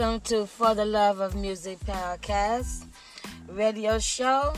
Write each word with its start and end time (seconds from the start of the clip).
Welcome 0.00 0.20
to 0.28 0.46
For 0.46 0.74
the 0.74 0.86
Love 0.86 1.20
of 1.20 1.34
Music 1.34 1.78
podcast 1.80 2.86
radio 3.50 3.98
show. 3.98 4.54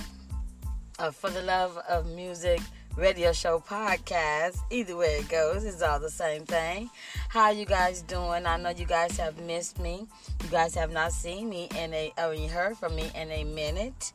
Or 1.00 1.10
For 1.10 1.30
the 1.30 1.42
Love 1.42 1.77
of 1.88 2.06
Music 2.14 2.60
radio 2.96 3.33
show 3.33 3.59
podcast. 3.59 4.59
Either 4.70 4.97
way 4.97 5.16
it 5.19 5.28
goes, 5.28 5.64
it's 5.64 5.83
all 5.83 5.98
the 5.98 6.12
same 6.12 6.47
thing. 6.47 6.91
How 7.28 7.50
you 7.50 7.64
guys 7.64 8.02
doing? 8.02 8.47
I 8.47 8.56
know 8.56 8.70
you 8.70 8.86
guys 8.86 9.16
have 9.16 9.36
missed 9.41 9.80
me. 9.80 10.06
You 10.45 10.48
guys 10.48 10.77
have 10.77 10.92
not 10.92 11.10
seen 11.10 11.48
me 11.48 11.69
in 11.77 11.92
a 11.92 12.12
or 12.19 12.34
you 12.34 12.48
heard 12.48 12.78
from 12.78 12.94
me 12.94 13.11
in 13.16 13.33
a 13.33 13.42
minute. 13.42 14.12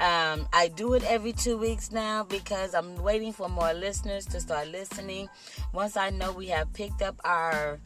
Um, 0.00 0.48
I 0.54 0.72
do 0.74 0.94
it 0.94 1.04
every 1.04 1.34
two 1.34 1.58
weeks 1.58 1.92
now 1.92 2.24
because 2.24 2.72
I'm 2.72 2.96
waiting 3.02 3.34
for 3.34 3.50
more 3.50 3.74
listeners 3.74 4.24
to 4.28 4.40
start 4.40 4.68
listening. 4.68 5.28
Once 5.74 5.98
I 5.98 6.08
know 6.08 6.32
we 6.32 6.46
have 6.46 6.72
picked 6.72 7.02
up 7.02 7.20
our 7.22 7.78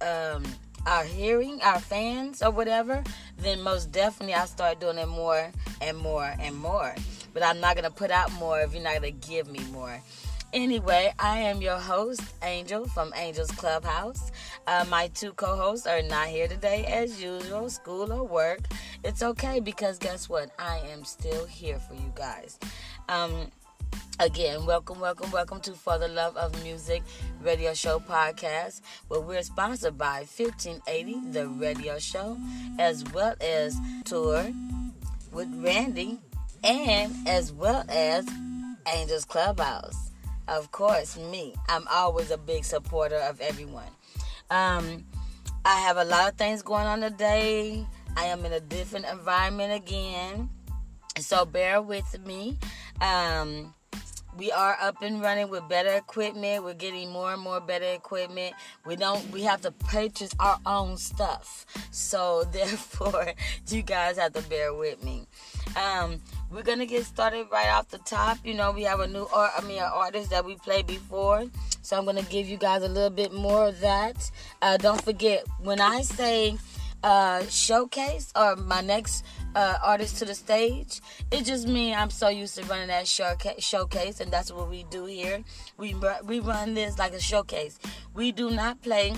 um, 0.00 0.42
our 0.86 1.04
hearing, 1.04 1.60
our 1.62 1.80
fans 1.80 2.42
or 2.42 2.50
whatever, 2.50 3.02
then 3.38 3.62
most 3.62 3.92
definitely 3.92 4.34
I'll 4.34 4.46
start 4.46 4.80
doing 4.80 4.98
it 4.98 5.08
more 5.08 5.50
and 5.80 5.96
more 5.96 6.34
and 6.40 6.56
more. 6.56 6.94
But 7.34 7.42
I'm 7.42 7.60
not 7.60 7.76
gonna 7.76 7.90
put 7.90 8.10
out 8.10 8.32
more 8.34 8.60
if 8.60 8.74
you're 8.74 8.82
not 8.82 8.94
gonna 8.94 9.10
give 9.10 9.48
me 9.48 9.60
more. 9.72 10.00
Anyway, 10.52 11.10
I 11.18 11.38
am 11.38 11.62
your 11.62 11.78
host, 11.78 12.20
Angel 12.42 12.84
from 12.86 13.10
Angel's 13.16 13.50
Clubhouse. 13.52 14.30
Uh, 14.66 14.84
my 14.90 15.08
two 15.08 15.32
co 15.32 15.56
hosts 15.56 15.86
are 15.86 16.02
not 16.02 16.26
here 16.28 16.46
today 16.46 16.84
as 16.84 17.22
usual, 17.22 17.70
school 17.70 18.12
or 18.12 18.24
work. 18.24 18.60
It's 19.02 19.22
okay 19.22 19.60
because 19.60 19.98
guess 19.98 20.28
what? 20.28 20.50
I 20.58 20.78
am 20.90 21.04
still 21.04 21.46
here 21.46 21.78
for 21.78 21.94
you 21.94 22.12
guys. 22.14 22.58
Um, 23.08 23.50
Again, 24.18 24.66
welcome, 24.66 25.00
welcome, 25.00 25.30
welcome 25.30 25.60
to 25.62 25.72
For 25.72 25.98
the 25.98 26.08
Love 26.08 26.36
of 26.36 26.62
Music 26.62 27.02
Radio 27.42 27.74
Show 27.74 27.98
podcast, 27.98 28.80
where 29.08 29.20
we're 29.20 29.42
sponsored 29.42 29.98
by 29.98 30.26
1580 30.36 31.32
DA 31.32 31.44
Radio 31.44 31.98
Show, 31.98 32.36
as 32.78 33.04
well 33.12 33.34
as 33.40 33.76
Tour 34.04 34.52
with 35.32 35.48
Randy, 35.56 36.18
and 36.62 37.14
as 37.26 37.52
well 37.52 37.84
as 37.88 38.26
Angels 38.86 39.24
Clubhouse 39.24 40.12
of 40.48 40.70
course, 40.72 41.16
me. 41.16 41.54
I'm 41.68 41.86
always 41.90 42.30
a 42.30 42.38
big 42.38 42.64
supporter 42.64 43.16
of 43.16 43.40
everyone. 43.40 43.88
Um, 44.50 45.04
I 45.64 45.80
have 45.80 45.96
a 45.96 46.04
lot 46.04 46.28
of 46.30 46.36
things 46.36 46.62
going 46.62 46.86
on 46.86 47.00
today. 47.00 47.86
I 48.16 48.24
am 48.26 48.44
in 48.44 48.52
a 48.52 48.60
different 48.60 49.06
environment 49.06 49.72
again, 49.72 50.50
so 51.18 51.44
bear 51.44 51.80
with 51.80 52.18
me. 52.26 52.58
Um, 53.00 53.72
we 54.36 54.50
are 54.50 54.76
up 54.80 55.02
and 55.02 55.20
running 55.20 55.48
with 55.48 55.68
better 55.68 55.92
equipment. 55.92 56.64
We're 56.64 56.74
getting 56.74 57.10
more 57.10 57.32
and 57.32 57.42
more 57.42 57.60
better 57.60 57.92
equipment. 57.92 58.54
We 58.86 58.96
don't 58.96 59.30
we 59.30 59.42
have 59.42 59.60
to 59.62 59.70
purchase 59.70 60.34
our 60.40 60.58
own 60.64 60.96
stuff. 60.96 61.66
So 61.90 62.44
therefore 62.52 63.32
you 63.68 63.82
guys 63.82 64.18
have 64.18 64.32
to 64.34 64.42
bear 64.42 64.74
with 64.74 65.02
me. 65.04 65.26
Um, 65.76 66.20
we're 66.50 66.62
gonna 66.62 66.86
get 66.86 67.04
started 67.04 67.46
right 67.50 67.68
off 67.68 67.88
the 67.88 67.98
top. 67.98 68.38
You 68.44 68.54
know, 68.54 68.72
we 68.72 68.82
have 68.82 69.00
a 69.00 69.06
new 69.06 69.26
art 69.32 69.52
I 69.56 69.62
mean 69.62 69.78
an 69.78 69.90
artist 69.92 70.30
that 70.30 70.44
we 70.44 70.56
played 70.56 70.86
before. 70.86 71.44
So 71.82 71.98
I'm 71.98 72.04
gonna 72.04 72.22
give 72.22 72.48
you 72.48 72.56
guys 72.56 72.82
a 72.82 72.88
little 72.88 73.10
bit 73.10 73.32
more 73.32 73.68
of 73.68 73.80
that. 73.80 74.30
Uh, 74.62 74.76
don't 74.76 75.02
forget 75.02 75.44
when 75.62 75.80
I 75.80 76.02
say 76.02 76.56
uh, 77.02 77.44
showcase 77.48 78.32
or 78.36 78.56
my 78.56 78.80
next 78.80 79.24
uh, 79.54 79.78
artist 79.82 80.18
to 80.18 80.24
the 80.24 80.34
stage. 80.34 81.00
It 81.30 81.44
just 81.44 81.66
means 81.66 81.96
I'm 81.96 82.10
so 82.10 82.28
used 82.28 82.56
to 82.56 82.64
running 82.64 82.88
that 82.88 83.06
showcase, 83.06 84.20
and 84.20 84.30
that's 84.30 84.52
what 84.52 84.68
we 84.68 84.84
do 84.84 85.04
here. 85.04 85.42
We 85.78 85.96
we 86.24 86.40
run 86.40 86.74
this 86.74 86.98
like 86.98 87.12
a 87.12 87.20
showcase. 87.20 87.78
We 88.14 88.32
do 88.32 88.50
not 88.50 88.80
play 88.82 89.14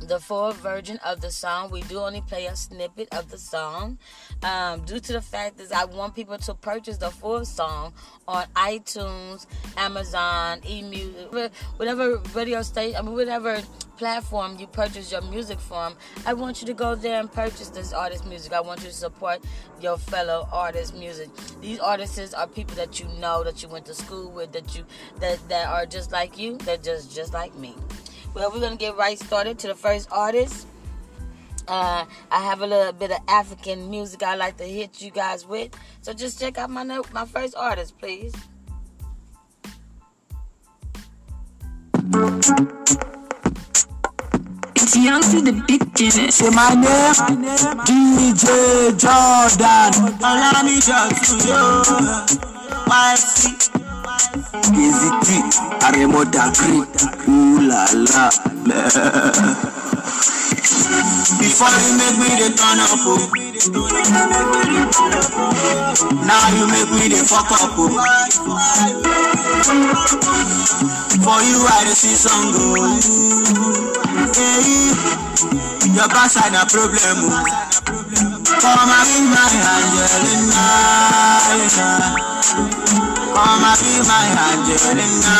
the 0.00 0.20
full 0.20 0.52
version 0.52 0.98
of 1.04 1.20
the 1.20 1.30
song. 1.30 1.70
We 1.70 1.82
do 1.82 1.98
only 1.98 2.20
play 2.20 2.46
a 2.46 2.56
snippet 2.56 3.08
of 3.12 3.30
the 3.30 3.38
song 3.38 3.98
um, 4.42 4.82
due 4.82 5.00
to 5.00 5.12
the 5.12 5.20
fact 5.20 5.58
that 5.58 5.72
I 5.72 5.84
want 5.84 6.14
people 6.14 6.38
to 6.38 6.54
purchase 6.54 6.98
the 6.98 7.10
full 7.10 7.44
song 7.44 7.92
on 8.26 8.46
iTunes, 8.56 9.46
Amazon, 9.76 10.60
eMusic, 10.60 11.50
whatever 11.76 12.18
radio 12.34 12.62
station, 12.62 12.96
I 12.96 13.02
mean, 13.02 13.14
whatever 13.14 13.62
platform 13.96 14.56
you 14.58 14.66
purchase 14.66 15.10
your 15.10 15.22
music 15.22 15.58
from. 15.58 15.96
I 16.24 16.32
want 16.32 16.60
you 16.60 16.66
to 16.68 16.74
go 16.74 16.94
there 16.94 17.18
and 17.18 17.30
purchase 17.30 17.68
this 17.68 17.92
artist 17.92 18.24
music. 18.26 18.52
I 18.52 18.60
want 18.60 18.80
you 18.80 18.88
to 18.88 18.94
support 18.94 19.40
your 19.80 19.98
fellow 19.98 20.48
artist 20.52 20.94
music. 20.94 21.28
These 21.60 21.80
artists 21.80 22.32
are 22.32 22.46
people 22.46 22.76
that 22.76 23.00
you 23.00 23.06
know, 23.18 23.42
that 23.42 23.62
you 23.62 23.68
went 23.68 23.86
to 23.86 23.94
school 23.94 24.30
with, 24.30 24.52
that 24.52 24.76
you 24.76 24.84
that 25.18 25.46
that 25.48 25.66
are 25.66 25.84
just 25.84 26.12
like 26.12 26.38
you, 26.38 26.56
that 26.58 26.82
just 26.82 27.14
just 27.14 27.34
like 27.34 27.54
me. 27.56 27.74
Well, 28.38 28.52
we're 28.52 28.60
gonna 28.60 28.76
get 28.76 28.96
right 28.96 29.18
started 29.18 29.58
to 29.58 29.66
the 29.66 29.74
first 29.74 30.08
artist. 30.12 30.68
Uh, 31.66 32.04
I 32.30 32.40
have 32.40 32.60
a 32.60 32.66
little 32.68 32.92
bit 32.92 33.10
of 33.10 33.18
African 33.26 33.90
music 33.90 34.22
I 34.22 34.36
like 34.36 34.56
to 34.58 34.64
hit 34.64 35.02
you 35.02 35.10
guys 35.10 35.44
with. 35.44 35.76
So 36.02 36.12
just 36.12 36.38
check 36.38 36.56
out 36.56 36.70
my 36.70 36.84
my 36.84 37.24
first 37.26 37.56
artist, 37.56 37.98
please. 37.98 38.32
It's 44.76 44.96
young 44.96 45.22
to 45.22 45.40
the 45.42 45.64
beginning. 45.66 46.30
Say 46.30 46.50
my 46.50 46.74
name, 46.78 47.42
DJ 47.82 48.94
Jordan. 48.96 50.14
Allow 50.22 50.62
me 50.62 50.78
to 50.86 51.10
you. 53.82 53.87
YC. 54.18 54.74
Easy 54.74 55.10
T, 55.22 55.42
Aremo 55.80 56.24
Dagri, 56.24 56.78
ooh 57.28 57.60
la. 57.68 57.84
Before 61.38 61.76
you 61.78 61.92
make 61.98 62.18
me 62.18 62.30
the 62.38 62.48
turn 62.56 62.80
up, 62.80 63.06
oh. 63.06 63.18
Now 66.26 66.48
you 66.56 66.66
make 66.66 66.90
me 66.90 67.08
the 67.08 67.20
fuck 67.24 67.50
up, 67.52 67.78
oh. 67.78 67.90
For 71.22 71.40
you 71.42 71.66
I 71.66 71.84
the 71.84 71.94
see 71.94 72.16
some 72.16 72.52
go. 72.52 72.74
Oh. 72.78 72.98
Hey, 74.34 75.92
your 75.94 76.08
backside 76.08 76.54
a 76.54 76.66
problem, 76.66 77.18
oh. 77.30 78.47
And 78.60 78.90
be 79.06 79.22
my 79.30 79.46
Angelina. 79.70 80.66
And 83.38 83.62
be 83.78 83.92
my 84.02 84.26
Angelina. 84.34 85.36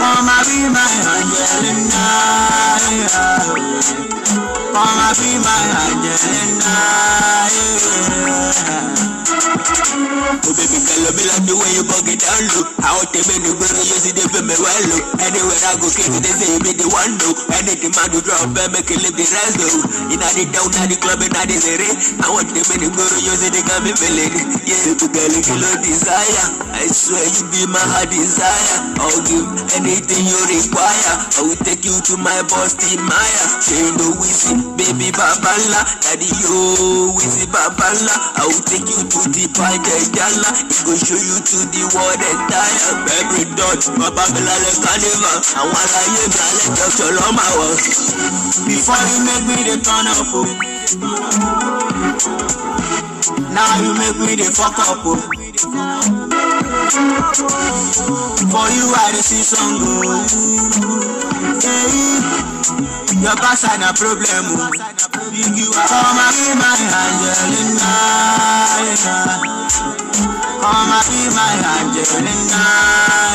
And 0.00 0.30
be 0.46 0.58
my 0.72 0.88
Angelina. 1.12 2.04
And 4.72 5.16
be 5.18 5.30
my 5.44 5.60
Angelina. 5.84 6.76
Oh 10.46 10.54
baby 10.54 10.78
girl, 10.78 11.10
me 11.18 11.24
like 11.26 11.44
the 11.44 11.54
way 11.58 11.70
you 11.74 11.82
bug 11.84 12.06
it 12.06 12.22
down 12.22 12.44
low. 12.54 12.64
How 12.80 13.02
they 13.10 13.20
make 13.26 13.42
the 13.42 13.52
girl 13.58 13.76
you 13.82 13.98
see 13.98 14.14
they 14.14 14.24
feel 14.30 14.46
me 14.46 14.54
well 14.56 14.84
low. 14.94 15.02
Anywhere 15.18 15.58
I 15.66 15.74
go, 15.82 15.90
kids 15.90 16.14
they 16.22 16.32
say 16.32 16.56
me 16.62 16.70
the 16.72 16.86
one 16.86 17.18
though. 17.18 17.34
Anything 17.50 17.90
man 17.98 18.14
do 18.14 18.22
drop, 18.22 18.46
baby 18.54 18.78
make 18.78 18.90
it 18.94 19.02
live 19.02 19.18
the 19.18 19.26
rest 19.26 19.58
though. 19.58 20.14
Inna 20.14 20.28
the 20.38 20.45
down, 20.52 20.68
inna 20.74 20.86
the 20.90 20.96
club, 21.00 21.22
inna 21.22 21.42
the 21.46 21.56
city. 21.56 21.90
I 22.22 22.28
want 22.30 22.50
them 22.52 22.66
in 22.74 22.78
the 22.84 22.88
girl 22.92 23.16
you 23.22 23.34
see 23.34 23.50
they 23.50 23.64
got 23.64 23.80
me 23.82 23.92
feeling. 23.96 24.32
Yeah, 24.66 24.94
girl, 24.98 25.32
you 25.32 25.56
know 25.58 25.74
desire. 25.80 26.46
I 26.76 26.84
swear 26.90 27.24
you 27.24 27.44
be 27.50 27.62
my 27.70 27.80
heart 27.80 28.10
desire. 28.12 28.94
I'll 29.00 29.22
give 29.24 29.46
anything 29.78 30.24
you 30.28 30.38
require. 30.50 31.14
I 31.38 31.40
will 31.46 31.60
take 31.64 31.82
you 31.86 31.96
to 31.96 32.14
my 32.20 32.36
boss, 32.50 32.76
Team 32.76 33.00
Maya. 33.00 33.44
She 33.64 33.74
ain't 33.80 33.96
no 33.96 34.12
baby 34.76 35.08
babala, 35.14 35.80
daddy 36.04 36.28
yo, 36.42 37.10
Wizzy 37.16 37.46
babala. 37.48 38.14
I 38.36 38.44
will 38.46 38.64
take 38.68 38.86
you 38.86 39.00
to 39.02 39.20
the 39.32 39.44
party 39.56 39.80
eh, 39.90 40.04
gala. 40.12 40.50
It 40.68 40.80
go 40.84 40.92
show 40.94 41.18
you 41.18 41.38
to 41.40 41.58
the 41.72 41.82
world 41.96 42.20
eh, 42.20 42.34
entire. 42.36 42.92
Every 43.24 43.44
dot, 43.56 43.80
babala 43.96 44.54
le 44.62 44.70
carnival. 44.84 45.38
I 45.56 45.62
wanna 45.64 46.00
hear 46.12 46.28
me, 46.28 46.38
I 46.38 46.48
let 46.60 46.70
Dr. 46.76 47.10
Loma. 47.16 47.44
Before 48.68 49.00
you 49.00 49.18
make 49.24 49.44
me 49.48 49.56
the 49.64 49.76
turn 49.80 50.06
up. 50.12 50.35
Now 53.56 53.72
you 53.80 53.92
make 53.96 54.18
me 54.20 54.36
the 54.36 54.48
fuck 54.52 54.76
up, 54.78 55.00
oh. 55.04 55.16
For 58.52 58.66
you, 58.76 58.86
I 58.94 59.10
dey 59.12 59.22
see 59.24 59.42
some 59.42 59.78
go. 59.80 59.88
Hey, 61.64 62.20
your 63.22 63.36
backside 63.36 63.80
a 63.80 63.90
problem, 63.96 64.46
oh. 64.60 64.70
You 65.32 65.68
are 65.72 66.16
and 66.20 66.36
be 66.36 66.48
my 66.60 66.76
Angelina. 67.00 67.92
Come 70.60 70.92
and 70.92 71.06
be 71.08 71.20
my 71.34 71.54
Angelina. 71.80 72.62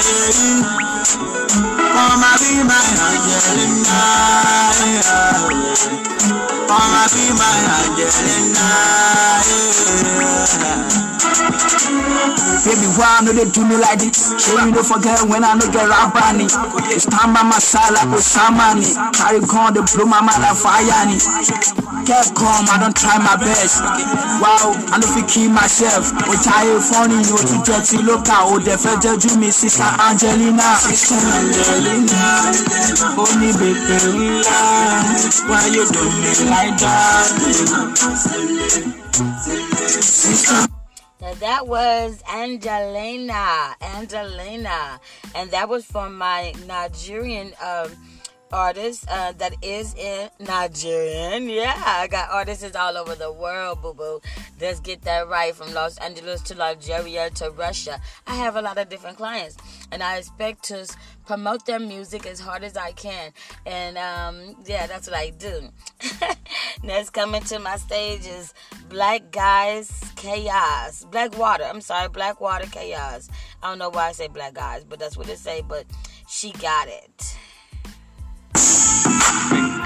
yeah. 0.05 1.70
Come 1.93 2.23
and 2.23 2.39
be 2.41 2.63
my 2.63 2.79
Angelina. 3.07 3.99
yeah. 4.87 5.35
Come 6.67 6.95
and 7.01 7.11
be 7.13 7.25
my 7.39 7.51
Angelina. 7.75 8.67
yeah. 10.59 11.00
Baby, 12.61 12.87
why 12.93 13.25
know 13.25 13.33
they 13.33 13.49
do 13.49 13.65
me 13.65 13.75
like 13.81 13.97
this? 13.97 14.29
Sure 14.37 14.61
you 14.61 14.69
don't 14.69 14.85
forget 14.85 15.17
when 15.25 15.43
I 15.43 15.57
know 15.57 15.65
get 15.73 15.89
rap 15.89 16.13
bunny. 16.13 16.45
It's 16.93 17.09
time 17.09 17.33
by 17.33 17.41
my 17.41 17.57
side 17.57 17.89
like 17.97 18.07
Osamani. 18.13 18.85
Carry 19.17 19.41
gun, 19.41 19.73
they 19.73 19.81
blow 19.81 20.05
my 20.05 20.21
mind 20.21 20.45
like 20.45 20.53
fire. 20.55 20.85
ni. 21.09 21.17
Get 22.05 22.29
calm, 22.37 22.69
I 22.69 22.77
don't 22.77 22.93
try 22.93 23.17
my 23.17 23.33
best. 23.41 23.81
Wow, 24.37 24.77
I 24.93 25.01
know 25.01 25.09
you 25.17 25.25
keep 25.25 25.49
myself. 25.49 26.13
What 26.29 26.45
I 26.45 26.69
ain't 26.69 26.85
funny, 26.85 27.17
you 27.25 27.37
to 27.37 27.57
get 27.65 27.81
to 27.89 27.97
look 28.05 28.29
out. 28.29 28.53
Oh, 28.53 28.59
the 28.59 28.77
fed 28.77 29.01
judge 29.01 29.25
me, 29.37 29.49
sister 29.49 29.81
Angelina. 29.81 30.77
Sister 30.81 31.17
Angelina, 31.17 32.45
oh, 33.17 33.25
only 33.25 33.53
baby, 33.57 34.45
why 35.49 35.65
you 35.73 35.85
do 35.89 36.03
me 36.21 36.31
like 36.49 36.77
that? 36.77 37.25
Sister 40.01 40.80
Now 41.21 41.35
that 41.35 41.67
was 41.67 42.23
Angelina, 42.27 43.75
Angelina, 43.79 44.99
and 45.35 45.51
that 45.51 45.69
was 45.69 45.85
from 45.85 46.17
my 46.17 46.51
Nigerian 46.65 47.53
um, 47.63 47.91
artist 48.51 49.05
uh, 49.07 49.31
that 49.33 49.53
is 49.61 49.93
in 49.93 50.31
Nigerian. 50.39 51.47
Yeah, 51.47 51.79
I 51.85 52.07
got 52.07 52.31
artists 52.31 52.75
all 52.75 52.97
over 52.97 53.13
the 53.13 53.31
world, 53.31 53.83
boo 53.83 53.93
boo. 53.93 54.19
Let's 54.59 54.79
get 54.79 55.03
that 55.03 55.27
right 55.27 55.53
from 55.55 55.71
Los 55.75 55.99
Angeles 55.99 56.41
to 56.43 56.55
Nigeria 56.55 57.29
to 57.35 57.51
Russia. 57.51 58.01
I 58.25 58.33
have 58.35 58.55
a 58.55 58.61
lot 58.63 58.79
of 58.79 58.89
different 58.89 59.17
clients, 59.17 59.57
and 59.91 60.01
I 60.01 60.17
expect 60.17 60.63
to 60.65 60.87
promote 61.31 61.65
their 61.65 61.79
music 61.79 62.25
as 62.25 62.41
hard 62.41 62.61
as 62.61 62.75
I 62.75 62.91
can. 62.91 63.31
And 63.65 63.97
um, 63.97 64.57
yeah, 64.65 64.85
that's 64.85 65.07
what 65.07 65.15
I 65.15 65.29
do. 65.29 65.69
Next 66.83 67.11
coming 67.11 67.41
to 67.43 67.57
my 67.57 67.77
stage 67.77 68.27
is 68.27 68.53
Black 68.89 69.31
Guys 69.31 70.11
Chaos. 70.17 71.05
Black 71.09 71.37
Water. 71.37 71.63
I'm 71.63 71.79
sorry, 71.79 72.09
Blackwater 72.09 72.65
Kaos. 72.65 73.29
I 73.63 73.69
don't 73.69 73.79
know 73.79 73.89
why 73.89 74.09
I 74.09 74.11
say 74.11 74.27
Black 74.27 74.55
Guys, 74.55 74.83
but 74.83 74.99
that's 74.99 75.15
what 75.15 75.29
it 75.29 75.37
say. 75.37 75.63
But 75.65 75.85
she 76.27 76.51
got 76.51 76.89
it. 76.89 77.37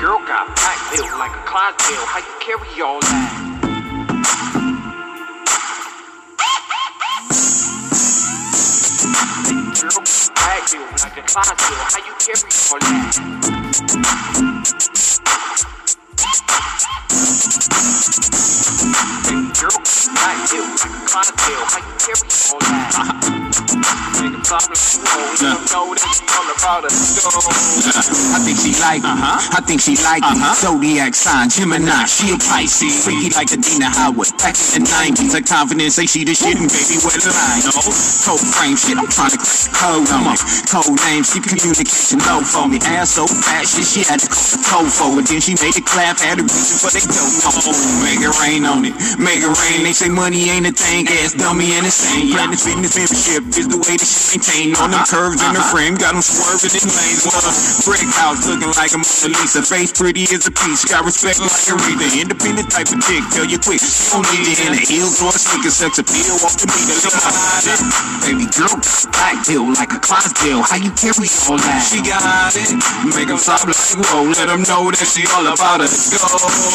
Girl 0.01 0.18
got 0.25 0.56
back 0.56 0.95
built 0.95 1.12
like 1.19 1.30
a 1.30 1.44
Clydesdale. 1.45 2.06
How 2.07 2.18
you 2.18 2.39
carry 2.39 2.81
all 2.81 3.00
that? 3.01 3.45
Back 10.55 10.71
built 10.71 11.01
like 11.03 11.17
a 11.17 11.21
Clydesdale. 11.23 11.85
How 11.91 11.99
you 12.05 12.13
carry 12.19 12.43
all 12.71 12.79
that? 12.79 13.15
Girl 19.59 19.79
like 20.15 20.51
a 20.51 20.63
Clydesdale. 21.07 21.65
How 21.65 21.79
you 21.79 21.93
carry 21.99 22.29
all 22.51 22.59
that? 22.59 23.44
Nigga, 24.15 24.39
problem, 24.47 24.79
let 25.43 25.59
know 25.69 25.91
that 25.91 26.07
you 26.07 26.25
all 26.31 26.49
about 26.55 26.85
us. 26.87 27.19
I 28.33 28.39
think 28.41 28.57
she 28.57 28.71
like 28.81 29.03
me. 29.03 29.11
Uh-huh. 29.11 29.57
I 29.57 29.61
think 29.61 29.81
she 29.81 29.95
like 30.01 30.23
me. 30.23 30.39
Uh-huh. 30.39 30.55
Zodiac 30.55 31.13
sign, 31.13 31.49
Gemini, 31.49 32.05
she 32.07 32.33
a 32.33 32.37
Pisces. 32.39 33.03
Freaky 33.03 33.29
like 33.35 33.51
Adina 33.51 33.91
Howard. 33.91 34.31
Back 34.39 34.55
in 34.73 34.83
the 34.83 34.89
90s, 34.89 35.33
her 35.35 35.43
confidence 35.43 35.95
say 35.95 36.07
she 36.07 36.23
the 36.23 36.33
shit 36.33 36.57
and 36.57 36.71
baby, 36.71 36.97
what 37.03 37.13
the 37.13 37.29
line? 37.29 37.61
No, 37.67 37.75
cold 38.25 38.41
frame 38.41 38.79
shit, 38.79 38.97
I'm 38.97 39.07
trying 39.11 39.35
to 39.35 39.39
crack 39.39 39.61
the 39.61 39.71
code 39.75 40.09
on 40.09 40.33
it. 40.33 40.41
Code 40.65 40.97
name, 41.05 41.23
she 41.27 41.38
communication 41.43 42.19
low 42.25 42.41
for 42.41 42.65
me. 42.65 42.79
Ass 42.81 43.19
so 43.19 43.27
fat, 43.27 43.67
shit, 43.67 43.85
she 43.85 44.01
had 44.07 44.23
to 44.23 44.27
call 44.31 44.47
the 44.55 44.59
toe 44.63 44.88
for 44.89 45.09
it. 45.19 45.27
Then 45.29 45.43
she 45.43 45.53
made 45.61 45.75
it 45.75 45.85
clap, 45.85 46.17
had 46.23 46.39
a 46.39 46.45
reason 46.47 46.79
for 46.81 46.89
they 46.89 47.03
don't 47.03 47.35
know. 47.43 47.75
Make 48.01 48.23
it 48.23 48.33
rain 48.41 48.63
on 48.65 48.81
it, 48.88 48.95
make 49.19 49.43
it 49.43 49.51
rain. 49.51 49.83
They 49.83 49.93
say 49.93 50.09
money 50.09 50.49
ain't 50.49 50.65
a 50.65 50.73
thing, 50.73 51.05
ass 51.21 51.35
dummy 51.35 51.75
and 51.75 51.85
insane. 51.85 52.31
Planet 52.31 52.59
fitness 52.59 52.95
membership 52.95 53.43
is 53.53 53.67
the 53.67 53.75
way 53.77 53.95
that 53.98 54.07
she 54.07 54.36
maintain. 54.36 54.75
On 54.80 54.92
them 54.92 55.04
curves 55.07 55.39
in 55.39 55.56
her 55.56 55.60
uh-huh. 55.60 55.72
frame, 55.72 55.95
got 55.95 56.13
them 56.13 56.24
swerving 56.24 56.75
in 56.75 56.88
lanes. 56.88 57.24
Love, 57.25 57.56
brick 57.88 58.04
house 58.16 58.45
looking 58.48 58.72
like 58.75 58.92
a 58.94 59.00
Mona 59.00 59.36
Lisa. 59.42 59.62
Face 59.66 59.92
pretty 59.92 60.24
as 60.30 60.48
a 60.48 60.54
peach, 60.54 60.86
got 60.88 61.04
respect 61.04 61.39
like 61.39 61.51
a 61.51 61.74
Aretha. 61.74 62.07
Independent 62.16 62.68
type 62.72 62.89
of 62.92 63.00
dick, 63.07 63.24
tell 63.33 63.48
you 63.48 63.60
quick. 63.60 63.81
She 63.81 64.12
don't 64.12 64.24
need 64.31 64.48
it 64.48 64.60
in 64.62 64.72
the 64.75 64.83
heels 64.83 65.19
or 65.19 65.31
a 65.31 65.39
sneaker. 65.39 65.74
Sex 65.74 66.00
appeal 66.00 66.39
off 66.45 66.56
the 66.60 66.68
meter. 66.72 66.95
Look 67.04 67.16
at 67.16 67.66
it. 67.68 67.80
Baby 68.24 68.48
girl, 68.54 68.75
black 69.12 69.38
bill 69.45 69.68
like 69.75 69.92
a 69.92 70.00
Clydesdale. 70.00 70.63
How 70.63 70.77
you 70.80 70.92
carry 70.95 71.27
all 71.50 71.60
that? 71.60 71.81
She 71.83 72.00
got 72.06 72.54
it. 72.56 72.69
Make 73.12 73.27
them 73.27 73.39
stop 73.42 73.66
like 73.68 73.75
whoa. 73.75 74.30
Let 74.36 74.48
them 74.48 74.63
know 74.69 74.89
that 74.92 75.07
she 75.07 75.25
all 75.33 75.45
about 75.45 75.81
it. 75.81 75.92
Go. 75.92 76.27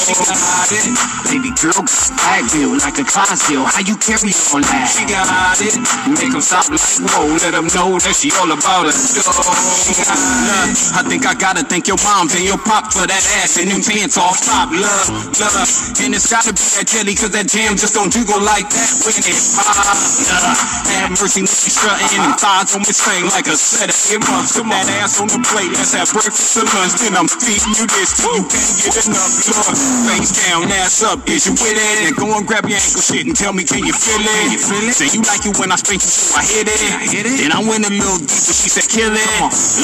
She 0.05 0.15
got 0.17 0.69
it. 0.69 0.85
Baby 1.31 1.51
girl, 1.57 1.81
black 2.19 2.45
bill 2.53 2.77
like 2.79 2.99
a 2.99 3.05
Clydesdale. 3.07 3.67
How 3.67 3.83
you 3.85 3.97
carry 3.97 4.33
all 4.53 4.63
that? 4.63 4.87
She 4.91 5.07
got 5.07 5.59
it. 5.63 5.75
Make 6.11 6.33
them 6.33 6.43
stop 6.43 6.69
like 6.69 6.81
whoa. 6.99 7.39
Let 7.39 7.55
them 7.55 7.71
know 7.71 7.95
that 8.01 8.15
she 8.17 8.33
all 8.35 8.51
about. 8.51 8.91
She 8.91 9.95
got 9.95 10.17
it. 10.17 10.75
I 10.99 11.07
think 11.07 11.23
I 11.27 11.35
gotta 11.39 11.63
thank 11.63 11.87
your 11.87 12.01
moms 12.03 12.35
and 12.35 12.43
your 12.43 12.59
pop 12.59 12.91
for 12.91 13.07
that 13.07 13.25
ass 13.43 13.61
and 13.61 13.71
them 13.71 13.83
pants 13.85 14.19
off 14.19 14.43
top. 14.43 14.75
Love, 14.75 15.07
love. 15.39 15.71
And 16.03 16.11
it's 16.17 16.27
gotta 16.27 16.51
be 16.51 16.65
that 16.81 16.87
jelly 16.91 17.15
cause 17.15 17.31
that 17.31 17.47
jam 17.47 17.77
just 17.77 17.95
don't 17.95 18.11
jiggle 18.11 18.41
like 18.43 18.67
that 18.67 18.91
when 19.07 19.15
it 19.15 19.39
pop. 19.55 19.77
Love. 19.79 20.59
Have 20.91 21.15
mercy 21.15 21.41
you 21.41 21.47
strutting 21.47 22.21
and 22.21 22.35
thighs 22.37 22.75
on 22.75 22.83
this 22.83 23.01
thing 23.01 23.25
like 23.31 23.47
a 23.47 23.57
set 23.57 23.89
of 23.89 23.99
earmuffs. 24.11 24.59
Put 24.59 24.67
that 24.69 24.89
ass 25.01 25.21
on 25.21 25.29
the 25.31 25.41
plate. 25.47 25.71
Let's 25.77 25.95
have 25.95 26.11
breakfast 26.11 26.59
or 26.59 26.67
lunch. 26.75 26.99
Then 26.99 27.15
I'm 27.15 27.29
feeding 27.29 27.77
you 27.79 27.87
this 27.87 28.19
till 28.19 28.35
you 28.35 28.45
can't 28.49 28.75
get 28.83 29.07
enough. 29.07 29.33
Lord, 29.53 29.77
face 30.11 30.33
down, 30.45 30.67
ass 30.73 31.05
up. 31.05 31.23
Is 31.29 31.47
you 31.47 31.55
with 31.55 31.77
it? 31.77 32.09
And 32.09 32.17
go 32.17 32.27
and 32.35 32.45
grab 32.49 32.67
your 32.67 32.81
ankle 32.81 33.01
shit 33.01 33.25
and 33.25 33.37
tell 33.37 33.53
me, 33.53 33.65
can 33.65 33.85
you 33.85 33.93
feel 33.95 34.21
it? 34.21 34.27
Can 34.27 34.53
you 34.53 34.61
feel 34.61 34.85
it? 34.89 34.95
Say 34.97 35.09
you 35.13 35.23
like 35.29 35.45
it 35.45 35.57
when 35.61 35.71
I 35.71 35.77
spank 35.77 36.03
you, 36.03 36.11
so 36.11 36.37
I 36.37 36.43
hit 36.43 36.69
it. 36.69 36.80
I 36.89 37.05
hit 37.05 37.29
it. 37.29 37.37
Then 37.45 37.53
I 37.53 37.61
went 37.61 37.85
a 37.85 37.93
little 37.93 38.17
deeper. 38.17 38.55
She 38.57 38.73
said, 38.73 38.89
kill 38.89 39.13
it. 39.13 39.29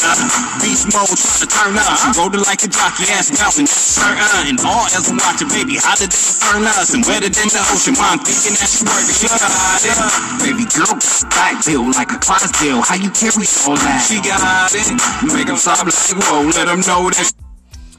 Love. 0.01 0.21
Beast 0.65 0.89
mode, 0.89 1.13
try 1.13 1.37
to 1.43 1.49
turn 1.49 1.77
up. 1.77 1.93
She 2.01 2.09
rolled 2.17 2.33
it 2.33 2.45
like 2.49 2.65
a 2.65 2.71
jockey, 2.73 3.05
ass 3.13 3.29
bouncing, 3.37 3.69
turn 3.69 4.17
uh, 4.17 4.37
on. 4.41 4.49
And 4.49 4.59
all 4.65 4.89
else 4.89 5.09
I'm 5.13 5.21
watching, 5.21 5.53
baby, 5.53 5.77
how 5.77 5.97
did 6.01 6.09
they 6.09 6.23
turn 6.41 6.65
us? 6.65 6.97
And 6.97 7.05
wetter 7.05 7.29
than 7.29 7.49
the 7.53 7.61
ocean, 7.69 7.97
mom 8.01 8.25
thinking 8.25 8.57
that 8.57 8.69
she 8.73 8.81
working. 8.89 9.13
She 9.13 9.29
got 9.29 9.45
it. 9.45 9.99
Baby 10.41 10.65
girl, 10.73 10.97
back 11.37 11.61
bill 11.65 11.85
like 11.93 12.13
a 12.13 12.19
Clydesdale. 12.19 12.81
How 12.81 12.97
you 12.97 13.13
carry 13.13 13.45
all 13.69 13.77
that? 13.77 14.01
She 14.09 14.17
got 14.25 14.73
it. 14.73 14.89
Make 15.29 15.53
them 15.53 15.61
stop 15.61 15.85
like, 15.85 15.93
whoa, 15.93 16.49
let 16.57 16.67
them 16.71 16.81
know 16.89 17.13
that 17.13 17.29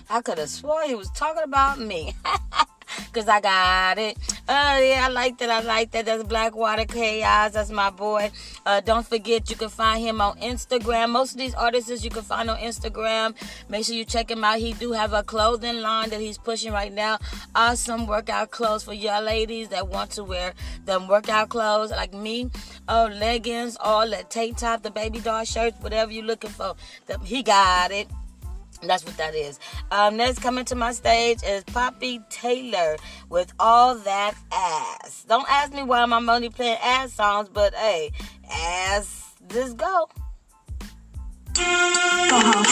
I 0.10 0.22
could 0.22 0.38
have 0.38 0.50
swore 0.50 0.84
he 0.84 0.96
was 0.96 1.12
talking 1.12 1.44
about 1.44 1.80
me. 1.80 2.16
Cause 3.14 3.28
I 3.28 3.42
got 3.42 3.98
it. 3.98 4.18
Oh 4.50 4.80
yeah, 4.80 5.06
I 5.06 5.10
like 5.10 5.38
that. 5.40 5.50
I 5.50 5.62
like 5.62 5.92
that. 5.92 6.06
That's 6.06 6.24
Blackwater 6.24 6.86
Kaos. 6.86 7.54
That's 7.54 7.70
my 7.70 7.90
boy. 7.90 8.32
Uh, 8.66 8.82
don't 8.82 9.06
forget 9.06 9.50
you 9.50 9.56
can 9.56 9.70
find 9.70 10.02
him 10.02 10.22
on 10.22 10.38
Instagram. 10.40 11.10
Most 11.10 11.32
of 11.34 11.38
these 11.38 11.54
artists 11.56 12.04
you 12.04 12.10
can 12.10 12.24
find 12.24 12.50
on 12.50 12.58
Instagram. 12.58 13.36
Make 13.70 13.86
sure 13.86 13.96
you 13.96 14.06
check 14.06 14.30
him 14.32 14.44
out. 14.44 14.60
He 14.60 14.74
do 14.74 14.92
have 14.92 15.14
a 15.14 15.24
clothing 15.24 15.82
line 15.82 16.10
that 16.10 16.20
he's 16.22 16.38
pushing 16.38 16.72
right 16.72 16.94
now. 16.94 17.18
Awesome 17.56 18.08
workout 18.08 18.52
clothes 18.52 18.84
for 18.84 18.94
y'all 18.94 19.22
ladies 19.24 19.70
that 19.70 19.88
want 19.88 20.12
to 20.12 20.24
wear 20.24 20.54
them 20.86 21.08
workout 21.08 21.50
clothes 21.50 21.92
like 21.92 22.14
me. 22.14 22.50
Oh, 22.88 23.10
leggings, 23.14 23.78
all 23.80 24.10
that 24.10 24.30
tank 24.30 24.58
top, 24.58 24.84
the 24.84 24.92
baby 24.92 25.20
doll 25.20 25.44
shirts, 25.44 25.78
whatever 25.82 26.12
you're 26.12 26.26
looking 26.26 26.50
for. 26.52 26.76
The- 27.08 27.20
He 27.20 27.44
got 27.44 27.92
it. 27.92 28.08
That's 28.84 29.06
what 29.06 29.18
that 29.18 29.36
is. 29.36 29.60
Um, 29.92 30.18
next 30.18 30.40
coming 30.40 30.66
to 30.66 30.76
my 30.76 30.92
stage 30.94 31.40
is 31.44 31.64
Popi 31.66 32.20
Taylor 32.30 32.98
with 33.30 33.54
all 33.60 33.96
that 33.96 34.36
ass. 34.52 35.26
Don't 35.28 35.50
ask 35.50 35.74
me 35.74 35.84
why 35.84 36.02
I'm 36.02 36.30
only 36.30 36.50
playing 36.50 36.78
ass 36.82 37.14
songs, 37.14 37.50
but 37.50 37.74
hey, 37.74 38.12
ass, 38.50 39.36
let's 39.54 39.74
go. 39.74 40.08
Uh-huh. 41.60 42.64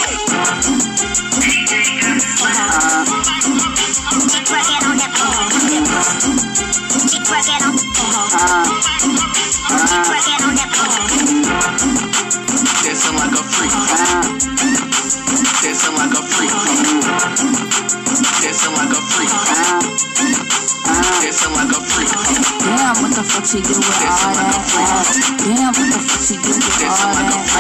uh-huh 11.58 12.35
dancing 13.06 13.22
like 13.22 13.38
a 13.38 13.44
freak. 13.54 13.70
Dancing 15.62 15.94
like 15.94 16.14
a 16.14 16.22
freak. 16.26 16.50
Dancing 18.42 18.74
like 18.74 18.90
a 18.90 19.02
freak. 19.14 19.30
Dancing 21.22 21.54
like 21.54 21.70
a 21.70 21.82
freak. 21.86 22.10
Damn, 22.66 22.98
what 22.98 23.14
the 23.14 23.22
fuck 23.22 23.46
she 23.46 23.62
do 23.62 23.78
with 23.78 24.02
all 24.02 24.34
that 24.34 24.58
ass? 24.58 25.22
Damn, 25.46 25.70
what 25.70 25.86
the 25.86 26.02
fuck 26.02 26.22
she 26.26 26.34
do 26.42 26.50
with 26.50 26.82
all 26.82 27.14
that 27.14 27.30
ass? 27.30 27.54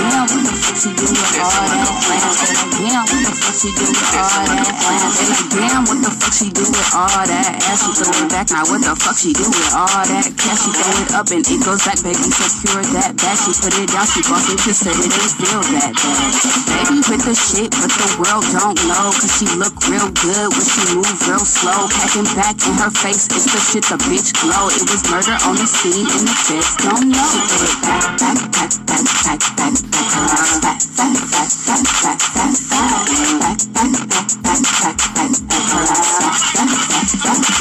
Damn, 0.00 0.24
what 0.24 0.40
the 0.40 0.56
fuck 0.56 0.80
she 0.80 0.96
do 0.96 1.04
with 1.12 1.36
all 1.36 1.52
that 1.52 1.76
ass? 1.76 2.64
Damn, 2.80 3.04
what 3.04 3.20
the 3.20 3.36
fuck 3.36 3.52
she 3.52 3.68
do 3.76 3.84
with 3.84 4.16
all 4.16 4.32
that 4.48 4.64
ass? 4.64 5.44
Damn, 5.50 5.84
what 5.84 6.00
the 6.00 6.08
fuck 6.08 6.32
she 6.32 6.48
do 6.48 6.64
with 6.64 6.88
all 6.96 7.04
that 7.28 7.52
ass? 7.68 7.84
She 7.84 7.92
throw 8.00 8.16
it 8.16 8.32
back, 8.32 8.48
now 8.48 8.64
what 8.64 8.80
the 8.80 8.96
fuck 8.96 9.16
she 9.20 9.36
do 9.36 9.44
with 9.44 9.76
all 9.76 9.88
that 9.88 10.24
cash? 10.40 10.64
She 10.64 10.72
throw 10.72 10.96
it 11.04 11.12
up 11.12 11.28
and 11.28 11.44
it 11.44 11.60
goes 11.60 11.84
back, 11.84 12.00
baby, 12.00 12.32
secure 12.32 12.80
that 12.96 13.12
back. 13.20 13.36
She 13.36 13.52
put 13.60 13.76
it 13.76 13.92
down, 13.92 14.08
she 14.08 14.24
bought 14.24 14.48
it 14.48 14.56
said 14.72 14.94
it 14.94 15.10
ain't 15.10 15.34
feel 15.34 15.62
that 15.74 15.90
bad. 15.98 16.30
Baby 16.70 17.02
with 17.10 17.24
the 17.26 17.34
shit, 17.34 17.74
but 17.74 17.90
the 17.90 18.06
world 18.22 18.46
don't 18.54 18.78
know, 18.86 19.10
cause 19.10 19.34
she 19.34 19.46
look 19.58 19.74
real 19.90 20.06
good 20.22 20.46
when 20.54 20.62
she 20.62 20.82
move 20.94 21.10
real 21.26 21.42
slow. 21.42 21.90
Packing 21.90 22.28
back 22.38 22.54
in 22.62 22.78
her 22.78 22.92
face, 22.94 23.26
it's 23.34 23.50
the 23.50 23.58
shit 23.58 23.84
the 23.90 23.98
bitch 24.06 24.30
glow. 24.38 24.70
It 24.70 24.86
was 24.86 25.02
murder 25.10 25.34
on 25.42 25.58
the 25.58 25.66
scene 25.66 26.06
and 26.06 26.22
the 26.22 26.36
feds 26.46 26.76
don't 26.86 27.10
know. 27.10 27.18
She 27.18 27.40
put 27.50 27.66
it 27.66 27.78
back, 27.82 28.14
back, 28.20 28.38
back, 28.54 28.70
back, 28.86 29.04
back, 29.26 29.42
back, 29.58 29.74
back, 29.90 30.10
around, 30.14 30.62
back, 30.62 30.78
back, 30.94 31.18
back, 31.18 31.50
back, 31.66 31.90
back, 32.06 32.20
back, 32.30 32.54
back, 32.60 33.10
back, 33.42 33.58
back, 33.58 33.58
back, 33.74 33.98
back, 34.06 34.30
back, 34.38 34.70
back, 34.70 34.98
back, 35.10 35.34
back, 35.50 35.66
around, 35.74 36.14
back, 36.20 36.46
back, 36.54 36.78
back, 36.86 37.10
back, 37.26 37.42
back, 37.42 37.59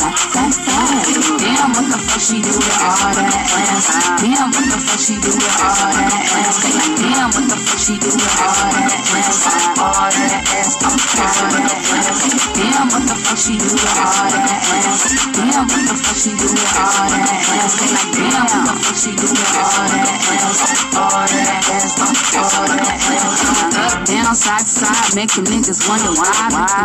she 2.30 2.38
do 2.46 2.54
with 2.54 2.78
all 2.86 2.94
that 2.94 3.26
ass? 3.26 3.90
Damn, 4.22 4.54
what 4.54 4.62
the 4.70 4.78
fuck 4.78 5.02
she 5.02 5.18
do 5.18 5.34
with 5.34 5.50
all 5.66 5.74
that 5.74 6.14
ass? 6.14 6.62
Damn, 7.02 7.34
what 7.34 7.42
the 7.50 7.58
fuck 7.58 7.82
she 7.82 7.98
do 7.98 8.06
with 8.06 8.38
all 8.38 8.54
that 8.70 8.86
ass? 8.86 9.50
All 9.82 9.98
that 9.98 10.46
ass, 10.54 10.78
all 10.78 10.94
that 10.94 11.74
ass. 11.74 12.22
Damn, 12.54 12.86
what 12.94 13.02
the 13.10 13.18
fuck 13.18 13.34
she 13.34 13.58
do 13.58 13.66
with 13.66 13.82
all 13.82 14.30
that 14.30 14.46
ass? 14.46 15.10
Damn, 15.34 15.66
what 15.66 15.82
the 15.90 15.98
fuck 15.98 16.22
she 16.22 16.38
do 16.38 16.46
with 16.54 16.70
all 16.78 17.02
that 17.02 17.34
ass? 17.34 17.82
Damn, 18.14 18.46
what 18.46 18.62
the 18.62 18.78
fuck 18.78 18.94
she 18.94 19.10
do 19.18 19.26
with 19.26 19.50
all 19.58 19.90
that 19.90 20.06
ass? 20.06 20.70
All 20.94 21.26
that 21.34 21.66
ass, 21.66 21.98
all 21.98 22.70
that 22.70 22.94
ass. 22.94 23.42
Up, 23.74 24.06
down, 24.06 24.38
side 24.38 24.62
to 24.62 24.86
side, 24.86 25.18
make 25.18 25.34
them 25.34 25.50
niggas 25.50 25.82
wonder 25.90 26.14
why. 26.14 26.30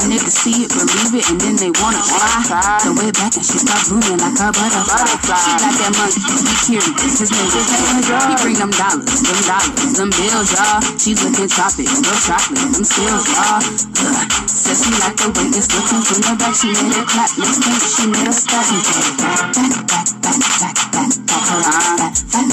Them 0.00 0.08
niggas 0.08 0.40
see 0.40 0.64
it, 0.64 0.72
believe 0.72 1.12
it, 1.20 1.28
and 1.28 1.36
then 1.36 1.60
they 1.60 1.68
wanna 1.84 2.00
try. 2.00 2.80
So 2.80 2.96
way 2.96 3.12
back 3.12 3.36
and 3.36 3.44
she 3.44 3.60
start 3.60 3.92
moving 3.92 4.16
like 4.24 4.40
a 4.40 4.48
butterfly. 4.48 5.33
She 5.34 5.50
got 5.58 5.74
that 5.74 6.14
he 6.14 6.78
curious, 6.78 7.18
his 7.18 7.30
name 7.34 7.50
He 7.50 8.34
bring 8.38 8.54
them 8.54 8.70
dollars, 8.70 9.18
them 9.18 9.40
dollars, 9.42 9.92
them 9.98 10.10
bills, 10.14 10.54
y'all. 10.54 10.78
She 10.94 11.18
looking 11.18 11.50
choppy, 11.50 11.90
real 11.90 12.18
chocolate, 12.22 12.70
them 12.70 12.86
skills, 12.86 13.26
y'all. 13.34 13.58
Ugh. 13.58 14.44
Says 14.46 14.78
she 14.86 14.94
like 15.02 15.18
the 15.18 15.34
way 15.34 15.50
it's 15.50 15.66
looking 15.74 16.06
from 16.06 16.22
the 16.22 16.38
back. 16.38 16.54
She 16.54 16.70
made 16.70 16.94
it 16.94 17.06
clap, 17.10 17.34
next 17.34 17.66
thing 17.66 17.74
she 17.82 18.04
made 18.06 18.30
a 18.30 18.30
it 18.30 18.46
back, 18.46 19.42
back, 19.58 19.74
back, 19.90 20.06
back, 20.22 20.38
back, 20.54 20.78
back, 20.86 21.50
back, 21.50 22.14
back, 22.14 22.14
back, 22.30 22.46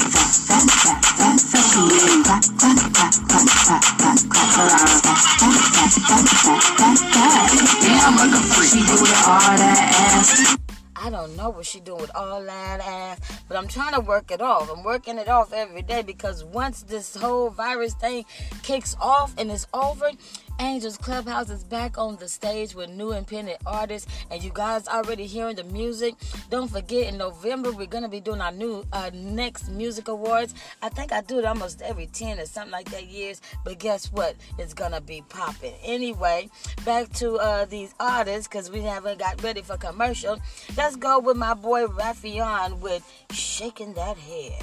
back, 0.50 0.66
back, 0.82 1.06
back. 1.22 1.38
She 1.38 1.78
made 1.86 2.02
it 2.02 2.18
clap, 2.26 2.42
clap, 2.58 2.82
clap, 2.82 3.14
clap, 3.30 3.46
clap, 3.62 3.84
clap, 3.94 4.18
clap, 4.26 4.50
around, 4.58 4.98
back, 5.06 5.22
back, 5.38 5.54
back, 5.70 5.94
back, 6.02 6.26
back, 6.34 6.66
back, 6.82 6.98
back. 7.14 7.46
Damn, 7.78 8.18
what 8.18 8.26
the 8.26 8.42
fuck 8.42 8.66
she 8.66 8.82
do 8.82 8.98
with 8.98 9.14
all 9.22 9.38
that 9.38 9.78
ass? 9.78 10.61
I 11.04 11.10
don't 11.10 11.36
know 11.36 11.50
what 11.50 11.66
she 11.66 11.80
doing 11.80 12.00
with 12.00 12.14
all 12.14 12.44
that 12.44 12.80
ass, 12.80 13.18
but 13.48 13.56
I'm 13.56 13.66
trying 13.66 13.92
to 13.94 14.00
work 14.00 14.30
it 14.30 14.40
off. 14.40 14.70
I'm 14.70 14.84
working 14.84 15.18
it 15.18 15.26
off 15.26 15.52
every 15.52 15.82
day 15.82 16.02
because 16.02 16.44
once 16.44 16.84
this 16.84 17.16
whole 17.16 17.50
virus 17.50 17.94
thing 17.94 18.24
kicks 18.62 18.94
off 19.00 19.34
and 19.36 19.50
it's 19.50 19.66
over, 19.74 20.12
Angels 20.60 20.96
Clubhouse 20.96 21.50
is 21.50 21.64
back 21.64 21.98
on 21.98 22.16
the 22.16 22.28
stage 22.28 22.74
with 22.74 22.90
new 22.90 23.12
independent 23.12 23.58
artists, 23.66 24.10
and 24.30 24.42
you 24.42 24.50
guys 24.54 24.86
already 24.88 25.26
hearing 25.26 25.56
the 25.56 25.64
music. 25.64 26.14
Don't 26.50 26.70
forget, 26.70 27.08
in 27.08 27.18
November 27.18 27.72
we're 27.72 27.86
gonna 27.86 28.08
be 28.08 28.20
doing 28.20 28.40
our 28.40 28.52
new 28.52 28.84
uh, 28.92 29.10
next 29.12 29.68
music 29.70 30.08
awards. 30.08 30.54
I 30.80 30.88
think 30.88 31.12
I 31.12 31.20
do 31.20 31.38
it 31.38 31.44
almost 31.44 31.82
every 31.82 32.06
ten 32.06 32.38
or 32.38 32.46
something 32.46 32.72
like 32.72 32.90
that 32.90 33.06
years, 33.06 33.40
but 33.64 33.78
guess 33.78 34.12
what? 34.12 34.36
It's 34.58 34.74
gonna 34.74 35.00
be 35.00 35.22
popping. 35.28 35.74
Anyway, 35.82 36.48
back 36.84 37.12
to 37.14 37.36
uh, 37.36 37.64
these 37.64 37.94
artists 37.98 38.48
because 38.48 38.70
we 38.70 38.82
haven't 38.82 39.18
got 39.18 39.42
ready 39.42 39.62
for 39.62 39.76
commercial. 39.76 40.38
Let's 40.76 40.96
go 40.96 41.18
with 41.18 41.36
my 41.36 41.54
boy 41.54 41.86
Ralphion 41.86 42.80
with 42.80 43.02
"Shaking 43.30 43.94
That 43.94 44.16
Head." 44.16 44.62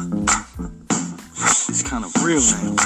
It's 0.00 0.44
kind 1.88 2.04
of 2.04 2.12
real 2.22 2.36
now. 2.36 2.76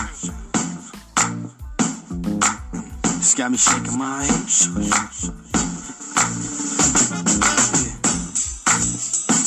It's 3.18 3.34
got 3.34 3.50
me 3.50 3.58
shaking 3.58 3.98
my 3.98 4.22
head. 4.22 4.46
Yeah. 4.78 5.10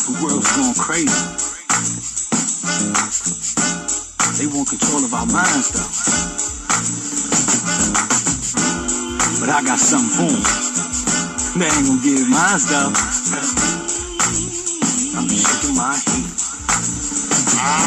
The 0.04 0.12
world's 0.20 0.52
going 0.58 0.76
crazy. 0.76 1.16
They 4.36 4.48
want 4.52 4.68
control 4.68 5.06
of 5.06 5.14
our 5.14 5.26
minds, 5.26 5.72
though. 5.72 5.88
But 9.40 9.50
I 9.56 9.64
got 9.64 9.80
something 9.80 10.12
for 10.20 10.28
'em. 10.36 10.44
They 11.60 11.68
ain't 11.72 11.88
gonna 11.88 12.04
get 12.04 12.28
mine, 12.28 12.60
though. 12.68 12.92
I'm 15.16 15.30
shaking 15.30 15.76
my 15.78 15.96
head. 15.96 16.35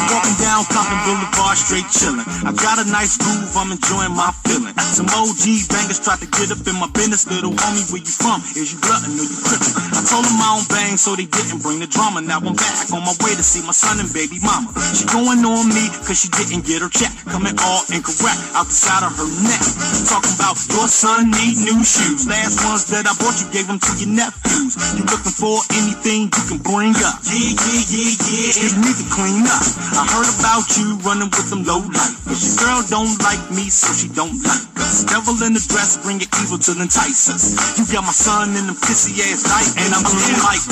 Walking 0.09 0.37
down 0.41 0.65
Compton 0.69 0.99
Boulevard, 1.05 1.57
straight 1.57 1.87
chillin'. 1.93 2.25
I 2.45 2.51
got 2.53 2.81
a 2.81 2.85
nice 2.89 3.17
groove, 3.17 3.53
I'm 3.53 3.71
enjoying 3.71 4.13
my 4.17 4.33
feeling. 4.45 4.73
Some 4.93 5.05
OG 5.09 5.69
bangers 5.69 6.01
tried 6.01 6.19
to 6.25 6.29
get 6.29 6.49
up 6.49 6.65
in 6.65 6.75
my 6.81 6.89
business. 6.91 7.29
Little 7.29 7.53
homie, 7.53 7.85
where 7.93 8.01
you 8.01 8.09
from? 8.09 8.41
Is 8.57 8.73
you 8.73 8.79
glutton 8.81 9.13
or 9.13 9.25
you 9.25 9.37
crippin'? 9.45 9.73
I 9.93 10.01
told 10.01 10.25
them 10.25 10.41
I 10.41 10.57
don't 10.57 10.67
bang, 10.69 10.97
so 10.97 11.13
they 11.13 11.29
didn't 11.29 11.61
bring 11.61 11.79
the 11.79 11.87
drama. 11.87 12.21
Now 12.21 12.41
I'm 12.41 12.57
back 12.57 12.89
on 12.89 13.05
my 13.05 13.13
way 13.21 13.37
to 13.37 13.45
see 13.45 13.61
my 13.61 13.75
son 13.75 14.01
and 14.01 14.09
baby 14.09 14.41
mama. 14.41 14.73
She 14.97 15.05
going 15.05 15.45
on 15.45 15.69
me, 15.69 15.85
cause 16.03 16.17
she 16.17 16.29
didn't 16.33 16.65
get 16.65 16.81
her 16.81 16.89
check. 16.89 17.13
Coming 17.29 17.53
all 17.61 17.85
incorrect, 17.93 18.41
out 18.57 18.65
the 18.65 18.75
side 18.75 19.05
of 19.05 19.13
her 19.13 19.29
neck. 19.45 19.61
Talking 20.09 20.33
about 20.33 20.57
your 20.73 20.89
son 20.89 21.29
need 21.29 21.61
new 21.61 21.83
shoes. 21.85 22.25
Last 22.25 22.65
ones 22.65 22.89
that 22.89 23.05
I 23.05 23.13
bought 23.21 23.37
you 23.37 23.47
gave 23.53 23.69
them 23.69 23.77
to 23.77 23.91
your 24.01 24.09
nephews. 24.09 24.73
You 24.97 25.05
looking 25.05 25.35
for 25.35 25.61
anything 25.77 26.33
you 26.33 26.43
can 26.49 26.59
bring 26.65 26.97
up? 27.05 27.21
Yeah, 27.27 27.53
yeah, 27.53 27.83
yeah, 27.93 28.13
yeah. 28.17 28.51
You 28.65 28.69
need 28.81 28.97
to 28.97 29.07
clean 29.13 29.45
up. 29.45 29.58
I 29.59 30.07
heard 30.07 30.31
about 30.39 30.63
you 30.79 30.95
running 31.03 31.27
with 31.27 31.49
them 31.51 31.67
low 31.67 31.83
life. 31.83 32.15
But 32.23 32.39
your 32.39 32.55
girl 32.63 32.81
don't 32.87 33.19
like 33.19 33.43
me, 33.51 33.67
so 33.67 33.91
she 33.91 34.07
don't 34.07 34.39
like 34.47 34.67
us. 34.79 35.03
Devil 35.03 35.35
in 35.43 35.51
the 35.51 35.63
dress, 35.67 35.99
bring 35.99 36.23
your 36.23 36.31
evil 36.39 36.57
to 36.57 36.71
entice 36.79 37.27
us. 37.27 37.51
You 37.75 37.83
got 37.91 38.07
my 38.07 38.15
son 38.15 38.55
in 38.55 38.67
them 38.67 38.79
pissy 38.79 39.19
ass 39.19 39.43
diapers, 39.43 39.75
and 39.75 39.91
I'm 39.91 40.03
going 40.07 40.39
like. 40.39 40.63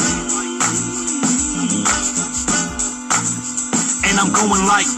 And 4.07 4.15
I'm 4.15 4.31
going 4.31 4.63
like. 4.65 4.89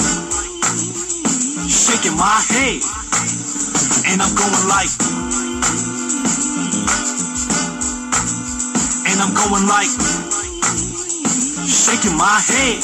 Shaking 1.65 2.17
my 2.17 2.37
head. 2.53 2.81
And 4.05 4.21
I'm 4.21 4.33
going 4.37 4.65
like. 4.69 4.93
And 9.09 9.17
I'm 9.17 9.33
going 9.33 9.65
like. 9.65 9.91
Shaking 11.65 12.17
my 12.17 12.37
head. 12.45 12.83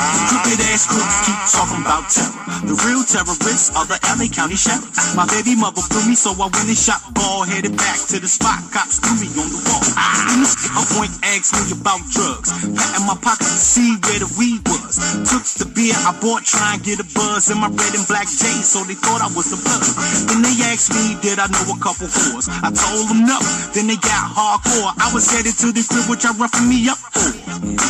Stupid 0.00 0.60
ass 0.72 0.88
crooks 0.88 1.16
keep 1.28 1.40
talking 1.52 1.82
about 1.84 2.08
terror. 2.08 2.32
The 2.64 2.76
real 2.88 3.04
terrorists 3.04 3.68
are 3.76 3.84
the 3.84 4.00
LA 4.04 4.28
County 4.32 4.56
Sheriff. 4.56 4.88
My 5.12 5.28
baby 5.28 5.56
mother 5.56 5.82
blew 5.92 6.04
me, 6.08 6.16
so 6.16 6.32
I 6.32 6.48
went 6.48 6.68
and 6.68 6.76
shot 6.76 7.00
ball, 7.12 7.44
headed 7.44 7.76
back 7.76 8.00
to 8.08 8.16
the 8.20 8.28
spot. 8.28 8.60
Cops 8.72 9.00
threw 9.00 9.16
me 9.20 9.28
on 9.36 9.48
the 9.52 9.60
wall. 9.68 9.84
Then 10.28 10.40
this 10.40 10.56
a 10.72 10.82
point 10.96 11.12
asked 11.24 11.52
me 11.56 11.76
about 11.76 12.00
drugs. 12.08 12.48
Patting 12.52 13.04
my 13.04 13.16
pockets 13.20 13.52
to 13.52 13.60
see 13.60 13.90
where 14.08 14.20
the 14.24 14.30
weed 14.40 14.64
was. 14.68 14.96
Took 15.28 15.44
the 15.60 15.68
beer 15.68 15.96
I 16.06 16.16
bought, 16.20 16.48
try 16.48 16.76
and 16.76 16.82
get 16.84 17.00
a 17.00 17.06
buzz 17.12 17.52
in 17.52 17.58
my 17.60 17.68
red 17.68 17.92
and 17.92 18.06
black 18.08 18.28
J's, 18.28 18.68
so 18.68 18.84
they 18.84 18.96
thought 18.96 19.20
I 19.20 19.28
was 19.36 19.52
a 19.52 19.58
bug. 19.60 19.84
Then 20.32 20.40
they 20.40 20.56
asked 20.68 20.96
me, 20.96 21.20
did 21.20 21.36
I 21.40 21.48
know 21.52 21.76
a 21.76 21.78
couple 21.80 22.08
whores? 22.08 22.48
I 22.48 22.72
told 22.72 23.08
them 23.10 23.28
no. 23.28 23.40
Then 23.76 23.90
they 23.90 24.00
got 24.00 24.32
hardcore. 24.32 24.96
I 24.96 25.12
was 25.12 25.28
headed 25.28 25.56
to 25.60 25.72
the 25.72 25.84
crib, 25.84 26.08
which 26.08 26.24
I 26.24 26.32
roughing 26.40 26.68
me 26.68 26.88
up 26.88 26.96
for. 26.96 27.32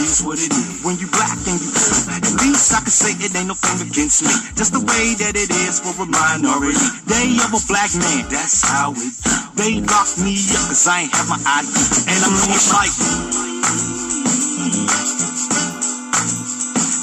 Is 0.00 0.24
what 0.24 0.40
it 0.40 0.50
is. 0.50 0.80
When 0.82 0.96
you 0.96 1.06
black 1.12 1.36
and 1.44 1.60
you 1.60 1.70
poor, 1.70 2.00
at 2.09 2.25
least 2.40 2.73
I 2.73 2.80
can 2.80 2.95
say 2.95 3.12
it 3.19 3.35
ain't 3.35 3.49
no 3.49 3.54
thing 3.54 3.85
against 3.88 4.23
me. 4.23 4.33
Just 4.57 4.73
the 4.73 4.80
way 4.80 5.14
that 5.21 5.37
it 5.37 5.50
is 5.50 5.80
for 5.80 5.92
a 5.99 6.07
minority. 6.07 6.80
Day 7.04 7.37
of 7.45 7.52
a 7.52 7.61
black 7.69 7.92
man, 7.99 8.25
that's 8.30 8.62
how 8.64 8.92
it. 8.97 9.14
They 9.57 9.80
locked 9.85 10.19
me 10.23 10.38
up 10.57 10.73
cause 10.73 10.87
I 10.87 11.04
ain't 11.04 11.12
have 11.12 11.28
my 11.28 11.37
ID. 11.37 11.69
And 12.09 12.21
I'm 12.25 12.37
going 12.40 12.64
like. 12.73 12.95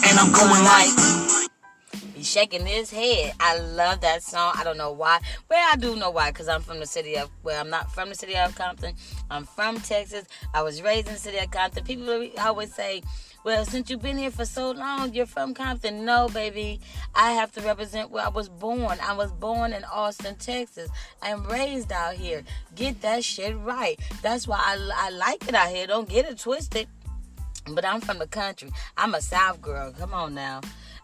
And 0.07 0.15
I'm 0.17 0.31
going 0.31 0.63
like. 0.63 1.17
He's 2.15 2.31
shaking 2.31 2.65
his 2.65 2.89
head. 2.89 3.33
I 3.39 3.59
love 3.59 4.01
that 4.01 4.23
song. 4.23 4.53
I 4.55 4.63
don't 4.63 4.77
know 4.77 4.91
why. 4.91 5.19
Well, 5.49 5.69
I 5.71 5.75
do 5.75 5.95
know 5.95 6.09
why, 6.09 6.31
because 6.31 6.47
I'm 6.47 6.61
from 6.61 6.79
the 6.79 6.87
city 6.87 7.15
of, 7.15 7.29
well, 7.43 7.61
I'm 7.61 7.69
not 7.69 7.91
from 7.91 8.09
the 8.09 8.15
city 8.15 8.35
of 8.35 8.55
Compton. 8.55 8.95
I'm 9.29 9.45
from 9.45 9.79
Texas. 9.79 10.25
I 10.53 10.63
was 10.63 10.81
raised 10.81 11.07
in 11.07 11.13
the 11.13 11.19
city 11.19 11.37
of 11.37 11.51
Compton. 11.51 11.83
People 11.83 12.27
always 12.39 12.73
say, 12.73 13.03
Well, 13.47 13.63
since 13.63 13.89
you've 13.89 14.01
been 14.01 14.17
here 14.17 14.29
for 14.29 14.43
so 14.43 14.71
long, 14.71 15.13
you're 15.13 15.25
from 15.25 15.53
Compton. 15.53 16.03
No, 16.03 16.27
baby. 16.27 16.81
I 17.15 17.31
have 17.31 17.49
to 17.53 17.61
represent 17.61 18.11
where 18.11 18.25
I 18.25 18.27
was 18.27 18.49
born. 18.49 18.97
I 19.01 19.13
was 19.13 19.31
born 19.31 19.71
in 19.71 19.85
Austin, 19.85 20.35
Texas. 20.35 20.89
I 21.21 21.29
am 21.29 21.45
raised 21.45 21.93
out 21.93 22.15
here. 22.15 22.43
Get 22.75 23.01
that 23.03 23.23
shit 23.23 23.57
right. 23.59 23.97
That's 24.21 24.49
why 24.49 24.57
I, 24.57 24.91
I 24.93 25.09
like 25.11 25.47
it 25.47 25.55
out 25.55 25.69
here. 25.69 25.87
Don't 25.87 26.09
get 26.09 26.25
it 26.25 26.39
twisted. 26.39 26.89
But 27.71 27.85
I'm 27.85 28.01
from 28.01 28.19
the 28.19 28.27
country. 28.27 28.69
I'm 28.97 29.15
a 29.15 29.21
South 29.21 29.61
girl. 29.61 29.93
Come 29.93 30.13
on 30.13 30.35
now. 30.35 30.59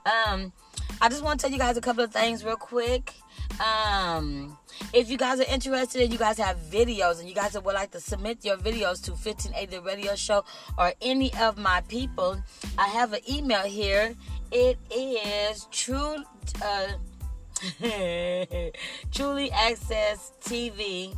Um, 0.05 0.51
I 0.99 1.07
just 1.07 1.23
want 1.23 1.39
to 1.39 1.45
tell 1.45 1.53
you 1.53 1.59
guys 1.59 1.77
a 1.77 1.81
couple 1.81 2.03
of 2.03 2.11
things 2.11 2.43
real 2.43 2.57
quick. 2.57 3.13
Um, 3.59 4.57
if 4.93 5.09
you 5.09 5.17
guys 5.17 5.39
are 5.39 5.51
interested 5.51 6.01
and 6.01 6.11
you 6.11 6.19
guys 6.19 6.37
have 6.37 6.57
videos 6.71 7.19
and 7.19 7.29
you 7.29 7.35
guys 7.35 7.53
would 7.53 7.75
like 7.75 7.91
to 7.91 7.99
submit 7.99 8.43
your 8.43 8.57
videos 8.57 9.03
to 9.03 9.11
1580 9.11 9.79
Radio 9.79 10.15
Show 10.15 10.43
or 10.77 10.93
any 11.01 11.33
of 11.35 11.57
my 11.57 11.81
people, 11.87 12.41
I 12.77 12.87
have 12.87 13.13
an 13.13 13.21
email 13.29 13.63
here. 13.63 14.15
It 14.51 14.77
is 14.91 15.67
true. 15.71 16.17
Uh, 16.63 16.87
truly 19.11 19.51
access 19.51 20.33
TV. 20.41 21.15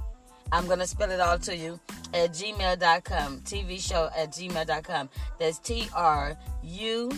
I'm 0.52 0.68
gonna 0.68 0.88
spell 0.88 1.10
it 1.10 1.20
all 1.20 1.40
to 1.40 1.56
you 1.56 1.80
at 2.14 2.32
gmail.com. 2.32 3.42
TV 3.42 3.80
show 3.80 4.10
at 4.16 4.32
gmail.com. 4.32 5.10
That's 5.40 5.60
T 5.60 5.88
R 5.94 6.38
U 6.64 7.12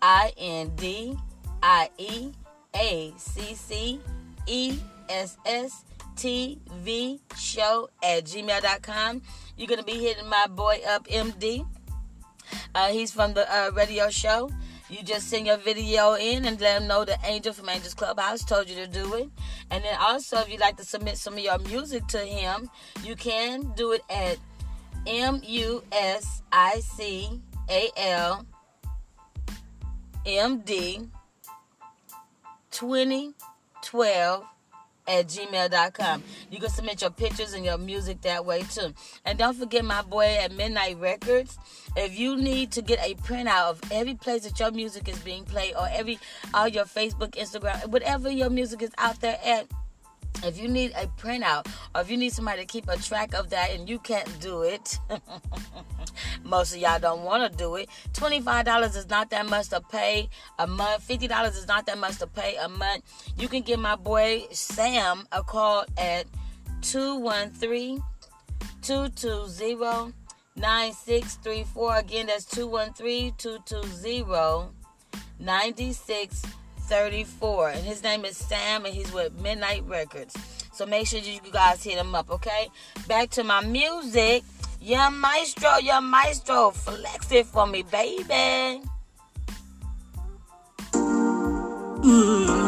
I 0.00 0.32
N 0.36 0.72
D 0.76 1.16
I 1.62 1.90
E 1.96 2.32
A 2.74 3.14
C 3.16 3.54
C 3.54 4.00
E 4.46 4.78
S 5.08 5.36
S 5.46 5.84
T 6.16 6.60
V 6.78 7.20
show 7.36 7.88
at 8.02 8.24
gmail.com. 8.24 9.22
You're 9.56 9.68
gonna 9.68 9.82
be 9.82 9.98
hitting 9.98 10.28
my 10.28 10.46
boy 10.46 10.80
up, 10.88 11.06
MD. 11.08 11.66
Uh, 12.74 12.88
he's 12.88 13.12
from 13.12 13.34
the 13.34 13.50
uh, 13.52 13.70
radio 13.74 14.10
show. 14.10 14.50
You 14.88 15.02
just 15.02 15.28
send 15.28 15.46
your 15.46 15.56
video 15.56 16.14
in 16.14 16.44
and 16.44 16.60
let 16.60 16.82
him 16.82 16.86
know 16.86 17.04
the 17.04 17.16
Angel 17.24 17.54
from 17.54 17.70
Angels 17.70 17.94
Clubhouse 17.94 18.44
told 18.44 18.68
you 18.68 18.74
to 18.76 18.86
do 18.86 19.14
it. 19.14 19.30
And 19.70 19.82
then 19.82 19.96
also, 19.98 20.38
if 20.40 20.50
you'd 20.50 20.60
like 20.60 20.76
to 20.76 20.84
submit 20.84 21.16
some 21.16 21.32
of 21.34 21.38
your 21.40 21.58
music 21.60 22.06
to 22.08 22.18
him, 22.18 22.68
you 23.02 23.16
can 23.16 23.72
do 23.74 23.92
it 23.92 24.02
at 24.10 24.36
M 25.06 25.40
U 25.44 25.82
S 25.92 26.42
I 26.52 26.80
C 26.80 27.40
A 27.70 27.88
L 27.96 28.46
M 30.26 30.60
D 30.60 31.08
2012 33.82 34.44
at 35.08 35.26
gmail.com. 35.26 36.22
You 36.50 36.60
can 36.60 36.70
submit 36.70 37.00
your 37.00 37.10
pictures 37.10 37.52
and 37.54 37.64
your 37.64 37.78
music 37.78 38.20
that 38.22 38.44
way 38.44 38.62
too. 38.62 38.94
And 39.24 39.38
don't 39.38 39.56
forget 39.56 39.84
my 39.84 40.02
boy 40.02 40.38
at 40.40 40.52
Midnight 40.52 40.98
Records. 40.98 41.58
If 41.96 42.18
you 42.18 42.36
need 42.36 42.70
to 42.72 42.82
get 42.82 42.98
a 43.00 43.14
printout 43.14 43.70
of 43.70 43.80
every 43.90 44.14
place 44.14 44.44
that 44.44 44.58
your 44.60 44.70
music 44.70 45.08
is 45.08 45.18
being 45.18 45.44
played 45.44 45.74
or 45.74 45.88
every 45.90 46.18
all 46.54 46.68
your 46.68 46.84
Facebook, 46.84 47.30
Instagram, 47.30 47.86
whatever 47.88 48.30
your 48.30 48.50
music 48.50 48.82
is 48.82 48.90
out 48.98 49.20
there 49.20 49.38
at, 49.44 49.66
if 50.44 50.58
you 50.58 50.68
need 50.68 50.92
a 50.92 51.06
printout 51.06 51.66
or 51.94 52.00
if 52.00 52.10
you 52.10 52.16
need 52.16 52.32
somebody 52.32 52.60
to 52.60 52.66
keep 52.66 52.88
a 52.88 52.96
track 52.96 53.34
of 53.34 53.50
that 53.50 53.70
and 53.70 53.88
you 53.88 53.98
can't 53.98 54.40
do 54.40 54.62
it, 54.62 54.98
most 56.44 56.74
of 56.74 56.80
y'all 56.80 56.98
don't 56.98 57.22
want 57.22 57.50
to 57.50 57.58
do 57.58 57.76
it. 57.76 57.88
$25 58.12 58.96
is 58.96 59.08
not 59.08 59.30
that 59.30 59.48
much 59.48 59.68
to 59.68 59.80
pay 59.80 60.28
a 60.58 60.66
month. 60.66 61.06
$50 61.08 61.48
is 61.56 61.68
not 61.68 61.86
that 61.86 61.98
much 61.98 62.18
to 62.18 62.26
pay 62.26 62.56
a 62.56 62.68
month. 62.68 63.04
You 63.36 63.48
can 63.48 63.62
give 63.62 63.78
my 63.80 63.96
boy 63.96 64.46
Sam 64.50 65.26
a 65.32 65.42
call 65.42 65.84
at 65.96 66.26
213 66.82 68.02
220 68.82 70.12
9634. 70.56 71.96
Again, 71.96 72.26
that's 72.26 72.44
213 72.44 73.34
220 76.92 77.22
9634. 77.32 77.68
And 77.70 77.84
his 77.84 78.02
name 78.02 78.24
is 78.24 78.36
Sam, 78.36 78.84
and 78.84 78.94
he's 78.94 79.10
with 79.12 79.32
Midnight 79.40 79.82
Records. 79.86 80.36
So 80.72 80.84
make 80.84 81.06
sure 81.06 81.20
you 81.20 81.40
guys 81.50 81.82
hit 81.82 81.96
him 81.96 82.14
up, 82.14 82.30
okay? 82.30 82.68
Back 83.08 83.30
to 83.30 83.44
my 83.44 83.64
music. 83.64 84.42
Young 84.80 85.18
Maestro, 85.18 85.78
Young 85.78 86.04
Maestro, 86.04 86.70
flex 86.70 87.30
it 87.32 87.46
for 87.46 87.66
me, 87.66 87.82
baby. 87.82 88.82
Mm. 92.02 92.61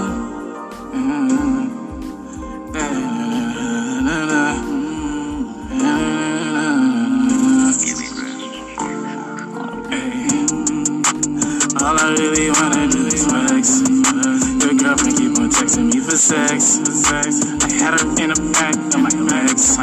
All 11.84 12.00
I 12.00 12.16
really 12.16 12.48
wanna 12.50 12.88
do 12.88 13.06
is 13.06 13.26
flex. 13.26 13.84
Your 14.64 14.72
girlfriend 14.72 15.18
keep 15.18 15.36
on 15.36 15.50
texting 15.50 15.92
me 15.92 16.00
for 16.00 16.16
sex. 16.16 16.80
I 17.12 17.68
had 17.76 18.00
her 18.00 18.08
in 18.22 18.32
the 18.32 18.40
back 18.56 18.74
of 18.94 19.00
my 19.04 19.12
legs. 19.20 19.76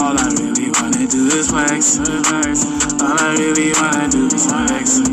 All 0.00 0.16
I 0.16 0.32
really 0.40 0.72
wanna 0.72 1.04
do 1.06 1.26
is 1.28 1.48
flex. 1.50 1.98
All 2.00 3.20
I 3.20 3.36
really 3.36 3.72
wanna 3.76 4.08
do 4.08 4.24
is 4.32 4.46
flex. 4.48 5.04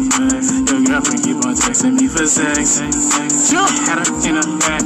Your 0.72 0.82
girlfriend 0.88 1.24
keep 1.24 1.44
on 1.44 1.56
texting 1.60 2.00
me 2.00 2.08
for 2.08 2.26
sex. 2.26 2.80
I 2.80 3.68
had 3.84 4.00
her 4.00 4.14
in 4.24 4.36
the 4.40 4.48
back. 4.64 4.84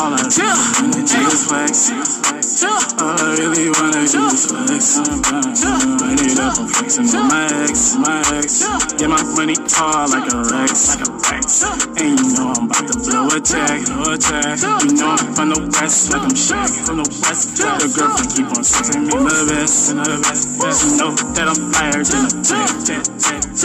All 0.00 0.14
I 0.14 0.24
really 0.32 0.48
wanna 0.80 1.04
do 1.04 1.20
is 1.28 1.44
flex. 1.44 2.43
All 2.62 3.18
I 3.18 3.34
really 3.34 3.66
wanna 3.66 4.06
do 4.06 4.22
is 4.30 4.46
flex. 4.46 5.02
Run 5.02 6.14
it 6.22 6.38
up, 6.38 6.54
I'm 6.54 6.68
flexing 6.68 7.10
on 7.18 7.26
my 7.26 7.50
ex, 7.66 7.96
my 7.98 8.22
ex. 8.38 8.62
Get 8.94 9.10
my 9.10 9.22
money 9.34 9.56
tall 9.66 10.06
like 10.06 10.30
a 10.30 10.38
Rex, 10.54 10.94
like 10.94 11.02
a 11.02 11.10
Rex. 11.10 11.64
And 11.98 12.14
you 12.14 12.30
know 12.38 12.54
I'm 12.54 12.70
about 12.70 12.86
to 12.86 12.98
blow 13.02 13.26
a 13.26 13.40
check, 13.42 13.86
blow 13.90 14.14
a 14.14 14.18
check. 14.18 14.62
You 14.86 14.94
know 14.94 15.18
I'm 15.18 15.34
from 15.34 15.50
the 15.50 15.66
west, 15.74 16.12
like 16.12 16.22
I'm 16.22 16.30
Shaq, 16.30 16.70
from 16.86 17.02
the 17.02 17.08
west. 17.26 17.58
Your 17.58 17.90
girlfriend 17.90 18.30
keep 18.30 18.46
on 18.46 18.62
sending 18.62 19.10
me 19.10 19.18
the 19.18 19.50
best, 19.50 19.90
the 19.90 20.14
best. 20.22 20.86
You 20.86 20.96
know 21.02 21.10
that 21.34 21.50
I'm 21.50 21.58
fired 21.74 22.06
than 22.06 22.30
a 22.30 22.38
jet. 22.38 22.70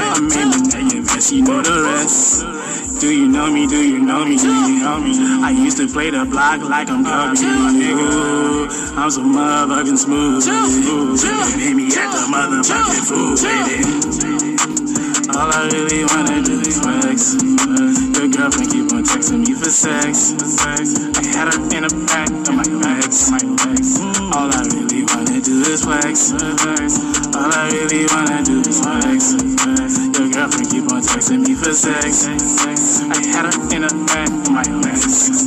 I'm 0.02 0.32
aiming 0.34 0.66
at 0.74 0.94
your 0.94 1.04
vest, 1.04 1.32
you 1.32 1.44
know 1.44 1.62
the 1.62 1.84
rest. 1.86 2.42
Do 3.00 3.08
you 3.14 3.30
know 3.30 3.50
me? 3.50 3.66
Do 3.66 3.78
you 3.78 4.00
know 4.00 4.26
me? 4.26 4.36
Do 4.36 4.50
you 4.52 4.80
know 4.84 5.00
me? 5.00 5.14
I 5.42 5.52
used 5.52 5.78
to 5.78 5.88
play 5.88 6.10
the 6.10 6.26
block 6.26 6.60
like 6.68 6.90
I'm 6.90 7.06
Kobe, 7.06 7.48
nigga. 7.80 8.79
I'm 8.96 9.12
so 9.12 9.22
motherfucking 9.22 9.98
smooth. 9.98 10.44
Hit 11.60 11.76
me 11.76 11.88
at 11.88 12.12
the 12.12 12.20
motherfucking 12.32 13.06
food, 13.08 13.38
baby. 13.44 14.99
All 15.36 15.52
I 15.54 15.70
really 15.72 16.06
wanna 16.06 16.42
do 16.42 16.60
is 16.62 16.80
flex. 16.80 17.38
Your 18.18 18.28
girlfriend 18.28 18.72
keep 18.72 18.92
on 18.94 19.04
texting 19.04 19.46
me 19.46 19.54
for 19.54 19.70
sex. 19.70 20.34
I 20.58 21.24
had 21.38 21.54
her 21.54 21.62
in 21.76 21.84
the 21.86 21.94
back 22.10 22.30
of 22.30 22.54
my 22.58 22.66
legs. 22.66 23.30
All 24.34 24.50
I 24.50 24.62
really 24.74 25.06
wanna 25.06 25.40
do 25.42 25.62
is 25.70 25.84
flex. 25.86 26.34
All 26.34 27.52
I 27.54 27.70
really 27.70 28.06
wanna 28.10 28.44
do 28.44 28.60
is 28.62 28.82
flex. 28.82 29.38
Your 30.18 30.30
girlfriend 30.34 30.70
keep 30.72 30.92
on 30.92 31.02
texting 31.02 31.46
me 31.46 31.54
for 31.54 31.74
sex. 31.74 32.26
I 32.26 33.22
had 33.30 33.46
her 33.46 33.58
in 33.76 33.82
the 33.86 33.94
back 34.10 34.30
of 34.30 34.50
my 34.50 34.66
legs. 34.82 35.46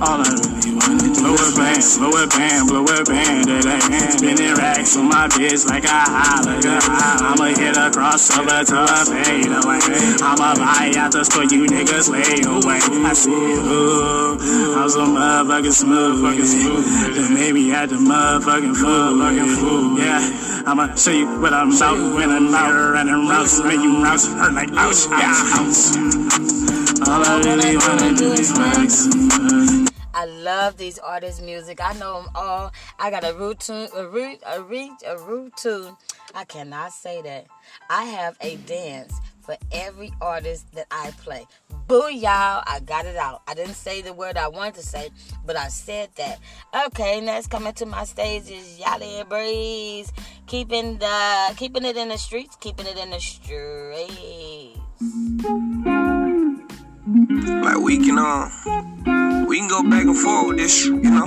All 0.00 0.22
I 0.22 0.30
really 0.30 0.74
wanna 0.78 1.10
do 1.14 1.22
blow 1.22 1.34
a 1.34 1.52
band, 1.54 1.82
blow 1.98 2.10
a 2.22 2.26
band, 2.26 2.68
blow 2.68 2.84
a 2.84 3.04
band, 3.04 3.44
that 3.46 3.66
ain't 3.66 4.12
spinning 4.12 4.54
racks 4.54 4.96
on 4.96 5.08
my 5.08 5.28
bitch 5.28 5.66
like 5.68 5.84
a 5.84 5.88
holler. 5.88 6.58
I'ma 6.58 7.54
hit 7.54 7.76
across 7.76 8.30
a 8.30 8.42
crossover 8.42 8.66
to 8.66 8.91
fade 9.06 9.46
away. 9.46 9.80
I'ma 10.20 10.54
buy 10.54 10.92
out 10.96 11.12
the 11.12 11.24
store, 11.24 11.44
you 11.44 11.66
niggas 11.66 12.08
lay 12.08 12.42
away. 12.44 12.80
I 12.80 13.12
said, 13.12 13.30
ooh, 13.30 14.38
I'm 14.76 14.88
so 14.88 15.06
motherfucking 15.06 15.72
smooth, 15.72 16.22
fucking 16.22 16.44
smooth. 16.44 17.30
Made 17.32 17.54
me 17.54 17.72
at 17.72 17.88
the 17.88 17.96
motherfucking 17.96 18.76
fool, 18.76 19.18
fucking 19.18 19.56
fool. 19.56 19.98
Yeah, 19.98 20.20
I'ma 20.66 20.94
show 20.94 21.10
you 21.10 21.40
what 21.40 21.52
I'm 21.52 21.72
about 21.72 22.14
when 22.14 22.30
I'm 22.30 22.54
out 22.54 22.92
running 22.92 23.28
routes, 23.28 23.60
when 23.60 23.80
you 23.80 24.02
routes 24.02 24.26
hurt 24.26 24.52
like 24.52 24.70
ouch, 24.72 25.06
yeah, 25.10 25.56
ouch. 25.56 25.96
All 27.08 27.24
I 27.24 27.40
really 27.44 27.76
wanna 27.76 28.14
do 28.14 28.32
is 28.32 28.52
flex. 28.52 29.71
I 30.14 30.26
love 30.26 30.76
these 30.76 30.98
artists' 30.98 31.40
music. 31.40 31.80
I 31.82 31.92
know 31.94 32.22
them 32.22 32.30
all. 32.34 32.72
I 32.98 33.10
got 33.10 33.24
a 33.24 33.34
root 33.34 33.68
a 33.68 33.90
a 33.96 34.06
root, 34.08 34.38
a 35.06 35.18
root 35.18 35.56
tune. 35.56 35.96
I 36.34 36.44
cannot 36.44 36.92
say 36.92 37.22
that. 37.22 37.46
I 37.90 38.04
have 38.04 38.36
a 38.40 38.56
dance 38.56 39.14
for 39.42 39.56
every 39.72 40.12
artist 40.20 40.72
that 40.74 40.86
I 40.90 41.10
play. 41.22 41.46
Boo, 41.86 42.08
y'all! 42.10 42.62
I 42.66 42.80
got 42.84 43.06
it 43.06 43.16
out. 43.16 43.42
I 43.46 43.54
didn't 43.54 43.74
say 43.74 44.00
the 44.02 44.12
word 44.12 44.36
I 44.36 44.48
wanted 44.48 44.74
to 44.74 44.82
say, 44.82 45.10
but 45.44 45.56
I 45.56 45.68
said 45.68 46.10
that. 46.16 46.38
Okay, 46.86 47.20
next 47.20 47.48
coming 47.48 47.72
to 47.74 47.86
my 47.86 48.04
stage 48.04 48.50
is 48.50 48.78
Yella 48.78 49.24
Beezy, 49.24 50.12
keeping 50.46 50.98
the 50.98 51.54
keeping 51.56 51.84
it 51.84 51.96
in 51.96 52.08
the 52.08 52.18
streets, 52.18 52.56
keeping 52.56 52.86
it 52.86 52.96
in 52.98 53.10
the 53.10 53.20
streets. 53.20 54.78
Like 57.04 57.78
we 57.78 57.98
can 57.98 58.16
um 58.16 59.46
we 59.48 59.58
can 59.58 59.68
go 59.68 59.82
back 59.82 60.04
and 60.04 60.16
forth 60.16 60.48
with 60.48 60.58
this, 60.58 60.86
you 60.86 61.00
know. 61.02 61.26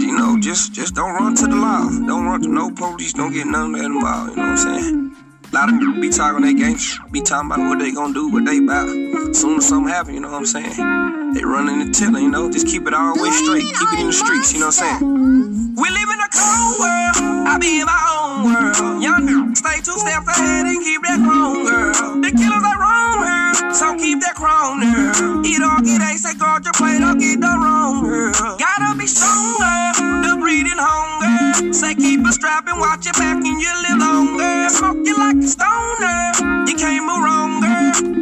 You 0.00 0.16
know, 0.16 0.38
just 0.40 0.72
just 0.72 0.94
don't 0.94 1.14
run 1.14 1.34
to 1.34 1.46
the 1.46 1.54
law. 1.54 1.82
Don't 2.06 2.24
run 2.24 2.40
to 2.42 2.48
no 2.48 2.70
police. 2.70 3.12
Don't 3.12 3.32
get 3.32 3.46
none 3.46 3.74
of 3.74 3.80
that 3.80 3.84
involved. 3.84 4.30
You 4.30 4.36
know 4.36 4.42
what 4.42 4.58
I'm 4.58 4.80
saying? 4.80 5.16
A 5.52 5.54
lot 5.54 5.68
of 5.68 5.80
them 5.80 6.00
be 6.00 6.08
talking 6.08 6.40
their 6.40 6.54
game, 6.54 6.78
be 7.10 7.20
talking 7.20 7.52
about 7.52 7.68
what 7.68 7.78
they 7.78 7.92
gonna 7.92 8.14
do, 8.14 8.32
what 8.32 8.46
they 8.46 8.56
about. 8.56 8.88
Soon 9.36 9.58
as 9.58 9.68
something 9.68 9.92
happen, 9.92 10.14
you 10.14 10.20
know 10.20 10.30
what 10.32 10.38
I'm 10.38 10.46
saying? 10.46 11.34
They 11.34 11.44
running 11.44 11.82
and 11.82 11.94
telling, 11.94 12.24
you 12.24 12.30
know, 12.30 12.50
just 12.50 12.66
keep 12.66 12.86
it 12.86 12.94
all 12.94 13.14
the 13.14 13.22
way 13.22 13.28
straight. 13.28 13.60
Keep 13.60 13.92
it 13.92 14.00
in 14.00 14.06
the 14.06 14.12
streets, 14.16 14.54
you 14.54 14.60
know 14.60 14.72
what 14.72 14.80
I'm 14.80 14.96
saying? 14.96 15.76
We 15.76 15.90
live 15.92 16.08
in 16.08 16.20
a 16.24 16.30
cold 16.32 16.80
world. 16.80 17.16
I 17.52 17.58
be 17.60 17.80
in 17.80 17.84
my 17.84 18.00
own 18.16 18.48
world. 18.48 19.02
Young 19.04 19.54
stay 19.54 19.76
two 19.84 19.92
steps 20.00 20.24
ahead 20.24 20.64
and 20.64 20.80
keep 20.80 21.02
that 21.04 21.20
chrome, 21.20 21.68
girl. 21.68 22.16
The 22.24 22.32
killers 22.32 22.64
are 22.64 22.80
wrong, 22.80 23.20
girl. 23.20 23.74
So 23.76 23.92
keep 24.00 24.24
that 24.24 24.32
chrome, 24.32 24.80
girl. 24.80 25.44
Eat 25.44 25.60
all, 25.60 25.84
get 25.84 26.00
ace, 26.00 26.24
say 26.24 26.32
guard 26.32 26.64
your 26.64 26.72
plate, 26.72 27.04
don't 27.04 27.20
get 27.20 27.44
the 27.44 27.52
wrong, 27.60 28.08
girl. 28.08 28.32
Gotta 28.56 28.96
be 28.96 29.04
stronger. 29.04 29.91
The 30.32 30.38
breeding 30.38 30.80
hunger. 30.80 31.74
Say 31.74 31.94
keep 31.94 32.24
a 32.24 32.32
strap 32.32 32.66
and 32.66 32.80
watch 32.80 33.04
your 33.04 33.12
back 33.20 33.36
and 33.36 33.60
you 33.60 33.68
live 33.84 33.98
longer. 34.00 34.66
Smoke 34.70 35.04
you 35.04 35.14
like 35.18 35.36
a 35.36 35.46
stoner. 35.46 36.32
You 36.64 36.74
can't 36.74 37.04
move 37.04 37.20
wrong. 37.20 37.60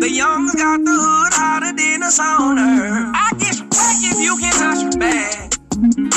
The 0.01 0.11
young's 0.11 0.57
got 0.57 0.83
the 0.83 0.91
hood 0.91 1.33
hotter 1.33 1.71
than 1.71 2.03
a 2.03 2.11
sauna. 2.11 3.15
I 3.15 3.31
get 3.39 3.63
back 3.71 3.95
if 4.03 4.19
you 4.19 4.35
can 4.43 4.51
touch 4.59 4.83
your 4.83 4.99
back. 4.99 5.55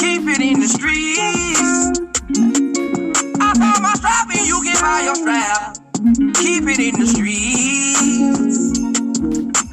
Keep 0.01 0.33
it 0.33 0.41
in 0.41 0.61
the 0.61 0.67
streets. 0.67 2.01
I 3.37 3.53
found 3.53 3.83
my 3.85 3.93
strap 3.93 4.33
and 4.33 4.47
you 4.47 4.63
can 4.65 4.81
buy 4.81 5.05
your 5.05 5.13
strap. 5.13 5.77
Keep 6.41 6.73
it 6.73 6.81
in 6.81 6.97
the 6.97 7.05
streets. 7.05 8.81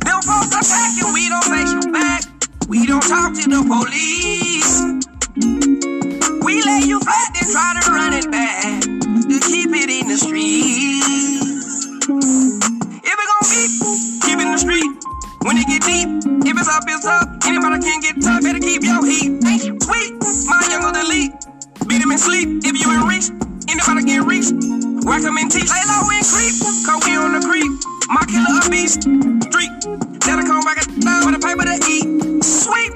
Them 0.04 0.20
folks 0.20 0.52
attacking, 0.52 1.14
we 1.14 1.30
don't 1.30 1.48
face 1.48 1.72
you 1.72 1.90
back. 1.90 2.24
We 2.68 2.85
don't 2.85 3.09
talk 3.09 3.33
to 3.40 3.48
the 3.48 3.64
police. 3.64 5.00
We 6.51 6.61
lay 6.63 6.83
you 6.83 6.99
flat 6.99 7.31
and 7.39 7.47
try 7.47 7.79
to 7.79 7.93
run 7.93 8.13
it 8.13 8.29
back. 8.29 8.83
To 8.83 9.39
keep 9.39 9.71
it 9.71 9.87
in 9.87 10.11
the 10.11 10.19
streets. 10.19 11.87
If 13.07 13.17
it 13.23 13.29
gon' 13.31 13.47
be, 13.47 13.63
keep 14.27 14.35
it 14.35 14.43
in 14.43 14.51
the 14.51 14.59
street. 14.59 14.91
When 15.47 15.55
it 15.63 15.71
get 15.71 15.87
deep, 15.87 16.11
if 16.43 16.59
it's 16.59 16.67
up, 16.67 16.83
it's 16.91 17.07
up. 17.07 17.47
Anybody 17.47 17.79
can 17.87 18.01
get 18.03 18.19
tough, 18.21 18.43
better 18.43 18.59
keep 18.59 18.83
your 18.83 18.99
heat. 19.07 19.31
Ain't 19.47 19.79
sweet, 19.79 20.19
my 20.51 20.59
young 20.67 20.91
the 20.91 21.07
league. 21.07 21.31
Beat 21.87 22.03
him 22.03 22.11
in 22.11 22.19
sleep, 22.19 22.67
if 22.67 22.75
you 22.75 22.91
in 22.99 23.07
reach. 23.07 23.31
Anybody 23.71 24.03
get 24.11 24.27
reached. 24.27 24.51
Whack 25.07 25.23
him 25.23 25.39
in 25.39 25.49
teeth, 25.55 25.71
lay 25.71 25.87
low 25.87 26.03
and 26.11 26.27
creep. 26.27 26.55
Cause 26.83 26.99
we 27.07 27.15
on 27.15 27.31
the 27.39 27.47
creep. 27.47 27.89
My 28.11 28.27
killer 28.27 28.59
a 28.59 28.66
beast. 28.66 29.07
Street. 29.46 29.70
That'll 30.27 30.42
come 30.42 30.66
back 30.66 30.83
down 30.99 31.31
with 31.31 31.38
a 31.38 31.42
paper 31.46 31.62
to 31.62 31.79
eat. 31.87 32.42
Sweet. 32.42 32.90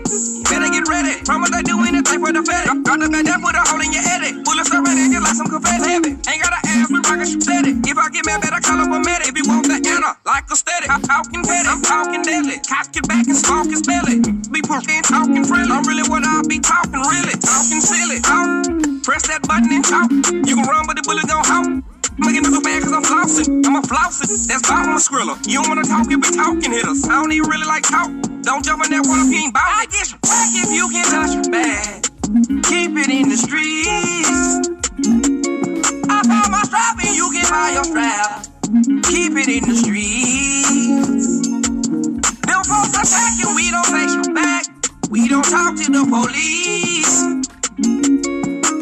Better 0.50 0.66
get 0.74 0.90
ready. 0.90 1.22
Promise 1.22 1.55
I 1.55 1.62
do 1.62 1.79
anything 1.87 2.18
for 2.18 2.35
the 2.35 2.42
fed. 2.42 2.66
Got 2.83 2.98
the 2.98 3.07
bed 3.07 3.22
that 3.31 3.38
put 3.38 3.55
a 3.55 3.62
hole 3.62 3.79
in 3.79 3.94
your 3.94 4.03
edit. 4.03 4.42
Bullets 4.42 4.74
are 4.74 4.83
ready, 4.83 5.07
just 5.14 5.22
like 5.22 5.38
some 5.38 5.46
confetti. 5.46 5.87
Heavy. 5.87 6.18
Ain't 6.18 6.42
gotta 6.42 6.59
ask 6.66 6.90
me, 6.90 6.98
rocket 6.98 7.31
shoot 7.31 7.46
steady. 7.46 7.79
If 7.87 7.94
I 7.94 8.11
get 8.11 8.27
mad, 8.27 8.42
better 8.42 8.59
call 8.59 8.83
up 8.83 8.90
a 8.90 8.98
medic. 8.98 9.31
If 9.31 9.38
you 9.38 9.46
want 9.46 9.70
the 9.70 9.79
anna, 9.79 10.18
like 10.27 10.50
a 10.50 10.57
steady. 10.59 10.90
I'm 10.90 10.98
talking 11.07 11.46
petty. 11.46 11.70
I'm 11.70 11.79
talking 11.79 12.27
deadly. 12.27 12.59
Cock 12.66 12.90
it 12.98 13.07
back 13.07 13.31
and 13.31 13.38
smoke 13.38 13.70
his 13.70 13.87
belly. 13.87 14.18
Be 14.50 14.66
pushing, 14.66 14.98
talking 15.07 15.46
friendly. 15.46 15.70
I'm 15.70 15.87
really 15.87 16.11
what 16.11 16.27
I 16.27 16.42
be 16.42 16.59
talking, 16.59 16.98
really. 16.98 17.38
Talking 17.38 17.79
silly. 17.79 18.18
Talk. 18.18 18.66
Press 19.07 19.31
that 19.31 19.46
button 19.46 19.70
and 19.70 19.87
talk. 19.87 20.11
You 20.42 20.59
can 20.59 20.66
run, 20.66 20.90
but 20.90 20.98
the 20.98 21.07
bullet 21.07 21.31
gon' 21.31 21.46
hop. 21.46 21.93
Making 22.16 22.44
niggas 22.44 22.62
mad 22.62 22.83
cause 22.83 22.92
I'm 22.92 23.03
flossing. 23.03 23.66
I'm 23.66 23.77
a 23.77 23.83
flossing. 23.83 24.46
That's 24.46 24.70
why 24.70 24.87
I'm. 24.87 24.94
You 25.48 25.62
don't 25.62 25.68
wanna 25.68 25.83
talk, 25.83 26.09
you 26.11 26.18
be 26.18 26.31
talking 26.31 26.70
hitters. 26.70 27.05
I 27.05 27.20
don't 27.20 27.33
even 27.33 27.50
really 27.50 27.66
like 27.66 27.83
talk. 27.83 28.11
Don't 28.42 28.64
jump 28.64 28.85
in 28.85 28.90
that 28.92 29.03
water 29.07 29.27
if 29.27 29.35
you 29.35 29.42
ain't 29.42 29.55
bout 29.55 29.66
it. 29.66 29.74
I 29.74 29.87
get 29.90 30.12
you 30.12 30.18
back 30.22 30.50
if 30.55 30.70
you 30.70 30.88
can 30.94 31.05
touch 31.11 31.35
your 31.35 31.50
bag. 31.50 32.07
Keep 32.70 32.94
it 33.03 33.11
in 33.11 33.29
the 33.29 33.37
streets. 33.37 34.62
I 36.07 36.22
found 36.22 36.50
my 36.55 36.62
strap 36.62 37.03
and 37.03 37.16
you 37.16 37.31
can 37.35 37.50
buy 37.50 37.74
your 37.74 37.85
strap. 37.85 38.46
Keep 39.11 39.35
it 39.42 39.48
in 39.50 39.66
the 39.66 39.74
streets. 39.74 41.42
Them 42.46 42.62
folks 42.62 42.94
attacking, 42.94 43.55
we 43.59 43.70
don't 43.74 43.90
face 43.90 44.14
you 44.14 44.35
back. 44.35 44.66
We 45.11 45.27
don't 45.27 45.44
talk 45.44 45.74
to 45.83 45.87
the 45.90 46.07
police. 46.07 47.27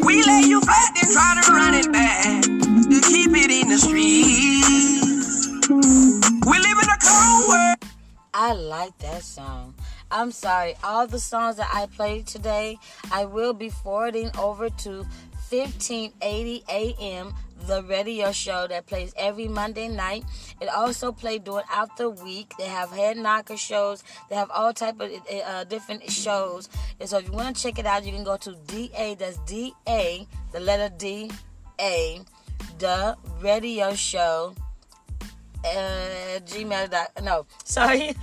We 0.05 0.21
lay 0.21 0.45
you 0.45 0.61
flat 0.61 0.97
and 1.01 1.09
try 1.11 1.41
to 1.41 1.51
run 1.51 1.73
it 1.73 1.91
back. 1.91 2.72
Keep 3.01 3.31
it 3.33 3.49
in 3.49 3.69
the 3.69 3.77
streets. 3.77 5.47
We 5.67 6.59
live 6.59 6.77
in 6.77 6.89
a 6.89 6.97
cold 7.01 7.49
world. 7.49 7.77
I 8.35 8.53
like 8.53 8.95
that 8.99 9.23
song. 9.23 9.73
I'm 10.11 10.31
sorry, 10.31 10.75
all 10.83 11.07
the 11.07 11.19
songs 11.19 11.55
that 11.57 11.69
I 11.73 11.87
played 11.87 12.27
today, 12.27 12.77
I 13.11 13.25
will 13.25 13.53
be 13.53 13.69
forwarding 13.69 14.29
over 14.37 14.69
to 14.69 15.07
1580 15.49 16.63
AM, 16.69 17.33
the 17.65 17.81
radio 17.83 18.31
show 18.31 18.67
that 18.67 18.85
plays 18.85 19.11
every 19.17 19.47
Monday 19.47 19.87
night. 19.87 20.23
It 20.61 20.69
also 20.69 21.11
plays 21.11 21.41
throughout 21.43 21.97
the 21.97 22.11
week. 22.11 22.53
They 22.59 22.67
have 22.67 22.91
head 22.91 23.17
knocker 23.17 23.57
shows. 23.57 24.03
They 24.29 24.35
have 24.35 24.51
all 24.51 24.71
type 24.71 24.99
of 24.99 25.09
uh, 25.45 25.63
different 25.63 26.11
shows. 26.11 26.69
And 26.99 27.09
so 27.09 27.17
if 27.17 27.25
you 27.25 27.33
want 27.33 27.55
to 27.55 27.61
check 27.61 27.79
it 27.79 27.87
out, 27.87 28.05
you 28.05 28.11
can 28.11 28.23
go 28.23 28.37
to 28.37 28.55
DA, 28.67 29.15
that's 29.15 29.39
DA, 29.39 30.27
the 30.51 30.59
letter 30.59 30.93
D, 30.95 31.31
A, 31.79 32.21
the 32.79 33.15
radio 33.41 33.93
show 33.93 34.55
uh, 35.65 36.39
gmail 36.45 36.89
dot 36.89 37.09
no 37.23 37.45
sorry 37.63 38.13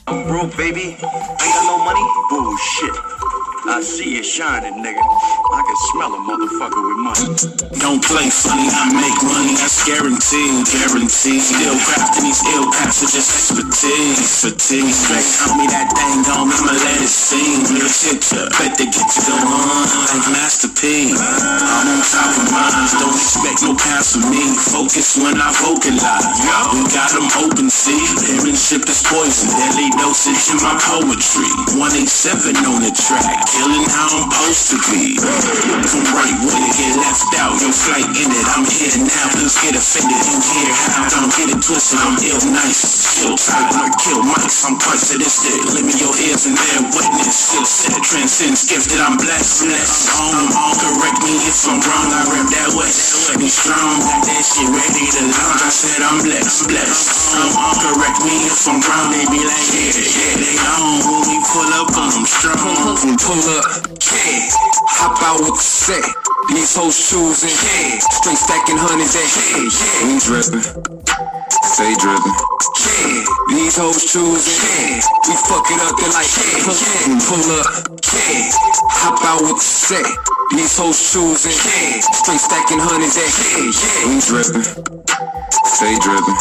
I'm 0.06 0.26
broke, 0.26 0.56
baby. 0.56 0.80
Ain't 0.80 1.00
got 1.00 1.64
no 1.66 1.84
money. 1.84 2.02
Bullshit. 2.30 2.96
I 3.70 3.80
see 3.82 4.18
it 4.18 4.26
shining, 4.26 4.82
nigga. 4.82 4.98
I 4.98 5.62
can 5.62 5.78
smell 5.94 6.10
a 6.10 6.20
motherfucker 6.26 6.82
with 6.82 7.00
money. 7.06 7.38
Don't 7.78 8.02
play 8.02 8.26
funny, 8.26 8.66
I 8.66 8.90
make 8.90 9.20
money, 9.22 9.54
that's 9.54 9.86
guaranteed, 9.86 10.66
guaranteed. 10.74 11.38
Still 11.38 11.78
crafting 11.86 12.26
these 12.26 12.42
ill 12.50 12.66
passages, 12.74 13.30
expertise, 13.30 14.42
fatigue. 14.42 14.90
Straight 14.90 15.22
tell 15.38 15.54
me 15.54 15.70
that 15.70 15.86
thing 15.94 16.18
on 16.34 16.50
I'ma 16.50 16.74
let 16.76 16.98
it 16.98 17.06
sing. 17.06 17.62
Picture, 18.10 18.50
bet 18.58 18.74
they 18.74 18.90
get 18.90 19.06
you 19.06 19.22
go 19.28 19.38
on 19.38 19.86
like 20.10 20.26
Master 20.34 20.66
P. 20.74 21.14
I'm 21.14 21.86
on 21.86 22.02
top 22.02 22.32
of 22.42 22.50
minds, 22.50 22.92
don't 22.98 23.14
expect 23.14 23.62
no 23.62 23.78
pass 23.78 24.18
from 24.18 24.26
me. 24.34 24.42
Focus 24.58 25.14
when 25.14 25.38
I 25.38 25.54
vocalize. 25.62 26.26
We 26.74 26.80
got 26.90 27.14
them 27.14 27.30
open, 27.38 27.70
see. 27.70 28.02
Parentship 28.18 28.82
is 28.90 29.00
poison, 29.06 29.46
deadly 29.54 29.94
dosage 29.94 30.50
in 30.50 30.58
my 30.58 30.74
poetry. 30.74 31.50
187 31.78 32.66
on 32.66 32.82
the 32.82 32.90
track, 32.98 33.46
killing 33.60 33.84
how 33.92 34.08
I'm 34.08 34.24
supposed 34.32 34.66
to 34.72 34.76
be. 34.88 35.20
From 35.20 36.04
right 36.16 36.38
when 36.40 36.60
it 36.64 36.74
get 36.80 36.96
left 36.96 37.28
out, 37.36 37.60
your 37.60 37.74
flight 37.76 38.08
ended. 38.08 38.46
I'm 38.56 38.64
here 38.64 38.96
now, 39.04 39.26
please 39.36 39.56
get 39.60 39.76
offended 39.76 40.16
You 40.16 40.40
hear 40.40 40.72
how. 40.72 41.04
Don't 41.12 41.32
get 41.36 41.52
it 41.52 41.60
twisted, 41.60 42.00
I'm 42.00 42.16
ill 42.24 42.40
nice. 42.56 42.80
Still 42.80 43.36
tight, 43.36 43.92
kill 44.00 44.24
mics, 44.24 44.64
I'm 44.64 44.80
sadistic. 44.80 45.60
Limit 45.76 46.00
your 46.00 46.14
ears 46.24 46.48
and 46.48 46.56
bear 46.56 46.80
witness. 46.96 47.36
Still 47.36 47.68
set, 47.68 48.00
transcends 48.00 48.64
gifted, 48.64 49.00
I'm 49.00 49.20
blessed. 49.20 49.68
Blessed. 49.68 50.08
On, 50.16 50.48
on, 50.56 50.72
correct 50.80 51.20
me 51.20 51.36
if 51.44 51.60
I'm 51.68 51.84
wrong, 51.84 52.08
I 52.16 52.20
rap 52.32 52.48
that 52.48 52.70
west. 52.72 53.36
Be 53.36 53.48
strong, 53.48 54.00
got 54.00 54.24
that 54.24 54.40
shit 54.40 54.68
ready 54.72 55.04
to 55.04 55.22
launch. 55.36 55.60
I 55.60 55.68
said 55.68 56.00
I'm 56.00 56.18
blessed, 56.24 56.64
blessed. 56.64 57.36
On, 57.60 57.76
correct 57.76 58.24
me 58.24 58.34
if 58.48 58.64
I'm 58.64 58.80
wrong, 58.80 59.12
they 59.12 59.24
be 59.28 59.44
like, 59.44 59.68
yeah, 59.76 60.00
yeah, 60.00 60.34
they 60.40 60.56
on. 60.80 61.04
When 61.10 61.22
we 61.28 61.36
pull 61.44 61.70
up 61.76 61.92
them 61.92 62.24
strong. 62.24 62.56
Pull, 62.56 63.16
pull 63.20 63.39
up, 63.46 63.86
yeah. 63.88 64.48
Hop 65.00 65.16
out 65.22 65.40
with 65.40 65.54
the 65.54 65.62
set. 65.62 66.04
These 66.50 66.74
hoes 66.76 66.96
choosing, 66.98 67.52
yeah. 67.52 68.00
Straight 68.20 68.36
stacking 68.36 68.76
hundreds 68.76 69.14
at 69.16 69.24
yeah, 69.24 69.70
yeah. 69.70 70.08
We 70.08 70.18
drippin', 70.18 70.64
stay 71.62 71.94
drippin', 71.96 72.36
yeah. 72.80 73.24
These 73.54 73.76
hoes 73.78 74.02
choosing, 74.04 74.58
yeah. 74.60 75.00
We 75.28 75.34
fuck 75.46 75.68
it 75.70 75.80
up, 75.80 75.94
they 76.00 76.10
like, 76.10 76.26
yeah, 76.26 76.64
yeah. 76.64 77.20
Pull 77.24 77.44
up, 77.60 77.68
yeah. 78.10 78.50
Hop 79.04 79.20
out 79.24 79.40
with 79.46 79.56
the 79.56 79.64
set. 79.64 80.06
These 80.52 80.76
hoes 80.76 80.98
choosing, 80.98 81.54
yeah. 81.54 82.00
Straight 82.24 82.42
stacking 82.42 82.82
hundreds 82.82 83.16
at 83.16 83.30
yeah, 83.30 83.70
yeah. 83.70 84.08
We 84.10 84.16
drippin', 84.20 84.66
stay 85.80 85.96
drippin'. 86.04 86.36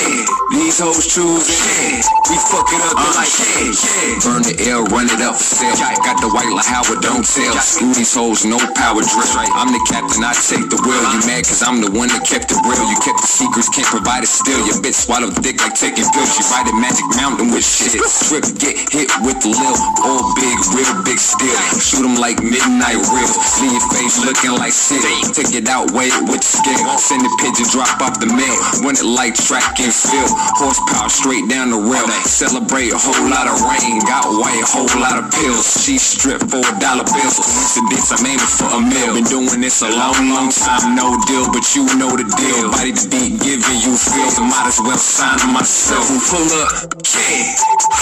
Yeah, 0.00 0.24
these 0.56 0.80
hoes 0.80 1.04
choosing. 1.04 1.52
Yeah, 1.52 2.00
we 2.32 2.36
fuck 2.48 2.68
it 2.72 2.80
up, 2.80 2.96
they 2.96 3.12
like 3.12 3.32
yeah. 3.36 4.24
Burn 4.24 4.40
the 4.40 4.56
L, 4.72 4.88
run 4.88 5.04
it 5.12 5.20
up 5.20 5.36
for 5.36 5.44
sale. 5.44 5.76
Got 6.00 6.16
the 6.24 6.32
white 6.32 6.48
like 6.48 6.64
Howard, 6.64 7.04
don't 7.04 7.20
tell. 7.20 7.52
Screw 7.60 7.92
these 7.92 8.14
hoes, 8.16 8.48
no 8.48 8.56
power 8.72 9.04
drip. 9.04 9.28
I'm 9.52 9.68
the 9.68 9.82
captain, 9.84 10.24
I 10.24 10.32
take 10.32 10.72
the 10.72 10.80
wheel. 10.80 10.96
You 11.12 11.20
mad 11.28 11.44
cause 11.44 11.60
I'm 11.60 11.84
the 11.84 11.92
one 11.92 12.08
that 12.08 12.24
kept 12.24 12.48
it 12.48 12.60
real. 12.64 12.80
You 12.88 12.96
kept 13.04 13.20
the 13.20 13.28
secrets, 13.28 13.68
can't 13.68 13.88
provide 13.92 14.24
it 14.24 14.32
still. 14.32 14.56
Your 14.64 14.80
bitch 14.80 14.96
swallow 14.96 15.28
dick 15.44 15.60
like 15.60 15.76
taking 15.76 16.08
pills. 16.16 16.32
She 16.32 16.42
ride 16.48 16.64
a 16.64 16.74
magic 16.80 17.04
mountain 17.20 17.52
with 17.52 17.66
shit. 17.66 18.00
Strip, 18.08 18.48
get 18.56 18.80
hit 18.88 19.12
with 19.20 19.44
the 19.44 19.52
lil. 19.52 19.76
All 20.08 20.24
big, 20.40 20.56
real 20.72 20.94
big 21.04 21.20
steel. 21.20 21.56
Shoot 21.76 22.08
'em 22.08 22.16
like 22.16 22.40
midnight 22.40 23.00
real. 23.12 23.28
Leave 23.60 23.76
your 23.76 23.86
face 23.92 24.16
looking 24.24 24.56
like 24.56 24.72
shit. 24.72 25.04
Take 25.36 25.52
it 25.52 25.68
out, 25.68 25.92
weigh 25.92 26.08
it 26.08 26.24
with 26.32 26.40
scale. 26.40 26.96
Send 26.96 27.20
the 27.20 27.32
pigeon, 27.44 27.68
drop 27.68 28.00
off 28.00 28.16
the 28.16 28.30
mail. 28.32 28.69
Run 28.78 28.94
it 28.94 29.04
like 29.04 29.34
track 29.34 29.78
and 29.82 29.92
field. 29.92 30.30
Horsepower 30.54 31.10
straight 31.10 31.46
down 31.50 31.74
the 31.74 31.80
rail. 31.80 32.06
Celebrate 32.22 32.94
a 32.94 32.98
whole 32.98 33.26
lot 33.26 33.50
of 33.50 33.58
rain. 33.66 33.98
Got 34.06 34.30
white, 34.38 34.62
whole 34.62 34.90
lot 35.02 35.18
of 35.18 35.26
pills. 35.34 35.66
She 35.82 35.98
stripped 35.98 36.46
for 36.46 36.62
a 36.62 36.74
dollar 36.78 37.04
bill. 37.04 37.30
Coincidence, 37.34 38.14
I'm 38.14 38.24
aiming 38.26 38.52
for 38.54 38.70
a 38.70 38.80
meal. 38.80 39.14
Been 39.18 39.26
doing 39.26 39.60
this 39.60 39.82
a 39.82 39.90
long, 39.90 40.30
long 40.30 40.50
time. 40.54 40.94
No 40.94 41.18
deal, 41.26 41.50
but 41.50 41.66
you 41.74 41.84
know 41.98 42.14
the 42.14 42.26
deal. 42.38 42.70
Body 42.70 42.94
the 42.94 43.06
beat, 43.10 43.42
giving 43.42 43.78
you 43.82 43.98
feels. 43.98 44.38
I 44.38 44.46
might 44.46 44.70
as 44.70 44.78
well 44.78 44.98
sign 44.98 45.40
myself. 45.52 46.06
Pull 46.30 46.46
up, 46.62 46.94
yeah. 47.10 47.54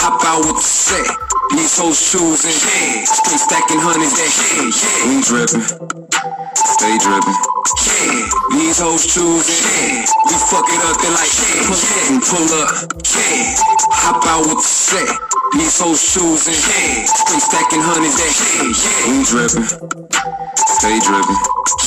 Hop 0.04 0.20
out 0.28 0.44
with 0.44 0.56
the 0.56 0.62
set. 0.62 1.37
These 1.50 1.78
hoes 1.78 2.00
choosing, 2.12 2.52
yeah. 2.52 3.04
Straight 3.08 3.40
stacking 3.40 3.80
hundreds, 3.80 4.12
that 4.20 4.28
yeah, 4.28 4.68
yeah. 4.68 5.08
We 5.08 5.16
drippin', 5.24 5.64
stay 6.52 6.94
drippin'. 7.00 7.36
Yeah, 7.88 8.28
these 8.52 8.78
hoes 8.78 9.08
choosing, 9.08 9.56
yeah. 9.56 10.04
We 10.28 10.36
fuck 10.44 10.68
it 10.68 10.82
up, 10.84 11.00
they 11.00 11.08
like, 11.08 11.32
yeah, 11.40 11.72
yeah. 11.72 12.20
Pull 12.20 12.52
up, 12.52 12.70
yeah. 13.00 13.56
Hop 13.96 14.20
out 14.28 14.44
with 14.44 14.60
the 14.60 14.68
set. 14.68 15.08
These 15.56 15.80
hoes 15.80 16.04
choosing, 16.04 16.60
yeah. 16.68 17.08
Straight 17.08 17.40
stacking 17.40 17.80
hundreds, 17.80 18.16
that 18.20 18.28
yeah, 18.28 18.68
yeah. 18.68 19.08
We 19.08 19.24
drippin', 19.24 19.68
stay 20.68 21.00
drippin'. 21.00 21.38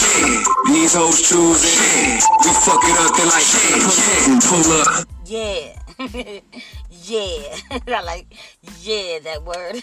Yeah, 0.10 0.42
these 0.74 0.94
hoes 0.98 1.22
choosing, 1.22 1.78
yeah. 1.78 2.18
We 2.42 2.52
fuck 2.66 2.82
it 2.82 2.98
up, 2.98 3.14
they 3.14 3.30
like, 3.30 3.46
yeah, 3.62 3.78
yeah. 3.78 4.42
Pull 4.42 4.66
up. 4.74 5.06
Yeah. 5.30 6.42
yeah. 7.04 7.58
I 7.88 8.02
like 8.04 8.34
yeah 8.82 9.20
that 9.24 9.44
word. 9.44 9.78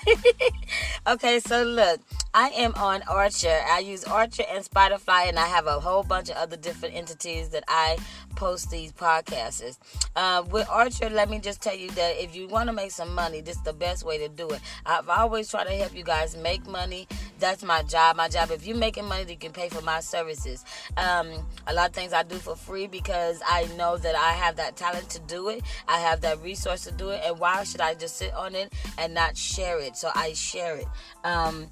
okay, 1.06 1.40
so 1.40 1.62
look, 1.62 2.00
I 2.34 2.48
am 2.50 2.74
on 2.74 3.02
Anchor. 3.08 3.58
I 3.70 3.80
use 3.80 4.04
Anchor 4.04 4.44
and 4.50 4.64
Spotify, 4.64 5.28
and 5.28 5.38
I 5.38 5.46
have 5.46 5.66
a 5.66 5.80
whole 5.80 6.02
bunch 6.02 6.28
of 6.30 6.36
other 6.36 6.56
different 6.56 6.94
entities 6.94 7.48
that 7.50 7.64
I 7.68 7.98
post 8.36 8.70
these 8.70 8.92
podcasts. 8.92 9.78
Uh, 10.14 10.44
with 10.50 10.68
Anchor, 10.68 11.10
let 11.10 11.28
me 11.30 11.38
just 11.40 11.60
tell 11.60 11.74
you 11.74 11.90
that 11.90 12.22
if 12.22 12.36
you 12.36 12.46
want 12.46 12.68
to 12.68 12.72
make 12.72 12.92
some 12.92 13.14
money, 13.14 13.40
this 13.40 13.56
is 13.56 13.62
the 13.62 13.72
best 13.72 14.04
way 14.04 14.18
to 14.18 14.28
do 14.28 14.48
it. 14.50 14.60
I've 14.86 15.08
always 15.08 15.50
tried 15.50 15.64
to 15.64 15.72
help 15.72 15.96
you 15.96 16.04
guys 16.04 16.36
make 16.36 16.66
money. 16.66 17.08
That's 17.40 17.62
my 17.62 17.82
job. 17.82 18.16
My 18.16 18.28
job. 18.28 18.50
If 18.50 18.66
you're 18.66 18.76
making 18.76 19.06
money, 19.06 19.30
you 19.30 19.36
can 19.36 19.52
pay 19.52 19.68
for 19.68 19.80
my 19.80 20.00
services. 20.00 20.64
Um, 20.96 21.46
a 21.66 21.74
lot 21.74 21.88
of 21.88 21.94
things 21.94 22.12
I 22.12 22.22
do 22.22 22.36
for 22.36 22.54
free 22.56 22.86
because 22.86 23.40
I 23.46 23.68
know 23.76 23.96
that 23.96 24.14
I 24.14 24.32
have 24.32 24.56
that 24.56 24.76
talent 24.76 25.08
to 25.10 25.20
do 25.20 25.48
it. 25.48 25.62
I 25.88 25.98
have 25.98 26.20
that 26.20 26.42
resource 26.42 26.84
to 26.84 26.92
do 26.92 27.07
it. 27.07 27.07
And 27.16 27.38
why 27.38 27.64
should 27.64 27.80
I 27.80 27.94
just 27.94 28.16
sit 28.16 28.34
on 28.34 28.54
it 28.54 28.72
and 28.98 29.14
not 29.14 29.36
share 29.36 29.80
it? 29.80 29.96
So 29.96 30.10
I 30.14 30.32
share 30.32 30.76
it. 30.76 30.86
Um, 31.24 31.68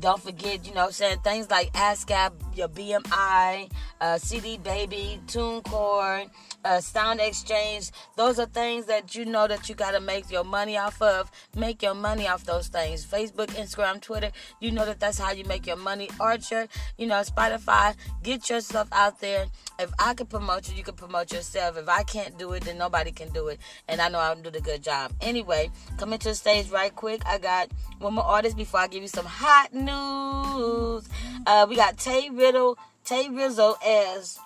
don't 0.00 0.22
forget, 0.22 0.66
you 0.66 0.74
know, 0.74 0.90
saying 0.90 1.18
things 1.24 1.50
like 1.50 1.72
ASCAP, 1.72 2.32
your 2.56 2.68
BMI, 2.68 3.70
uh, 4.00 4.18
CD 4.18 4.58
Baby, 4.58 5.20
TuneCore, 5.26 6.28
uh, 6.64 6.80
Sound 6.80 7.20
Exchange. 7.20 7.90
Those 8.16 8.38
are 8.38 8.46
things 8.46 8.86
that 8.86 9.14
you 9.14 9.24
know 9.24 9.46
that 9.46 9.68
you 9.68 9.74
got 9.74 9.92
to 9.92 10.00
make 10.00 10.30
your 10.30 10.44
money 10.44 10.76
off 10.76 11.00
of. 11.00 11.30
Make 11.56 11.82
your 11.82 11.94
money 11.94 12.26
off 12.28 12.44
those 12.44 12.68
things. 12.68 13.06
Facebook, 13.06 13.48
Instagram, 13.48 14.00
Twitter. 14.00 14.30
You 14.60 14.70
know 14.72 14.84
that 14.84 15.00
that's 15.00 15.18
how 15.18 15.32
you 15.32 15.44
make 15.44 15.66
your 15.66 15.76
money. 15.76 16.10
Anchor, 16.20 16.68
you 16.98 17.06
know, 17.06 17.20
Spotify. 17.22 17.94
Get 18.22 18.50
yourself 18.50 18.88
out 18.92 19.20
there. 19.20 19.46
If 19.78 19.92
I 19.98 20.14
can 20.14 20.26
promote 20.26 20.68
you, 20.70 20.76
you 20.76 20.82
can 20.82 20.94
promote 20.94 21.32
yourself. 21.32 21.76
If 21.76 21.88
I 21.88 22.02
can't 22.02 22.38
do 22.38 22.52
it, 22.52 22.64
then 22.64 22.78
nobody 22.78 23.12
can 23.12 23.30
do 23.30 23.48
it. 23.48 23.60
And 23.88 24.00
I 24.00 24.08
know 24.08 24.18
I'll 24.18 24.36
do 24.36 24.50
the 24.50 24.60
good 24.60 24.82
job. 24.82 25.12
Anyway, 25.20 25.70
coming 25.98 26.18
to 26.20 26.28
the 26.30 26.34
stage 26.34 26.70
right 26.70 26.94
quick. 26.94 27.22
I 27.26 27.38
got 27.38 27.70
one 27.98 28.14
more 28.14 28.24
artist 28.24 28.56
before 28.56 28.80
I 28.80 28.88
give 28.88 29.02
you 29.02 29.08
some 29.08 29.26
hot. 29.26 29.72
Uh, 29.88 31.66
we 31.68 31.76
got 31.76 31.96
Tay 31.96 32.28
Riddle, 32.30 32.78
Tay 33.04 33.28
Rizzle 33.28 33.76
as 33.84 34.38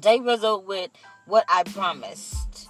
Tay 0.00 0.18
Rizzle 0.18 0.64
with 0.64 0.90
What 1.26 1.44
I 1.48 1.62
Promised. 1.64 2.68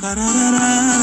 Whoever 0.00 0.99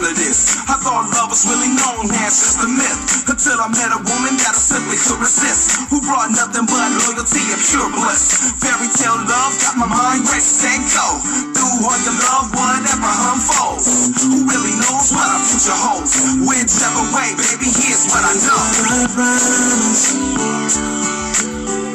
come 0.00 0.08
to 0.08 0.16
this? 0.16 0.56
I 0.68 0.76
thought 0.80 1.12
love 1.12 1.30
was 1.30 1.44
really 1.44 1.68
known 1.68 2.08
as 2.24 2.40
just 2.40 2.64
a 2.64 2.68
myth. 2.68 3.28
Until 3.28 3.60
I 3.60 3.68
met 3.68 3.92
a 3.92 4.00
woman 4.00 4.34
that 4.40 4.56
I 4.56 4.60
simply 4.60 4.96
could 4.96 5.20
resist. 5.20 5.76
Who 5.92 6.00
brought 6.00 6.32
nothing 6.32 6.64
but 6.64 6.88
loyalty 7.04 7.44
and 7.52 7.60
pure 7.60 7.92
bliss. 7.92 8.56
Fairy 8.60 8.88
tale 8.96 9.20
love 9.28 9.52
got 9.60 9.76
my 9.76 9.88
mind 9.88 10.24
racing 10.32 10.72
and 10.72 10.84
go. 10.88 11.20
Through 11.52 11.84
all 11.84 12.00
your 12.00 12.16
love, 12.16 12.48
whatever 12.56 13.12
unfolds. 13.32 14.16
Who 14.24 14.48
really 14.48 14.72
knows 14.80 15.12
what 15.12 15.28
our 15.28 15.42
future 15.44 15.76
holds? 15.76 16.16
Whichever 16.48 17.04
way, 17.12 17.36
baby, 17.36 17.68
here's 17.68 18.08
what 18.08 18.24
I 18.24 18.32
know. 18.40 18.64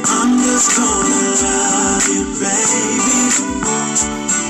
I'm 0.06 0.38
just 0.46 0.78
gonna 0.78 1.26
love 1.42 2.06
you, 2.14 2.22
baby. 2.38 4.45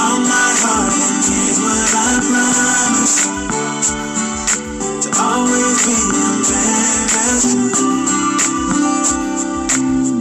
All 0.00 0.16
my 0.16 0.50
heart, 0.64 0.96
and 0.96 1.20
here's 1.28 1.60
what 1.60 1.92
I 1.92 2.24
promise. 2.24 3.16
To 5.04 5.08
always 5.20 5.76
be 5.84 5.92
your 5.92 6.36
best. 6.40 7.52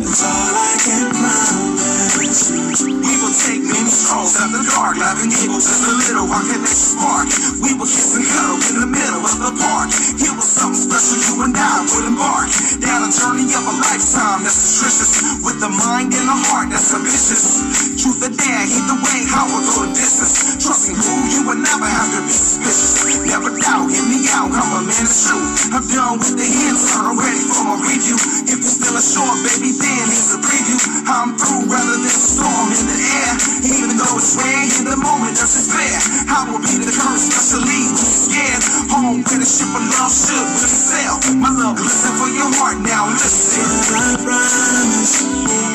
That's 0.03 0.23
all 0.27 0.51
I 0.51 0.73
can 0.83 1.07
promise. 1.15 2.51
We 2.91 3.15
will 3.23 3.33
take 3.33 3.63
many 3.63 3.87
strolls 3.89 4.35
out 4.37 4.51
the 4.51 4.61
dark, 4.67 4.99
laughing 4.99 5.31
evil 5.31 5.63
just 5.63 5.87
a 5.87 5.95
little 5.95 6.27
while 6.27 6.43
connection 6.43 6.99
spark. 6.99 7.31
We 7.63 7.71
will 7.79 7.87
kiss 7.87 8.19
and 8.19 8.27
cuddle 8.27 8.59
in 8.69 8.75
the 8.83 8.89
middle 8.91 9.23
of 9.23 9.37
the 9.39 9.55
park. 9.63 9.89
It 9.95 10.33
was 10.35 10.45
something 10.45 10.75
special 10.75 11.17
you 11.23 11.43
and 11.47 11.55
I 11.55 11.87
would 11.87 12.05
embark. 12.05 12.51
Down 12.83 13.07
a 13.07 13.11
journey 13.15 13.47
of 13.55 13.63
a 13.63 13.75
lifetime 13.79 14.43
that's 14.43 14.59
nutritious. 14.59 15.23
With 15.41 15.63
the 15.63 15.71
mind 15.71 16.13
and 16.13 16.27
the 16.27 16.37
heart 16.51 16.69
that's 16.69 16.93
ambitious. 16.93 17.88
Truth 17.99 18.23
or 18.23 18.31
dare, 18.31 18.63
either 18.63 18.95
way, 19.03 19.27
how 19.27 19.43
we'll 19.51 19.59
go 19.67 19.83
the 19.83 19.91
distance. 19.91 20.55
Trusting 20.63 20.95
who 20.95 21.13
you 21.35 21.43
will 21.43 21.59
never 21.59 21.83
have 21.83 22.07
to 22.15 22.23
be 22.23 22.31
suspicious. 22.31 23.03
Never 23.27 23.51
doubt, 23.59 23.91
hear 23.91 24.07
me 24.07 24.23
out, 24.31 24.55
I'm 24.55 24.71
a 24.71 24.87
man 24.87 25.03
of 25.03 25.11
truth. 25.11 25.67
I'm 25.75 25.83
done 25.83 26.15
with 26.15 26.39
the 26.39 26.47
hints, 26.47 26.95
I'm 26.95 27.19
ready 27.19 27.43
for 27.43 27.59
my 27.67 27.75
review. 27.83 28.15
If 28.47 28.55
you're 28.55 28.71
still 28.79 28.95
ashore, 28.95 29.35
baby, 29.43 29.75
then 29.75 30.07
here's 30.07 30.31
a 30.31 30.39
preview. 30.39 30.79
I'm 31.11 31.35
through 31.35 31.67
rather 31.67 31.99
than 31.99 32.07
a 32.07 32.15
storm 32.15 32.71
in 32.71 32.87
the 32.87 32.99
air. 33.03 33.33
Even 33.67 33.91
though 33.99 34.15
it's 34.15 34.31
rare, 34.39 34.63
in 34.79 34.87
the 34.87 34.95
moment 34.95 35.35
there's 35.35 35.59
despair. 35.59 35.99
I 36.31 36.47
will 36.47 36.63
be 36.63 36.79
the 36.79 36.95
curse, 36.95 37.27
especially 37.27 37.67
when 37.67 37.99
you're 37.99 38.15
scared. 38.15 38.63
Home 38.95 39.27
where 39.27 39.43
the 39.43 39.49
ship 39.49 39.75
of 39.75 39.83
love 39.91 40.07
should 40.07 40.39
really 40.39 40.71
sail. 40.71 41.19
My 41.35 41.51
love, 41.51 41.75
listen 41.75 42.15
for 42.15 42.31
your 42.31 42.47
heart 42.63 42.79
now, 42.79 43.11
listen. 43.11 43.67
I 43.91 44.15
promise, 44.23 45.19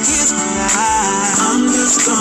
here's 0.09 0.33
I, 0.33 1.53
I'm 1.53 1.69
just 1.69 2.14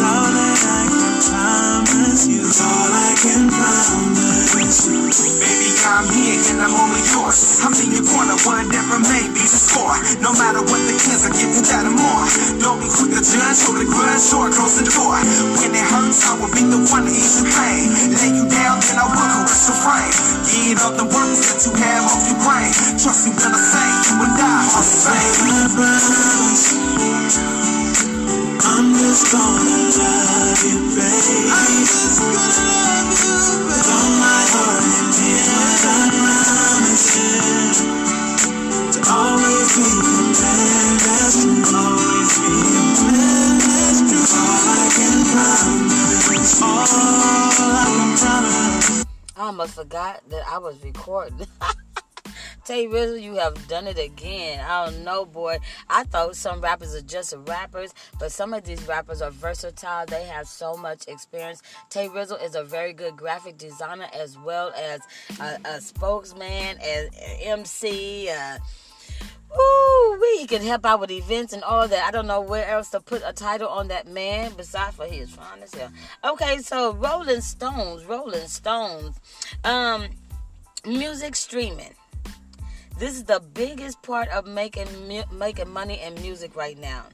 all 0.00 0.32
that 0.32 0.58
I 0.66 0.84
can 0.88 1.20
promise 1.26 2.26
you. 2.28 2.42
All 2.42 2.92
I 2.92 3.14
can 3.22 3.48
promise 3.48 4.25
chance. 4.66 5.22
Baby, 5.38 5.70
I'm 5.86 6.06
here 6.10 6.42
and 6.50 6.58
I'm 6.62 6.74
only 6.74 7.02
yours. 7.14 7.62
I'm 7.62 7.72
in 7.78 7.94
your 7.94 8.02
corner, 8.06 8.34
whatever 8.42 8.98
may 8.98 9.22
be 9.30 9.42
the 9.46 9.60
score. 9.60 9.94
No 10.18 10.32
matter 10.34 10.62
what 10.66 10.80
the 10.86 10.94
kids, 10.98 11.22
I 11.26 11.30
give 11.30 11.54
you 11.54 11.62
that 11.70 11.86
and 11.86 11.94
more. 11.94 12.26
Don't 12.58 12.82
be 12.82 12.88
quick 12.90 13.14
to 13.14 13.22
judge, 13.22 13.62
hold 13.62 13.78
a 13.78 13.86
grudge, 13.86 14.26
or 14.34 14.50
close 14.50 14.74
the 14.78 14.86
door. 14.90 15.14
When 15.62 15.70
it 15.70 15.86
hurts, 15.86 16.26
I 16.26 16.34
will 16.40 16.50
be 16.50 16.66
the 16.66 16.82
one 16.90 17.06
to 17.06 17.12
ease 17.12 17.42
the 17.42 17.46
pain. 17.46 17.94
Lay 18.10 18.32
you 18.34 18.46
down, 18.50 18.82
then 18.82 18.98
I 18.98 19.06
will 19.06 19.14
caress 19.14 19.70
the 19.70 19.74
rain. 19.86 20.10
Get 20.50 20.82
all 20.82 20.94
the 20.98 21.06
work 21.06 21.30
that 21.30 21.58
you 21.62 21.72
have 21.78 22.04
off 22.10 22.26
your 22.26 22.38
brain. 22.42 22.70
Trust 22.98 23.30
me 23.30 23.38
when 23.38 23.54
I 23.54 23.60
say 23.60 23.86
you 23.86 24.14
and 24.18 24.34
I 24.34 24.66
are 24.66 24.82
the 24.82 24.98
same. 25.06 25.46
I'm 28.66 28.98
just 28.98 29.30
gonna 29.30 29.94
love 29.94 30.58
you, 30.66 30.78
baby. 30.98 31.54
I'm 31.54 31.86
just 31.86 32.18
gonna 32.18 32.66
love 32.66 33.14
you, 33.14 33.70
baby. 33.70 33.95
I 47.58 49.04
almost 49.38 49.74
forgot 49.74 50.22
that 50.28 50.46
I 50.48 50.58
was 50.58 50.82
recording. 50.84 51.46
Tay 52.64 52.86
Rizzle, 52.88 53.22
you 53.22 53.36
have 53.36 53.68
done 53.68 53.86
it 53.86 53.98
again. 53.98 54.60
I 54.60 54.86
don't 54.86 55.04
know, 55.04 55.24
boy. 55.24 55.58
I 55.88 56.02
thought 56.02 56.34
some 56.34 56.60
rappers 56.60 56.94
are 56.96 57.00
just 57.00 57.32
rappers, 57.46 57.94
but 58.18 58.32
some 58.32 58.52
of 58.52 58.64
these 58.64 58.86
rappers 58.88 59.22
are 59.22 59.30
versatile. 59.30 60.04
They 60.06 60.24
have 60.24 60.48
so 60.48 60.74
much 60.74 61.06
experience. 61.06 61.62
Tay 61.90 62.08
Rizzle 62.08 62.42
is 62.44 62.56
a 62.56 62.64
very 62.64 62.92
good 62.92 63.16
graphic 63.16 63.56
designer 63.56 64.08
as 64.12 64.36
well 64.36 64.72
as 64.76 65.00
a, 65.40 65.58
a 65.64 65.80
spokesman, 65.80 66.78
as 66.82 67.08
MC. 67.42 68.30
Uh, 68.30 68.58
Ooh, 69.52 70.36
he 70.38 70.46
can 70.46 70.62
help 70.62 70.84
out 70.84 71.00
with 71.00 71.10
events 71.10 71.52
and 71.52 71.62
all 71.62 71.88
that. 71.88 72.06
I 72.06 72.10
don't 72.10 72.26
know 72.26 72.40
where 72.40 72.66
else 72.66 72.90
to 72.90 73.00
put 73.00 73.22
a 73.24 73.32
title 73.32 73.68
on 73.68 73.88
that 73.88 74.06
man 74.06 74.52
besides 74.56 74.96
for 74.96 75.06
his 75.06 75.30
fine 75.30 75.62
as 75.62 75.74
hell. 75.74 75.90
Okay, 76.24 76.58
so 76.58 76.94
Rolling 76.94 77.40
Stones, 77.40 78.04
Rolling 78.04 78.46
Stones, 78.46 79.18
um, 79.64 80.06
music 80.84 81.36
streaming. 81.36 81.94
This 82.98 83.14
is 83.14 83.24
the 83.24 83.40
biggest 83.52 84.02
part 84.02 84.28
of 84.28 84.46
making 84.46 84.88
making 85.32 85.70
money 85.70 86.00
in 86.00 86.14
music 86.22 86.56
right 86.56 86.78
now. 86.78 87.04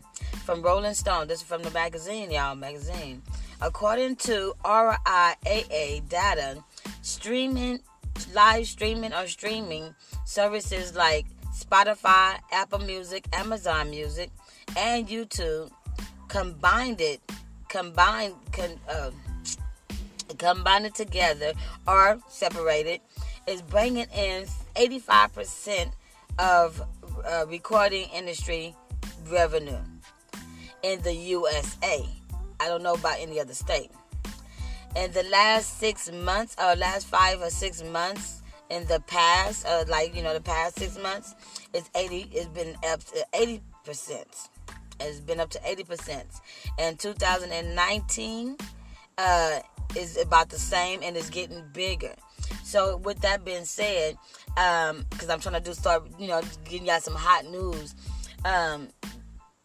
From 0.44 0.62
Rolling 0.62 0.94
Stone, 0.94 1.28
this 1.28 1.40
is 1.40 1.46
from 1.46 1.62
the 1.62 1.70
magazine, 1.70 2.30
y'all, 2.30 2.54
magazine. 2.54 3.22
According 3.60 4.16
to 4.16 4.54
RIAA 4.64 6.08
data, 6.08 6.64
streaming, 7.02 7.80
live 8.34 8.66
streaming 8.66 9.12
or 9.12 9.26
streaming 9.28 9.94
services 10.24 10.96
like 10.96 11.26
Spotify, 11.72 12.38
Apple 12.52 12.80
Music, 12.80 13.26
Amazon 13.32 13.88
Music, 13.88 14.30
and 14.76 15.08
YouTube 15.08 15.70
combined 16.28 17.00
it, 17.00 17.18
combined, 17.70 18.34
con, 18.52 18.78
uh, 18.90 19.10
combined 20.36 20.84
it 20.84 20.94
together 20.94 21.54
or 21.88 22.18
separated, 22.28 23.00
is 23.46 23.62
bringing 23.62 24.06
in 24.14 24.44
85% 24.76 25.92
of 26.38 26.82
uh, 27.26 27.46
recording 27.48 28.06
industry 28.14 28.76
revenue 29.30 29.80
in 30.82 31.00
the 31.00 31.14
USA. 31.14 32.06
I 32.60 32.68
don't 32.68 32.82
know 32.82 32.94
about 32.94 33.16
any 33.18 33.40
other 33.40 33.54
state. 33.54 33.90
In 34.94 35.10
the 35.12 35.22
last 35.22 35.78
six 35.78 36.12
months, 36.12 36.54
or 36.62 36.76
last 36.76 37.06
five 37.06 37.40
or 37.40 37.48
six 37.48 37.82
months, 37.82 38.42
in 38.72 38.86
the 38.86 39.00
past, 39.00 39.66
uh, 39.66 39.84
like 39.88 40.16
you 40.16 40.22
know, 40.22 40.32
the 40.32 40.40
past 40.40 40.78
six 40.78 40.98
months, 40.98 41.34
it's 41.74 41.90
eighty. 41.96 42.28
It's 42.32 42.46
been 42.46 42.76
up 42.90 43.02
to 43.04 43.26
eighty 43.34 43.62
percent. 43.84 44.28
It's 45.00 45.20
been 45.20 45.40
up 45.40 45.50
to 45.50 45.60
eighty 45.68 45.84
percent. 45.84 46.26
And 46.78 46.98
2019 46.98 48.56
uh, 49.18 49.58
is 49.96 50.16
about 50.16 50.50
the 50.50 50.58
same, 50.58 51.00
and 51.02 51.16
it's 51.16 51.30
getting 51.30 51.62
bigger. 51.72 52.14
So 52.64 52.96
with 52.98 53.20
that 53.20 53.44
being 53.44 53.64
said, 53.64 54.16
um, 54.56 55.04
because 55.10 55.28
I'm 55.28 55.40
trying 55.40 55.54
to 55.54 55.60
do 55.60 55.74
start, 55.74 56.04
you 56.18 56.28
know, 56.28 56.42
getting 56.64 56.86
y'all 56.86 57.00
some 57.00 57.14
hot 57.14 57.44
news. 57.46 57.94
Um, 58.44 58.88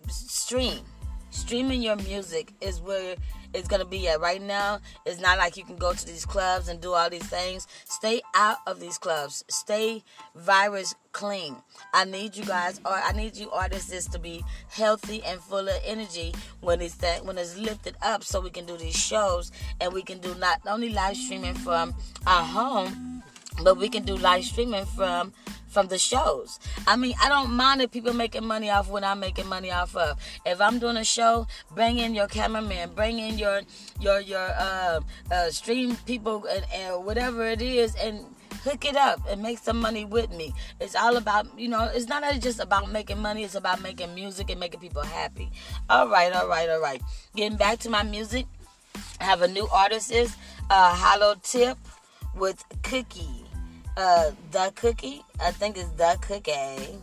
stream, 0.09 0.79
streaming 1.29 1.81
your 1.81 1.95
music 1.97 2.53
is 2.61 2.79
where 2.81 3.15
it's 3.53 3.67
gonna 3.67 3.85
be 3.85 4.07
at 4.07 4.19
right 4.19 4.41
now. 4.41 4.79
It's 5.05 5.19
not 5.19 5.37
like 5.37 5.57
you 5.57 5.63
can 5.63 5.77
go 5.77 5.93
to 5.93 6.05
these 6.05 6.25
clubs 6.25 6.67
and 6.67 6.81
do 6.81 6.93
all 6.93 7.09
these 7.09 7.25
things. 7.25 7.67
Stay 7.85 8.21
out 8.35 8.57
of 8.67 8.79
these 8.79 8.97
clubs. 8.97 9.43
Stay 9.49 10.03
virus 10.35 10.93
clean. 11.11 11.55
I 11.93 12.05
need 12.05 12.35
you 12.35 12.45
guys, 12.45 12.79
or 12.85 12.93
I 12.93 13.11
need 13.13 13.35
you 13.37 13.49
artists 13.51 14.07
to 14.09 14.19
be 14.19 14.43
healthy 14.69 15.23
and 15.23 15.39
full 15.39 15.67
of 15.67 15.81
energy 15.85 16.33
when 16.61 16.81
it's 16.81 16.95
that 16.95 17.25
when 17.25 17.37
it's 17.37 17.57
lifted 17.57 17.95
up, 18.01 18.23
so 18.23 18.39
we 18.41 18.49
can 18.49 18.65
do 18.65 18.77
these 18.77 18.97
shows 18.97 19.51
and 19.81 19.93
we 19.93 20.03
can 20.03 20.19
do 20.19 20.35
not 20.35 20.61
only 20.67 20.89
live 20.89 21.17
streaming 21.17 21.55
from 21.55 21.95
our 22.27 22.43
home, 22.43 23.23
but 23.63 23.77
we 23.77 23.89
can 23.89 24.03
do 24.03 24.15
live 24.17 24.43
streaming 24.43 24.85
from 24.85 25.33
from 25.67 25.87
the 25.87 25.97
shows. 25.97 26.59
I 26.87 26.95
mean, 26.95 27.13
I 27.21 27.29
don't 27.29 27.51
mind 27.51 27.81
if 27.81 27.91
people 27.91 28.13
making 28.13 28.45
money 28.45 28.69
off 28.69 28.89
what 28.89 29.03
I'm 29.03 29.19
making 29.19 29.47
money 29.47 29.71
off 29.71 29.95
of. 29.95 30.19
If 30.45 30.61
I'm 30.61 30.79
doing 30.79 30.97
a 30.97 31.03
show, 31.03 31.47
bring 31.73 31.99
in 31.99 32.15
your 32.15 32.27
cameraman, 32.27 32.93
bring 32.95 33.19
in 33.19 33.37
your 33.37 33.61
your 33.99 34.19
your 34.19 34.47
uh, 34.57 35.01
uh, 35.31 35.49
stream 35.51 35.95
people 36.05 36.45
and, 36.45 36.65
and 36.73 37.05
whatever 37.05 37.45
it 37.45 37.61
is, 37.61 37.95
and 37.95 38.25
hook 38.63 38.85
it 38.85 38.95
up 38.95 39.21
and 39.29 39.41
make 39.41 39.59
some 39.59 39.79
money 39.79 40.05
with 40.05 40.31
me. 40.31 40.53
It's 40.79 40.95
all 40.95 41.15
about, 41.15 41.47
you 41.57 41.69
know, 41.69 41.89
it's 41.93 42.07
not 42.07 42.23
just 42.41 42.59
about 42.59 42.91
making 42.91 43.19
money, 43.21 43.43
it's 43.43 43.55
about 43.55 43.81
making 43.81 44.13
music 44.13 44.49
and 44.49 44.59
making 44.59 44.79
people 44.79 45.03
happy. 45.03 45.51
All 45.89 46.09
right, 46.09 46.33
all 46.33 46.47
right, 46.47 46.69
all 46.69 46.81
right. 46.81 47.01
Getting 47.35 47.57
back 47.57 47.79
to 47.79 47.89
my 47.89 48.03
music, 48.03 48.45
I 49.21 49.23
have 49.23 49.41
a 49.41 49.47
new 49.47 49.67
artist 49.71 50.11
is 50.11 50.35
uh, 50.69 50.93
Hollow 50.93 51.35
Tip 51.43 51.77
with 52.35 52.63
Cookie 52.83 53.46
uh, 53.97 54.31
the 54.51 54.71
cookie. 54.75 55.23
I 55.41 55.51
think 55.51 55.77
it's 55.77 55.89
the 55.91 56.17
cookie. 56.21 56.99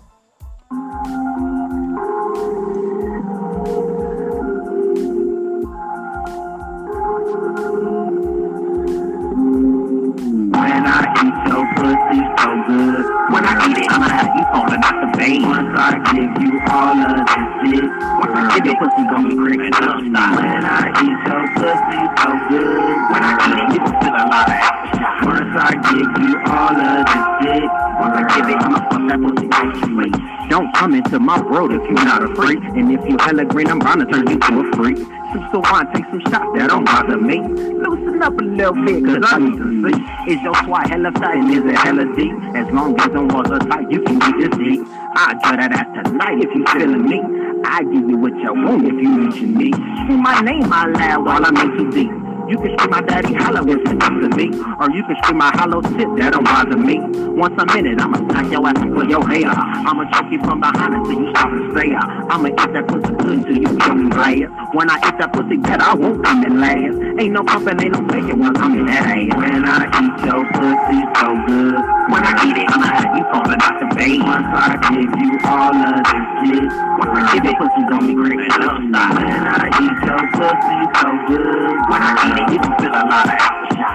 When 10.55 10.87
I 10.87 11.03
eat 11.25 11.37
your 11.51 11.65
pussy 11.75 12.21
so 12.39 12.49
good, 12.67 13.05
when 13.33 13.45
I 13.45 13.47
eat 13.69 13.79
it, 13.79 13.91
I'ma 13.91 14.09
have 14.09 14.34
you 14.55 14.61
falling 14.61 14.83
out 14.85 15.01
the 15.01 15.09
bed. 15.19 15.43
Once 15.43 15.75
I 15.79 15.99
give 16.13 16.43
you 16.43 16.61
all 16.71 16.95
of 16.95 17.17
this 17.27 17.49
shit, 17.61 17.91
once 18.19 18.35
I 18.35 18.55
give 18.55 18.67
your 18.67 18.77
pussy 18.79 19.03
gon' 19.11 19.29
be 19.29 19.35
creeping 19.37 19.75
up. 19.75 19.99
When 19.99 20.17
I 20.17 20.95
eat 21.03 21.19
your 21.27 21.45
pussy 21.55 22.01
so 22.19 22.29
good, 22.49 22.79
when 23.11 23.23
I 23.23 23.33
eat 23.35 23.59
it, 23.59 23.69
you 23.75 23.81
can 23.83 23.95
feel 24.01 24.15
a 24.15 24.25
lot 24.31 24.47
of 24.49 24.55
action. 24.55 25.05
Once 25.27 25.55
I 25.59 25.73
give 25.91 26.13
you 26.23 26.35
all 26.47 26.75
of 26.75 27.03
this 27.05 27.25
shit, 27.43 27.67
once 27.99 28.15
I 28.15 28.23
give 28.37 28.49
it, 28.49 28.59
I'ma 28.63 28.79
fuck 28.91 29.03
that 29.09 29.21
pussy 29.21 29.49
wait. 29.95 30.15
Don't 30.51 30.73
come 30.75 30.95
into 30.95 31.19
my 31.19 31.41
world 31.41 31.73
if 31.73 31.83
you're 31.83 32.05
not 32.05 32.23
a 32.23 32.29
freak. 32.35 32.59
And 32.63 32.93
if 32.93 33.05
you 33.09 33.17
hella 33.19 33.45
green, 33.45 33.69
I'm 33.69 33.79
bound 33.79 34.01
to 34.01 34.07
turn 34.07 34.29
you 34.29 34.39
to 34.39 34.61
a 34.61 34.77
freak. 34.77 34.99
Some 35.35 35.49
so 35.51 35.59
wine, 35.59 35.93
take 35.93 36.05
some 36.11 36.21
shots 36.31 36.47
that 36.55 36.69
don't 36.69 36.85
bother 36.85 37.19
me. 37.19 37.41
Loosen 37.41 38.23
up 38.23 38.39
a 38.39 38.45
little 38.45 38.73
bit, 38.73 39.05
cause 39.05 39.19
I 39.27 39.39
need 39.39 39.59
to 39.59 39.67
see. 39.83 40.33
Is 40.33 40.43
your 40.43 40.55
swat 40.63 40.89
hella 40.89 41.11
tight 41.11 41.39
and 41.39 41.51
is 41.51 41.65
it 41.65 41.77
hella 41.77 42.05
deep? 42.15 42.33
As 42.55 42.73
long 42.73 42.95
as 43.01 43.11
them 43.11 43.27
walls 43.27 43.51
are 43.51 43.59
tight, 43.59 43.91
you 43.91 44.01
can 44.03 44.21
get 44.21 44.39
this 44.39 44.57
deep. 44.57 44.87
I'll 45.17 45.35
draw 45.43 45.57
that 45.57 45.73
ass 45.73 46.07
tonight 46.07 46.39
if 46.39 46.55
you 46.55 46.65
feeling 46.71 47.03
me. 47.03 47.21
I 47.65 47.83
give 47.83 48.09
you 48.09 48.17
what 48.17 48.37
you 48.37 48.55
want 48.55 48.87
if 48.87 48.95
you 48.95 49.27
reaching 49.27 49.55
me. 49.59 49.73
Scream 49.73 50.23
my 50.23 50.41
name 50.41 50.73
out 50.73 50.93
loud 50.93 51.27
while 51.27 51.45
I'm 51.45 51.57
in 51.57 51.79
too 51.79 51.91
deep. 51.91 52.24
You 52.49 52.59
can 52.59 52.77
scream 52.77 52.91
my 52.91 53.01
daddy 53.01 53.33
hollow 53.33 53.65
if 53.69 53.81
it 53.81 54.01
comes 54.01 54.29
to 54.29 54.37
me. 54.37 54.53
Or 54.79 54.91
you 54.91 55.03
can 55.05 55.17
scream 55.23 55.39
my 55.39 55.51
hollow 55.57 55.81
tip, 55.81 56.09
that 56.19 56.33
don't 56.33 56.45
bother 56.45 56.77
me. 56.77 57.01
Once 57.35 57.57
a 57.57 57.65
minute, 57.73 58.01
I'ma 58.01 58.19
smack 58.29 58.53
your 58.53 58.69
ass 58.69 58.77
and 58.77 59.11
your 59.11 59.27
hair. 59.27 59.49
I'ma 59.49 60.05
choke 60.13 60.31
you 60.31 60.39
from 60.45 60.61
behind 60.61 60.95
until 60.95 61.25
you 61.25 61.31
stop 61.31 61.51
and 61.51 61.73
say 61.73 61.95
I'ma 61.97 62.49
eat 62.49 62.73
that 62.77 62.85
pussy 62.87 63.15
good 63.17 63.47
till 63.49 63.59
you 63.65 63.69
feel 63.81 63.95
me 63.95 64.11
last. 64.13 64.53
When 64.77 64.91
I 64.91 64.97
eat 65.09 65.17
that 65.19 65.33
pussy 65.33 65.57
good, 65.57 65.81
I 65.81 65.95
won't 65.95 66.25
come 66.25 66.45
in 66.45 66.61
last. 66.61 67.21
Ain't 67.21 67.33
no 67.33 67.43
pumping, 67.45 67.81
ain't 67.81 67.97
no 67.97 68.01
faking 68.13 68.39
when 68.39 68.57
I'm 68.57 68.77
in 68.77 68.87
that 68.93 69.09
ass. 69.09 69.33
When 69.41 69.65
I 69.65 69.89
eat 69.89 70.17
your 70.29 70.45
pussy 70.53 71.01
so 71.17 71.29
good. 71.49 71.81
When 72.13 72.21
I 72.21 72.33
eat 72.45 72.61
it, 72.61 72.69
I'ma 72.69 72.87
have 72.93 73.17
you 73.17 73.25
falling 73.33 73.61
out 73.65 73.81
the 73.81 73.89
bed. 73.97 74.21
Once 74.21 74.53
I 74.53 74.77
give 74.93 75.17
you 75.17 75.33
all 75.49 75.73
of 75.73 75.97
this 76.13 76.29
shit. 76.45 76.69
Once 77.01 77.15
I 77.15 77.23
give 77.33 77.45
it, 77.49 77.57
pussy 77.57 77.83
gon' 77.89 78.05
be 78.05 78.15
up. 78.53 78.85
When 78.85 79.49
I 79.49 79.73
eat 79.81 79.97
your 80.05 80.23
pussy 80.37 80.79
so 81.01 81.09
good. 81.25 81.73
When 81.89 82.03
I 82.05 82.13
eat 82.21 82.34
you 82.39 82.61
feel. 82.79 82.95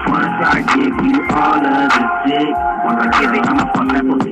Once 0.08 0.38
I 0.42 0.64
give 0.74 0.96
you 1.06 1.20
all 1.36 1.64
of 1.66 1.88
the 1.90 2.04
shit. 2.26 2.79
Once 2.90 3.06
I 3.06 3.20
give 3.20 3.34
it, 3.34 3.46
I'ma 3.46 3.72
fuck 3.72 3.86
that 3.94 4.02
pussy 4.02 4.30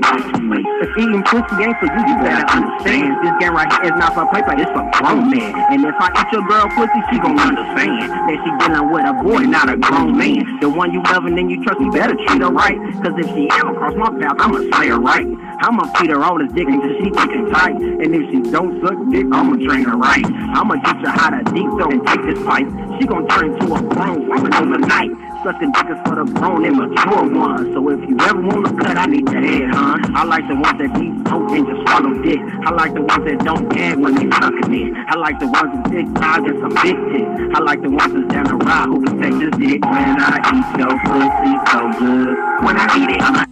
wait. 0.49 0.67
If 0.81 0.91
eating 0.99 1.23
pussy 1.23 1.55
ain't 1.63 1.77
for 1.79 1.87
you, 1.87 2.03
you 2.09 2.17
better 2.25 2.45
understand. 2.49 3.11
This 3.23 3.35
game 3.39 3.55
right 3.55 3.71
here 3.71 3.93
is 3.93 3.97
not 4.01 4.17
for 4.17 4.27
paper, 4.33 4.57
it's 4.57 4.73
for 4.73 4.85
grown 4.99 5.31
men. 5.31 5.55
And 5.71 5.85
if 5.85 5.95
I 6.01 6.09
eat 6.17 6.29
your 6.33 6.43
girl 6.49 6.67
pussy, 6.73 7.01
she 7.13 7.17
gon' 7.21 7.39
understand 7.39 8.11
that 8.11 8.37
she 8.43 8.51
dealing 8.65 8.91
with 8.91 9.05
a 9.05 9.15
boy, 9.23 9.45
not 9.47 9.69
a 9.69 9.77
grown 9.77 10.17
man. 10.17 10.43
The 10.61 10.69
one 10.69 10.93
you 10.93 11.03
loving 11.05 11.37
and 11.37 11.39
then 11.39 11.51
you 11.51 11.63
trust, 11.63 11.81
you 11.81 11.91
better 11.93 12.17
treat 12.17 12.41
her 12.41 12.51
right. 12.51 12.79
Cause 13.05 13.15
if 13.21 13.29
she 13.37 13.49
ever 13.53 13.75
cross 13.77 13.95
my 13.95 14.11
path, 14.19 14.41
I'ma 14.41 14.59
slay 14.75 14.89
her 14.89 14.99
right. 14.99 15.27
I'ma 15.61 15.93
feed 15.99 16.11
her 16.11 16.23
all 16.25 16.39
this 16.39 16.51
dick 16.53 16.67
until 16.67 16.91
she 16.99 17.11
thick 17.11 17.31
and 17.37 17.53
tight. 17.53 17.77
And 17.77 18.11
if 18.15 18.25
she 18.31 18.51
don't 18.51 18.81
suck 18.81 18.97
dick, 19.11 19.27
I'ma 19.31 19.55
train 19.61 19.85
her 19.85 19.97
right. 19.97 20.25
I'ma 20.57 20.81
teach 20.81 21.03
her 21.05 21.13
how 21.13 21.31
to 21.31 21.45
deep 21.53 21.69
throat 21.77 21.93
and 21.93 22.07
take 22.07 22.23
this 22.25 22.41
pipe. 22.47 22.67
She 22.99 23.07
gon' 23.07 23.29
turn 23.29 23.53
into 23.53 23.75
a 23.75 23.83
grown 23.83 24.27
woman 24.27 24.55
overnight. 24.55 25.11
Sucking 25.45 25.71
dick 25.73 25.87
is 25.91 26.01
for 26.03 26.17
the 26.17 26.25
grown 26.25 26.65
and 26.65 26.77
mature 26.77 27.29
ones. 27.31 27.75
So 27.75 27.79
if 27.91 28.01
you 28.09 28.17
ever 28.21 28.48
wanna 28.49 28.79
I 28.99 29.07
need 29.07 29.27
the 29.29 29.39
head, 29.39 29.71
huh? 29.71 29.97
I 30.15 30.25
like 30.25 30.49
the 30.49 30.57
ones 30.57 30.79
that 30.79 30.91
deep 30.99 31.15
throat 31.29 31.51
and 31.55 31.67
just 31.71 31.81
swallow 31.87 32.15
dick. 32.23 32.41
I 32.67 32.71
like 32.71 32.95
the 32.95 33.03
ones 33.03 33.25
that 33.25 33.39
don't 33.45 33.69
gag 33.69 33.97
when 33.97 34.15
they 34.15 34.29
sucking 34.37 34.75
it. 34.75 34.97
I 35.07 35.15
like 35.15 35.39
the 35.39 35.47
ones 35.47 35.71
with 35.71 35.93
big 35.93 36.07
thighs 36.19 36.43
and 36.43 36.59
some 36.59 36.75
big 36.83 36.99
tits. 37.15 37.55
I 37.55 37.61
like 37.63 37.81
the 37.83 37.91
ones 37.91 38.13
that's 38.13 38.29
down 38.35 38.47
the 38.51 38.57
ride 38.59 38.87
who 38.91 39.05
can 39.05 39.23
take 39.23 39.39
this 39.39 39.55
dick. 39.55 39.85
When 39.87 40.19
I 40.19 40.39
eat 40.51 40.69
your 40.83 40.95
pussy 41.07 41.55
so 41.71 41.81
good. 41.95 42.35
When 42.67 42.75
I 42.77 42.87
eat 42.99 43.11
it, 43.15 43.23
I'ma 43.23 43.45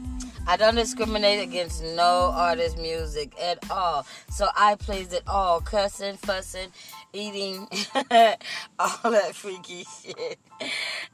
I 0.49 0.57
don't 0.57 0.77
discriminate 0.77 1.43
against 1.43 1.83
no 1.83 2.31
artist 2.33 2.79
music 2.79 3.35
at 3.41 3.69
all. 3.69 4.07
So 4.31 4.47
I 4.57 4.77
plays 4.77 5.13
it 5.13 5.25
all, 5.27 5.61
cussing, 5.61 6.17
fussing, 6.17 6.71
eating, 7.17 7.67
all 8.79 9.11
that 9.11 9.35
freaky 9.35 9.85
shit. 10.03 10.39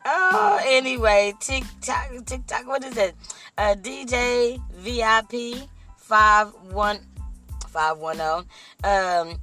Oh, 0.04 0.60
anyway, 0.64 1.34
TikTok, 1.40 2.10
TikTok, 2.26 2.66
what 2.66 2.84
is 2.84 2.96
it? 2.96 3.14
Uh, 3.56 3.74
DJ 3.74 4.60
VIP 4.72 5.68
five 5.96 6.52
one 6.70 6.98
five 7.68 7.98
one 7.98 8.16
zero. 8.16 8.44
Um, 8.84 9.38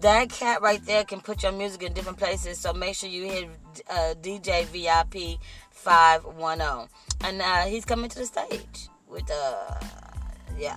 that 0.00 0.28
cat 0.28 0.60
right 0.62 0.84
there 0.84 1.04
can 1.04 1.20
put 1.20 1.42
your 1.42 1.52
music 1.52 1.82
in 1.82 1.92
different 1.92 2.18
places. 2.18 2.58
So 2.58 2.72
make 2.72 2.94
sure 2.94 3.08
you 3.08 3.24
hit 3.24 3.48
uh, 3.90 4.14
DJ 4.20 4.66
VIP 4.66 5.40
five 5.70 6.24
one 6.24 6.58
zero, 6.58 6.88
and 7.24 7.40
uh, 7.40 7.62
he's 7.62 7.84
coming 7.84 8.10
to 8.10 8.18
the 8.18 8.26
stage 8.26 8.88
with 9.08 9.30
uh, 9.30 9.74
yeah. 10.58 10.76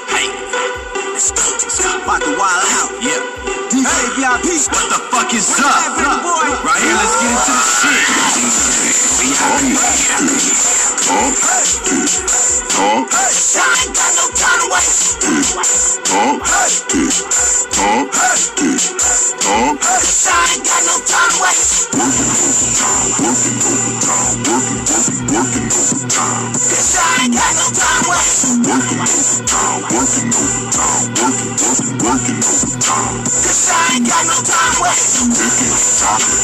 About 2.01 2.21
to 2.21 2.33
wild 2.37 2.65
out. 2.77 2.91
Yeah. 3.01 3.17
DJ 3.73 3.89
VIP. 4.17 4.53
What 4.69 4.85
the 4.89 4.99
fuck 5.09 5.33
is 5.33 5.49
up? 5.57 5.97
Right 6.61 6.81
here, 6.81 6.93
let's 6.93 7.15
get 7.21 7.31
into 7.31 7.53
the 7.57 7.65
shit. 7.81 8.05
Talk. 11.01 11.33
Talk. 12.69 13.09
Ain't 13.81 13.97
got 13.97 14.13
no 14.13 14.25
time 14.37 14.59
to 14.61 14.67
waste. 14.69 15.21
Talk. 16.05 16.45
Talk. 17.71 18.13
Talk. 19.41 19.81
Ain't 20.51 20.65
got 20.65 20.81
no 20.85 21.01
time 21.01 21.31
to 21.31 21.41
waste. 21.41 21.89
Cause 26.61 26.97
I 26.97 27.25
ain't 27.25 27.33
got 27.33 27.53
no 27.57 27.65
time 27.73 28.03
to 28.03 28.09
waste. 28.09 28.51
Cause 33.31 33.71
I 33.71 33.95
ain't 33.95 34.03
got 34.03 34.27
no 34.27 34.35
time 34.43 34.75
to 34.75 34.83
waste. 34.83 35.23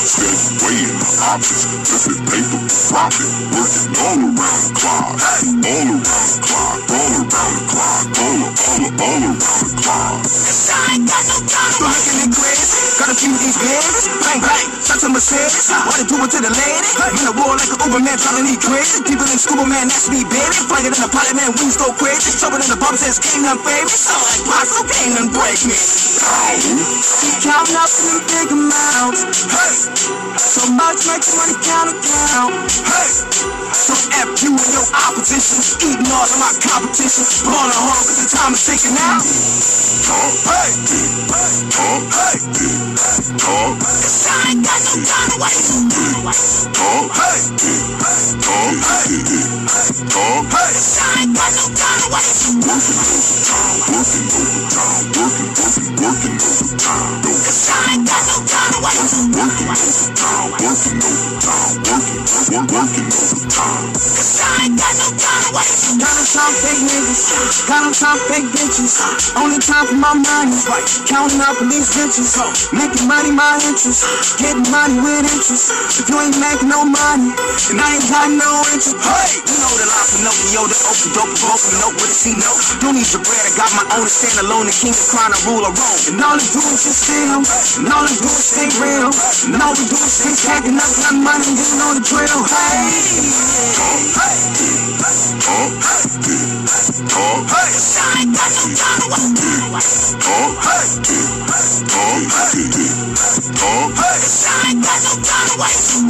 Steady 0.07 0.55
weighing 0.63 0.95
the 0.95 1.09
options. 1.27 1.67
Flipping 1.83 2.23
paper, 2.31 2.63
profit. 2.87 3.27
Working 3.51 3.91
all 4.07 4.23
around 4.23 4.39
the 4.39 4.71
clock. 4.71 5.19
All 5.19 5.59
around 5.67 5.99
the 5.99 6.15
clock. 6.47 6.79
All 6.87 7.11
around 7.27 7.27
the 7.27 7.63
clock. 7.67 8.07
All, 8.23 8.39
all, 8.39 8.87
all 8.87 8.87
around 8.87 9.35
the 9.35 9.71
clock. 9.83 10.23
Cause 10.23 10.71
I 10.71 10.95
ain't 10.95 11.03
got 11.03 11.23
no 11.27 11.37
time 11.43 11.75
waste. 11.83 12.07
looking 12.07 12.23
at 12.23 12.31
Chris, 12.31 12.71
got 12.95 13.11
a 13.11 13.15
few 13.19 13.35
these 13.35 13.59
babies. 13.59 14.07
Bang, 14.23 14.39
bang, 14.39 14.67
shot 14.79 15.03
to 15.03 15.11
Mercedes. 15.11 15.67
Wanna 15.75 16.07
do 16.07 16.15
it 16.23 16.31
to 16.31 16.39
the 16.39 16.51
lady. 16.55 16.87
In 17.19 17.23
the 17.27 17.35
war 17.35 17.51
like 17.59 17.67
an 17.67 17.83
Uber 17.83 17.99
man, 17.99 18.15
trying 18.15 18.39
to 18.39 18.43
need 18.47 18.63
crazy. 18.63 19.03
People 19.03 19.27
in 19.27 19.35
scuba 19.35 19.67
man, 19.67 19.91
that's 19.91 20.07
me, 20.07 20.23
baby. 20.23 20.55
Flying 20.71 20.87
in 20.87 20.95
the 20.95 21.11
pilot 21.11 21.35
man, 21.35 21.51
wings 21.59 21.75
go 21.75 21.91
crazy. 21.99 22.31
Trouble 22.39 22.63
in 22.63 22.69
the 22.71 22.79
bump 22.79 22.95
says, 22.95 23.19
game 23.19 23.43
none 23.57 23.65
favorite. 23.65 23.89
Sound 23.89 24.21
like 24.21 24.45
Paso, 24.45 24.83
game 24.85 25.13
none 25.17 25.29
break 25.33 25.57
me. 25.65 25.73
Keep 25.73 27.41
counting 27.41 27.77
up 27.77 27.89
in 27.89 28.17
big 28.29 28.47
amounts. 28.53 29.21
Hey, 29.49 29.73
so 30.37 30.69
much 30.73 31.07
makes 31.07 31.33
money 31.35 31.57
count 31.65 31.89
account. 31.89 32.53
Hey, 32.85 33.09
so 33.73 33.93
F 34.21 34.29
you 34.43 34.53
and 34.53 34.71
your 34.73 34.87
opposition. 35.09 35.61
Eating 35.81 36.11
all 36.13 36.27
of 36.27 36.39
my 36.39 36.53
competition. 36.61 37.25
Born 37.45 37.69
a 37.69 37.73
home, 37.73 38.03
cause 38.05 38.19
the 38.21 38.27
time 38.29 38.53
is 38.53 38.65
ticking 38.65 38.97
out. 38.97 39.23
Hey, 40.45 40.69
hey. 42.13 42.37
Cause 43.87 44.27
I 44.27 44.51
ain't 44.51 44.63
got 44.63 44.79
no 44.85 44.93
time 45.03 45.29
to 45.29 45.37
hey, 45.45 45.55
Talk. 46.73 47.09
Talk. 50.11 50.45
hey. 50.53 50.73
Cause 50.73 50.97
I 50.99 51.21
ain't 51.21 51.33
got 51.35 51.51
no 51.55 51.65
time 51.75 51.99
to 52.01 52.07
waste 52.13 53.46
overtime, 53.47 53.79
working 53.87 54.27
overtime, 54.27 55.05
working, 55.15 55.51
working, 55.55 55.95
working 56.03 56.35
overtime. 56.35 57.21
No, 57.23 57.31
cause 57.31 57.69
I 57.69 57.93
ain't 57.93 58.07
got 58.07 58.23
no 58.27 58.37
time 58.43 58.81
working 58.83 59.07
overtime, 59.07 59.47
Working 59.47 59.67
overtime, 59.67 60.51
working 60.59 60.99
overtime, 61.07 61.75
working, 61.87 62.23
working, 62.27 62.67
working 62.67 63.07
overtime. 63.07 63.93
Cause 63.93 64.41
I 64.43 64.65
ain't 64.65 64.77
got 64.77 64.93
no 64.99 65.16
Got 66.07 66.23
on 66.23 66.23
top 66.23 66.53
fake 66.63 66.83
niggas, 66.87 67.67
got 67.67 67.83
on 67.83 67.91
top 67.91 68.17
fake 68.31 68.47
bitches. 68.55 68.95
Only 69.35 69.59
time 69.59 69.91
for 69.91 69.99
my 69.99 70.15
mind 70.15 70.55
money, 70.55 70.55
counting 71.03 71.43
up 71.43 71.59
in 71.59 71.67
these 71.67 71.91
riches. 71.99 72.39
Making 72.71 73.11
money 73.11 73.35
my 73.35 73.59
interest, 73.67 74.07
getting 74.39 74.63
money 74.71 75.03
with 75.03 75.27
interest. 75.27 75.67
If 75.99 76.07
you 76.07 76.15
ain't 76.15 76.39
making 76.39 76.71
no 76.71 76.87
money, 76.87 77.35
then 77.67 77.83
I 77.83 77.99
ain't 77.99 78.07
got 78.07 78.31
no 78.31 78.47
interest. 78.71 78.95
Hey, 79.03 79.35
you 79.51 79.57
know 79.59 79.73
the 79.75 79.83
line 79.83 80.07
Pinocchio, 80.15 80.63
the 80.71 80.77
open 80.87 81.11
dope, 81.11 81.33
broken 81.43 81.75
note 81.83 81.99
with 81.99 82.07
a 82.07 82.15
C 82.15 82.39
note. 82.39 82.55
Don't 82.79 82.95
need 82.95 83.11
your 83.11 83.23
bread, 83.27 83.43
I 83.43 83.51
got 83.59 83.67
my 83.75 83.83
own 83.99 84.07
to 84.07 84.11
stand 84.11 84.47
alone. 84.47 84.71
The 84.71 84.75
king 84.79 84.95
of 84.95 85.07
crime, 85.11 85.35
I 85.35 85.39
rule 85.43 85.67
a 85.67 85.71
Rome. 85.75 86.01
And 86.07 86.23
all 86.23 86.39
I 86.39 86.47
do 86.55 86.63
is 86.71 86.87
just 86.87 87.03
steal, 87.03 87.43
and 87.83 87.91
all 87.91 88.07
I 88.07 88.15
do 88.15 88.31
is 88.31 88.47
stay 88.47 88.71
real. 88.79 89.11
And 89.51 89.59
all 89.59 89.75
we 89.75 89.83
do 89.91 89.99
is 89.99 90.13
stay 90.23 90.31
stacking 90.31 90.79
up, 90.79 90.87
got 91.03 91.19
money, 91.19 91.51
and 91.51 91.59
you 91.59 91.67
know 91.75 91.91
the 91.99 92.03
drill. 92.07 92.47
Hey, 92.47 92.95
hey, 93.75 94.47
Hey, 95.47 95.96
Cause 95.97 96.13
I 97.97 98.21
ain't 98.21 98.29
got 98.35 98.53
no 98.53 98.69
time 98.77 99.01
to 99.01 99.07
waste. 99.73 100.13
Cause 100.21 100.45
I 104.45 104.69
ain't 104.69 104.83
got 104.83 105.01
no 105.01 105.13
time 105.25 105.47
to 105.47 105.57
waste. 105.57 106.05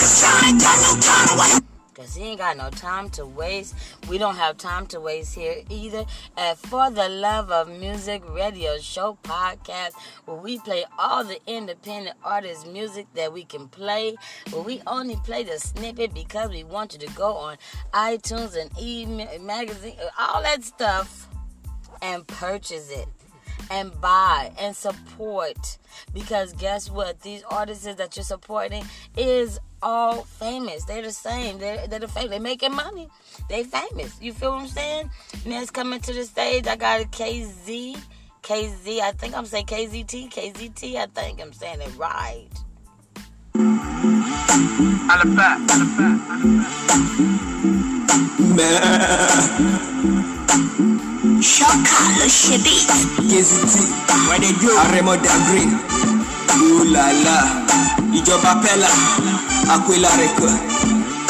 Cause 0.00 0.24
I 0.24 0.48
ain't 0.48 0.60
got 0.62 0.78
no 0.80 0.90
time 1.00 1.28
to 1.28 1.34
waste. 1.38 1.73
Cause 2.14 2.22
he 2.22 2.28
ain't 2.28 2.38
got 2.38 2.56
no 2.56 2.70
time 2.70 3.10
to 3.10 3.26
waste. 3.26 3.74
We 4.08 4.18
don't 4.18 4.36
have 4.36 4.56
time 4.56 4.86
to 4.88 5.00
waste 5.00 5.34
here 5.34 5.64
either. 5.68 6.04
At 6.36 6.58
For 6.58 6.88
the 6.88 7.08
Love 7.08 7.50
of 7.50 7.68
Music 7.68 8.22
Radio 8.28 8.78
Show 8.78 9.18
podcast, 9.24 9.94
where 10.24 10.36
we 10.36 10.60
play 10.60 10.84
all 10.96 11.24
the 11.24 11.40
independent 11.48 12.16
artist 12.22 12.68
music 12.68 13.08
that 13.14 13.32
we 13.32 13.42
can 13.42 13.66
play. 13.66 14.14
Where 14.50 14.62
we 14.62 14.80
only 14.86 15.16
play 15.24 15.42
the 15.42 15.58
snippet 15.58 16.14
because 16.14 16.50
we 16.50 16.62
want 16.62 16.92
you 16.92 17.00
to 17.00 17.12
go 17.14 17.32
on 17.32 17.56
iTunes 17.92 18.56
and 18.56 18.70
e 18.78 19.06
magazine, 19.40 19.96
all 20.16 20.40
that 20.40 20.62
stuff, 20.62 21.28
and 22.00 22.24
purchase 22.28 22.90
it 22.92 23.08
and 23.70 23.98
buy 24.00 24.52
and 24.58 24.76
support 24.76 25.78
because 26.12 26.52
guess 26.52 26.90
what 26.90 27.22
these 27.22 27.42
artists 27.50 27.92
that 27.92 28.16
you're 28.16 28.24
supporting 28.24 28.84
is 29.16 29.58
all 29.84 30.22
famous. 30.22 30.84
They're 30.84 31.02
the 31.02 31.12
same. 31.12 31.58
They're, 31.58 31.86
they're 31.86 32.00
the 32.00 32.08
famous. 32.08 32.30
They're 32.30 32.40
making 32.40 32.74
money. 32.74 33.08
They 33.48 33.62
famous. 33.62 34.20
You 34.20 34.32
feel 34.32 34.52
what 34.52 34.62
i'm 34.62 34.66
saying? 34.66 35.10
Next 35.46 35.70
coming 35.70 36.00
to 36.00 36.12
the 36.12 36.24
stage. 36.24 36.66
I 36.66 36.76
got 36.76 37.02
a 37.02 37.04
kz 37.04 37.96
kz 38.42 39.00
i 39.00 39.10
think 39.12 39.34
i'm 39.34 39.46
saying 39.46 39.64
kzt 39.64 40.30
kzt 40.30 40.96
i 40.96 41.06
think 41.06 41.40
i'm 41.40 41.52
saying 41.52 41.80
it 41.80 41.96
right. 41.96 42.48
Shakala 51.44 52.28
Shibit. 52.28 52.88
KZT, 53.30 53.74
what 54.28 54.40
they 54.40 54.52
do? 54.60 54.70
Aremo 54.76 55.16
Dagrin. 55.16 55.70
Ooh 55.92 56.23
ló 56.58 56.84
làlà 56.94 57.36
ìjọba 58.18 58.52
pẹ́là 58.62 58.90
àpèlà 59.74 60.10
rẹ̀ 60.20 60.30
kàn. 60.38 60.54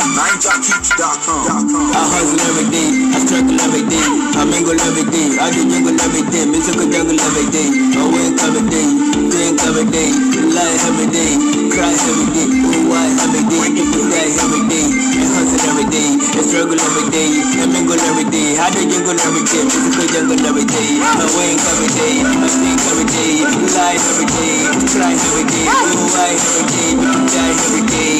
NineJockTeach.com. 0.02 1.94
I 1.94 2.02
hustle 2.10 2.42
every 2.42 2.66
day. 2.70 2.90
I 3.14 3.18
struggle 3.22 3.58
every 3.60 3.84
day. 3.86 4.06
I 4.34 4.42
mingle 4.44 4.80
every 4.80 5.06
day. 5.10 5.38
I 5.38 5.50
just 5.54 5.70
every 5.70 6.22
day. 6.26 6.34
everything, 6.34 6.50
music 6.50 6.78
a 6.78 6.84
jungle 6.90 7.20
every 7.20 7.46
day. 7.54 7.68
I 7.94 8.02
wake 8.10 8.38
everything, 8.42 8.90
think 9.30 9.58
everything, 9.62 10.12
lie 10.54 10.78
everything, 10.90 11.70
cry 11.70 11.90
every 11.90 12.28
day. 12.34 12.48
why 12.90 13.06
everything, 13.22 13.90
cry 14.10 14.28
everything, 14.42 14.88
I 15.14 15.24
hustle 15.34 15.64
every 15.70 15.86
day. 15.90 16.10
I 16.34 16.42
struggle 16.42 16.80
every 16.80 17.06
day. 17.10 17.30
I 17.62 17.66
mingle 17.70 17.98
every 17.98 18.26
day. 18.30 18.58
I 18.58 18.70
just 18.70 18.90
every 18.90 19.14
day. 19.14 19.22
everything, 19.26 19.66
music 19.70 19.98
a 19.98 20.06
jungle 20.10 20.46
every 20.46 20.66
day. 20.66 20.88
I 20.98 21.26
wake 21.38 21.62
every 21.72 21.90
day. 21.94 22.14
I 22.22 22.46
think 22.50 22.80
everything, 22.90 23.36
lie 23.74 23.98
everything, 23.98 24.58
cry 24.90 25.14
every 25.14 25.44
day. 25.50 25.66
why 26.14 26.30
everything, 26.34 26.96
die 27.30 27.54
every 27.54 27.82
day. 27.86 28.14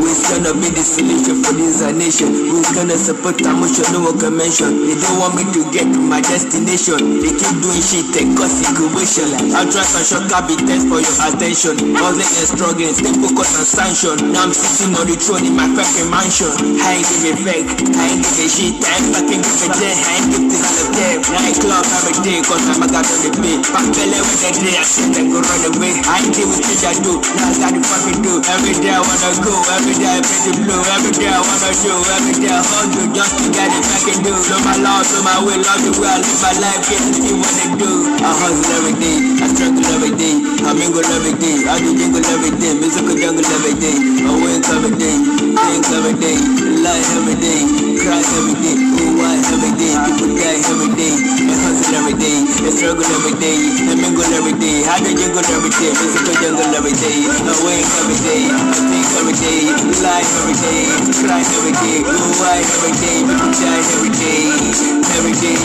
We 0.00 0.16
stand 0.16 0.46
up 0.46 0.56
in 0.56 0.74
solution 0.82 1.42
for 1.44 1.52
this 1.54 1.80
nation. 1.94 2.28
Who's 2.50 2.68
gonna 2.74 2.98
support 2.98 3.40
a 3.46 3.52
motion? 3.54 3.86
No 3.92 4.00
one 4.10 4.18
can 4.18 4.36
mention. 4.36 4.86
They 4.86 4.98
don't 4.98 5.18
want 5.22 5.36
me 5.36 5.44
to 5.44 5.60
get 5.70 5.86
to 5.86 6.00
my 6.00 6.20
destination. 6.20 7.22
They 7.22 7.30
keep 7.30 7.56
doing 7.62 7.80
shit 7.80 8.10
and 8.18 8.36
cause 8.36 8.58
incubation. 8.60 9.30
I'll 9.54 9.70
try 9.70 9.86
some 9.86 10.04
shock, 10.04 10.48
be 10.48 10.56
thanks 10.66 10.84
for 10.84 10.98
your 11.00 11.16
attention. 11.30 11.94
Hustling 11.94 12.26
and 12.26 12.48
struggling, 12.48 12.94
stay 12.94 13.14
focused 13.22 13.54
on 13.56 13.64
sanction. 13.64 14.16
Now 14.32 14.50
I'm 14.50 14.52
sitting 14.52 14.96
on 14.98 15.06
the 15.06 15.16
throne 15.16 15.46
in 15.46 15.54
my 15.54 15.68
fucking 15.72 16.10
mansion. 16.10 16.52
I 16.82 17.00
ain't 17.00 17.08
give 17.22 17.38
fake, 17.46 17.70
I 17.96 18.04
ain't 18.10 18.24
give 18.24 18.50
shit, 18.50 18.82
I 18.82 19.00
ain't 19.00 19.14
fucking 19.30 19.42
give 19.46 19.62
a 19.62 19.68
damn. 19.78 19.98
I 20.02 20.16
ain't 20.18 20.28
give 20.34 20.46
this 20.50 20.82
of 20.82 20.88
them. 20.90 21.18
Nightclub 21.30 21.86
every 21.86 22.16
day, 22.26 22.38
cause 22.42 22.66
I'm 22.66 22.82
a 22.82 22.86
god 22.90 23.06
on 23.06 23.18
the 23.22 23.30
beat. 23.38 23.62
Back 23.70 23.86
belly 23.94 24.18
with 24.18 24.40
the 24.42 24.50
day, 24.58 24.74
I 24.74 24.82
sit 24.82 25.14
and 25.14 25.30
go 25.30 25.38
run 25.38 25.62
away. 25.70 25.92
I 26.02 26.26
ain't 26.26 26.34
deal 26.34 26.50
with 26.50 26.62
shit 26.66 26.82
I 26.82 26.94
do, 26.98 27.14
now 27.38 27.50
I 27.50 27.54
got 27.62 27.72
to 27.74 27.80
fucking 27.86 28.20
do. 28.22 28.32
Every 28.50 28.74
day 28.82 28.90
I 28.90 29.00
wanna 29.00 29.30
go, 29.44 29.54
every 29.78 29.94
day 29.94 30.10
I 30.10 30.20
pay 30.20 30.40
the 30.50 30.52
blue, 30.66 30.82
every 30.98 31.12
day 31.14 31.30
I 31.30 31.38
wanna 31.38 31.70
do, 31.78 31.94
every 31.94 32.34
day 32.42 32.50
I 32.50 32.60
hustle 32.60 33.08
just 33.14 33.34
to 33.38 33.46
get 33.54 33.70
it 33.70 33.82
back 33.86 34.06
and 34.10 34.20
do. 34.26 34.32
Know 34.34 34.60
my 34.66 34.74
law, 34.82 34.98
know 34.98 35.22
my 35.22 35.36
way, 35.46 35.56
love 35.62 35.80
the 35.86 35.92
way 36.00 36.10
I 36.10 36.18
live 36.18 36.40
my 36.42 36.52
life, 36.58 36.82
get 36.90 36.98
to 36.98 37.12
see 37.14 37.34
what 37.38 37.52
they 37.54 37.68
do. 37.78 37.90
I 38.18 38.30
hustle 38.34 38.72
every 38.82 38.94
day, 38.98 39.16
I 39.38 39.46
struggle 39.54 39.86
every 39.94 40.12
day, 40.18 40.34
I 40.66 40.70
mingle 40.74 41.06
every 41.06 41.34
day, 41.38 41.56
I 41.70 41.78
do 41.78 41.94
jingle 41.94 42.24
every 42.26 42.52
day, 42.58 42.72
musical 42.74 43.14
jungle 43.14 43.46
every 43.46 43.74
day, 43.78 43.96
I 44.26 44.30
wake 44.42 44.66
every 44.66 44.92
day, 44.98 45.14
think 45.54 45.86
every 45.94 46.14
day, 46.18 46.36
lie 46.82 47.04
every 47.14 47.36
day, 47.38 47.60
cry 48.00 48.18
every 48.18 48.54
day, 48.58 48.76
oh 49.06 49.09
why 49.16 49.34
every 49.50 49.72
day, 49.78 49.94
people 50.06 50.30
die 50.36 50.60
every 50.70 50.90
day, 50.94 51.14
I 51.18 51.54
hustle 51.58 51.94
every 51.98 52.14
day, 52.18 52.36
I 52.46 52.70
struggle 52.70 53.08
every 53.16 53.34
day, 53.40 53.58
I 53.88 53.94
mingle 53.98 54.26
every 54.36 54.54
day, 54.58 54.84
I 54.86 54.98
do 55.00 55.10
jingle 55.14 55.46
every 55.50 55.72
day, 55.74 55.90
musical 55.94 56.34
jungle 56.38 56.74
every 56.74 56.94
day, 56.94 57.18
I 57.26 57.52
wake 57.64 57.88
every 58.00 58.18
day, 58.22 58.42
think 58.90 59.08
every 59.18 59.36
day, 59.40 59.60
lie 60.04 60.22
every 60.22 60.56
day, 60.60 60.82
cry 61.24 61.42
every 61.42 61.74
day, 61.80 61.96
oh 62.06 62.30
why 62.38 62.58
every 62.60 62.92
day, 63.00 63.18
people 63.26 63.50
die 63.58 63.82
every 63.98 64.12
day, 64.14 64.44
every 65.18 65.34
day, 65.38 65.58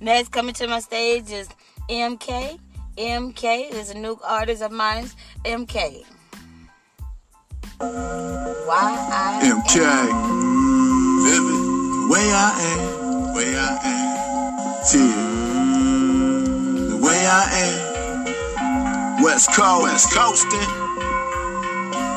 Next 0.00 0.30
coming 0.30 0.54
to 0.54 0.66
my 0.66 0.80
stage 0.80 1.30
is 1.30 1.48
MK. 1.88 2.58
MK 2.96 3.72
is 3.72 3.90
a 3.90 3.98
new 3.98 4.16
artist 4.24 4.62
of 4.62 4.70
mine. 4.70 5.10
MK. 5.44 6.04
Why 7.78 8.96
I 9.10 9.40
MK. 9.42 9.74
Vivid. 11.24 11.58
Way 12.08 12.30
I 12.30 12.54
am. 12.70 13.34
Way 13.34 13.56
I 13.56 13.74
am. 13.82 14.52
T. 14.86 14.98
The 16.88 16.96
way 17.02 17.26
I 17.26 17.44
am. 17.66 19.24
West 19.24 19.50
Coast. 19.50 19.82
West 19.82 20.10
Coastin'. 20.12 20.70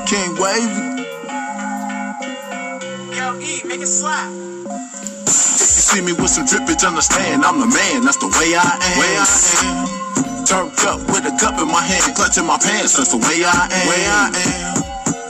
King 0.05 0.36
Wavy. 0.38 1.05
Yo, 3.17 3.39
E, 3.39 3.61
make 3.67 3.82
it 3.82 3.88
slap. 3.88 4.30
If 4.30 5.25
you 5.25 5.82
see 5.82 6.01
me 6.01 6.13
with 6.13 6.30
some 6.30 6.45
drippage, 6.45 6.86
understand 6.86 7.43
I'm 7.43 7.59
the 7.59 7.65
man. 7.65 8.05
That's 8.05 8.17
the 8.17 8.28
way 8.28 8.53
I 8.55 8.61
am. 8.61 8.99
Way 8.99 9.17
I 9.17 10.01
am. 10.03 10.07
Turned 10.47 10.71
up 10.87 10.99
with 11.11 11.27
a 11.27 11.35
cup 11.43 11.59
in 11.59 11.67
my 11.67 11.81
hand, 11.83 12.15
clutching 12.15 12.45
my 12.45 12.57
pants. 12.57 12.95
That's 12.95 13.11
the 13.11 13.17
way 13.17 13.43
I 13.43 13.67
am. 13.67 13.87
Way 13.91 14.07
I 14.07 14.27
am. 14.31 14.75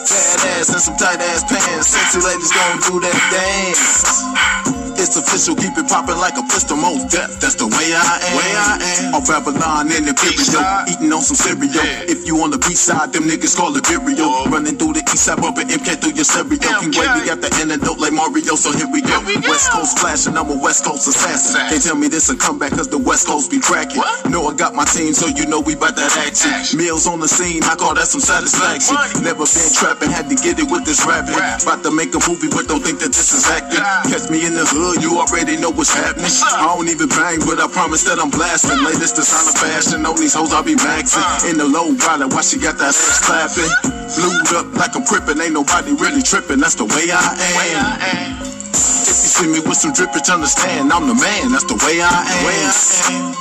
Fat 0.05 0.45
ass 0.45 0.69
and 0.69 0.79
some 0.79 0.95
tight 0.95 1.19
ass 1.19 1.41
pants. 1.41 1.87
Sexy 1.87 2.19
ladies 2.21 2.51
gon' 2.51 2.77
do 2.85 2.99
that 3.01 3.17
dance. 3.33 4.76
It's 4.97 5.15
official, 5.15 5.55
keep 5.55 5.77
it 5.77 5.87
poppin' 5.87 6.17
like 6.17 6.37
a 6.37 6.43
pistol, 6.49 6.75
most 6.75 7.13
death. 7.13 7.39
That's 7.39 7.53
the 7.55 7.69
way 7.69 7.93
I 7.93 8.17
am. 8.17 8.33
Way 8.33 8.51
I 8.57 8.73
am. 9.05 9.15
Off 9.15 9.29
Babylon 9.29 9.93
in 9.93 10.09
the 10.09 10.13
video, 10.17 10.57
eating 10.89 11.13
on 11.13 11.21
some 11.21 11.37
cereal. 11.37 11.69
If 12.09 12.25
you 12.25 12.41
on 12.41 12.49
the 12.49 12.57
B 12.57 12.73
side, 12.73 13.13
them 13.13 13.29
niggas 13.29 13.53
call 13.53 13.77
it 13.77 13.85
video. 13.85 14.49
Running 14.49 14.73
through 14.73 14.97
the 14.97 15.05
east 15.05 15.29
side, 15.29 15.37
bumping 15.37 15.69
MK 15.69 16.01
through 16.01 16.17
your 16.17 16.25
stereo. 16.25 16.57
King 16.81 16.93
Wavy 16.97 17.29
got 17.29 17.45
the 17.45 17.49
antidote 17.61 18.01
like 18.01 18.13
Mario, 18.13 18.57
so 18.57 18.73
here 18.73 18.89
we 18.89 19.05
go. 19.05 19.21
West 19.45 19.69
Coast 19.69 20.01
flashing, 20.01 20.33
I'm 20.33 20.49
a 20.49 20.57
West 20.57 20.81
Coast 20.81 21.05
assassin. 21.05 21.61
Can't 21.69 21.83
tell 21.83 21.97
me 21.99 22.09
this 22.09 22.33
a 22.33 22.35
comeback, 22.35 22.73
cause 22.73 22.89
the 22.89 22.97
West 22.97 23.29
Coast 23.29 23.53
be 23.53 23.61
cracking. 23.61 24.01
Know 24.33 24.49
I 24.49 24.57
got 24.57 24.73
my 24.73 24.85
team, 24.85 25.13
so 25.13 25.29
you 25.29 25.45
know 25.45 25.61
we 25.61 25.77
bout 25.77 25.93
that 25.93 26.09
action. 26.17 26.49
Meals 26.73 27.05
on 27.05 27.21
the 27.21 27.29
scene, 27.29 27.61
I 27.69 27.75
call 27.75 27.93
that 27.93 28.09
some 28.09 28.21
satisfaction. 28.21 28.97
Never 29.21 29.45
been 29.45 29.71
trapping, 29.77 30.09
had 30.09 30.25
to 30.29 30.37
get 30.41 30.57
it 30.57 30.65
with 30.71 30.89
this 30.89 31.05
rapping. 31.05 31.37
About 31.37 31.85
to 31.85 31.91
make 31.93 32.17
a 32.17 32.21
movie, 32.25 32.49
but 32.49 32.65
don't 32.65 32.81
think 32.81 32.97
that 33.05 33.13
this 33.13 33.29
is 33.29 33.45
acting. 33.45 33.83
Catch 34.09 34.29
me 34.33 34.41
in 34.41 34.57
the 34.57 34.65
hood, 34.65 34.86
you 34.95 35.19
already 35.19 35.57
know 35.57 35.71
what's 35.71 35.91
happening. 35.91 36.29
I 36.29 36.71
don't 36.75 36.87
even 36.87 37.09
bang, 37.09 37.39
but 37.43 37.59
I 37.59 37.67
promise 37.67 38.03
that 38.05 38.19
I'm 38.19 38.29
blasting. 38.29 38.79
Latest 38.83 39.15
designer 39.15 39.55
fashion, 39.57 40.05
on 40.05 40.15
these 40.15 40.33
hoes 40.35 40.53
I 40.53 40.61
be 40.61 40.75
maxing. 40.75 41.23
Uh. 41.23 41.49
In 41.49 41.57
the 41.57 41.67
low 41.67 41.91
rider, 42.05 42.27
why 42.27 42.41
she 42.41 42.59
got 42.59 42.77
that 42.77 42.95
ass 42.95 43.19
clapping? 43.25 43.71
Blued 44.15 44.49
up 44.55 44.67
like 44.79 44.95
I'm 44.95 45.03
crippin', 45.03 45.41
ain't 45.41 45.53
nobody 45.53 45.91
really 45.97 46.21
tripping. 46.23 46.59
That's 46.59 46.75
the 46.75 46.85
way 46.85 47.11
I 47.11 47.19
am. 47.35 48.39
If 48.71 49.17
you 49.23 49.29
see 49.31 49.47
me 49.47 49.59
with 49.65 49.77
some 49.77 49.91
drippage, 49.91 50.31
understand 50.31 50.91
I'm 50.93 51.07
the 51.07 51.15
man. 51.15 51.51
That's 51.51 51.67
the 51.67 51.77
way 51.83 51.99
I 51.99 52.23
am. 52.23 53.35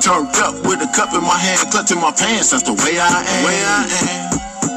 Turned 0.00 0.30
up 0.38 0.54
with 0.64 0.80
a 0.80 0.90
cup 0.94 1.12
in 1.12 1.22
my 1.22 1.36
hand, 1.36 1.70
clutching 1.70 2.00
my 2.00 2.12
pants. 2.12 2.50
That's 2.54 2.62
the 2.62 2.74
way 2.74 2.96
I 3.00 3.10
am. 3.10 3.44
Way 3.44 3.58
I 3.58 3.82
am. 3.84 4.36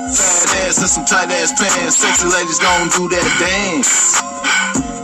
Fat 0.09 0.49
ass 0.65 0.81
and 0.81 0.89
some 0.89 1.05
tight 1.05 1.29
ass 1.29 1.53
pants. 1.53 1.97
Sexy 1.97 2.27
ladies 2.27 2.59
gon' 2.59 2.89
do 2.89 3.07
that 3.13 3.27
dance. 3.37 4.17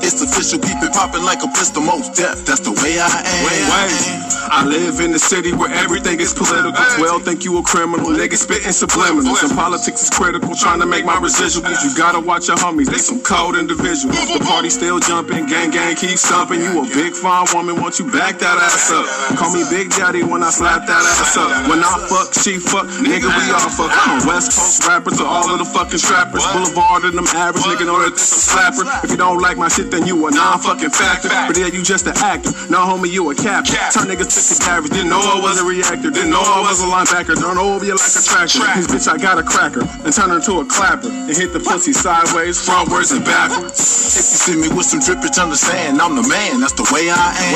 It's 0.06 0.22
official, 0.22 0.62
keep 0.62 0.78
it 0.86 0.94
poppin' 0.94 1.26
like 1.26 1.42
a 1.42 1.50
pistol, 1.50 1.82
most 1.82 2.14
death. 2.14 2.46
That's 2.46 2.62
the 2.62 2.78
way 2.78 3.02
I 3.02 3.10
am. 3.10 4.36
I 4.54 4.62
live 4.62 5.02
in 5.02 5.10
a 5.18 5.20
city 5.20 5.50
where 5.50 5.74
everything 5.74 6.22
is 6.22 6.30
political. 6.30 6.78
12 7.02 7.26
think 7.26 7.44
you 7.44 7.58
a 7.58 7.64
criminal, 7.66 8.14
niggas 8.14 8.46
spitting 8.46 8.70
subliminals. 8.70 9.42
And 9.42 9.50
politics 9.58 10.06
is 10.06 10.12
critical, 10.14 10.54
trying 10.54 10.80
to 10.80 10.86
make 10.86 11.06
my 11.06 11.18
residuals. 11.18 11.82
You 11.82 11.90
gotta 11.98 12.22
watch 12.22 12.48
your 12.48 12.58
homies, 12.58 12.86
they 12.86 13.02
some 13.02 13.20
cold 13.26 13.58
individuals. 13.58 14.14
The 14.30 14.46
party 14.46 14.70
still 14.70 15.00
jumping, 15.00 15.48
gang 15.50 15.72
gang 15.72 15.96
keep 15.96 16.22
stomping. 16.22 16.62
You 16.62 16.86
a 16.86 16.88
big 16.94 17.18
fine 17.18 17.50
woman, 17.58 17.82
want 17.82 17.98
you 17.98 18.06
back 18.06 18.38
that 18.46 18.58
ass 18.62 18.94
up. 18.94 19.10
Call 19.42 19.58
me 19.58 19.66
Big 19.74 19.90
Daddy 19.90 20.22
when 20.22 20.44
I 20.44 20.52
slap 20.54 20.86
that 20.86 21.02
ass 21.02 21.34
up. 21.34 21.50
When 21.66 21.82
I 21.82 21.98
fuck, 22.06 22.30
she 22.38 22.62
fuck, 22.62 22.86
nigga 23.02 23.26
we 23.26 23.44
all 23.50 23.74
fuck. 23.74 23.90
I'm 23.90 24.22
a 24.22 24.28
West 24.30 24.54
Coast 24.54 24.86
rapper 24.86 25.10
to 25.18 25.26
all 25.26 25.50
of 25.50 25.58
the 25.58 25.66
fucking 25.66 25.98
strappers. 25.98 26.46
Boulevard 26.54 27.10
and 27.10 27.18
them 27.18 27.26
average 27.34 27.66
nigga 27.66 27.90
know 27.90 27.98
that 28.06 28.14
this 28.14 28.30
a 28.30 28.54
slapper. 28.54 28.86
If 29.04 29.10
you 29.10 29.18
don't 29.18 29.42
like 29.42 29.58
my 29.58 29.68
shit, 29.68 29.95
then 29.96 30.06
you 30.06 30.28
a 30.28 30.32
non-fucking 30.32 30.92
factor. 30.92 31.30
But 31.32 31.56
yeah, 31.56 31.72
you 31.72 31.80
just 31.80 32.06
an 32.06 32.18
actor. 32.20 32.52
No 32.68 32.84
homie, 32.84 33.08
you 33.08 33.32
a 33.32 33.36
captain. 33.36 33.80
Turn 33.96 34.12
niggas 34.12 34.28
to 34.36 34.40
the 34.44 34.56
average. 34.68 34.92
Didn't 34.92 35.10
know 35.10 35.24
I 35.24 35.40
was 35.40 35.62
a 35.62 35.66
reactor. 35.66 36.12
Didn't 36.12 36.36
know 36.36 36.44
I 36.44 36.60
was 36.60 36.84
a 36.84 36.88
linebacker. 36.92 37.40
Turn 37.40 37.58
over 37.58 37.86
you 37.86 37.96
like 37.96 38.12
a 38.12 38.22
tractor. 38.22 38.60
This 38.76 38.92
bitch, 38.92 39.08
I 39.08 39.16
got 39.16 39.40
a 39.40 39.44
cracker. 39.44 39.88
And 40.04 40.12
turn 40.12 40.36
her 40.36 40.44
into 40.44 40.60
a 40.60 40.66
clapper. 40.68 41.08
And 41.08 41.32
hit 41.32 41.56
the 41.56 41.64
pussy 41.64 41.94
sideways, 41.96 42.60
frontwards, 42.60 43.16
and 43.16 43.24
backwards. 43.24 43.80
If 44.20 44.26
you 44.36 44.40
see 44.44 44.58
me 44.60 44.68
with 44.76 44.86
some 44.86 45.00
drippage, 45.00 45.40
understand 45.40 46.02
I'm 46.02 46.20
the 46.20 46.28
man. 46.28 46.60
That's 46.60 46.76
the 46.76 46.88
way 46.92 47.08
I 47.08 47.32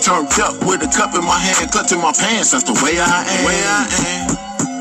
Turned 0.00 0.32
up 0.40 0.56
with 0.64 0.80
a 0.80 0.88
cup 0.88 1.12
in 1.12 1.24
my 1.24 1.36
hand, 1.36 1.70
clutching 1.72 2.00
my 2.00 2.12
pants. 2.16 2.52
That's 2.56 2.64
the 2.64 2.78
way 2.80 2.96
I 2.96 3.20
am. 3.20 3.44
Way 3.44 3.60
I 3.60 3.84
am. 4.16 4.28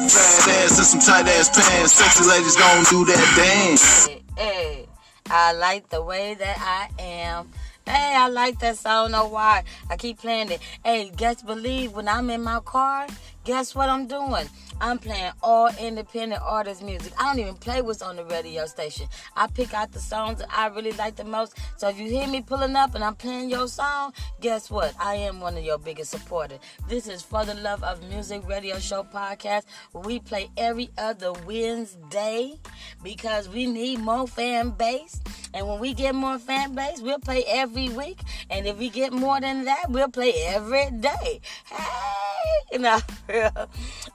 Fat 0.07 0.47
ass 0.63 0.77
and 0.79 0.87
some 0.87 1.01
tight 1.01 1.27
ass 1.27 1.49
pants. 1.51 1.93
Sexy 1.93 2.23
ladies 2.29 2.55
gon' 2.55 2.85
do 2.87 3.03
that 3.09 3.19
dance. 3.35 4.07
Hey, 4.37 4.84
I 5.29 5.53
like 5.53 5.89
the 5.89 6.03
way 6.03 6.35
that 6.35 6.57
I 6.59 7.01
am. 7.01 7.49
Hey, 7.85 8.13
I 8.15 8.27
like 8.27 8.59
that 8.59 8.77
song. 8.77 9.11
Know 9.11 9.27
why? 9.27 9.63
I 9.89 9.97
keep 9.97 10.19
playing 10.19 10.51
it. 10.51 10.59
Hey, 10.83 11.11
guess 11.15 11.41
believe 11.41 11.93
when 11.93 12.07
I'm 12.07 12.29
in 12.29 12.43
my 12.43 12.59
car, 12.59 13.07
guess 13.43 13.73
what 13.73 13.89
I'm 13.89 14.05
doing? 14.05 14.47
I'm 14.81 14.99
playing 14.99 15.31
all 15.41 15.69
independent 15.79 16.41
artist 16.41 16.83
music. 16.83 17.13
I 17.17 17.25
don't 17.25 17.39
even 17.39 17.55
play 17.55 17.81
what's 17.81 18.01
on 18.01 18.17
the 18.17 18.25
radio 18.25 18.65
station. 18.65 19.07
I 19.35 19.47
pick 19.47 19.73
out 19.73 19.91
the 19.91 19.99
songs 19.99 20.39
that 20.39 20.49
I 20.51 20.67
really 20.67 20.91
like 20.93 21.15
the 21.15 21.23
most. 21.23 21.57
So 21.77 21.87
if 21.87 21.97
you 21.97 22.09
hear 22.09 22.27
me 22.27 22.41
pulling 22.41 22.75
up 22.75 22.93
and 22.93 23.03
I'm 23.03 23.15
playing 23.15 23.49
your 23.49 23.67
song, 23.67 24.13
guess 24.41 24.69
what? 24.69 24.93
I 24.99 25.15
am 25.15 25.39
one 25.39 25.57
of 25.57 25.63
your 25.63 25.77
biggest 25.77 26.11
supporters. 26.11 26.59
This 26.89 27.07
is 27.07 27.21
For 27.21 27.45
the 27.45 27.55
Love 27.55 27.83
of 27.83 28.03
Music 28.09 28.45
Radio 28.47 28.77
Show 28.79 29.03
podcast. 29.03 29.63
We 29.93 30.19
play 30.19 30.49
every 30.57 30.89
other 30.97 31.31
Wednesday 31.45 32.59
because 33.01 33.47
we 33.47 33.67
need 33.67 33.99
more 33.99 34.27
fan 34.27 34.71
base. 34.71 35.21
And 35.53 35.67
when 35.69 35.79
we 35.79 35.93
get 35.93 36.15
more 36.15 36.37
fan 36.37 36.75
base, 36.75 36.99
we'll 36.99 37.19
play 37.19 37.45
every 37.47 37.87
week. 37.89 38.19
And 38.49 38.67
if 38.67 38.77
we 38.77 38.89
get 38.89 39.13
more 39.13 39.39
than 39.39 39.63
that, 39.65 39.85
we'll 39.89 40.09
play 40.09 40.33
every 40.47 40.91
day. 40.91 41.39
Hey, 41.65 42.77
know, 42.77 42.99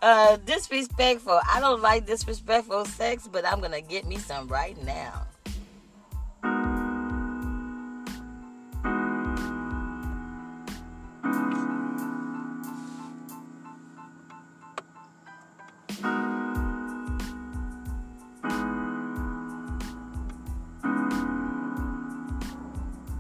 uh, 0.02 0.36
disrespectful. 0.50 1.40
I 1.48 1.60
don't 1.60 1.80
like 1.80 2.06
disrespectful 2.06 2.84
sex, 2.84 3.28
but 3.30 3.46
I'm 3.46 3.60
gonna 3.60 3.80
get 3.80 4.04
me 4.04 4.16
some 4.16 4.48
right 4.48 4.76
now. 4.84 5.26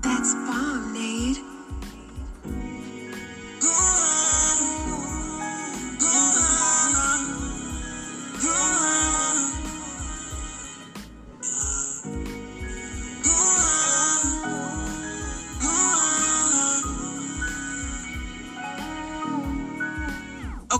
That's 0.02 0.34
bomb, 0.34 0.92
Nate. 0.92 1.49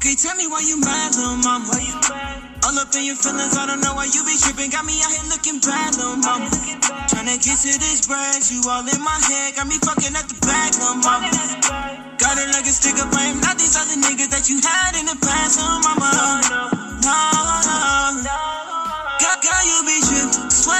Okay, 0.00 0.16
tell 0.16 0.32
me 0.40 0.48
why 0.48 0.64
you 0.64 0.80
mad, 0.80 1.12
little 1.12 1.36
mama. 1.44 1.68
Why 1.68 1.84
you 1.84 1.92
mad? 2.08 2.64
All 2.64 2.72
up 2.80 2.88
in 2.96 3.04
your 3.04 3.20
feelings, 3.20 3.52
I 3.52 3.68
don't 3.68 3.84
know 3.84 3.92
why 3.92 4.08
you 4.08 4.24
be 4.24 4.32
tripping. 4.32 4.72
Got 4.72 4.88
me 4.88 4.96
out 5.04 5.12
here 5.12 5.28
looking 5.28 5.60
bad, 5.60 5.92
little 6.00 6.16
mama. 6.16 6.48
Tryna 7.04 7.36
get 7.36 7.60
to 7.60 7.76
this 7.76 8.08
bread, 8.08 8.40
you 8.48 8.64
all 8.64 8.80
in 8.80 8.96
my 9.04 9.20
head. 9.28 9.60
Got 9.60 9.68
me 9.68 9.76
fucking 9.76 10.16
at 10.16 10.24
the 10.24 10.40
back, 10.40 10.72
little 10.80 11.04
mama. 11.04 11.28
Got 12.16 12.40
it 12.40 12.48
like 12.48 12.64
a 12.64 12.72
sticker 12.72 13.04
frame, 13.12 13.44
not 13.44 13.60
these 13.60 13.76
other 13.76 14.00
niggas 14.00 14.32
that 14.32 14.48
you 14.48 14.56
had 14.64 14.96
in 14.96 15.04
the 15.04 15.20
past, 15.20 15.60
little 15.60 15.84
mama. 15.84 16.08
No, 16.16 16.72
no. 17.04 18.24
God, 19.20 19.36
God, 19.44 19.62
you 19.68 19.84
be 19.84 20.00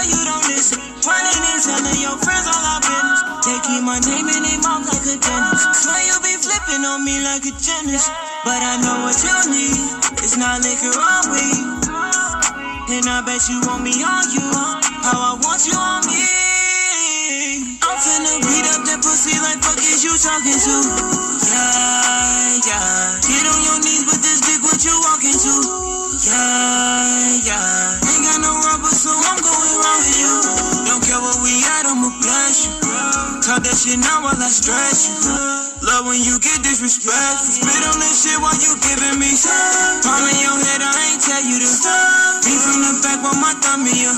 Swear 0.00 0.16
you 0.16 0.24
don't 0.24 0.48
listen. 0.48 0.80
Running 1.04 1.44
and 1.44 1.60
telling 1.60 2.00
your 2.00 2.16
friends 2.24 2.48
all 2.48 2.56
our 2.56 2.80
business. 2.80 3.20
They 3.44 3.58
keep 3.68 3.84
my 3.84 4.00
name 4.00 4.32
in 4.32 4.40
their 4.48 4.56
mouth 4.64 4.88
like 4.88 5.04
a 5.04 5.20
dentist. 5.20 5.84
Swear 5.84 6.00
you 6.08 6.16
be 6.24 6.40
flipping 6.40 6.88
on 6.88 7.04
me 7.04 7.20
like 7.20 7.44
a 7.44 7.52
genius. 7.60 8.08
But 8.40 8.64
I 8.64 8.80
know 8.80 9.04
what 9.04 9.20
you 9.20 9.36
need. 9.52 9.76
It's 10.24 10.40
not 10.40 10.64
liquor 10.64 10.88
or 10.88 11.20
weed. 11.28 11.84
And 12.96 13.04
I 13.12 13.20
bet 13.28 13.44
you 13.52 13.60
want 13.68 13.84
me 13.84 13.92
on 14.00 14.24
you. 14.32 14.48
How 15.04 15.20
I 15.20 15.32
want 15.36 15.68
you 15.68 15.76
on 15.76 16.00
me. 16.08 17.76
I'm 17.84 17.96
finna 18.00 18.40
beat 18.40 18.66
up 18.72 18.80
that 18.88 19.04
pussy 19.04 19.36
like 19.44 19.60
fuck 19.60 19.84
is 19.84 20.00
you 20.00 20.16
talking 20.16 20.56
to? 20.56 20.76
Yeah, 21.44 22.56
yeah. 22.72 23.20
Get 23.20 23.44
on 23.52 23.60
your 23.68 23.78
knees 23.84 24.08
with 24.08 24.24
this 24.24 24.40
dick, 24.48 24.64
what 24.64 24.80
you 24.80 24.96
walking 25.12 25.36
to? 25.36 25.54
Yeah, 26.24 27.36
yeah. 27.44 27.79
At, 32.30 32.54
you. 32.62 32.72
Talk 33.42 33.60
that 33.66 33.74
shit 33.74 33.98
now 33.98 34.22
while 34.22 34.38
I 34.38 34.46
stress 34.46 35.10
you. 35.10 35.16
Love 35.82 36.06
when 36.06 36.20
you 36.22 36.38
get 36.38 36.62
disrespectful. 36.62 37.50
Spit 37.50 37.82
on 37.90 37.98
this 37.98 38.22
shit 38.22 38.38
while 38.38 38.54
you 38.62 38.78
giving 38.78 39.18
me 39.18 39.32
some. 39.34 40.04
Palm 40.06 40.22
in 40.28 40.38
your 40.38 40.54
head, 40.54 40.80
I 40.84 40.92
ain't 41.10 41.22
tell 41.24 41.42
you 41.42 41.58
to 41.58 41.68
stop. 41.68 42.44
Beat 42.46 42.60
from 42.62 42.78
the 42.84 42.92
back 43.02 43.18
while 43.24 43.38
my 43.40 43.52
thumb 43.58 43.82
in 43.88 43.96
your 43.96 44.14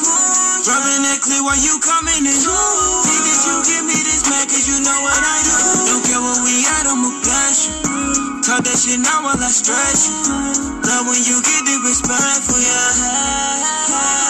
Rubbing 0.63 1.03
that 1.03 1.19
clear 1.23 1.43
while 1.43 1.59
you 1.59 1.75
coming 1.83 2.23
in. 2.23 2.39
Think 2.39 3.23
that 3.27 3.41
you 3.51 3.55
give 3.67 3.85
me 3.89 3.99
this 3.99 4.23
man, 4.31 4.47
cause 4.47 4.67
you 4.71 4.79
know 4.79 4.99
what 5.03 5.19
I 5.19 5.37
do. 5.43 5.57
Don't 5.91 6.03
care 6.07 6.23
what 6.23 6.39
we 6.47 6.55
at, 6.79 6.87
I'ma 6.87 7.11
bless 7.19 7.67
you. 7.67 7.75
Talk 8.47 8.63
that 8.63 8.79
shit 8.79 9.03
now 9.03 9.27
while 9.27 9.43
I 9.43 9.51
stress 9.51 10.07
you. 10.07 10.23
Love 10.87 11.11
when 11.11 11.19
you 11.19 11.43
get 11.43 11.63
disrespectful, 11.67 12.63
yeah. 12.63 14.22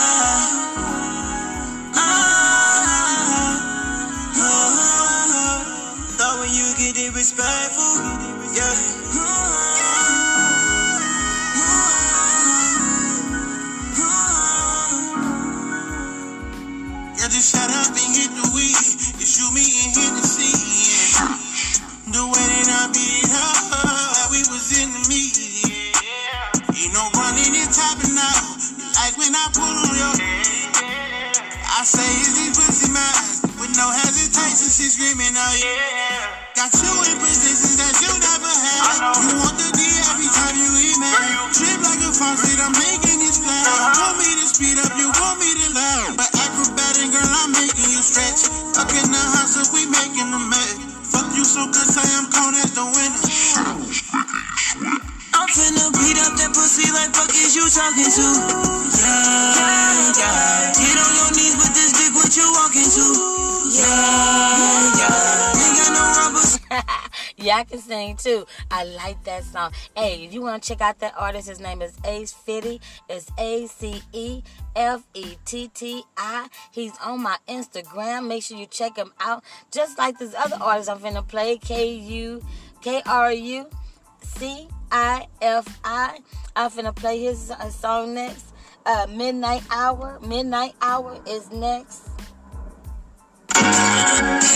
Disrespectful, 7.23 8.03
yeah. 8.51 8.75
Yeah, 17.15 17.29
just 17.31 17.55
shut 17.55 17.71
up 17.71 17.95
and 17.95 18.11
hit 18.11 18.31
the 18.35 18.51
weed. 18.51 18.75
You 19.23 19.27
shoot 19.27 19.55
me 19.55 19.63
and 19.63 19.95
hit 19.95 20.11
the 20.19 20.25
scene. 20.27 20.51
Yeah. 20.83 21.31
The 22.11 22.25
way 22.27 22.43
that 22.59 22.69
I 22.75 22.91
beat 22.91 23.31
her, 23.31 23.55
we 24.35 24.43
was 24.51 24.67
in 24.83 24.91
the 24.91 25.03
media. 25.07 25.95
Ain't 26.75 26.91
no 26.91 27.07
running 27.15 27.55
and 27.55 27.71
tapping 27.71 28.19
out. 28.19 28.59
Like 28.99 29.15
when 29.15 29.31
I 29.31 29.47
pull 29.55 29.63
on 29.63 29.95
your 29.95 30.15
I 31.71 31.85
say, 31.85 32.03
is 32.03 32.35
these 32.35 32.57
pussy 32.59 32.91
mine? 32.91 33.32
With 33.63 33.79
no 33.79 33.95
hesitation, 33.95 34.67
she 34.75 34.91
screaming 34.91 35.39
out, 35.39 35.55
yeah. 35.63 36.59
Got 36.59 36.75
you 36.83 36.99
in 37.07 37.17
positions 37.23 37.79
that 37.79 37.95
you 38.03 38.11
never 38.11 38.51
had. 38.51 39.23
You 39.23 39.39
want 39.39 39.55
the 39.55 39.71
D 39.79 39.87
every 40.11 40.27
time 40.35 40.59
you 40.59 40.67
email. 40.83 41.47
Trip 41.55 41.79
like 41.79 42.03
a 42.03 42.11
faucet, 42.11 42.59
I'm 42.59 42.75
making 42.75 43.23
it 43.23 43.31
splash. 43.31 43.63
Want 44.03 44.19
me 44.19 44.27
to 44.35 44.47
speed 44.51 44.83
up, 44.83 44.91
you 44.99 45.07
want 45.15 45.39
me 45.39 45.47
to 45.47 45.79
laugh. 45.79 46.11
But 46.19 46.35
acrobatic, 46.35 47.15
girl, 47.15 47.23
I'm 47.23 47.55
making 47.55 47.87
you 47.87 48.03
stretch. 48.03 48.51
Up 48.83 48.91
in 48.91 49.07
the 49.15 49.23
house, 49.39 49.55
if 49.55 49.71
we 49.71 49.87
making 49.87 50.27
a 50.27 50.43
mess. 50.43 50.83
Fuck 51.15 51.31
you 51.39 51.47
so 51.47 51.63
good, 51.71 51.87
say 51.87 52.03
I'm 52.19 52.27
cold 52.35 52.59
as 52.59 52.75
the 52.75 52.83
winter. 52.83 53.31
I'm 55.39 55.47
finna 55.55 55.87
beat 56.03 56.19
up 56.19 56.35
that 56.35 56.51
pussy 56.51 56.91
like 56.91 57.15
fuck 57.15 57.31
is 57.31 57.55
you 57.55 57.71
talking 57.71 58.11
to? 58.11 58.27
Yeah, 59.07 60.19
yeah. 60.19 60.75
Get 60.75 60.99
on 60.99 61.13
your 61.15 61.31
knees 61.39 61.55
with 61.63 61.71
this 61.79 61.95
dick, 61.95 62.11
what 62.11 62.35
you 62.35 62.51
walking 62.59 62.91
to? 62.91 63.42
Yeah, 67.43 67.57
I 67.57 67.65
can 67.65 67.81
sing 67.81 68.17
too. 68.17 68.47
I 68.71 68.85
like 68.85 69.25
that 69.25 69.43
song. 69.43 69.73
Hey, 69.97 70.25
if 70.25 70.33
you 70.33 70.43
want 70.43 70.63
to 70.63 70.69
check 70.69 70.81
out 70.81 71.01
that 71.01 71.15
artist, 71.19 71.49
his 71.49 71.59
name 71.59 71.83
is 71.83 71.97
Ace 72.05 72.33
Fetti. 72.33 72.81
It's 73.09 73.31
A 73.37 73.67
C 73.67 74.01
E 74.13 74.43
F 74.77 75.03
E 75.15 75.35
T 75.45 75.67
T 75.69 76.05
I. 76.17 76.49
He's 76.71 76.93
on 77.05 77.21
my 77.21 77.37
Instagram. 77.49 78.29
Make 78.29 78.45
sure 78.45 78.57
you 78.57 78.67
check 78.67 78.97
him 78.97 79.13
out. 79.19 79.43
Just 79.73 79.99
like 79.99 80.19
this 80.19 80.37
other 80.37 80.57
artist 80.61 80.89
I'm 80.89 80.99
finna 80.99 81.27
play, 81.27 81.59
K 81.59 81.93
U 81.93 82.43
K 82.81 83.03
R 83.07 83.33
U 83.33 83.69
C 84.21 84.69
I 84.93 85.27
F 85.41 85.81
I. 85.83 86.21
I'm 86.55 86.71
finna 86.71 86.95
play 86.95 87.19
his 87.19 87.51
uh, 87.51 87.71
song 87.71 88.15
next. 88.15 88.55
Uh, 88.87 89.07
Midnight 89.11 89.65
Hour. 89.71 90.21
Midnight 90.25 90.75
Hour 90.81 91.21
is 91.27 91.51
next. 91.51 92.09
啊 94.13 94.53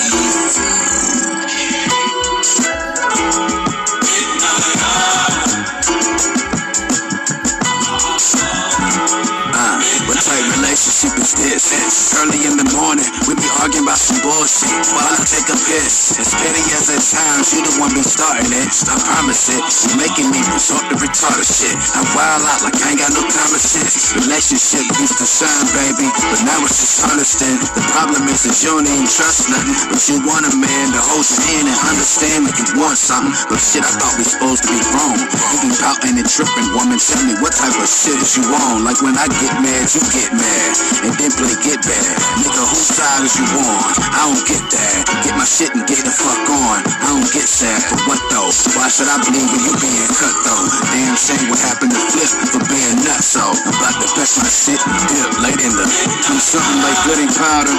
is 11.14 11.32
this? 11.38 12.14
Early 12.18 12.42
in 12.48 12.58
the 12.58 12.66
morning, 12.74 13.06
we 13.30 13.38
be 13.38 13.50
arguing 13.62 13.86
about 13.86 14.00
some 14.00 14.18
bullshit 14.24 14.74
while 14.90 15.06
I 15.06 15.22
take 15.22 15.46
a 15.52 15.58
piss. 15.68 16.18
As 16.18 16.34
petty 16.34 16.64
as 16.74 16.90
at 16.90 17.02
times, 17.02 17.54
you 17.54 17.62
the 17.62 17.74
one 17.78 17.94
be 17.94 18.02
starting 18.02 18.50
it. 18.50 18.70
I 18.90 18.98
promise 18.98 19.46
it. 19.52 19.62
You 19.62 20.02
making 20.02 20.28
me 20.34 20.40
resort 20.50 20.82
to 20.90 20.96
retarded 20.98 21.46
shit. 21.46 21.76
I 21.94 22.02
wild 22.16 22.42
out 22.50 22.66
like 22.66 22.78
I 22.82 22.90
ain't 22.90 23.00
got 23.00 23.12
no 23.14 23.22
to 23.26 23.60
sit. 23.60 23.88
Relationship 24.26 24.84
used 24.98 25.18
to 25.20 25.26
shine, 25.28 25.66
baby, 25.72 26.08
but 26.10 26.40
now 26.42 26.58
it's 26.66 26.80
just 26.80 27.04
honesty. 27.06 27.52
The 27.76 27.84
problem 27.94 28.26
is 28.32 28.42
that 28.48 28.56
you 28.60 28.74
don't 28.74 28.88
even 28.88 29.06
trust 29.06 29.48
nothing, 29.48 29.76
but 29.92 30.00
you 30.08 30.18
want 30.26 30.48
a 30.48 30.54
man 30.56 30.92
to 30.92 31.00
hold 31.00 31.24
your 31.24 31.42
hand 31.46 31.66
and 31.70 31.78
understand 31.88 32.40
that 32.48 32.56
you 32.58 32.66
want 32.80 32.98
something. 32.98 33.32
But 33.46 33.60
shit, 33.62 33.84
I 33.86 33.92
thought 33.96 34.16
we 34.18 34.24
supposed 34.24 34.64
to 34.66 34.70
be 34.72 34.80
wrong. 34.92 35.16
You 35.16 35.56
be 35.68 35.70
pouting 35.78 36.16
and 36.18 36.28
tripping, 36.28 36.68
woman. 36.74 36.98
Tell 36.98 37.22
me 37.24 37.34
what 37.38 37.54
type 37.54 37.76
of 37.76 37.88
shit 37.88 38.18
is 38.18 38.34
you 38.36 38.44
on? 38.50 38.82
Like 38.84 39.00
when 39.04 39.14
I 39.16 39.28
get 39.28 39.52
mad, 39.62 39.84
you 39.92 40.02
get 40.10 40.30
mad, 40.32 40.72
and 41.04 41.12
then 41.20 41.32
play 41.36 41.52
get 41.60 41.80
better. 41.84 42.14
Nigga, 42.40 42.62
whose 42.64 42.88
side 42.88 43.24
is 43.24 43.36
you 43.36 43.46
on? 43.60 43.80
I 44.16 44.30
don't 44.30 44.44
get 44.48 44.64
that. 44.72 44.96
Get 45.26 45.34
my 45.36 45.44
shit 45.44 45.72
and 45.76 45.84
get 45.84 46.00
the 46.00 46.14
fuck 46.14 46.48
on. 46.48 46.80
I 46.86 47.08
don't 47.12 47.30
get 47.32 47.44
sad 47.44 47.82
for 47.84 47.98
what 48.08 48.20
though? 48.32 48.48
Why 48.76 48.88
should 48.88 49.10
I 49.10 49.20
believe 49.20 49.48
when 49.52 49.62
you 49.66 49.74
being 49.82 50.10
cut 50.16 50.36
though? 50.46 50.64
Damn 50.92 51.16
shame 51.18 51.46
what 51.52 51.60
happened 51.60 51.92
to 51.92 52.00
Flip 52.06 52.32
for 52.54 52.62
being 52.70 52.96
nuts 53.02 53.34
so. 53.34 53.42
About 53.42 53.96
to 53.98 54.08
best 54.14 54.38
my 54.38 54.48
shit, 54.48 54.80
dip 55.10 55.30
late 55.42 55.60
in 55.60 55.72
the. 55.74 55.84
I'm 55.84 56.38
something 56.38 56.80
like 56.80 56.98
goody 57.04 57.28
powder. 57.34 57.76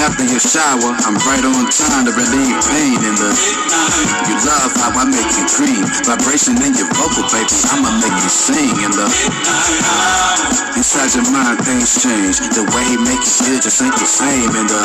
After 0.00 0.24
your 0.24 0.40
shower, 0.40 0.90
I'm 1.04 1.16
right 1.28 1.44
on 1.44 1.68
time 1.68 2.08
to 2.08 2.12
relieve 2.16 2.56
pain 2.72 2.98
in 3.04 3.14
the. 3.20 3.30
You 4.26 4.34
love 4.42 4.72
how 4.80 4.90
I 4.96 5.04
make 5.06 5.30
you 5.36 5.44
dream. 5.54 5.84
Vibration 6.08 6.56
in 6.62 6.72
your 6.74 6.88
vocal, 6.96 7.26
baby. 7.30 7.52
I'ma 7.74 7.90
make 8.00 8.16
you 8.16 8.30
sing 8.32 8.74
in 8.80 8.92
the. 8.96 9.06
Inside 10.76 11.14
your 11.14 11.26
mind, 11.32 11.58
things 11.64 12.02
change. 12.02 12.45
The 12.52 12.62
way 12.72 12.84
he 12.86 12.96
make 13.02 13.18
you 13.18 13.34
feel 13.42 13.58
just 13.58 13.80
ain't 13.82 13.96
the 13.96 14.06
same 14.06 14.50
in 14.54 14.66
the. 14.68 14.80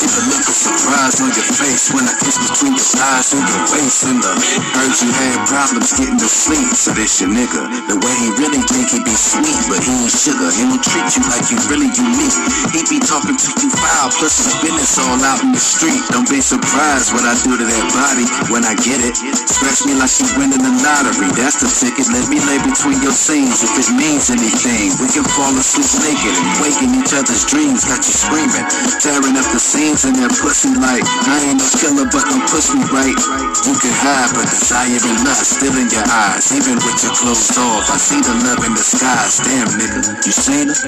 Leave 0.00 0.14
a 0.14 0.22
look 0.30 0.44
of 0.46 0.56
surprise 0.56 1.20
on 1.20 1.30
your 1.34 1.48
face 1.58 1.92
when 1.92 2.08
I 2.08 2.14
kiss 2.22 2.38
between 2.38 2.74
your 2.78 2.88
thighs 2.96 3.34
and 3.34 3.44
your 3.44 3.62
waist 3.74 4.06
in 4.08 4.18
the. 4.22 4.32
Uh, 4.32 4.78
heard 4.78 4.94
you 5.04 5.10
had 5.10 5.36
problems 5.50 5.92
getting 5.94 6.18
to 6.18 6.28
sleep, 6.30 6.70
so 6.72 6.94
this 6.96 7.20
your 7.20 7.30
nigga. 7.30 7.68
The 7.90 7.98
way 8.00 8.14
he 8.22 8.28
really 8.40 8.62
think 8.70 8.94
he 8.94 9.02
be 9.04 9.14
sweet, 9.14 9.58
but 9.68 9.84
he 9.84 9.92
ain't 9.92 10.14
sugar. 10.14 10.48
He 10.48 10.64
don't 10.64 10.80
treat 10.80 11.08
you 11.12 11.22
like 11.28 11.46
you 11.52 11.58
really 11.68 11.90
unique. 11.92 12.38
He 12.72 12.80
be 12.88 12.98
talking 13.02 13.36
to 13.36 13.48
you 13.60 13.68
foul, 13.70 14.08
plus 14.16 14.40
his 14.40 14.54
business 14.64 14.96
all 15.02 15.20
out 15.22 15.44
in 15.44 15.52
the 15.52 15.62
street. 15.62 16.00
Don't 16.14 16.28
be 16.30 16.40
surprised 16.40 17.12
what 17.12 17.26
I 17.26 17.34
do 17.42 17.58
to 17.58 17.64
that 17.66 17.86
body 17.92 18.26
when 18.48 18.64
I 18.64 18.74
get 18.80 19.02
it. 19.02 19.18
Scratch 19.50 19.84
me 19.84 19.94
like 19.98 20.10
she 20.10 20.24
winning 20.38 20.62
the 20.62 20.72
lottery. 20.82 21.30
That's 21.36 21.60
the 21.60 21.68
ticket. 21.68 22.08
Let 22.10 22.26
me 22.30 22.40
lay 22.48 22.58
between 22.64 23.02
your 23.04 23.14
scenes 23.14 23.60
if 23.60 23.74
it 23.76 23.90
means 23.92 24.30
anything. 24.30 24.44
anything. 24.54 24.90
We 25.00 25.08
can 25.10 25.24
fall 25.24 25.52
asleep 25.56 26.13
naked 26.14 26.34
and 26.38 26.50
waking 26.62 26.92
each 26.94 27.12
other's 27.14 27.42
dreams. 27.44 27.82
Got 27.82 28.06
you 28.06 28.14
screaming, 28.14 28.66
tearing 29.02 29.34
up 29.34 29.46
the 29.50 29.58
seams 29.58 30.06
in 30.06 30.14
their 30.14 30.30
pussy 30.30 30.70
like 30.78 31.02
I 31.26 31.50
ain't 31.50 31.58
no 31.58 31.66
killer, 31.74 32.06
but 32.06 32.22
don't 32.30 32.46
push 32.46 32.70
me 32.70 32.82
right. 32.94 33.18
You 33.66 33.74
can 33.74 33.94
hide, 33.94 34.30
but 34.38 34.46
desire 34.46 34.94
and 34.94 35.18
lust 35.26 35.58
still 35.58 35.74
in 35.74 35.90
your 35.90 36.06
eyes. 36.06 36.54
Even 36.54 36.78
with 36.78 36.98
your 37.02 37.14
clothes 37.18 37.50
off, 37.58 37.90
I 37.90 37.98
see 37.98 38.20
the 38.22 38.34
love 38.46 38.62
in 38.62 38.74
the 38.78 38.84
skies. 38.84 39.42
Damn 39.42 39.70
nigga, 39.74 40.14
you 40.22 40.32
seen 40.32 40.70
her? 40.70 40.78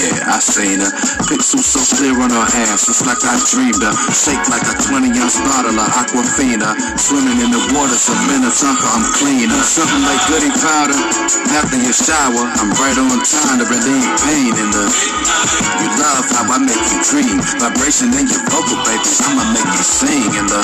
Yeah, 0.00 0.32
I 0.32 0.38
seen 0.40 0.80
her. 0.80 0.90
Pixels 1.28 1.66
so 1.66 1.82
clear 1.98 2.16
on 2.16 2.32
her 2.32 2.48
hands, 2.48 2.88
it's 2.88 3.04
like 3.04 3.20
I 3.20 3.36
dreamed 3.52 3.82
her. 3.84 3.94
Shake 4.14 4.40
like 4.48 4.64
a 4.64 4.74
20 4.80 5.12
ounce 5.20 5.36
bottle 5.44 5.76
of 5.76 5.88
Aquafina. 5.92 6.72
Swimming 6.96 7.42
in 7.44 7.50
the 7.52 7.62
waters 7.76 8.08
of 8.08 8.16
Minnetonka, 8.30 8.86
I'm 8.88 9.04
cleaner. 9.12 9.60
Something 9.60 10.02
like 10.06 10.22
goody 10.30 10.52
powder. 10.62 10.96
After 11.52 11.76
your 11.76 11.96
shower, 11.96 12.46
I'm 12.62 12.70
right 12.78 12.96
on 12.96 13.18
time 13.26 13.58
to 13.58 13.66
relieve 13.66 14.08
pain 14.22 14.54
in 14.54 14.69
You 14.70 15.88
love 15.98 16.30
how 16.30 16.46
I 16.46 16.58
make 16.58 16.78
you 16.78 17.02
dream. 17.10 17.42
Vibration 17.58 18.14
in 18.14 18.28
your 18.30 18.38
vocal, 18.46 18.78
baby. 18.86 19.02
I'ma 19.26 19.52
make 19.52 19.66
you 19.66 19.82
sing 19.82 20.30
uh, 20.30 20.38
in 20.38 20.46
the. 20.46 20.60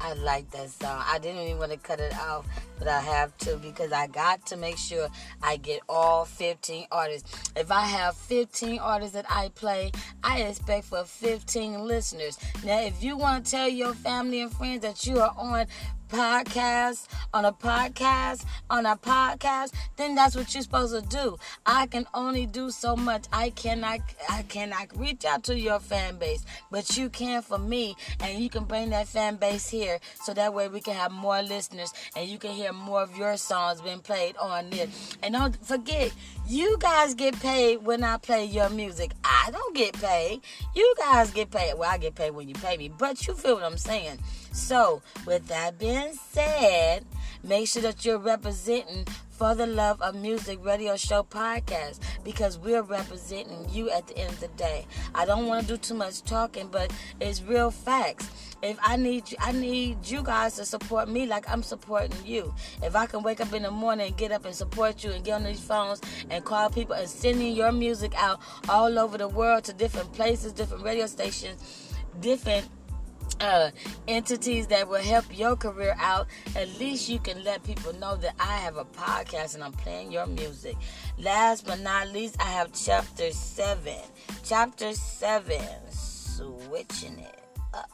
I 0.00 0.12
like 0.12 0.50
that 0.50 0.68
song. 0.68 1.02
I 1.06 1.18
didn't 1.18 1.42
even 1.42 1.58
want 1.58 1.72
to 1.72 1.78
cut 1.78 1.98
it 1.98 2.14
off, 2.18 2.46
but 2.78 2.88
I 2.88 3.00
have 3.00 3.36
to 3.38 3.56
because 3.56 3.90
I 3.90 4.06
got 4.06 4.44
to 4.46 4.56
make 4.56 4.76
sure 4.76 5.08
I 5.42 5.56
get 5.56 5.80
all 5.88 6.26
15 6.26 6.86
artists. 6.92 7.50
If 7.56 7.72
I 7.72 7.86
have 7.86 8.16
15 8.16 8.78
artists 8.78 9.14
that 9.14 9.24
I 9.30 9.48
play, 9.54 9.92
I 10.22 10.42
expect 10.42 10.84
for 10.84 11.04
15 11.04 11.80
listeners. 11.86 12.38
Now, 12.64 12.80
if 12.82 13.02
you 13.02 13.16
want 13.16 13.46
to 13.46 13.50
tell 13.50 13.68
your 13.68 13.94
family 13.94 14.42
and 14.42 14.52
friends 14.52 14.82
that 14.82 15.06
you 15.06 15.20
are 15.20 15.34
on 15.38 15.66
podcast 16.08 17.06
on 17.34 17.44
a 17.44 17.52
podcast 17.52 18.44
on 18.70 18.86
a 18.86 18.96
podcast 18.96 19.72
then 19.96 20.14
that's 20.14 20.36
what 20.36 20.52
you're 20.54 20.62
supposed 20.62 20.94
to 20.94 21.08
do. 21.08 21.36
I 21.64 21.86
can 21.86 22.06
only 22.14 22.46
do 22.46 22.70
so 22.70 22.96
much. 22.96 23.24
I 23.32 23.50
cannot 23.50 24.00
i 24.28 24.42
cannot 24.42 24.96
reach 24.96 25.24
out 25.24 25.44
to 25.44 25.58
your 25.58 25.80
fan 25.80 26.16
base 26.18 26.44
but 26.70 26.96
you 26.96 27.08
can 27.08 27.42
for 27.42 27.58
me 27.58 27.96
and 28.20 28.38
you 28.38 28.48
can 28.48 28.64
bring 28.64 28.90
that 28.90 29.08
fan 29.08 29.36
base 29.36 29.68
here 29.68 29.98
so 30.22 30.34
that 30.34 30.52
way 30.54 30.68
we 30.68 30.80
can 30.80 30.94
have 30.94 31.12
more 31.12 31.42
listeners 31.42 31.92
and 32.16 32.28
you 32.28 32.38
can 32.38 32.52
hear 32.52 32.72
more 32.72 33.02
of 33.02 33.16
your 33.16 33.36
songs 33.36 33.80
being 33.80 34.00
played 34.00 34.36
on 34.36 34.70
this 34.70 35.16
and 35.22 35.34
don't 35.34 35.64
forget 35.64 36.12
you 36.46 36.76
guys 36.78 37.14
get 37.14 37.38
paid 37.40 37.78
when 37.78 38.04
i 38.04 38.16
play 38.16 38.44
your 38.44 38.70
music. 38.70 39.12
I 39.24 39.50
don't 39.50 39.74
get 39.76 39.94
paid. 40.00 40.40
You 40.74 40.94
guys 40.98 41.30
get 41.30 41.50
paid. 41.50 41.74
Well 41.76 41.90
i 41.90 41.98
get 41.98 42.14
paid 42.14 42.30
when 42.30 42.48
you 42.48 42.54
pay 42.54 42.76
me 42.76 42.88
but 42.88 43.26
you 43.26 43.34
feel 43.34 43.54
what 43.54 43.64
i'm 43.64 43.78
saying 43.78 44.18
so, 44.56 45.02
with 45.26 45.46
that 45.48 45.78
being 45.78 46.14
said, 46.30 47.04
make 47.44 47.68
sure 47.68 47.82
that 47.82 48.04
you're 48.04 48.18
representing 48.18 49.06
for 49.36 49.54
the 49.54 49.66
Love 49.66 50.00
of 50.00 50.14
Music 50.14 50.58
radio 50.64 50.96
show 50.96 51.22
podcast 51.22 51.98
because 52.24 52.58
we're 52.58 52.80
representing 52.80 53.68
you 53.70 53.90
at 53.90 54.06
the 54.06 54.16
end 54.16 54.30
of 54.30 54.40
the 54.40 54.48
day. 54.48 54.86
I 55.14 55.26
don't 55.26 55.46
want 55.46 55.66
to 55.66 55.74
do 55.74 55.76
too 55.76 55.92
much 55.92 56.22
talking, 56.22 56.68
but 56.68 56.90
it's 57.20 57.42
real 57.42 57.70
facts. 57.70 58.30
If 58.62 58.78
I 58.82 58.96
need 58.96 59.30
you, 59.30 59.36
I 59.40 59.52
need 59.52 59.98
you 60.08 60.22
guys 60.22 60.56
to 60.56 60.64
support 60.64 61.10
me 61.10 61.26
like 61.26 61.48
I'm 61.50 61.62
supporting 61.62 62.16
you. 62.24 62.54
If 62.82 62.96
I 62.96 63.04
can 63.04 63.22
wake 63.22 63.42
up 63.42 63.52
in 63.52 63.62
the 63.62 63.70
morning 63.70 64.06
and 64.06 64.16
get 64.16 64.32
up 64.32 64.46
and 64.46 64.54
support 64.54 65.04
you 65.04 65.10
and 65.10 65.22
get 65.22 65.34
on 65.34 65.44
these 65.44 65.60
phones 65.60 66.00
and 66.30 66.42
call 66.42 66.70
people 66.70 66.94
and 66.94 67.08
sending 67.08 67.54
your 67.54 67.72
music 67.72 68.14
out 68.16 68.40
all 68.70 68.98
over 68.98 69.18
the 69.18 69.28
world 69.28 69.64
to 69.64 69.74
different 69.74 70.10
places, 70.14 70.54
different 70.54 70.82
radio 70.82 71.06
stations, 71.06 71.92
different 72.20 72.66
uh, 73.40 73.70
entities 74.08 74.66
that 74.68 74.88
will 74.88 75.02
help 75.02 75.24
your 75.36 75.56
career 75.56 75.96
out, 75.98 76.26
at 76.54 76.68
least 76.78 77.08
you 77.08 77.18
can 77.18 77.42
let 77.44 77.62
people 77.62 77.92
know 77.94 78.16
that 78.16 78.34
I 78.40 78.56
have 78.58 78.76
a 78.76 78.84
podcast 78.84 79.54
and 79.54 79.64
I'm 79.64 79.72
playing 79.72 80.12
your 80.12 80.26
music. 80.26 80.76
Last 81.18 81.66
but 81.66 81.80
not 81.80 82.08
least, 82.12 82.36
I 82.40 82.44
have 82.50 82.72
chapter 82.72 83.30
7. 83.32 83.94
Chapter 84.44 84.92
7, 84.92 85.60
switching 85.90 87.18
it 87.18 87.40
up. 87.74 87.90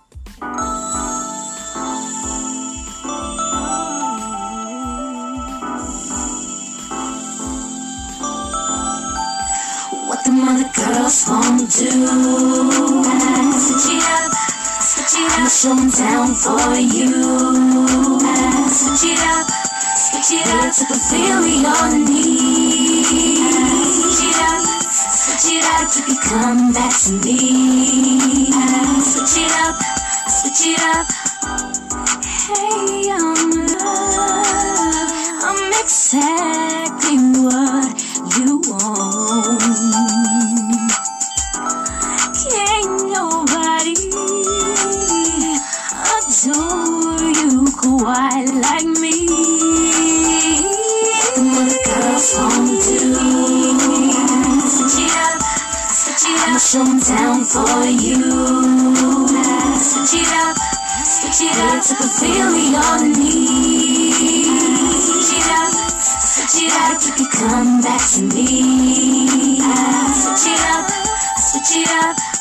What 10.09 10.25
the 10.25 10.33
mother 10.33 10.71
girls 10.77 11.25
won't 11.29 11.71
do. 11.73 12.23
Switch 14.93 15.17
it 15.17 15.33
up. 15.33 15.49
I'ma 15.65 15.89
down 15.97 16.35
for 16.35 16.77
you. 16.77 17.13
Switch 18.69 19.05
it 19.13 19.23
up, 19.25 19.49
switch 19.97 20.33
it 20.39 20.49
up. 20.49 20.73
To 20.73 20.85
fulfill 20.87 21.43
your 21.47 21.89
needs. 22.05 23.09
Switch 23.97 24.23
it 24.29 24.39
up, 24.49 24.63
switch 24.93 25.49
it 25.57 25.65
up. 25.65 25.89
You 26.09 26.17
come 26.21 26.73
back 26.73 26.93
to 27.05 27.13
me. 27.25 27.39
Switch 29.01 29.37
it 29.45 29.53
up, 29.65 29.77
switch 30.29 30.65
it 30.73 30.81
up. 30.95 31.07
Hey, 32.47 33.11
I'm 33.11 33.51
love. 33.73 35.11
I'm 35.45 35.73
exactly 35.81 37.17
what 37.43 37.93
you 38.37 38.61
want. 38.69 39.63
Can't 42.43 42.93
nobody 43.13 43.72
adore 46.45 47.23
you 47.39 47.65
quite 47.77 48.51
like 48.51 48.87
me. 48.99 49.27
Mother 51.39 51.81
girls 51.87 52.35
won't 52.37 52.83
do. 52.83 53.15
Switch 54.67 54.99
it 54.99 55.17
up, 55.17 55.43
switch 55.93 56.25
it 56.27 56.41
up. 56.41 56.49
I'ma 56.49 56.59
show 56.59 56.81
'em 56.83 56.99
down 56.99 57.45
for 57.45 57.85
you. 57.87 58.21
Switch 59.79 60.15
it 60.21 60.33
up, 60.43 60.57
switch 61.05 61.43
it 61.43 61.59
up 61.59 61.83
to 61.87 61.95
fulfill 61.95 62.57
your 62.75 62.99
needs. 63.19 64.17
Switch 65.07 65.33
it 65.39 65.49
up, 65.61 65.73
switch 66.03 66.63
it 66.65 66.75
up, 66.87 67.19
you 67.19 67.27
come 67.29 67.81
back 67.83 68.03
to 68.15 68.23
me. 68.23 68.47
Switch 70.21 70.47
it 70.55 70.61
up, 70.75 70.87
switch 71.39 71.77
it 71.77 71.91
up. 72.05 72.32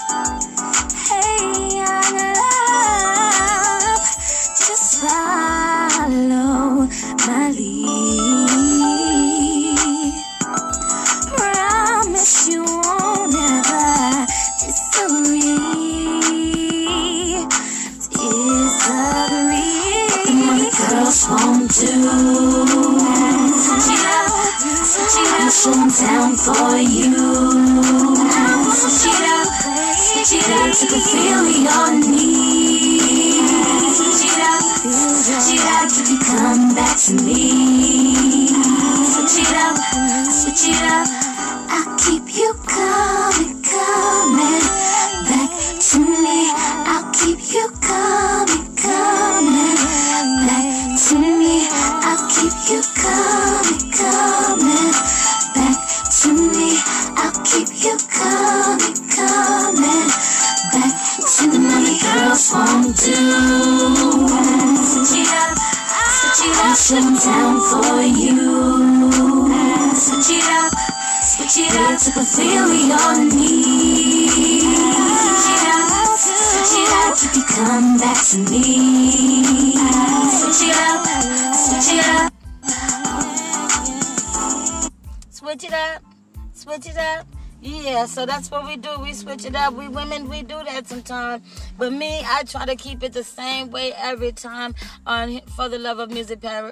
Yeah, 88.02 88.08
so 88.08 88.26
that's 88.26 88.50
what 88.50 88.66
we 88.66 88.78
do. 88.78 88.98
We 89.00 89.14
switch 89.14 89.46
it 89.46 89.56
up. 89.56 89.76
We 89.76 89.88
women, 89.88 90.28
we 90.28 90.42
do 90.42 90.64
that 90.64 90.88
sometimes. 90.88 91.44
But 91.78 91.94
me, 91.94 92.24
I 92.26 92.42
try 92.42 92.66
to 92.66 92.76
keep 92.76 93.04
it 93.04 93.14
the 93.14 93.24
same 93.24 93.70
way 93.70 93.94
every 93.96 94.32
time 94.32 94.74
on 95.06 95.40
For 95.56 95.70
the 95.70 95.78
Love 95.78 96.00
of 96.00 96.10
Music 96.10 96.44
uh, 96.44 96.72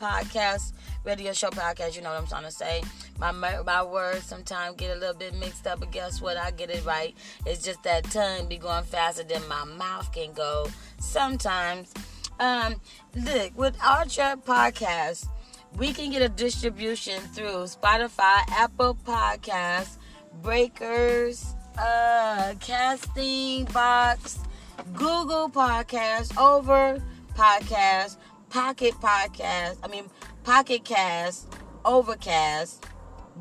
podcast, 0.00 0.72
radio 1.04 1.34
show 1.34 1.50
podcast. 1.50 1.96
You 1.96 2.00
know 2.00 2.08
what 2.08 2.18
I'm 2.18 2.26
trying 2.26 2.44
to 2.44 2.50
say. 2.50 2.82
My 3.18 3.30
my 3.30 3.82
words 3.82 4.24
sometimes 4.24 4.76
get 4.76 4.96
a 4.96 4.98
little 4.98 5.14
bit 5.14 5.34
mixed 5.34 5.66
up, 5.66 5.80
but 5.80 5.92
guess 5.92 6.22
what? 6.22 6.38
I 6.38 6.50
get 6.50 6.70
it 6.70 6.82
right. 6.86 7.14
It's 7.44 7.62
just 7.62 7.82
that 7.82 8.04
tongue 8.04 8.48
be 8.48 8.56
going 8.56 8.84
faster 8.84 9.22
than 9.22 9.46
my 9.48 9.64
mouth 9.64 10.10
can 10.12 10.32
go 10.32 10.66
sometimes. 10.98 11.92
Um, 12.38 12.76
look, 13.14 13.52
with 13.54 13.76
Anchor 13.84 14.40
Podcast, 14.40 15.28
we 15.76 15.92
can 15.92 16.10
get 16.10 16.22
a 16.22 16.28
distribution 16.30 17.20
through 17.34 17.64
Spotify, 17.64 18.40
Apple 18.48 18.96
Podcasts, 19.06 19.98
Breakers, 20.42 21.54
uh, 21.78 22.54
Casting 22.60 23.64
Box, 23.66 24.38
Google 24.94 25.50
Podcast, 25.50 26.36
Over 26.38 27.02
Podcast, 27.34 28.16
Pocket 28.48 28.94
Podcast, 28.94 29.78
I 29.82 29.88
mean 29.88 30.04
Pocket 30.44 30.84
Cast, 30.84 31.54
Overcast, 31.84 32.86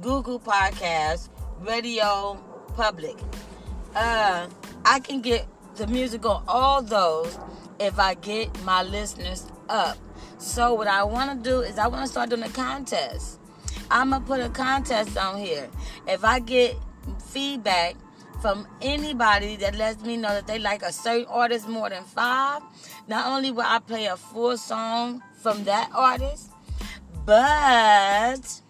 Google 0.01 0.39
Podcast, 0.39 1.29
Radio 1.61 2.37
Public. 2.75 3.17
Uh, 3.95 4.47
I 4.85 4.99
can 4.99 5.21
get 5.21 5.47
the 5.75 5.87
music 5.87 6.25
on 6.25 6.43
all 6.47 6.81
those 6.81 7.37
if 7.79 7.99
I 7.99 8.13
get 8.15 8.63
my 8.63 8.83
listeners 8.83 9.45
up. 9.69 9.97
So 10.37 10.73
what 10.73 10.87
I 10.87 11.03
want 11.03 11.43
to 11.43 11.49
do 11.49 11.61
is 11.61 11.77
I 11.77 11.87
want 11.87 12.05
to 12.05 12.11
start 12.11 12.29
doing 12.29 12.43
a 12.43 12.49
contest. 12.49 13.38
I'm 13.91 14.11
gonna 14.11 14.23
put 14.25 14.39
a 14.39 14.49
contest 14.49 15.17
on 15.17 15.37
here. 15.37 15.69
If 16.07 16.23
I 16.23 16.39
get 16.39 16.75
feedback 17.27 17.95
from 18.41 18.67
anybody 18.81 19.55
that 19.57 19.75
lets 19.75 20.03
me 20.03 20.15
know 20.15 20.29
that 20.29 20.47
they 20.47 20.59
like 20.59 20.81
a 20.81 20.91
certain 20.91 21.25
artist 21.25 21.67
more 21.67 21.89
than 21.89 22.03
five, 22.03 22.61
not 23.07 23.27
only 23.27 23.51
will 23.51 23.65
I 23.65 23.79
play 23.79 24.05
a 24.05 24.15
full 24.15 24.57
song 24.57 25.21
from 25.41 25.63
that 25.65 25.89
artist, 25.93 26.51
but 27.25 28.61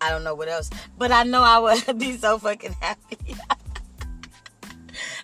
I 0.00 0.10
don't 0.10 0.24
know 0.24 0.34
what 0.34 0.48
else. 0.48 0.70
But 0.96 1.12
I 1.12 1.22
know 1.24 1.42
I 1.42 1.58
would 1.58 1.98
be 1.98 2.16
so 2.16 2.38
fucking 2.38 2.76
happy. 2.80 3.16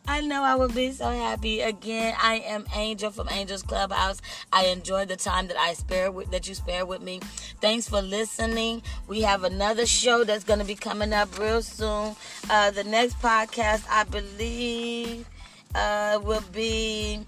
I 0.07 0.21
know 0.21 0.43
I 0.43 0.55
would 0.55 0.75
be 0.75 0.93
so 0.93 1.09
happy. 1.11 1.63
Again, 1.63 2.15
I 2.21 2.37
am 2.47 2.67
Angel 2.75 3.11
from 3.11 3.29
Angel's 3.31 3.63
Clubhouse. 3.63 4.21
I 4.53 4.67
enjoy 4.67 5.07
the 5.07 5.17
time 5.17 5.49
that 5.49 5.57
I 5.57 5.73
spare 5.73 6.11
with 6.11 6.31
that 6.31 6.47
you 6.47 6.55
spare 6.55 6.85
with 6.85 7.01
me. 7.01 7.21
Thanks 7.63 7.89
for 7.89 8.03
listening. 8.03 8.83
We 9.09 9.23
have 9.23 9.45
another 9.45 9.87
show 9.87 10.23
that's 10.25 10.45
going 10.45 10.59
to 10.59 10.65
be 10.67 10.75
coming 10.75 11.15
up 11.15 11.39
real 11.39 11.63
soon. 11.63 12.17
Uh, 12.51 12.71
the 12.71 12.85
next 12.85 13.19
podcast, 13.21 13.87
I 13.91 14.05
believe, 14.05 15.27
uh, 15.75 16.21
will 16.23 16.45
be 16.53 17.21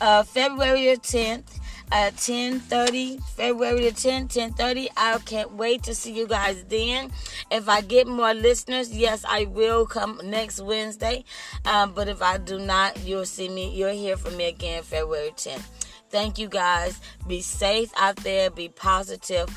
uh, 0.00 0.22
February 0.22 0.96
10th 0.98 1.59
at 1.92 2.14
10.30 2.14 3.22
february 3.24 3.80
the 3.80 3.90
10th 3.90 4.32
10.30 4.32 4.88
i 4.96 5.18
can't 5.18 5.52
wait 5.54 5.82
to 5.82 5.94
see 5.94 6.12
you 6.12 6.26
guys 6.26 6.64
then. 6.64 7.10
If 7.50 7.68
i 7.68 7.80
get 7.80 8.06
more 8.06 8.34
listeners 8.34 8.94
yes 8.94 9.24
i 9.28 9.44
will 9.46 9.86
come 9.86 10.20
next 10.24 10.60
wednesday. 10.60 11.24
Um, 11.64 11.92
but 11.92 12.08
if 12.08 12.22
i 12.22 12.38
do 12.38 12.58
not 12.58 12.98
you'll 13.00 13.26
see 13.26 13.48
me 13.48 13.74
you'll 13.74 13.92
hear 13.92 14.16
from 14.16 14.36
me 14.36 14.48
again 14.48 14.82
february 14.82 15.30
10th 15.30 15.66
thank 16.10 16.38
you 16.38 16.48
guys. 16.48 17.00
Be 17.26 17.40
safe 17.40 17.92
out 17.96 18.16
there. 18.16 18.50
Be 18.50 18.68
positive. 18.68 19.48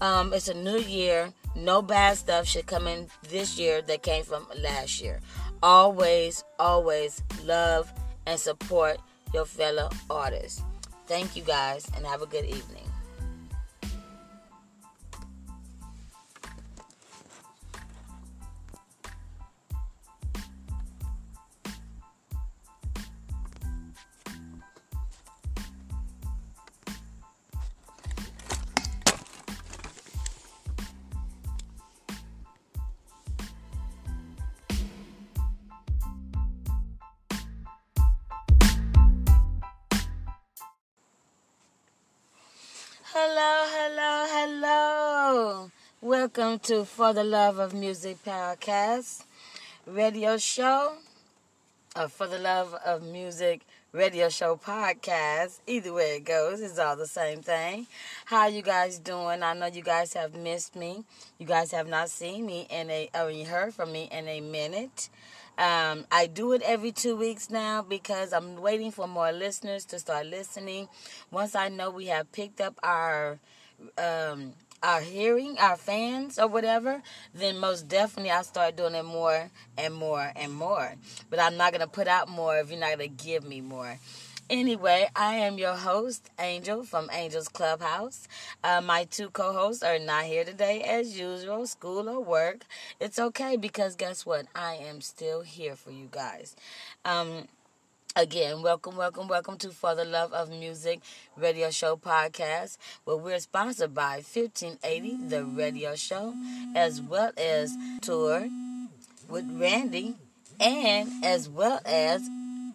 Um, 0.00 0.32
it's 0.32 0.48
a 0.48 0.54
new 0.54 0.78
year. 0.78 1.32
No 1.56 1.82
bad 1.82 2.18
stuff 2.18 2.46
should 2.46 2.66
come 2.66 2.86
in 2.86 3.08
this 3.28 3.58
year 3.58 3.82
that 3.82 4.02
came 4.02 4.24
from 4.24 4.46
last 4.58 5.00
year. 5.00 5.20
Always 5.62 6.44
always 6.58 7.22
love 7.44 7.92
and 8.26 8.38
support 8.38 8.98
your 9.32 9.44
fellow 9.44 9.90
artists 10.08 10.62
Thank 11.10 11.34
you 11.34 11.42
guys 11.42 11.90
and 11.96 12.06
have 12.06 12.22
a 12.22 12.26
good 12.26 12.44
evening. 12.44 12.89
Hello, 43.22 43.66
hello, 43.76 44.26
hello. 44.32 45.70
Welcome 46.00 46.58
to 46.60 46.86
For 46.86 47.12
the 47.12 47.22
Love 47.22 47.58
of 47.58 47.74
Music 47.74 48.16
podcast 48.24 49.24
radio 49.86 50.38
show. 50.38 50.94
Or 51.94 52.08
For 52.08 52.26
the 52.26 52.38
Love 52.38 52.72
of 52.82 53.02
Music 53.02 53.60
radio 53.92 54.30
show 54.30 54.56
podcast. 54.56 55.58
Either 55.66 55.92
way 55.92 56.16
it 56.16 56.24
goes, 56.24 56.62
it's 56.62 56.78
all 56.78 56.96
the 56.96 57.06
same 57.06 57.42
thing. 57.42 57.88
How 58.24 58.46
you 58.46 58.62
guys 58.62 58.98
doing? 58.98 59.42
I 59.42 59.52
know 59.52 59.66
you 59.66 59.82
guys 59.82 60.14
have 60.14 60.34
missed 60.34 60.74
me. 60.74 61.04
You 61.38 61.44
guys 61.44 61.72
have 61.72 61.88
not 61.88 62.08
seen 62.08 62.46
me 62.46 62.66
in 62.70 62.88
a 62.88 63.10
or 63.14 63.30
you 63.30 63.44
heard 63.44 63.74
from 63.74 63.92
me 63.92 64.08
in 64.10 64.28
a 64.28 64.40
minute. 64.40 65.10
Um, 65.60 66.06
I 66.10 66.26
do 66.26 66.52
it 66.52 66.62
every 66.62 66.90
two 66.90 67.14
weeks 67.14 67.50
now 67.50 67.82
because 67.82 68.32
I'm 68.32 68.62
waiting 68.62 68.90
for 68.90 69.06
more 69.06 69.30
listeners 69.30 69.84
to 69.86 69.98
start 69.98 70.24
listening. 70.26 70.88
Once 71.30 71.54
I 71.54 71.68
know 71.68 71.90
we 71.90 72.06
have 72.06 72.32
picked 72.32 72.62
up 72.62 72.78
our 72.82 73.38
um, 73.98 74.54
our 74.82 75.02
hearing, 75.02 75.58
our 75.58 75.76
fans 75.76 76.38
or 76.38 76.46
whatever, 76.46 77.02
then 77.34 77.58
most 77.58 77.88
definitely 77.88 78.30
I'll 78.30 78.42
start 78.42 78.76
doing 78.76 78.94
it 78.94 79.04
more 79.04 79.50
and 79.76 79.92
more 79.92 80.32
and 80.34 80.50
more. 80.54 80.94
But 81.28 81.40
I'm 81.40 81.58
not 81.58 81.72
gonna 81.72 81.86
put 81.86 82.08
out 82.08 82.30
more 82.30 82.56
if 82.56 82.70
you're 82.70 82.80
not 82.80 82.92
gonna 82.92 83.08
give 83.08 83.44
me 83.44 83.60
more. 83.60 83.98
Anyway, 84.50 85.08
I 85.14 85.34
am 85.34 85.58
your 85.58 85.76
host, 85.76 86.28
Angel 86.40 86.82
from 86.82 87.08
Angel's 87.12 87.46
Clubhouse. 87.46 88.26
Uh, 88.64 88.80
my 88.80 89.04
two 89.04 89.30
co 89.30 89.52
hosts 89.52 89.84
are 89.84 90.00
not 90.00 90.24
here 90.24 90.44
today 90.44 90.82
as 90.82 91.16
usual, 91.16 91.68
school 91.68 92.08
or 92.08 92.18
work. 92.18 92.64
It's 92.98 93.20
okay 93.20 93.56
because 93.56 93.94
guess 93.94 94.26
what? 94.26 94.46
I 94.52 94.74
am 94.74 95.02
still 95.02 95.42
here 95.42 95.76
for 95.76 95.92
you 95.92 96.08
guys. 96.10 96.56
Um, 97.04 97.46
Again, 98.16 98.60
welcome, 98.62 98.96
welcome, 98.96 99.28
welcome 99.28 99.56
to 99.58 99.70
For 99.70 99.94
the 99.94 100.04
Love 100.04 100.32
of 100.32 100.50
Music 100.50 100.98
radio 101.36 101.70
show 101.70 101.96
podcast, 101.96 102.76
where 103.04 103.16
we're 103.16 103.38
sponsored 103.38 103.94
by 103.94 104.14
1580, 104.14 105.28
the 105.28 105.44
radio 105.44 105.94
show, 105.94 106.34
as 106.74 107.00
well 107.00 107.30
as 107.38 107.72
Tour 108.02 108.48
with 109.28 109.48
Randy, 109.52 110.16
and 110.58 111.24
as 111.24 111.48
well 111.48 111.78
as 111.86 112.28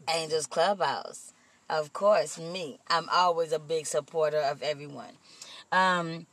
Angels 0.08 0.48
Clubhouse 0.48 1.34
of 1.70 1.94
course, 1.94 2.40
me. 2.40 2.80
I'm 2.88 3.08
always 3.12 3.52
a 3.52 3.60
big 3.60 3.86
supporter 3.86 4.40
of 4.40 4.62
everyone. 4.62 5.18
Um, 5.72 6.28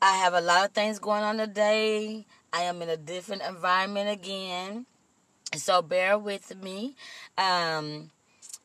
I 0.00 0.16
have 0.16 0.34
a 0.34 0.40
lot 0.40 0.64
of 0.64 0.72
things 0.72 0.98
going 0.98 1.22
on 1.22 1.36
today. 1.36 2.26
I 2.52 2.62
am 2.62 2.82
in 2.82 2.88
a 2.88 2.96
different 2.96 3.42
environment 3.42 4.10
again. 4.10 4.86
So 5.54 5.82
bear 5.82 6.18
with 6.18 6.56
me. 6.62 6.96
Um, 7.36 8.10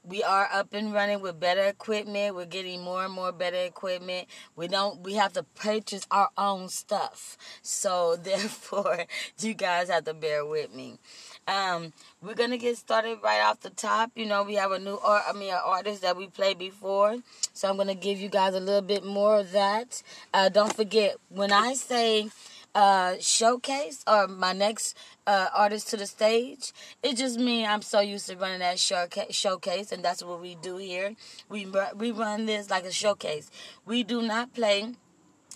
we 0.08 0.24
are 0.24 0.48
up 0.54 0.74
and 0.74 0.94
running 0.94 1.20
with 1.20 1.40
better 1.40 1.64
equipment. 1.64 2.36
We're 2.36 2.46
getting 2.46 2.82
more 2.84 3.04
and 3.04 3.14
more 3.14 3.32
better 3.32 3.58
equipment. 3.58 4.28
We 4.56 4.68
don't 4.68 5.02
we 5.02 5.16
have 5.16 5.34
to 5.34 5.44
purchase 5.44 6.06
our 6.12 6.30
own 6.38 6.70
stuff. 6.70 7.38
So 7.62 8.16
therefore 8.22 9.06
you 9.40 9.54
guys 9.54 9.90
have 9.90 10.06
to 10.06 10.14
bear 10.14 10.46
with 10.46 10.74
me. 10.74 11.00
Um, 11.48 11.94
we're 12.24 12.34
gonna 12.34 12.58
get 12.58 12.78
started 12.78 13.20
right 13.24 13.42
off 13.42 13.60
the 13.60 13.70
top. 13.70 14.12
You 14.16 14.26
know, 14.26 14.44
we 14.44 14.56
have 14.56 14.72
a 14.72 14.80
new 14.80 14.98
art. 14.98 15.24
I 15.28 15.34
mean, 15.34 15.52
an 15.52 15.60
artist 15.64 16.02
that 16.02 16.18
we 16.18 16.28
played 16.28 16.58
before, 16.58 17.18
so 17.54 17.70
I'm 17.70 17.78
gonna 17.78 17.94
give 17.94 18.20
you 18.20 18.30
guys 18.30 18.56
a 18.56 18.60
little 18.60 18.82
bit 18.82 19.06
more 19.06 19.40
of 19.40 19.52
that. 19.52 20.02
Uh, 20.34 20.50
don't 20.50 20.76
forget 20.76 21.18
when 21.30 21.52
I 21.52 21.76
say 21.76 22.30
uh, 22.74 23.16
showcase 23.20 24.04
or 24.08 24.28
my 24.28 24.54
next 24.54 24.98
uh, 25.28 25.50
artist 25.54 25.90
to 25.90 25.98
the 25.98 26.08
stage, 26.08 26.74
it 27.04 27.16
just 27.16 27.40
means 27.40 27.68
I'm 27.70 27.84
so 27.84 28.00
used 28.00 28.28
to 28.28 28.36
running 28.38 28.60
that 28.60 28.80
showcase, 28.80 29.92
and 29.92 30.04
that's 30.04 30.24
what 30.24 30.42
we 30.42 30.56
do 30.56 30.78
here. 30.78 31.16
We 31.48 31.68
we 31.96 32.10
run 32.10 32.48
this 32.48 32.72
like 32.72 32.86
a 32.86 32.92
showcase. 32.92 33.52
We 33.86 34.04
do 34.04 34.24
not 34.24 34.54
play 34.56 34.94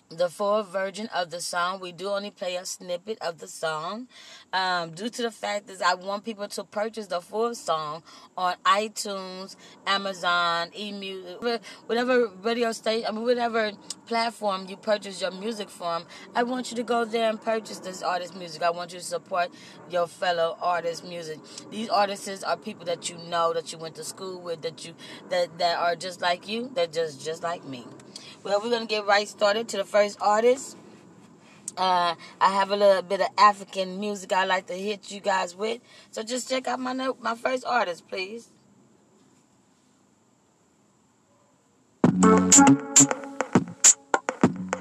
the 0.10 0.30
full 0.30 0.64
version 0.64 1.08
of 1.14 1.30
the 1.30 1.40
song. 1.40 1.80
We 1.80 1.92
do 1.92 2.10
only 2.10 2.32
play 2.32 2.56
a 2.56 2.66
snippet 2.66 3.18
of 3.22 3.38
the 3.38 3.48
song 3.48 4.08
um, 4.52 4.92
due 4.92 5.10
to 5.10 5.22
the 5.22 5.32
fact 5.32 5.68
that 5.68 5.82
I 5.82 5.94
want 5.94 6.26
people 6.26 6.48
to 6.48 6.64
purchase 6.64 7.08
the 7.08 7.22
full 7.22 7.54
song 7.56 8.04
on 8.36 8.56
iTunes, 8.66 9.56
Amazon, 9.86 10.70
eMusic, 10.72 11.62
whatever 11.86 12.28
radio 12.42 12.72
station, 12.72 13.06
I 13.08 13.12
mean, 13.12 13.24
whatever 13.24 13.72
platform 14.08 14.66
you 14.68 14.78
purchase 14.78 15.22
your 15.22 15.32
music 15.32 15.70
from. 15.70 16.06
I 16.36 16.44
want 16.44 16.72
you 16.72 16.78
to 16.78 16.84
go 16.84 17.06
there 17.06 17.30
and 17.30 17.40
purchase 17.40 17.80
this 17.80 18.02
artist's 18.02 18.36
music. 18.36 18.64
I 18.64 18.72
want 18.72 18.92
you 18.92 19.00
to 19.00 19.06
support 19.06 19.50
your 19.90 20.08
fellow 20.08 20.58
artist's 20.62 21.08
music. 21.08 21.40
These 21.70 21.90
artists 21.90 22.44
are 22.44 22.58
people 22.58 22.86
that 22.86 23.10
you 23.10 23.18
know, 23.30 23.54
that 23.54 23.72
you 23.72 23.78
went 23.78 23.96
to 23.96 24.04
school 24.04 24.42
with, 24.42 24.64
that 24.64 24.86
you 24.86 24.96
that 25.30 25.58
that 25.60 25.78
are 25.78 25.96
just 25.96 26.22
like 26.22 26.48
you, 26.48 26.72
that 26.74 26.92
just 26.92 27.24
just 27.24 27.44
like 27.44 27.64
me. 27.66 27.86
Well, 28.44 28.62
we're 28.62 28.70
gonna 28.70 28.86
get 28.86 29.06
right 29.06 29.28
started 29.28 29.68
to 29.70 29.78
the 29.78 29.86
first 29.86 30.18
artist. 30.22 30.78
Uh, 31.78 32.16
I 32.42 32.50
have 32.54 32.72
a 32.72 32.76
little 32.76 33.02
bit 33.02 33.22
of 33.22 33.28
African 33.38 34.00
music 34.00 34.34
I 34.34 34.46
like 34.46 34.68
to 34.68 34.74
hit 34.74 35.12
you 35.12 35.20
guys 35.22 35.56
with. 35.56 35.82
So 36.12 36.24
just 36.24 36.50
check 36.50 36.68
out 36.68 36.80
my 36.80 36.94
note, 36.94 37.22
my 37.22 37.36
first 37.36 37.66
artist, 37.66 38.08
please. 38.08 38.50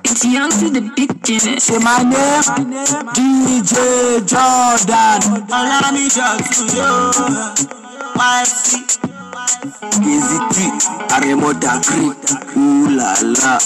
It's 0.05 0.25
young 0.25 0.51
to 0.51 0.71
the 0.71 0.93
beginning. 0.97 1.61
Say 1.61 1.79
my 1.79 2.03
name, 2.03 2.43
DJ 3.15 4.27
Jordan. 4.27 5.47
Allow 5.49 5.93
me 5.93 6.09
just 6.09 6.69
to 6.71 6.77
you. 9.13 9.18
Easy 9.53 10.39
T, 10.53 10.57
Aremota 11.09 11.81
Creek. 11.83 12.17
Ooh 12.57 12.89
la 12.91 13.15
la. 13.23 13.59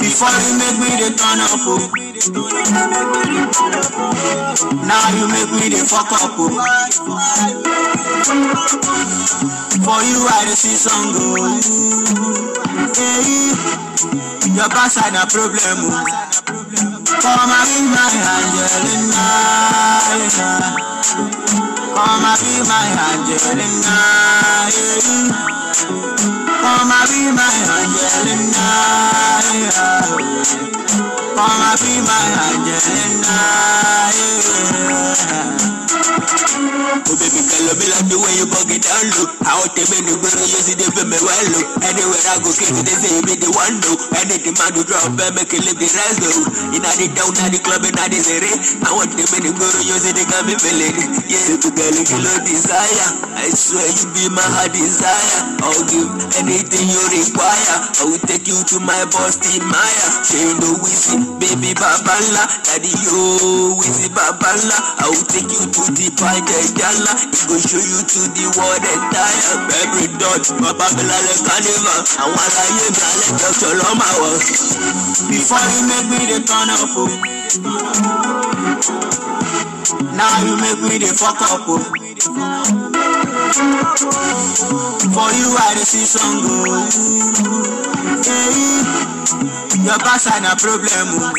Before 0.00 0.36
you 0.40 0.52
make 0.58 0.78
me 0.80 0.90
the 1.00 1.08
turn 1.16 1.40
up, 1.44 1.66
oh. 1.68 1.90
Now 4.86 5.06
you 5.18 5.26
make 5.28 5.50
me 5.60 5.68
the 5.68 5.84
fuck 5.86 6.10
up, 6.12 6.38
oh. 6.38 6.50
For 9.84 10.00
you 10.02 10.18
I 10.28 10.44
dey 10.46 10.54
see 10.56 10.76
some 10.76 11.12
go. 11.12 11.36
Oh. 11.38 11.60
Hey, 12.96 14.54
your 14.54 14.68
backside 14.70 15.14
a 15.14 15.26
problem, 15.26 15.78
oh. 15.92 16.89
Come 17.08 17.52
and 17.52 17.68
be 17.68 17.80
my 17.88 18.12
Angelina. 18.34 19.24
Come 21.94 22.24
and 22.24 22.40
be 22.40 22.52
my 22.68 22.88
Angelina. 23.08 23.96
Come 26.60 26.92
and 26.92 27.08
be 27.10 27.22
my 27.32 27.48
Angelina. 27.76 28.68
Come 31.36 31.62
and 31.62 31.80
be 31.80 31.94
my 32.02 32.26
Angelina. 32.44 33.38
Oh 36.60 37.16
baby 37.16 37.40
girl, 37.48 37.62
love 37.72 37.80
me 37.80 37.86
like 37.88 38.06
the 38.12 38.16
way 38.20 38.32
you 38.36 38.44
bug 38.44 38.68
it 38.68 38.84
down 38.84 39.06
low. 39.16 39.26
How 39.48 39.64
te 39.72 39.80
me 39.88 40.04
no 40.04 40.20
girl, 40.20 40.36
you 40.44 40.60
see 40.60 40.76
the 40.76 40.86
me 41.08 41.16
well 41.16 41.46
low. 41.56 41.64
Anywhere 41.80 42.24
I 42.28 42.36
go, 42.44 42.52
kick 42.52 42.68
they 42.84 42.96
say 43.00 43.16
me 43.24 43.34
the 43.40 43.48
one 43.56 43.80
though. 43.80 43.96
Anything 44.20 44.56
man 44.60 44.76
do 44.76 44.84
drop, 44.84 45.08
and 45.08 45.32
make 45.32 45.52
it 45.56 45.64
live 45.64 45.80
the 45.80 45.88
rest 45.88 46.20
though. 46.20 46.76
In 46.76 46.84
the 46.84 47.06
down, 47.16 47.32
in 47.40 47.50
the 47.56 47.60
club, 47.64 47.84
in 47.88 47.96
the 47.96 48.20
city. 48.20 48.52
I 48.84 48.92
want 48.92 49.16
the 49.16 49.24
many 49.32 49.50
girl, 49.56 49.72
you 49.80 49.96
see 50.04 50.12
they 50.12 50.26
got 50.28 50.44
me 50.44 50.54
feeling. 50.60 50.96
Yeah, 51.24 51.56
baby 51.56 51.70
girl, 51.72 51.96
you 51.96 52.18
love 52.20 52.44
desire. 52.44 53.08
I 53.40 53.48
swear 53.56 53.88
you 53.88 54.06
be 54.12 54.28
my 54.36 54.44
heart 54.44 54.76
desire. 54.76 55.40
I'll 55.64 55.84
give 55.88 56.12
anything 56.44 56.86
you 56.92 57.02
require. 57.08 57.76
I 57.96 58.02
will 58.04 58.20
take 58.28 58.44
you 58.44 58.60
to 58.60 58.76
my 58.84 59.00
boss, 59.08 59.40
Team 59.40 59.64
Maya. 59.64 60.08
Know 60.60 60.76
we 60.84 60.92
see, 60.92 61.16
baby 61.40 61.72
babala. 61.72 62.44
Daddy 62.68 62.92
yo, 63.00 63.80
see 63.80 64.12
babala. 64.12 64.76
I 65.00 65.08
will 65.08 65.24
take 65.30 65.48
you 65.48 65.64
to 65.64 65.82
the 65.96 66.08
party 66.50 66.74
gala. 66.74 67.12
It 67.30 67.46
go 67.48 67.56
show 67.58 67.78
you 67.78 68.00
to 68.02 68.20
the 68.34 68.46
world 68.58 68.82
entire. 68.82 69.54
Every 69.82 70.08
dot, 70.18 70.44
my 70.60 70.72
babala 70.74 71.18
le 71.26 71.34
carnival. 71.46 72.00
I 72.18 72.26
wanna 72.26 72.64
hear 72.74 72.90
me, 72.90 73.00
I 73.02 73.12
let 73.20 73.34
Dr. 73.40 73.72
Loma 73.78 74.08
walk. 74.20 74.44
Before 75.30 75.64
you 75.70 75.80
make 75.86 76.06
me 76.10 76.20
the 76.26 76.38
turn 76.46 76.70
up, 76.70 76.90
oh. 76.96 77.08
Now 80.02 80.42
you 80.44 80.56
make 80.56 80.80
me 80.80 80.98
the 80.98 81.12
fuck 81.14 81.40
up, 81.42 81.68
oh. 81.68 81.78
For 85.12 85.28
you 85.36 85.48
I 85.56 85.74
dey 85.76 85.84
see 85.84 86.04
some 86.06 86.40
go. 86.40 86.88
Hey, 88.24 89.84
your 89.84 89.98
backside 90.00 90.44
a 90.44 90.56
problem, 90.56 91.08
oh. 91.20 91.32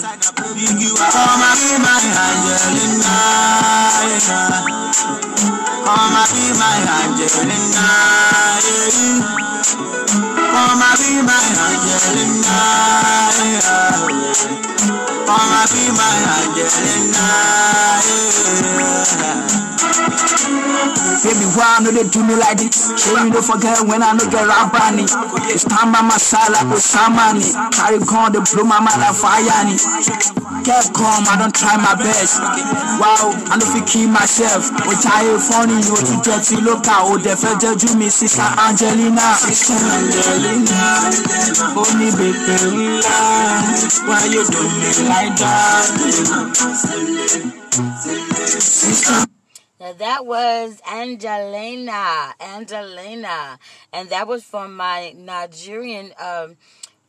You 0.57 0.93
are 0.93 1.11
come 1.11 1.41
and 1.41 1.57
be 1.57 1.73
my 1.81 2.01
Angelina. 2.21 3.17
Come 5.85 6.15
and 6.21 6.29
be 6.33 6.45
my 6.59 6.77
Angelina. 7.01 7.87
Come 10.37 10.83
and 10.85 10.97
be 11.01 11.11
my 11.25 11.45
Angelina. 11.65 12.59
And 15.37 15.69
be 15.71 15.83
my 15.95 16.11
Angelina. 16.35 17.27
yeah. 19.19 19.61
Baby, 21.21 21.45
why 21.53 21.77
no 21.85 21.93
they 21.93 22.01
do 22.09 22.25
me 22.25 22.33
like 22.33 22.57
this? 22.57 22.89
Sure 22.97 23.13
you 23.21 23.29
don't 23.29 23.45
forget 23.45 23.77
when 23.85 24.01
I 24.01 24.17
no 24.17 24.25
get 24.25 24.41
rap 24.41 24.73
bunny. 24.73 25.05
It's 25.53 25.61
time 25.69 25.93
by 25.93 26.01
my 26.01 26.17
side 26.17 26.49
like 26.49 26.65
Osamani. 26.73 27.45
Carry 27.77 28.01
con, 28.01 28.33
they 28.33 28.41
blow 28.41 28.65
my 28.65 28.81
mind 28.81 28.97
like 28.97 29.13
fire. 29.13 29.45
ni. 29.69 29.77
Get 30.65 30.89
calm, 30.97 31.21
I 31.29 31.37
don't 31.37 31.53
try 31.53 31.77
my 31.77 31.93
best. 31.93 32.41
Wow, 32.97 33.37
I 33.53 33.61
don't 33.61 33.69
feel 33.69 33.85
keep 33.85 34.09
myself. 34.09 34.73
Which 34.89 35.05
I 35.05 35.29
ain't 35.29 35.45
funny, 35.45 35.77
you 35.85 35.93
to 35.93 36.15
get 36.25 36.41
to 36.49 36.57
look 36.57 36.89
out. 36.89 37.21
The 37.21 37.37
fed 37.37 37.61
you 37.61 37.93
me, 38.01 38.09
sister 38.09 38.41
Angelina. 38.57 39.21
Sister 39.37 39.77
Angelina, 39.77 41.05
only 41.77 42.09
baby, 42.17 42.97
why 44.09 44.25
you 44.25 44.41
do 44.49 44.61
me 44.81 44.89
like 45.05 45.20
Now 45.23 45.35
that 49.99 50.25
was 50.25 50.81
Angelina, 50.91 52.33
Angelina, 52.39 53.59
and 53.93 54.09
that 54.09 54.27
was 54.27 54.43
from 54.43 54.75
my 54.75 55.13
Nigerian 55.15 56.11
um, 56.19 56.57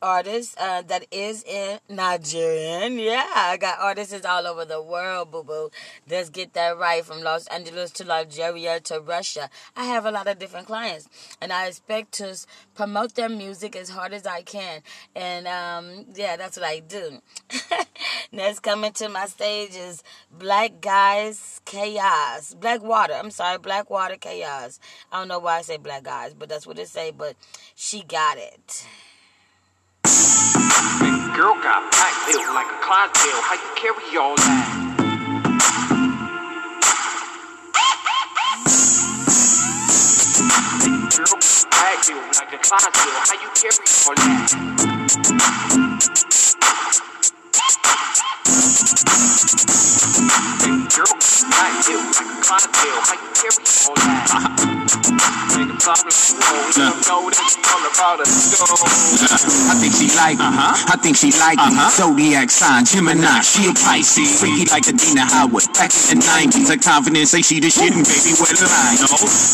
artist 0.02 0.56
uh, 0.60 0.82
that 0.82 1.06
is 1.10 1.44
in 1.44 1.78
Nigerian. 1.88 2.98
Yeah, 2.98 3.30
I 3.34 3.56
got 3.56 3.78
artists 3.78 4.26
all 4.26 4.46
over 4.46 4.64
the 4.64 4.82
world, 4.82 5.30
boo 5.30 5.44
boo. 5.44 5.70
Let's 6.10 6.28
get 6.28 6.52
that 6.54 6.76
right 6.76 7.04
from 7.04 7.22
Los 7.22 7.46
Angeles 7.46 7.90
to 7.92 8.04
Nigeria 8.04 8.80
to 8.80 9.00
Russia. 9.00 9.48
I 9.76 9.84
have 9.84 10.04
a 10.04 10.10
lot 10.10 10.26
of 10.26 10.38
different 10.38 10.66
clients, 10.66 11.08
and 11.40 11.52
I 11.52 11.68
expect 11.68 12.12
to 12.12 12.36
promote 12.74 13.14
their 13.14 13.28
music 13.28 13.76
as 13.76 13.90
hard 13.90 14.12
as 14.12 14.26
I 14.26 14.42
can. 14.42 14.82
And 15.14 15.46
um, 15.46 16.06
yeah, 16.14 16.36
that's 16.36 16.56
what 16.56 16.66
I 16.66 16.80
do. 16.80 17.20
Next 18.32 18.60
coming 18.60 18.92
to 18.92 19.08
my 19.08 19.26
stage 19.26 19.76
is 19.76 20.02
Black 20.30 20.80
Guys 20.80 21.60
Chaos. 21.64 22.54
Black 22.54 22.82
Water. 22.82 23.14
I'm 23.14 23.30
sorry, 23.30 23.58
Blackwater 23.58 24.16
Kaos. 24.16 24.80
I 25.12 25.18
don't 25.18 25.28
know 25.28 25.38
why 25.38 25.58
I 25.58 25.62
say 25.62 25.76
Black 25.76 26.02
Guys, 26.02 26.34
but 26.34 26.48
that's 26.48 26.66
what 26.66 26.78
it 26.78 26.88
say. 26.88 27.12
But 27.12 27.36
she 27.74 28.02
got 28.02 28.38
it. 28.38 28.86
Big 30.04 30.12
girl 31.36 31.54
got 31.62 31.90
back 31.92 32.14
built 32.26 32.48
like 32.54 32.66
a 32.66 32.78
Clydesdale. 32.82 33.42
How 33.42 33.54
you 33.54 33.70
carry 33.76 34.18
all 34.18 34.36
that? 34.36 34.66
Girl 41.16 41.38
back 41.70 42.06
built 42.06 42.28
like 42.36 42.52
a 42.52 42.58
Clydesdale. 42.58 43.20
How 43.28 43.36
you 43.42 43.50
carry 43.54 43.86
all 44.06 44.14
that? 44.16 44.48
Girl 50.94 51.14
back 51.50 51.74
built 51.86 52.06
like 52.18 52.26
a 52.26 52.40
Clydesdale. 52.42 53.00
How 53.02 53.14
you 53.14 53.28
carry 53.34 53.64
all 53.86 53.94
that? 53.94 54.78
Nigga 54.82 55.78
problem, 55.78 56.10
you 56.74 56.90
know 57.06 57.30
that 57.30 57.38
you 57.38 57.62
all 57.70 57.84
about 57.86 58.18
us. 58.18 58.58
I 59.70 59.78
think 59.78 59.94
she 59.94 60.10
like 60.18 60.42
uh-huh. 60.42 60.74
me. 60.74 60.90
I 60.90 60.96
think 60.98 61.14
she 61.14 61.30
like 61.38 61.58
me. 61.62 61.78
Zodiac 61.94 62.50
sign, 62.50 62.82
Gemini, 62.82 63.46
she 63.46 63.70
a 63.70 63.74
Pisces. 63.78 64.42
Freaky 64.42 64.66
like 64.74 64.90
Adina 64.90 65.22
Howard. 65.22 65.70
Back 65.78 65.94
in 66.10 66.18
the 66.18 66.26
90s, 66.26 66.66
her 66.66 66.80
confidence 66.82 67.30
say 67.30 67.46
she 67.46 67.62
the 67.62 67.70
shit 67.70 67.94
and 67.94 68.02
baby, 68.02 68.34
what 68.42 68.50
a 68.50 68.66
lie. 68.66 68.98
No, 68.98 69.06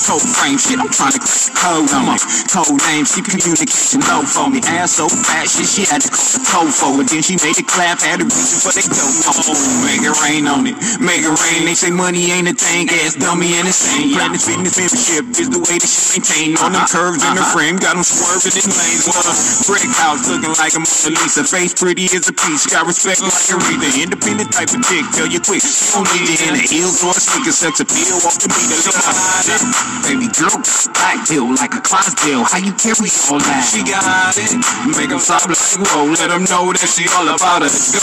cold 0.09 0.24
frame 0.24 0.57
shit, 0.57 0.81
I'm 0.81 0.89
trying 0.89 1.12
to 1.12 1.20
crack 1.20 1.45
the 1.45 1.53
code 1.53 1.93
on 1.93 2.09
it. 2.16 2.24
Code 2.49 2.81
name, 2.89 3.05
she 3.05 3.20
communication 3.20 4.01
low 4.09 4.24
for 4.24 4.49
me. 4.49 4.64
Ass 4.64 4.97
so 4.97 5.12
fat, 5.12 5.45
shit, 5.45 5.68
she 5.68 5.85
had 5.85 6.01
to 6.01 6.09
call 6.09 6.24
the 6.24 6.41
toe 6.41 6.70
for 6.72 6.93
it. 7.05 7.12
Then 7.12 7.20
she 7.20 7.37
made 7.45 7.61
it 7.61 7.68
clap, 7.68 8.01
had 8.01 8.24
a 8.24 8.24
reason 8.24 8.64
for 8.64 8.72
they 8.72 8.87
dope. 8.89 9.29
Oh, 9.45 9.53
make 9.85 10.01
it 10.01 10.16
rain 10.24 10.49
on 10.49 10.64
it. 10.64 10.76
Make 11.05 11.20
it 11.20 11.37
rain, 11.37 11.68
they 11.68 11.76
say 11.76 11.93
money 11.93 12.33
ain't 12.33 12.49
a 12.49 12.57
thing. 12.57 12.89
Ass 12.89 13.20
dummy 13.20 13.61
and 13.61 13.68
it's 13.68 13.85
insane. 13.85 14.16
Platinum 14.16 14.41
fitness 14.41 14.76
membership 14.79 15.18
is 15.39 15.51
the 15.51 15.59
way 15.59 15.79
that 15.79 15.89
she 15.89 16.19
maintain 16.19 16.59
all 16.59 16.71
them 16.71 16.87
curves 16.91 17.23
in 17.23 17.35
the 17.35 17.43
uh-huh. 17.43 17.55
frame, 17.55 17.77
got 17.79 17.95
them 17.95 18.03
swerving 18.03 18.55
in 18.59 18.71
lanes. 18.75 19.07
Well, 19.07 19.23
brick 19.71 19.87
house 19.95 20.27
looking 20.27 20.55
like 20.59 20.75
a 20.75 20.83
Mona 20.83 21.14
Lisa, 21.14 21.43
face 21.47 21.75
pretty 21.75 22.11
as 22.11 22.27
a 22.29 22.35
piece, 22.35 22.66
got 22.66 22.87
respect 22.87 23.23
like 23.23 23.35
Aretha. 23.51 23.89
Independent 23.99 24.51
type 24.53 24.71
of 24.75 24.83
chick, 24.87 25.05
tell 25.14 25.29
you 25.31 25.41
quick, 25.41 25.62
she 25.62 25.95
don't 25.95 26.07
need 26.14 26.29
it 26.29 26.41
in 26.43 26.53
the 26.59 26.64
heels 26.64 27.03
or 27.07 27.14
a 27.14 27.21
sneaker, 27.23 27.55
sex 27.55 27.81
appeal 27.81 28.19
off 28.27 28.39
the 28.43 28.51
meter. 28.51 28.79
Look 28.83 28.99
at 28.99 29.47
it, 29.47 29.62
baby 30.07 30.29
girl, 30.35 30.59
back 30.99 31.19
bill 31.31 31.49
like 31.55 31.75
a 31.75 31.83
Clydesdale. 31.83 32.45
How 32.45 32.59
you 32.59 32.75
carry 32.75 33.11
all 33.31 33.41
that? 33.43 33.62
She 33.66 33.83
got 33.87 34.35
it, 34.35 34.53
make 34.95 35.11
them 35.11 35.23
stop 35.23 35.47
like 35.47 35.59
whoa, 35.59 36.11
let 36.19 36.31
them 36.35 36.45
know 36.51 36.71
that 36.75 36.89
she 36.91 37.07
all 37.14 37.29
about 37.31 37.62
us. 37.62 37.95
Go, 37.95 38.03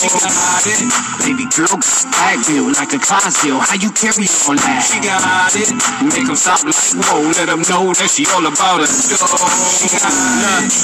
she 0.00 0.08
got 0.12 0.64
it, 0.64 0.80
baby 1.24 1.46
girl, 1.52 1.76
back 2.20 2.38
bill 2.46 2.68
like 2.76 2.92
a 2.92 3.00
Clydesdale. 3.00 3.60
How 3.64 3.76
you 3.80 3.90
carry 3.92 4.28
all 4.46 4.56
that? 4.56 4.84
She 4.84 5.00
got 5.00 5.52
it, 5.56 5.72
make 6.04 6.26
them 6.26 6.36
like 6.46 6.62
whoa, 6.62 7.26
let 7.34 7.50
them 7.50 7.62
know 7.66 7.90
that 7.90 8.10
she 8.10 8.22
all 8.30 8.46
about 8.46 8.80
us. 8.80 9.10
It. 9.10 9.18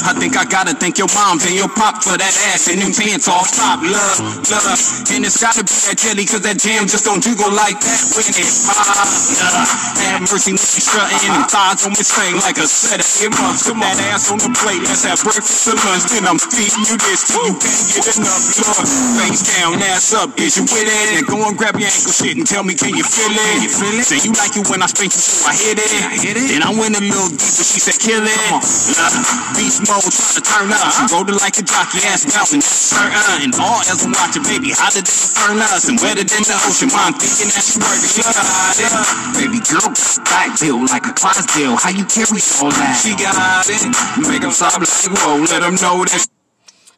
I 0.02 0.12
think 0.18 0.34
I 0.36 0.44
gotta 0.44 0.74
thank 0.74 0.98
your 0.98 1.08
moms 1.14 1.46
and 1.46 1.54
your 1.54 1.70
pop 1.70 2.02
for 2.02 2.18
that 2.18 2.34
ass 2.50 2.66
and 2.66 2.82
them 2.82 2.90
pants 2.90 3.30
off 3.30 3.54
top. 3.54 3.78
Love, 3.82 4.18
love, 4.50 4.80
and 5.14 5.22
it's 5.22 5.38
gotta 5.38 5.62
be 5.62 5.74
that 5.86 5.96
jelly, 5.98 6.26
cause 6.26 6.42
that 6.42 6.58
jam 6.58 6.90
just 6.90 7.06
don't 7.06 7.22
jiggle 7.22 7.50
like 7.54 7.78
that 7.78 8.00
when 8.14 8.26
it 8.26 8.50
pop. 8.66 9.06
Yeah. 9.38 9.66
Have 10.02 10.26
mercy, 10.26 10.58
she 10.58 10.82
strutting 10.82 11.30
and 11.30 11.46
thighs 11.46 11.86
on 11.86 11.94
me 11.94 12.02
thing 12.02 12.34
like 12.42 12.58
a 12.58 12.66
set 12.66 12.98
of 12.98 13.06
earmuffs. 13.22 13.62
Come 13.70 13.80
that 13.80 13.98
ass 14.10 14.28
on 14.34 14.42
the 14.42 14.50
plate, 14.58 14.82
let's 14.82 15.06
have 15.06 15.22
breakfast 15.22 15.70
or 15.70 15.78
lunch. 15.86 16.10
Then 16.10 16.26
I'm 16.26 16.42
feeding 16.42 16.84
you 16.90 16.98
this 16.98 17.30
till 17.30 17.46
you 17.46 17.54
can't 17.56 17.86
get 17.94 18.10
enough. 18.18 18.42
Lord, 18.66 18.86
face 19.22 19.42
down, 19.56 19.78
ass 19.94 20.10
up, 20.12 20.34
is 20.38 20.58
you 20.58 20.66
with 20.66 20.90
it? 20.90 21.22
And 21.22 21.26
go 21.26 21.38
and 21.46 21.54
grab 21.56 21.78
your 21.78 21.86
ankle 21.88 22.12
shit 22.12 22.34
and 22.36 22.46
tell 22.46 22.66
me, 22.66 22.74
can 22.74 22.92
you 22.92 23.06
feel 23.06 23.30
it? 23.30 23.62
You 23.62 23.70
feel 23.70 23.94
it? 23.94 24.04
Say 24.04 24.18
you 24.26 24.34
like 24.34 24.58
it 24.58 24.66
when 24.68 24.82
I 24.82 24.90
spank 24.90 25.14
you, 25.14 25.22
so 25.22 25.48
I 25.48 25.51
hit 25.56 25.78
it. 25.78 25.90
I 26.04 26.16
hit 26.18 26.36
it. 26.36 26.48
Then 26.52 26.62
I 26.64 26.72
went 26.74 26.96
a 26.96 27.02
little 27.02 27.28
deeper, 27.30 27.64
she 27.64 27.80
said, 27.80 27.98
kill 28.00 28.24
it. 28.24 28.36
Come 28.48 28.62
Uh, 28.62 29.54
beast 29.56 29.84
mode, 29.88 30.04
trying 30.08 30.36
to 30.36 30.42
turn 30.42 30.68
up. 30.72 30.90
She 30.94 31.04
rolled 31.12 31.30
it 31.30 31.38
like 31.40 31.56
a 31.58 31.64
jockey, 31.64 32.00
ass 32.08 32.26
bouncing, 32.28 32.62
turn 32.64 33.12
on. 33.12 33.42
And 33.44 33.54
all 33.60 33.80
as 33.86 34.04
I'm 34.04 34.12
watching, 34.16 34.44
baby, 34.44 34.72
how 34.76 34.90
did 34.92 35.04
they 35.06 35.16
turn 35.36 35.58
us? 35.60 35.88
And 35.88 35.98
wetter 36.00 36.24
than 36.24 36.42
the 36.44 36.56
ocean, 36.66 36.90
mom 36.92 37.14
thinking 37.18 37.50
that 37.52 37.64
she 37.64 37.76
working. 37.80 38.10
Got 38.22 38.78
it. 38.80 38.92
Baby 39.38 39.60
girl, 39.68 39.88
back 40.28 40.56
bill 40.60 40.80
like 40.88 41.06
a 41.08 41.14
Clydesdale. 41.14 41.76
How 41.80 41.90
you 41.90 42.04
carry 42.06 42.40
all 42.60 42.72
that? 42.72 42.94
She 43.02 43.12
got 43.16 43.66
it. 43.68 43.82
Make 44.28 44.42
them 44.42 44.52
stop 44.52 44.78
like 44.80 44.88
whoa, 45.20 45.42
let 45.50 45.60
them 45.62 45.76
know 45.80 46.04
that. 46.04 46.26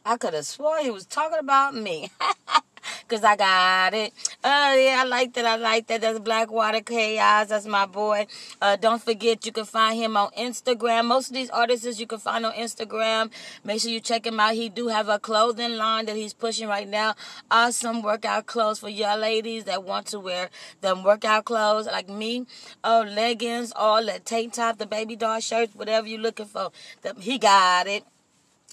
I 0.05 0.16
could 0.18 0.34
have 0.34 0.46
swore 0.46 0.78
he 0.80 0.90
was 0.90 1.07
talking 1.07 1.38
about 1.38 1.74
me. 1.74 2.11
Cause 3.09 3.22
I 3.24 3.37
got 3.37 3.95
it. 3.95 4.12
Oh 4.43 4.74
yeah, 4.74 5.03
I 5.03 5.05
like 5.05 5.32
that. 5.35 5.45
I 5.45 5.57
like 5.57 5.87
that. 5.89 6.01
That's 6.01 6.18
Blackwater 6.18 6.80
Kaos. 6.80 7.49
That's 7.49 7.66
my 7.66 7.87
boy. 7.87 8.26
Uh, 8.61 8.76
don't 8.76 9.03
forget 9.03 9.45
you 9.47 9.53
can 9.53 9.64
find 9.64 9.97
him 9.99 10.16
on 10.16 10.30
Instagram. 10.39 11.07
Most 11.07 11.28
of 11.28 11.35
these 11.35 11.51
artists 11.51 11.99
you 12.01 12.07
can 12.07 12.18
find 12.18 12.47
on 12.47 12.53
Instagram. 12.53 13.30
Make 13.64 13.80
sure 13.80 13.91
you 13.91 14.01
check 14.01 14.26
him 14.26 14.41
out. 14.41 14.55
He 14.55 14.68
do 14.68 14.89
have 14.89 15.09
a 15.09 15.18
clothing 15.18 15.76
line 15.76 16.07
that 16.07 16.16
he's 16.16 16.35
pushing 16.35 16.68
right 16.68 16.89
now. 16.89 17.14
Awesome 17.51 18.03
workout 18.03 18.47
clothes 18.47 18.78
for 18.78 18.89
y'all 18.89 19.18
ladies 19.18 19.64
that 19.64 19.85
want 19.85 20.07
to 20.09 20.20
wear 20.20 20.51
them 20.80 21.03
workout 21.03 21.45
clothes 21.45 21.87
like 21.87 22.09
me. 22.09 22.47
Oh, 22.82 23.05
leggings, 23.09 23.72
all 23.76 24.05
the 24.05 24.20
tank 24.24 24.55
top, 24.55 24.78
the 24.78 24.87
baby 24.87 25.16
doll 25.16 25.41
shirts, 25.41 25.74
whatever 25.74 26.07
you're 26.07 26.20
looking 26.20 26.47
for. 26.47 26.70
The- 27.03 27.14
He 27.18 27.39
got 27.39 27.87
it. 27.87 28.05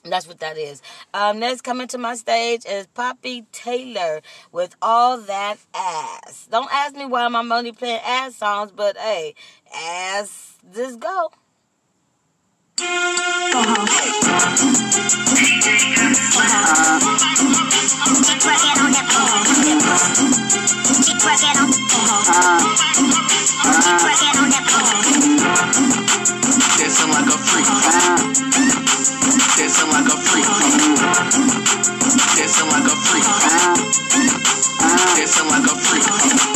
That's 0.04 0.28
what 0.28 0.40
that 0.40 0.58
is. 0.58 0.82
Um, 1.14 1.40
next 1.40 1.62
coming 1.62 1.88
to 1.90 1.98
my 2.00 2.16
stage 2.16 2.66
is 2.66 2.88
Popi 2.88 3.46
Taylor 3.52 4.22
with 4.52 4.76
All 4.82 5.20
That 5.20 5.58
Ass. 5.76 6.48
Don't 6.50 6.70
ask 6.74 6.96
me 6.96 7.06
why 7.06 7.26
I'm 7.26 7.50
playing 7.74 8.00
ass 8.04 8.36
songs, 8.36 8.72
but 8.72 8.98
hey, 8.98 9.36
ass, 9.76 10.58
just 10.74 11.00
go. 11.00 11.32
Dancing 26.78 27.10
like 27.12 27.28
a 27.28 27.38
freak. 27.38 28.81
Dancing 29.62 29.90
like 29.92 30.12
a 30.12 30.18
freak. 30.18 32.01
Dancing 32.12 32.68
like 32.68 32.84
a 32.84 32.96
freak. 33.08 33.24
Dancing 35.16 35.48
like 35.48 35.64
a 35.64 35.76
freak. 35.80 36.04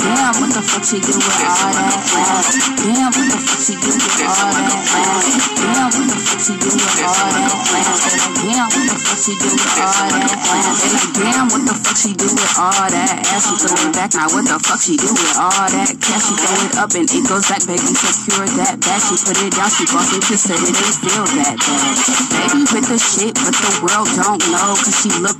Damn, 0.03 0.36
what 0.36 0.51
the 0.51 0.60
fuck 0.60 0.84
she 0.84 0.99
do 0.99 1.16
with 1.16 1.32
all 1.32 1.72
that 1.72 1.95
ass? 1.95 2.60
Damn, 2.84 3.08
what 3.16 3.24
the 3.32 3.39
fuck 3.39 3.64
she 3.64 3.80
do 3.80 3.88
with 3.88 4.20
all 4.20 4.51
that 4.51 4.76
ass? 4.76 5.32
Damn, 5.56 5.88
what 5.95 6.12
the 6.12 6.18
fuck 6.20 6.43
she 6.43 6.60
do 6.60 6.68
with 6.76 6.99
all 6.99 7.16
that 7.16 7.56
ass? 7.56 8.36
Damn, 8.36 8.68
what 8.68 8.84
the 8.84 8.99
fuck 8.99 9.16
she 9.16 9.32
do 9.39 9.47
with 9.47 9.80
all 9.80 10.12
that 10.12 10.28
ass? 10.36 11.08
Damn, 11.16 11.47
what 11.47 11.64
the 11.64 11.74
fuck 11.80 11.95
she 11.95 12.12
do 12.12 12.28
with 12.28 12.60
all 12.60 12.76
that 12.91 13.16
ass? 13.32 13.47
She 13.47 13.56
throw 13.56 13.80
it 13.80 13.95
back, 13.95 14.12
now 14.12 14.28
what 14.36 14.43
the 14.43 14.60
fuck 14.60 14.82
she 14.84 14.99
do 14.99 15.08
with 15.08 15.39
all 15.39 15.56
that 15.72 15.89
cash? 16.03 16.28
She 16.28 16.36
throw 16.36 16.60
it 16.68 16.76
up 16.76 16.91
and 16.99 17.08
it 17.08 17.24
goes 17.24 17.47
back, 17.47 17.64
baby, 17.64 17.95
secure 17.95 18.43
that 18.60 18.76
back. 18.84 18.99
She 19.08 19.16
put 19.24 19.39
it 19.39 19.56
down, 19.56 19.72
she 19.72 19.88
boss 19.88 20.12
it 20.12 20.22
to 20.28 20.36
say 20.36 20.60
it 20.60 20.76
ain't 20.76 20.95
still 20.99 21.26
that 21.39 21.56
bad. 21.56 21.95
Baby 22.36 22.68
with 22.76 22.88
the 22.91 22.99
shit, 22.99 23.34
but 23.39 23.56
the 23.56 23.72
world 23.86 24.10
don't 24.20 24.43
know, 24.51 24.76
cause 24.76 24.97
she 24.99 25.10
look 25.24 25.39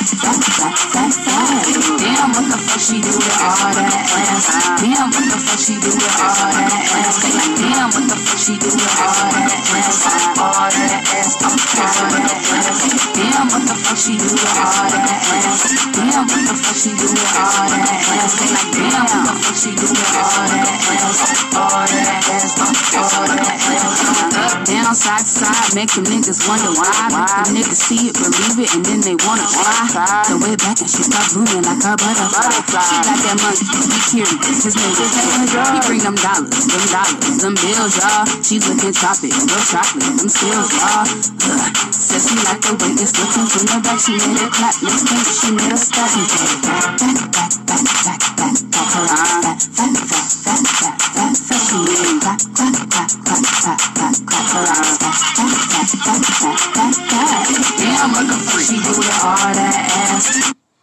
Damn, 0.00 0.16
what 2.32 2.48
the 2.48 2.56
fuck 2.56 2.80
she 2.80 3.00
do 3.02 3.12
all 3.12 3.20
that 3.20 3.92
ass? 4.00 4.48
Damn, 4.80 5.10
what 5.12 5.28
the 5.28 5.36
fuck 5.36 5.60
she 5.60 5.76
with 5.76 6.00
all 6.00 6.32
that 6.40 6.72
ass? 6.72 7.20
Damn, 7.60 7.90
what 7.92 8.08
the 8.08 8.16
fuck 8.16 8.38
she 8.38 8.56
do 8.56 8.68
all 8.70 8.78
that 8.78 9.60
ass? 9.60 10.38
All 10.40 10.70
that 10.72 11.04
ass, 11.12 11.36
that 11.36 11.52
ass. 11.82 13.09
Damn, 13.40 13.48
what 13.56 13.64
the 13.64 13.72
fuck 13.72 13.96
she 13.96 14.20
do 14.20 14.28
with 14.28 14.52
all 14.52 14.68
that 14.68 15.16
ass? 15.16 15.64
Damn, 15.96 16.28
what 16.28 16.44
the 16.44 16.52
fuck 16.60 16.76
she 16.76 16.92
do 16.92 17.08
with 17.08 17.24
all 17.40 17.72
that 17.72 17.88
ass? 17.88 18.36
Damn, 18.68 19.00
what 19.00 19.16
the 19.16 19.32
fuck 19.40 19.56
she 19.56 19.72
do 19.72 19.88
with 19.88 20.12
all 20.12 20.44
that 20.44 20.68
ass? 20.68 21.56
All 21.56 21.72
that 21.72 22.20
ass, 22.20 22.52
all 23.00 23.24
that 23.24 23.48
ass. 23.48 23.80
Up, 24.36 24.60
down, 24.68 24.92
side 24.92 25.24
to 25.24 25.32
side, 25.40 25.72
make 25.72 25.88
them 25.88 26.04
niggas 26.04 26.44
wonder 26.44 26.68
why. 26.76 26.92
Them 27.16 27.56
niggas 27.56 27.80
see 27.80 28.12
it, 28.12 28.20
believe 28.20 28.60
it, 28.60 28.76
and 28.76 28.84
then 28.84 29.00
they 29.00 29.16
wanna 29.24 29.48
fly. 29.48 29.88
Throw 30.28 30.36
it 30.44 30.60
back 30.60 30.76
and 30.84 30.90
she 30.92 31.00
start 31.00 31.32
moving 31.32 31.64
like 31.64 31.80
a 31.80 31.96
butterfly. 31.96 32.44
She 32.44 32.96
got 33.08 33.24
that 33.24 33.40
money, 33.40 33.56
he 33.56 34.20
curious, 34.20 34.68
his 34.68 34.76
is 34.76 34.76
He 34.76 35.80
bring 35.88 36.04
them 36.04 36.12
dollars, 36.20 36.68
them 36.68 36.84
dollars, 36.92 37.40
them 37.40 37.56
bills, 37.56 37.96
y'all. 37.96 38.28
She 38.44 38.60
looking 38.60 38.92
choppy, 38.92 39.32
real 39.32 39.64
chocolate, 39.64 40.12
them 40.20 40.28
skills, 40.28 40.76
y'all. 40.76 41.08
Says 41.88 42.28
she 42.28 42.36
like 42.44 42.60
the 42.60 42.76
way 42.76 42.92
it's 43.00 43.16
Bitching 43.30 43.46
from 43.46 43.66
her 43.68 43.80
back, 43.80 44.00
she 44.00 44.12
made 44.12 44.38
her 44.38 44.50
clap. 44.50 44.74
Let's 44.82 45.40
she 45.40 45.52
made 45.52 45.72
us 45.72 45.86
stop 45.86 46.10
and 46.16 46.26
take 46.26 46.50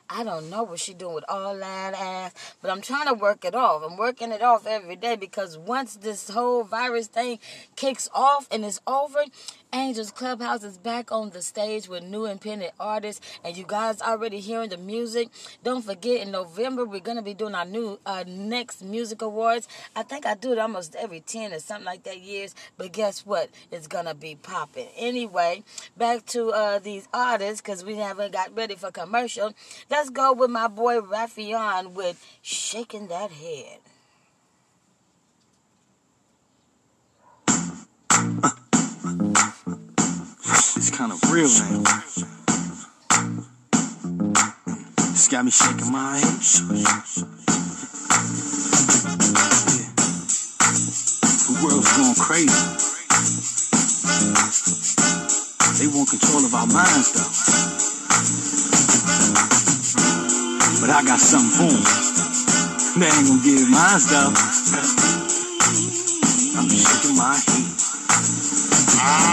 I 0.09 0.23
don't 0.23 0.49
know 0.49 0.63
what 0.63 0.79
she 0.79 0.93
doing 0.93 1.15
with 1.15 1.25
all 1.27 1.57
that 1.57 1.93
ass, 1.93 2.55
but 2.61 2.71
I'm 2.71 2.81
trying 2.81 3.07
to 3.07 3.13
work 3.13 3.43
it 3.45 3.53
off. 3.53 3.83
I'm 3.83 3.97
working 3.97 4.31
it 4.31 4.41
off 4.41 4.65
every 4.65 4.95
day 4.95 5.15
because 5.15 5.57
once 5.57 5.95
this 5.97 6.29
whole 6.29 6.63
virus 6.63 7.07
thing 7.07 7.39
kicks 7.75 8.09
off 8.15 8.47
and 8.49 8.63
it's 8.63 8.79
over, 8.87 9.25
Angels 9.73 10.11
Clubhouse 10.11 10.63
is 10.63 10.77
back 10.77 11.11
on 11.11 11.29
the 11.31 11.41
stage 11.41 11.89
with 11.89 12.03
new 12.03 12.25
independent 12.25 12.71
artists, 12.79 13.21
and 13.43 13.55
you 13.55 13.65
guys 13.67 14.01
already 14.01 14.39
hearing 14.39 14.69
the 14.69 14.77
music. 14.77 15.29
Don't 15.63 15.83
forget, 15.85 16.21
in 16.21 16.31
November 16.31 16.85
we're 16.85 17.01
gonna 17.01 17.21
be 17.21 17.33
doing 17.33 17.53
our 17.53 17.65
new 17.65 17.99
uh, 18.05 18.23
next 18.25 18.81
music 18.81 19.21
awards. 19.21 19.67
I 19.95 20.03
think 20.03 20.25
I 20.25 20.35
do 20.35 20.53
it 20.53 20.57
almost 20.59 20.95
every 20.95 21.19
ten 21.19 21.53
or 21.53 21.59
something 21.59 21.85
like 21.85 22.03
that 22.03 22.19
years, 22.19 22.55
but 22.77 22.93
guess 22.93 23.25
what? 23.25 23.49
It's 23.71 23.87
gonna 23.87 24.15
be 24.15 24.35
popping. 24.35 24.87
Anyway, 24.97 25.63
back 25.97 26.25
to 26.27 26.49
uh, 26.51 26.79
these 26.79 27.07
artists 27.13 27.61
because 27.61 27.83
we 27.83 27.97
haven't 27.97 28.33
got 28.33 28.55
ready 28.55 28.75
for 28.75 28.89
commercial. 28.89 29.53
Let's 29.91 30.09
go 30.09 30.33
with 30.33 30.49
my 30.49 30.67
boy 30.69 31.01
Ralphion 31.01 31.93
with 31.93 32.25
"Shaking 32.41 33.07
That 33.07 33.31
Head." 33.31 33.79
It's 40.77 40.91
kind 40.91 41.11
of 41.11 41.19
real 41.33 41.49
now. 41.49 41.81
It's 45.09 45.27
got 45.27 45.43
me 45.43 45.49
shaking 45.49 45.91
my 45.91 46.19
head. 46.19 46.37
Yeah. 46.77 47.01
going 51.97 52.13
crazy. 52.21 52.53
They 55.81 55.87
want 55.97 56.09
control 56.13 56.45
of 56.45 56.53
our 56.53 56.67
minds, 56.67 57.09
though. 57.17 57.33
But 60.79 60.91
I 60.91 61.01
got 61.03 61.19
something 61.19 61.57
for 61.57 61.73
'em. 61.73 61.81
They 62.99 63.07
ain't 63.07 63.27
gonna 63.27 63.41
give 63.41 63.67
mine, 63.67 64.01
though. 64.13 64.31
I'm 66.55 66.69
shaking 66.69 67.17
my 67.17 67.33
head. 67.33 67.66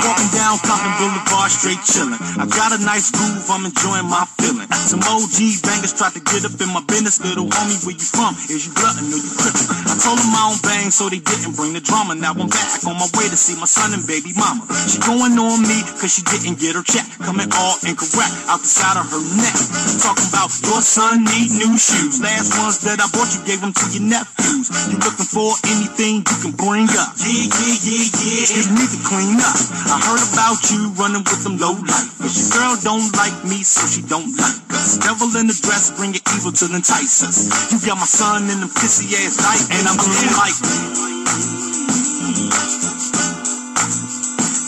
Walking 0.05 0.31
down 0.37 0.61
Compton 0.61 0.93
Boulevard, 1.01 1.51
straight 1.51 1.81
chillin'. 1.83 2.21
I 2.37 2.45
got 2.47 2.77
a 2.77 2.81
nice 2.85 3.11
groove, 3.11 3.49
I'm 3.49 3.65
enjoying 3.65 4.07
my 4.07 4.29
feeling. 4.37 4.69
Some 4.85 5.01
OG 5.01 5.65
bangers 5.65 5.97
tried 5.97 6.13
to 6.15 6.23
get 6.23 6.45
up 6.45 6.55
in 6.61 6.71
my 6.71 6.85
business. 6.85 7.19
Little 7.25 7.49
homie, 7.49 7.81
where 7.89 7.97
you 7.97 8.05
from? 8.05 8.37
Is 8.53 8.69
you 8.69 8.73
glutton 8.77 9.09
or 9.09 9.19
you 9.19 9.33
crippin'? 9.35 9.67
I 9.89 9.97
told 9.97 10.21
them 10.21 10.31
I 10.31 10.53
don't 10.53 10.63
bang, 10.63 10.93
so 10.93 11.09
they 11.09 11.19
didn't 11.25 11.57
bring 11.57 11.73
the 11.73 11.81
drama. 11.81 12.15
Now 12.15 12.37
I'm 12.37 12.53
back 12.53 12.85
on 12.85 13.01
my 13.01 13.09
way 13.17 13.33
to 13.33 13.39
see 13.39 13.57
my 13.57 13.67
son 13.67 13.97
and 13.97 14.05
baby 14.07 14.37
mama. 14.37 14.69
She 14.87 15.01
going 15.01 15.35
on 15.41 15.59
me, 15.65 15.81
cause 15.99 16.13
she 16.13 16.23
didn't 16.23 16.61
get 16.61 16.77
her 16.77 16.85
check. 16.85 17.09
Coming 17.25 17.49
all 17.57 17.81
incorrect, 17.89 18.35
out 18.53 18.61
the 18.61 18.69
side 18.69 19.01
of 19.01 19.09
her 19.09 19.25
neck. 19.41 19.57
Talking 20.05 20.29
about 20.29 20.53
your 20.69 20.85
son 20.85 21.25
need 21.25 21.51
new 21.57 21.75
shoes. 21.81 22.21
Last 22.21 22.53
ones 22.61 22.79
that 22.85 23.01
I 23.01 23.09
bought 23.11 23.33
you 23.33 23.41
gave 23.49 23.65
them 23.65 23.73
to 23.73 23.85
your 23.89 24.05
nephews. 24.05 24.69
You 24.93 25.01
looking 25.01 25.27
for 25.27 25.57
anything 25.65 26.23
you 26.23 26.37
can 26.45 26.53
bring 26.53 26.87
up? 27.01 27.17
Yeah, 27.19 27.49
yeah, 27.49 27.77
yeah, 27.89 28.05
yeah. 28.21 28.45
You 28.53 28.63
need 28.77 28.91
to 28.93 29.01
clean 29.01 29.41
up. 29.41 29.64
I 29.71 29.97
heard 30.01 30.23
about 30.33 30.61
you 30.71 30.93
running 31.01 31.25
with 31.25 31.45
them 31.45 31.57
low 31.57 31.73
life. 31.73 32.19
But 32.21 32.33
Your 32.35 32.49
girl 32.53 32.75
don't 32.83 33.09
like 33.17 33.37
me, 33.45 33.63
so 33.65 33.87
she 33.87 34.03
don't 34.05 34.33
like 34.37 34.61
us. 34.73 34.99
Devil 35.01 35.33
in 35.41 35.47
the 35.49 35.57
dress, 35.57 35.93
bring 35.97 36.13
your 36.13 36.25
evil 36.37 36.53
to 36.53 36.67
entice 36.75 37.25
us. 37.25 37.49
You 37.73 37.81
got 37.87 37.97
my 37.97 38.09
son 38.09 38.49
in 38.51 38.61
them 38.61 38.69
pissy 38.69 39.09
ass 39.17 39.41
night, 39.41 39.65
and 39.73 39.85
I'm 39.89 39.97
going 39.97 40.33
like. 40.37 40.57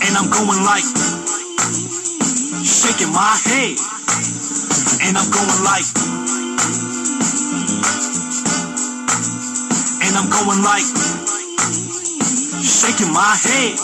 And 0.07 0.13
I'm 0.17 0.29
going 0.31 0.63
like. 0.65 0.87
Shaking 2.65 3.13
my 3.13 3.35
head. 3.45 3.77
And 5.05 5.15
I'm 5.19 5.29
going 5.29 5.61
like. 5.65 5.89
And 10.05 10.13
I'm 10.17 10.29
going 10.31 10.63
like. 10.65 10.89
Shaking 12.65 13.13
my 13.13 13.35
head. 13.37 13.79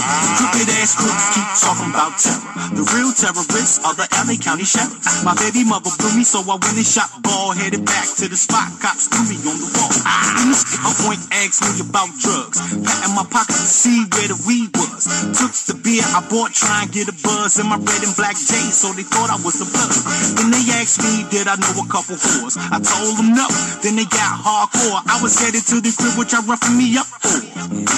Crooked 0.00 0.68
ass 0.80 0.96
crook 0.96 1.18
keep 1.36 1.48
talking 1.60 1.90
about 1.92 2.16
terror. 2.16 2.40
The 2.72 2.84
real 2.96 3.12
terrorists 3.12 3.82
are 3.84 3.92
the 3.92 4.08
LA 4.24 4.40
County 4.40 4.64
sheriffs. 4.64 5.24
My 5.24 5.36
baby 5.36 5.64
mother 5.66 5.90
blew 6.00 6.16
me, 6.16 6.24
so 6.24 6.40
I 6.40 6.56
went 6.56 6.78
and 6.78 6.86
shot 6.86 7.10
ball, 7.20 7.52
headed 7.52 7.84
back 7.84 8.08
to 8.20 8.28
the 8.28 8.36
spot. 8.36 8.72
Cops 8.80 9.10
threw 9.12 9.26
me 9.28 9.36
on 9.44 9.60
the 9.60 9.68
wall. 9.76 9.92
In 10.40 10.52
the 10.52 10.56
skip, 10.56 10.80
a 10.80 10.92
point 11.04 11.20
asked 11.34 11.60
me 11.66 11.84
about 11.84 12.08
drugs. 12.16 12.58
Patting 12.80 13.14
my 13.14 13.26
pocket 13.28 13.58
to 13.58 13.68
see 13.68 14.06
where 14.16 14.32
the 14.32 14.38
weed 14.48 14.72
was. 14.78 15.04
Took 15.36 15.52
the 15.68 15.76
beer 15.76 16.04
I 16.16 16.24
bought, 16.28 16.56
try 16.56 16.86
and 16.86 16.90
get 16.92 17.08
a 17.10 17.16
buzz 17.20 17.60
in 17.60 17.66
my 17.68 17.76
red 17.76 18.00
and 18.00 18.14
black 18.16 18.36
J's, 18.36 18.76
so 18.80 18.92
they 18.96 19.04
thought 19.04 19.28
I 19.28 19.36
was 19.44 19.60
a 19.60 19.68
bug. 19.68 19.92
Then 20.40 20.48
they 20.54 20.64
asked 20.80 21.04
me, 21.04 21.28
did 21.28 21.48
I 21.48 21.60
know 21.60 21.84
a 21.84 21.86
couple 21.88 22.16
whores? 22.16 22.56
I 22.56 22.80
told 22.80 23.20
them 23.20 23.36
no. 23.36 23.48
Then 23.84 23.96
they 24.00 24.08
got 24.08 24.40
hardcore. 24.40 25.04
I 25.04 25.20
was 25.20 25.36
headed 25.36 25.66
to 25.68 25.80
the 25.84 25.92
crib, 25.92 26.16
which 26.16 26.32
I 26.32 26.40
roughing 26.46 26.78
me 26.78 26.96
up 26.96 27.06
for. 27.06 27.40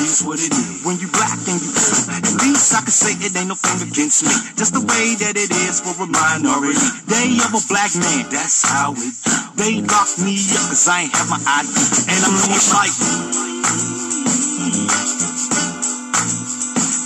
Is 0.02 0.22
what 0.26 0.40
it 0.40 0.50
is. 0.50 0.84
When 0.84 0.98
you 0.98 1.08
black 1.14 1.38
and 1.46 1.60
you 1.62 1.70
poor, 1.70 1.91
at 1.92 2.24
least 2.42 2.72
I 2.74 2.80
can 2.80 2.90
say 2.90 3.12
it 3.20 3.36
ain't 3.36 3.48
no 3.48 3.54
thing 3.54 3.84
against 3.88 4.24
me. 4.24 4.32
Just 4.56 4.72
the 4.72 4.80
way 4.80 5.14
that 5.20 5.36
it 5.36 5.50
is 5.52 5.80
for 5.80 5.92
a 6.02 6.08
minority. 6.08 6.80
They 7.08 7.36
of 7.44 7.52
a 7.52 7.62
black 7.68 7.92
man, 7.94 8.26
that's 8.32 8.64
how 8.64 8.94
it. 8.96 9.14
They 9.56 9.80
locked 9.84 10.18
me 10.18 10.40
up 10.56 10.72
cause 10.72 10.88
I 10.88 11.06
ain't 11.06 11.12
have 11.12 11.28
my 11.28 11.40
ID. 11.40 11.68
And 12.08 12.20
I'm 12.24 12.36
going 12.48 12.66
like. 12.72 12.94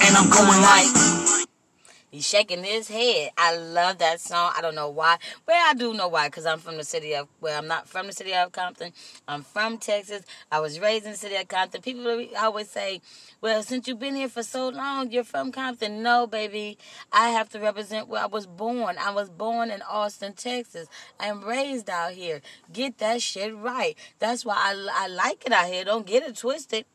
And 0.07 0.13
I'm 0.17 0.29
going 0.31 0.63
like. 0.63 1.07
He's 2.17 2.27
shaking 2.27 2.65
his 2.65 2.89
head. 2.89 3.33
I 3.37 3.57
love 3.57 3.99
that 3.99 4.21
song. 4.21 4.53
I 4.57 4.63
don't 4.63 4.75
know 4.75 4.89
why. 4.89 5.19
Well, 5.47 5.63
I 5.69 5.75
do 5.75 5.93
know 5.93 6.09
why, 6.09 6.29
because 6.29 6.47
I'm 6.47 6.59
from 6.59 6.79
the 6.79 6.85
city 6.85 7.15
of, 7.15 7.29
well, 7.43 7.59
I'm 7.59 7.67
not 7.67 7.87
from 7.87 8.07
the 8.07 8.13
city 8.15 8.33
of 8.33 8.53
Compton. 8.53 8.93
I'm 9.29 9.43
from 9.43 9.77
Texas. 9.77 10.23
I 10.51 10.61
was 10.61 10.81
raised 10.81 11.05
in 11.05 11.11
the 11.11 11.19
city 11.19 11.37
of 11.37 11.47
Compton. 11.49 11.83
People 11.83 12.25
always 12.39 12.71
say, 12.71 13.03
well, 13.41 13.63
since 13.63 13.87
you've 13.87 13.99
been 13.99 14.15
here 14.15 14.29
for 14.29 14.43
so 14.43 14.69
long, 14.69 15.11
you're 15.11 15.23
from 15.23 15.53
Compton. 15.53 16.03
No, 16.03 16.27
baby. 16.27 16.79
I 17.13 17.29
have 17.31 17.49
to 17.51 17.61
represent 17.61 18.09
where 18.09 18.23
I 18.23 18.27
was 18.27 18.47
born. 18.47 18.97
I 18.99 19.11
was 19.11 19.29
born 19.29 19.71
in 19.71 19.83
Austin, 19.83 20.33
Texas. 20.33 20.89
I 21.21 21.27
am 21.27 21.45
raised 21.45 21.91
out 21.91 22.13
here. 22.13 22.41
Get 22.73 22.99
that 22.99 23.21
shit 23.21 23.55
right. 23.55 23.97
That's 24.19 24.45
why 24.45 24.55
I, 24.57 25.05
I 25.05 25.09
like 25.09 25.45
it 25.45 25.53
out 25.53 25.67
here. 25.67 25.85
Don't 25.85 26.07
get 26.07 26.23
it 26.23 26.37
twisted. 26.37 26.87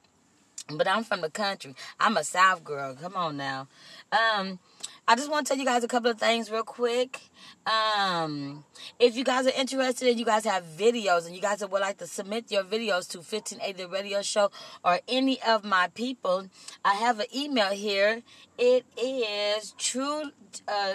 But 0.69 0.88
I'm 0.88 1.03
from 1.03 1.22
the 1.22 1.30
country. 1.30 1.76
I'm 1.99 2.18
a 2.18 2.23
South 2.23 2.63
girl. 2.63 2.95
Come 2.95 3.15
on 3.15 3.38
now. 3.38 3.68
Um, 4.11 4.59
I 5.07 5.15
just 5.15 5.30
want 5.30 5.45
to 5.45 5.51
tell 5.51 5.59
you 5.59 5.65
guys 5.65 5.84
a 5.84 5.88
couple 5.88 6.09
of 6.09 6.19
things 6.19 6.49
real 6.51 6.63
quick. 6.63 7.19
Um, 7.65 8.65
if 8.99 9.15
you 9.15 9.23
guys 9.23 9.45
are 9.45 9.53
interested 9.55 10.09
and 10.09 10.19
you 10.19 10.25
guys 10.25 10.45
have 10.45 10.63
videos 10.63 11.27
and 11.27 11.35
you 11.35 11.41
guys 11.41 11.61
would 11.61 11.81
like 11.81 11.97
to 11.99 12.07
submit 12.07 12.51
your 12.51 12.63
videos 12.63 13.07
to 13.09 13.19
1580 13.19 13.85
Radio 13.85 14.21
Show 14.21 14.51
or 14.83 14.99
any 15.07 15.41
of 15.43 15.63
my 15.63 15.89
people, 15.93 16.47
I 16.83 16.95
have 16.95 17.19
an 17.19 17.27
email 17.35 17.71
here. 17.71 18.23
It 18.57 18.85
is 18.97 19.75
true, 19.77 20.23
uh, 20.67 20.93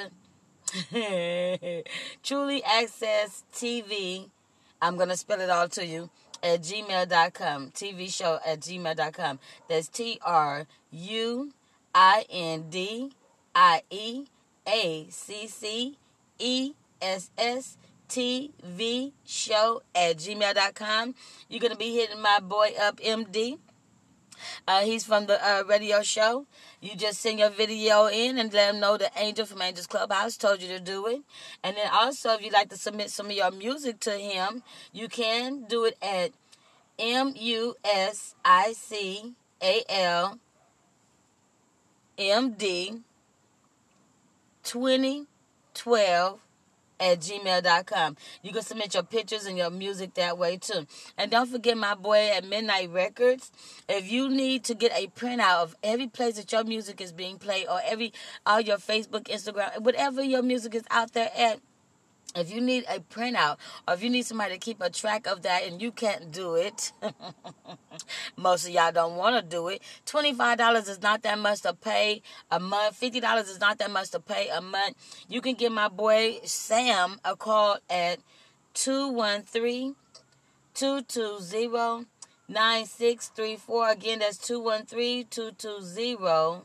truly 2.23 2.65
access 2.65 3.45
TV. 3.55 4.29
I'm 4.83 4.97
going 4.97 5.09
to 5.09 5.17
spell 5.17 5.41
it 5.41 5.51
all 5.51 5.69
to 5.69 5.87
you 5.87 6.11
at 6.43 6.63
gmail.com. 6.63 7.71
TV 7.71 8.13
show 8.13 8.39
at 8.45 8.61
gmail.com. 8.61 9.39
That's 9.69 9.89
T 9.89 10.19
R 10.25 10.67
U 10.91 11.53
I 11.95 12.25
N 12.29 12.69
D. 12.69 13.13
I 13.55 13.83
E 13.89 14.27
A 14.69 15.07
C 15.09 15.47
C 15.47 15.97
E 16.39 16.73
S 17.01 17.31
S 17.37 17.77
T 18.09 18.53
V 18.63 19.13
show 19.25 19.83
at 19.95 20.19
gmail.com. 20.19 21.15
You're 21.49 21.61
going 21.61 21.73
to 21.73 21.79
be 21.79 21.95
hitting 21.95 22.21
my 22.21 22.41
boy 22.41 22.71
up, 22.81 23.01
MD. 23.01 23.59
Uh, 24.69 24.81
he's 24.81 25.05
from 25.05 25.27
the 25.27 25.43
uh, 25.45 25.65
radio 25.67 26.03
show. 26.03 26.47
You 26.81 26.95
just 26.95 27.21
send 27.21 27.39
your 27.39 27.51
video 27.51 28.07
in 28.07 28.39
and 28.39 28.53
let 28.53 28.75
him 28.75 28.81
know 28.81 28.97
the 28.97 29.11
Angel 29.17 29.47
from 29.47 29.63
Angels 29.63 29.87
Clubhouse 29.87 30.37
told 30.37 30.61
you 30.61 30.69
to 30.69 30.81
do 30.81 31.07
it. 31.07 31.23
And 31.63 31.77
then 31.77 31.89
also, 31.93 32.35
if 32.35 32.43
you'd 32.43 32.53
like 32.53 32.69
to 32.71 32.77
submit 32.77 33.11
some 33.11 33.27
of 33.27 33.33
your 33.33 33.51
music 33.51 34.01
to 34.01 34.13
him, 34.13 34.63
you 34.93 35.09
can 35.09 35.65
do 35.65 35.85
it 35.85 35.97
at 36.03 36.33
M 36.99 37.33
U 37.37 37.75
S 37.85 38.35
I 38.45 38.73
C 38.73 39.35
A 39.63 39.83
L 39.89 40.39
M 42.19 42.53
D 42.53 43.01
2012 45.77 46.41
at 46.99 47.21
gmail.com. 47.21 48.17
You 48.43 48.53
can 48.53 48.63
submit 48.63 48.95
your 48.95 49.03
pictures 49.03 49.47
and 49.47 49.59
your 49.59 49.71
music 49.71 50.15
that 50.15 50.39
way 50.39 50.57
too. 50.57 50.87
And 51.19 51.31
don't 51.31 51.51
forget 51.51 51.77
my 51.77 51.95
boy 51.95 52.31
at 52.35 52.45
Midnight 52.45 52.91
Records. 52.91 53.51
If 53.89 54.11
you 54.11 54.29
need 54.29 54.65
to 54.65 54.75
get 54.75 54.93
a 54.93 55.09
printout 55.09 55.63
of 55.63 55.77
every 55.83 56.07
place 56.07 56.37
that 56.37 56.51
your 56.53 56.65
music 56.65 57.01
is 57.01 57.13
being 57.13 57.39
played 57.39 57.67
or 57.69 57.81
every 57.85 58.13
all 58.45 58.61
your 58.61 58.79
Facebook, 58.79 59.25
Instagram, 59.25 59.81
whatever 59.81 60.23
your 60.23 60.43
music 60.43 60.75
is 60.75 60.85
out 60.91 61.13
there 61.13 61.31
at, 61.37 61.61
if 62.35 62.53
you 62.53 62.61
need 62.61 62.85
a 62.89 63.01
printout 63.01 63.57
or 63.87 63.95
if 63.95 64.03
you 64.03 64.11
need 64.11 64.27
somebody 64.27 64.55
to 64.55 64.59
keep 64.59 64.81
a 64.81 64.91
track 64.91 65.27
of 65.27 65.43
that 65.43 65.65
and 65.65 65.81
you 65.81 65.93
can't 65.93 66.31
do 66.31 66.55
it, 66.55 66.93
most 68.37 68.67
of 68.67 68.73
y'all 68.73 68.93
don't 68.93 69.17
want 69.17 69.37
to 69.37 69.43
do 69.43 69.69
it. 69.69 69.83
$25 70.07 70.89
is 70.89 71.03
not 71.03 71.23
that 71.23 71.39
much 71.39 71.63
to 71.63 71.73
pay 71.73 72.23
a 72.51 72.59
month. 72.59 73.01
$50 73.01 73.41
is 73.43 73.61
not 73.61 73.79
that 73.79 73.91
much 73.91 74.11
to 74.11 74.21
pay 74.21 74.49
a 74.49 74.61
month. 74.61 74.97
You 75.29 75.41
can 75.41 75.55
give 75.55 75.73
my 75.73 75.89
boy 75.89 76.41
Sam 76.45 77.21
a 77.25 77.37
call 77.37 77.79
at 77.89 78.19
213 78.75 79.95
220 80.75 82.07
9634. 82.49 83.91
Again, 83.91 84.19
that's 84.21 84.39
213 84.39 85.27
220 85.31 86.63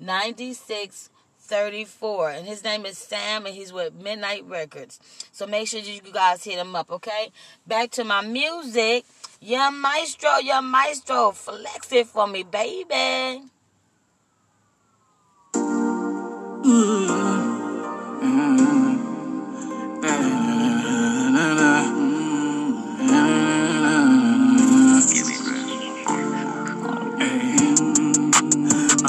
9634. 0.00 1.13
34 1.44 2.30
and 2.30 2.46
his 2.46 2.64
name 2.64 2.86
is 2.86 2.98
Sam 2.98 3.46
and 3.46 3.54
he's 3.54 3.72
with 3.72 3.94
Midnight 3.94 4.44
Records. 4.46 4.98
So 5.30 5.46
make 5.46 5.68
sure 5.68 5.80
you 5.80 6.00
guys 6.12 6.44
hit 6.44 6.58
him 6.58 6.74
up, 6.74 6.90
okay? 6.90 7.30
Back 7.66 7.90
to 7.92 8.04
my 8.04 8.22
music. 8.22 9.04
Young 9.40 9.78
Maestro, 9.78 10.38
Young 10.38 10.64
Maestro, 10.64 11.32
flex 11.32 11.92
it 11.92 12.06
for 12.06 12.26
me, 12.26 12.42
baby. 12.44 13.42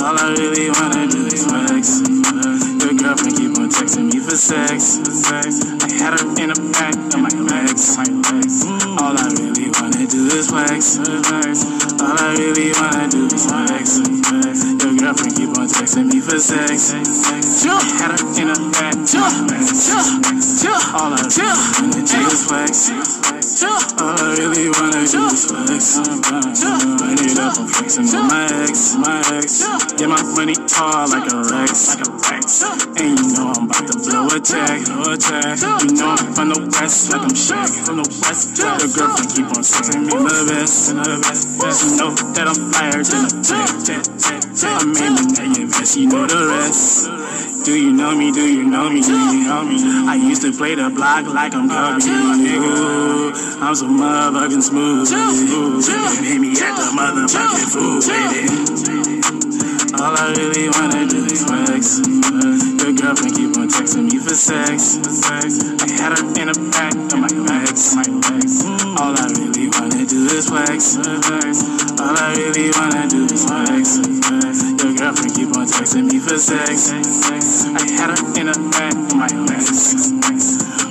All 0.02 0.18
I 0.20 0.36
really 0.38 0.70
wanna 0.70 1.08
do 1.08 1.26
is 1.28 1.46
flex. 1.46 2.04
Your 2.84 2.94
girlfriend 3.00 3.38
keep 3.38 3.56
on 3.58 3.70
texting 3.72 4.12
me 4.12 4.20
for 4.20 4.36
sex. 4.36 5.00
I 5.32 5.92
had 6.04 6.20
her 6.20 6.28
in 6.36 6.50
the 6.52 6.60
back 6.76 6.96
of 7.16 7.20
my 7.24 7.32
legs. 7.48 7.96
All 9.00 9.16
I 9.16 9.28
really 9.40 9.72
wanna 9.72 10.04
do 10.06 10.28
is 10.36 10.52
flex. 10.52 11.00
All 11.00 12.18
I 12.20 12.36
really 12.36 12.76
wanna 12.76 13.08
do 13.08 13.26
is 13.32 13.46
flex. 13.48 14.04
Your 14.84 14.94
girlfriend 15.00 15.36
keep 15.38 15.56
on 15.56 15.68
texting 15.72 16.12
me 16.12 16.20
for 16.20 16.40
sex. 16.40 16.92
I 16.92 17.80
had 17.96 18.20
her 18.20 18.26
in 18.36 18.50
a 18.52 18.58
bag. 18.76 19.00
All 19.16 19.32
I 21.14 21.24
really 21.24 21.56
wanna 21.80 22.04
do 22.04 22.20
is 22.28 22.44
flex. 22.44 22.92
All 24.02 24.20
I 24.20 24.36
really 24.36 24.70
wanna 24.70 25.05
flex. 25.46 25.98
Run 25.98 27.18
it 27.22 27.38
up, 27.38 27.58
I'm 27.58 27.68
flexing 27.68 28.10
on 28.16 28.28
my 28.28 28.46
ex, 28.66 28.96
my 28.96 29.22
ex. 29.38 29.64
Get 29.96 30.10
my 30.10 30.22
money 30.36 30.56
tall 30.68 31.08
like 31.10 31.32
a 31.32 31.38
Rex, 31.46 31.96
like 31.96 32.08
a 32.08 32.12
Rex. 32.12 32.64
And 32.98 33.20
you 33.20 33.28
know 33.34 33.54
I'm 33.56 33.70
about 33.70 33.88
to 33.88 33.96
blow 34.00 34.28
a 34.28 34.40
tag, 34.40 34.86
blow 34.86 35.14
a 35.14 35.18
tag. 35.18 35.60
You 35.86 35.96
know 35.96 36.16
I'm 36.18 36.34
from 36.34 36.50
the 36.50 36.60
west, 36.74 37.12
like 37.12 37.22
I'm 37.22 37.36
Shaq 37.36 37.70
from 37.86 37.98
the 38.02 38.08
west. 38.26 38.58
Your 38.58 38.90
girlfriend 38.92 39.30
keep 39.32 39.48
on 39.54 39.64
texting 39.64 40.04
me 40.06 40.14
the 40.14 40.46
best, 40.50 40.92
the 40.92 41.16
best. 41.62 41.80
You 41.86 41.98
know 41.98 42.12
that 42.34 42.48
I'm 42.48 42.60
flyer 42.74 43.04
than 43.04 43.26
a 43.26 43.32
jet, 43.44 43.72
jet, 43.86 44.06
jet. 44.20 44.44
I 44.66 44.86
made 44.86 45.16
the 45.18 45.26
name 45.40 45.70
best, 45.70 45.98
you 45.98 46.08
know 46.08 46.26
the 46.26 46.48
rest. 46.48 47.15
Do 47.66 47.74
you 47.76 47.92
know 47.94 48.16
me? 48.16 48.32
Do 48.32 48.46
you 48.46 48.64
know 48.64 48.92
me? 48.92 49.02
Do 49.02 49.10
you 49.10 49.44
know 49.44 49.66
me? 49.66 49.82
I 50.08 50.14
used 50.14 50.44
to 50.44 50.52
play 50.54 50.76
the 50.76 50.92
block 50.92 51.26
like 51.26 51.56
I'm 51.56 51.68
Kobe. 51.68 52.06
Ooh, 52.06 53.34
I'm 53.60 53.74
so 53.74 53.88
motherfucking 53.88 54.62
smooth. 54.62 55.10
Hit 55.10 56.40
me 56.40 56.52
at 56.62 56.78
the 56.78 56.94
motherfucking 56.94 57.70
food, 57.74 58.06
baby. 58.06 58.46
All 59.98 60.14
I 60.14 60.30
really 60.38 60.70
wanna 60.70 61.10
do 61.10 61.26
is 61.26 61.44
flex. 61.44 62.06
Your 62.86 62.94
girlfriend 62.94 63.34
keep 63.34 63.58
on 63.58 63.68
texting 63.68 64.14
me 64.14 64.20
for 64.20 64.36
sex. 64.36 65.02
I 65.26 65.90
had 65.98 66.20
her 66.20 66.26
in 66.40 66.50
a 66.50 66.54
pack 66.70 66.94
of 66.94 67.18
my 67.18 67.34
legs. 67.50 67.98
All 69.02 69.18
I 69.18 69.26
really 69.42 69.70
wanna 69.74 70.06
do 70.06 70.30
is 70.38 70.46
flex. 70.50 70.98
All 71.02 72.14
I 72.14 72.30
really 72.38 72.70
wanna 72.78 73.08
do 73.10 73.26
is 73.26 73.44
flex. 73.44 74.75
Girlfriend 74.94 75.34
keep 75.34 75.50
on 75.58 75.66
texting 75.66 76.12
me 76.12 76.20
for 76.20 76.38
sex. 76.38 76.94
I 76.94 77.82
had 77.98 78.14
her 78.14 78.22
in 78.38 78.50
a 78.50 78.54
of 78.54 79.16
my 79.18 79.26
legs. 79.50 80.14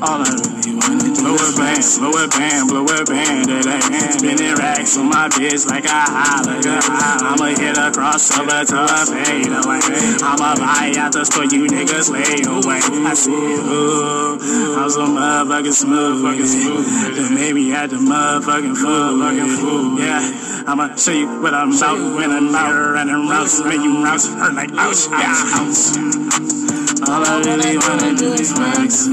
All 0.02 0.18
I 0.18 0.34
really 0.34 0.74
wanna 0.74 1.14
do 1.14 1.22
blow 1.22 1.38
a 1.38 1.54
band, 1.54 1.84
blow 2.02 2.10
a 2.10 2.26
band, 2.26 2.68
blow 2.68 2.84
a 2.84 3.04
band. 3.06 3.46
That 3.46 3.86
ain't 3.86 4.18
spinning 4.18 4.54
racks 4.56 4.98
on 4.98 5.08
my 5.08 5.28
bitch 5.28 5.70
like 5.70 5.86
a 5.86 6.00
holler. 6.10 6.58
I'ma 6.58 7.54
hit 7.54 7.78
a 7.78 7.94
crossover 7.94 8.66
to 8.66 8.82
a 8.82 9.00
fade 9.06 9.54
away. 9.54 9.80
I'ma 10.20 10.58
buy 10.58 10.92
out 10.98 11.12
the 11.12 11.24
store, 11.24 11.44
you 11.44 11.66
niggas 11.70 12.10
lay 12.10 12.42
away. 12.42 12.82
I 12.82 13.14
see 13.14 13.30
ooh, 13.30 14.38
I'm 14.76 14.90
so 14.90 15.06
motherfucking 15.06 15.72
smooth, 15.72 16.22
fucking 16.22 16.46
smooth. 16.46 17.14
That 17.14 17.30
made 17.30 17.54
me 17.54 17.72
at 17.72 17.90
the 17.90 17.96
motherfucking 17.96 18.76
fool, 18.76 19.22
fucking 19.22 19.56
fool. 19.56 20.00
Yeah, 20.00 20.64
I'ma 20.66 20.96
show 20.96 21.12
you 21.12 21.28
what 21.40 21.54
I'm 21.54 21.72
about 21.72 22.16
when 22.16 22.30
I'm 22.30 22.54
out 22.54 22.92
running 22.92 23.28
routes, 23.28 23.62
make 23.64 23.83
you 23.84 24.02
routes 24.02 24.26
hurt 24.26 24.54
like 24.54 24.70
ouch, 24.72 25.08
yeah, 25.10 25.60
ouch. 25.60 25.96
All 27.06 27.22
I 27.22 27.42
really 27.44 27.76
wanna 27.76 28.16
do 28.16 28.32
is 28.32 28.52
flex. 28.52 29.08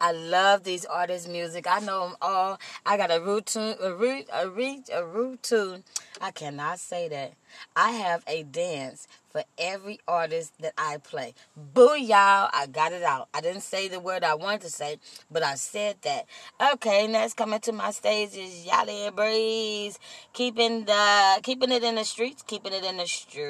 I 0.00 0.12
love 0.12 0.64
these 0.64 0.84
artists' 0.86 1.28
music. 1.28 1.66
I 1.68 1.78
know 1.80 2.08
them 2.08 2.16
all. 2.20 2.58
I 2.84 2.96
got 2.96 3.12
a 3.12 3.20
root 3.20 3.46
tune, 3.46 3.76
a 3.80 3.92
root, 3.92 4.26
a 4.32 4.48
root, 4.48 4.88
a 4.92 5.04
root 5.04 5.42
tune. 5.42 5.84
I 6.20 6.32
cannot 6.32 6.80
say 6.80 7.08
that. 7.08 7.34
I 7.76 7.92
have 7.92 8.24
a 8.26 8.42
dance 8.42 9.06
for 9.30 9.44
every 9.58 10.00
artist 10.06 10.52
that 10.60 10.72
I 10.76 10.98
play. 10.98 11.34
Boo, 11.56 11.96
y'all! 11.96 12.50
I 12.52 12.66
got 12.70 12.92
it 12.92 13.02
out. 13.02 13.28
I 13.32 13.40
didn't 13.40 13.62
say 13.62 13.88
the 13.88 14.00
word 14.00 14.24
I 14.24 14.34
wanted 14.34 14.62
to 14.62 14.70
say, 14.70 14.98
but 15.30 15.42
I 15.42 15.54
said 15.54 15.96
that. 16.02 16.26
Okay, 16.74 17.06
next 17.06 17.34
coming 17.34 17.60
to 17.60 17.72
my 17.72 17.90
stage 17.92 18.36
is 18.36 18.66
Yella 18.66 19.12
Beezy, 19.12 19.96
keeping 20.32 20.84
the 20.84 21.40
keeping 21.42 21.70
it 21.70 21.84
in 21.84 21.94
the 21.94 22.04
streets, 22.04 22.42
keeping 22.42 22.72
it 22.72 22.84
in 22.84 22.96
the 22.96 23.06
streets. 23.06 23.40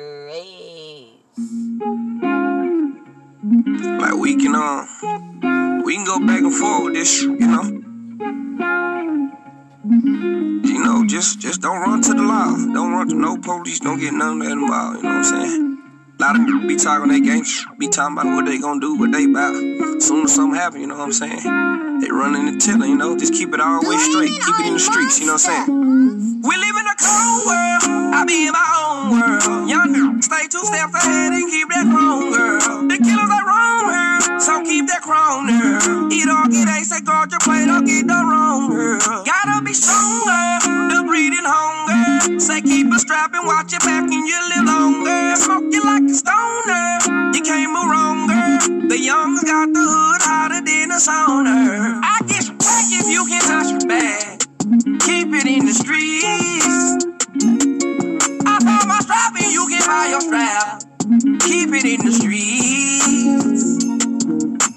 Like 4.00 4.14
we 4.14 4.36
can 4.36 4.54
um, 4.54 5.82
we 5.84 5.96
can 5.96 6.04
go 6.04 6.18
back 6.20 6.40
and 6.40 6.54
forth 6.54 6.84
with 6.84 6.94
this, 6.94 7.22
you 7.22 7.38
know. 7.38 7.80
You 9.82 10.84
know, 10.84 11.06
just 11.06 11.40
just 11.40 11.62
don't 11.62 11.80
run 11.80 12.02
to 12.02 12.12
the 12.12 12.22
law. 12.22 12.54
Don't 12.54 12.92
run 12.92 13.08
to 13.08 13.14
no 13.14 13.38
police. 13.38 13.80
Don't 13.80 13.98
get 13.98 14.12
none 14.12 14.42
of 14.42 14.46
that 14.46 14.52
involved. 14.52 14.98
You 14.98 15.02
know 15.04 15.08
what 15.08 15.16
I'm 15.16 15.24
saying? 15.24 15.79
Lot 16.20 16.36
of 16.36 16.44
people 16.44 16.68
be 16.68 16.76
talking 16.76 17.08
their 17.08 17.18
games, 17.18 17.64
be 17.78 17.88
talking 17.88 18.12
about 18.12 18.26
what 18.26 18.44
they 18.44 18.58
gonna 18.58 18.78
do, 18.78 18.94
what 18.94 19.10
they 19.10 19.24
about. 19.24 19.56
Soon 20.02 20.24
as 20.24 20.34
something 20.34 20.54
happen, 20.54 20.82
you 20.82 20.86
know 20.86 20.98
what 20.98 21.04
I'm 21.04 21.12
saying? 21.12 21.40
They 22.00 22.10
running 22.12 22.46
and 22.46 22.60
telling, 22.60 22.90
you 22.90 22.96
know, 22.98 23.16
just 23.16 23.32
keep 23.32 23.54
it 23.54 23.60
all 23.60 23.80
way 23.80 23.96
straight. 23.96 24.28
Keep 24.28 24.60
it 24.60 24.66
in 24.66 24.74
the 24.74 24.80
streets, 24.80 25.18
you 25.18 25.24
know 25.24 25.40
what 25.40 25.48
I'm 25.48 25.64
saying? 25.64 26.42
We 26.44 26.54
live 26.60 26.76
in 26.76 26.86
a 26.92 26.96
cold 27.00 27.40
world. 27.48 28.12
I 28.12 28.24
be 28.28 28.44
in 28.44 28.52
my 28.52 28.68
own 28.84 29.16
world. 29.16 29.68
Young 29.70 30.20
stay 30.20 30.44
two 30.52 30.60
steps 30.60 30.92
ahead 30.92 31.32
and 31.32 31.48
keep 31.48 31.68
that 31.72 31.88
chrome, 31.88 32.28
girl. 32.28 32.84
The 32.84 33.00
killers 33.00 33.32
are 33.32 33.46
wrong, 33.48 33.88
girl. 33.88 34.40
So 34.44 34.60
keep 34.68 34.92
that 34.92 35.00
chrome, 35.00 35.48
girl. 35.48 36.12
Eat 36.12 36.28
all, 36.28 36.52
get 36.52 36.68
ace, 36.68 36.92
say 36.92 37.00
guard 37.00 37.32
your 37.32 37.40
plate, 37.40 37.64
don't 37.64 37.88
get 37.88 38.04
the 38.06 38.20
wrong, 38.20 38.68
girl. 38.68 39.00
Gotta 39.24 39.64
be 39.64 39.72
stronger. 39.72 40.68
The 40.92 41.00
breeding 41.08 41.48
hunger. 41.48 42.40
Say 42.40 42.60
keep 42.60 42.92
a 42.92 42.98
strap 42.98 43.32
and 43.32 43.46
watch 43.46 43.72
your 43.72 43.80
back 43.80 44.04
and 44.04 44.12
you 44.12 44.38
live 44.52 44.64
longer. 44.64 45.36
Smoke 45.36 45.72
you 45.72 45.82
like 45.84 46.09
stoner. 46.14 46.98
You 47.34 47.42
can't 47.42 47.72
move 47.72 47.90
wrong, 47.90 48.26
girl. 48.26 48.88
The 48.88 48.98
young's 48.98 49.44
got 49.44 49.72
the 49.72 49.80
hood 49.80 50.22
hotter 50.22 50.62
than 50.64 50.90
a 50.90 50.98
sauna. 50.98 52.00
I 52.02 52.18
get 52.26 52.46
back 52.58 52.86
if 52.90 53.06
you 53.06 53.26
can 53.26 53.42
touch 53.42 53.86
back. 53.86 54.40
Keep 55.06 55.28
it 55.34 55.46
in 55.46 55.66
the 55.66 55.74
streets. 55.74 57.04
I 58.46 58.58
found 58.60 58.88
my 58.88 58.98
strap 59.00 59.34
and 59.38 59.52
you 59.52 59.66
can 59.68 59.82
buy 59.86 60.08
your 60.10 60.20
strap. 60.20 60.82
Keep 61.46 61.70
it 61.74 61.84
in 61.84 62.00
the 62.04 62.12
streets. 62.12 63.84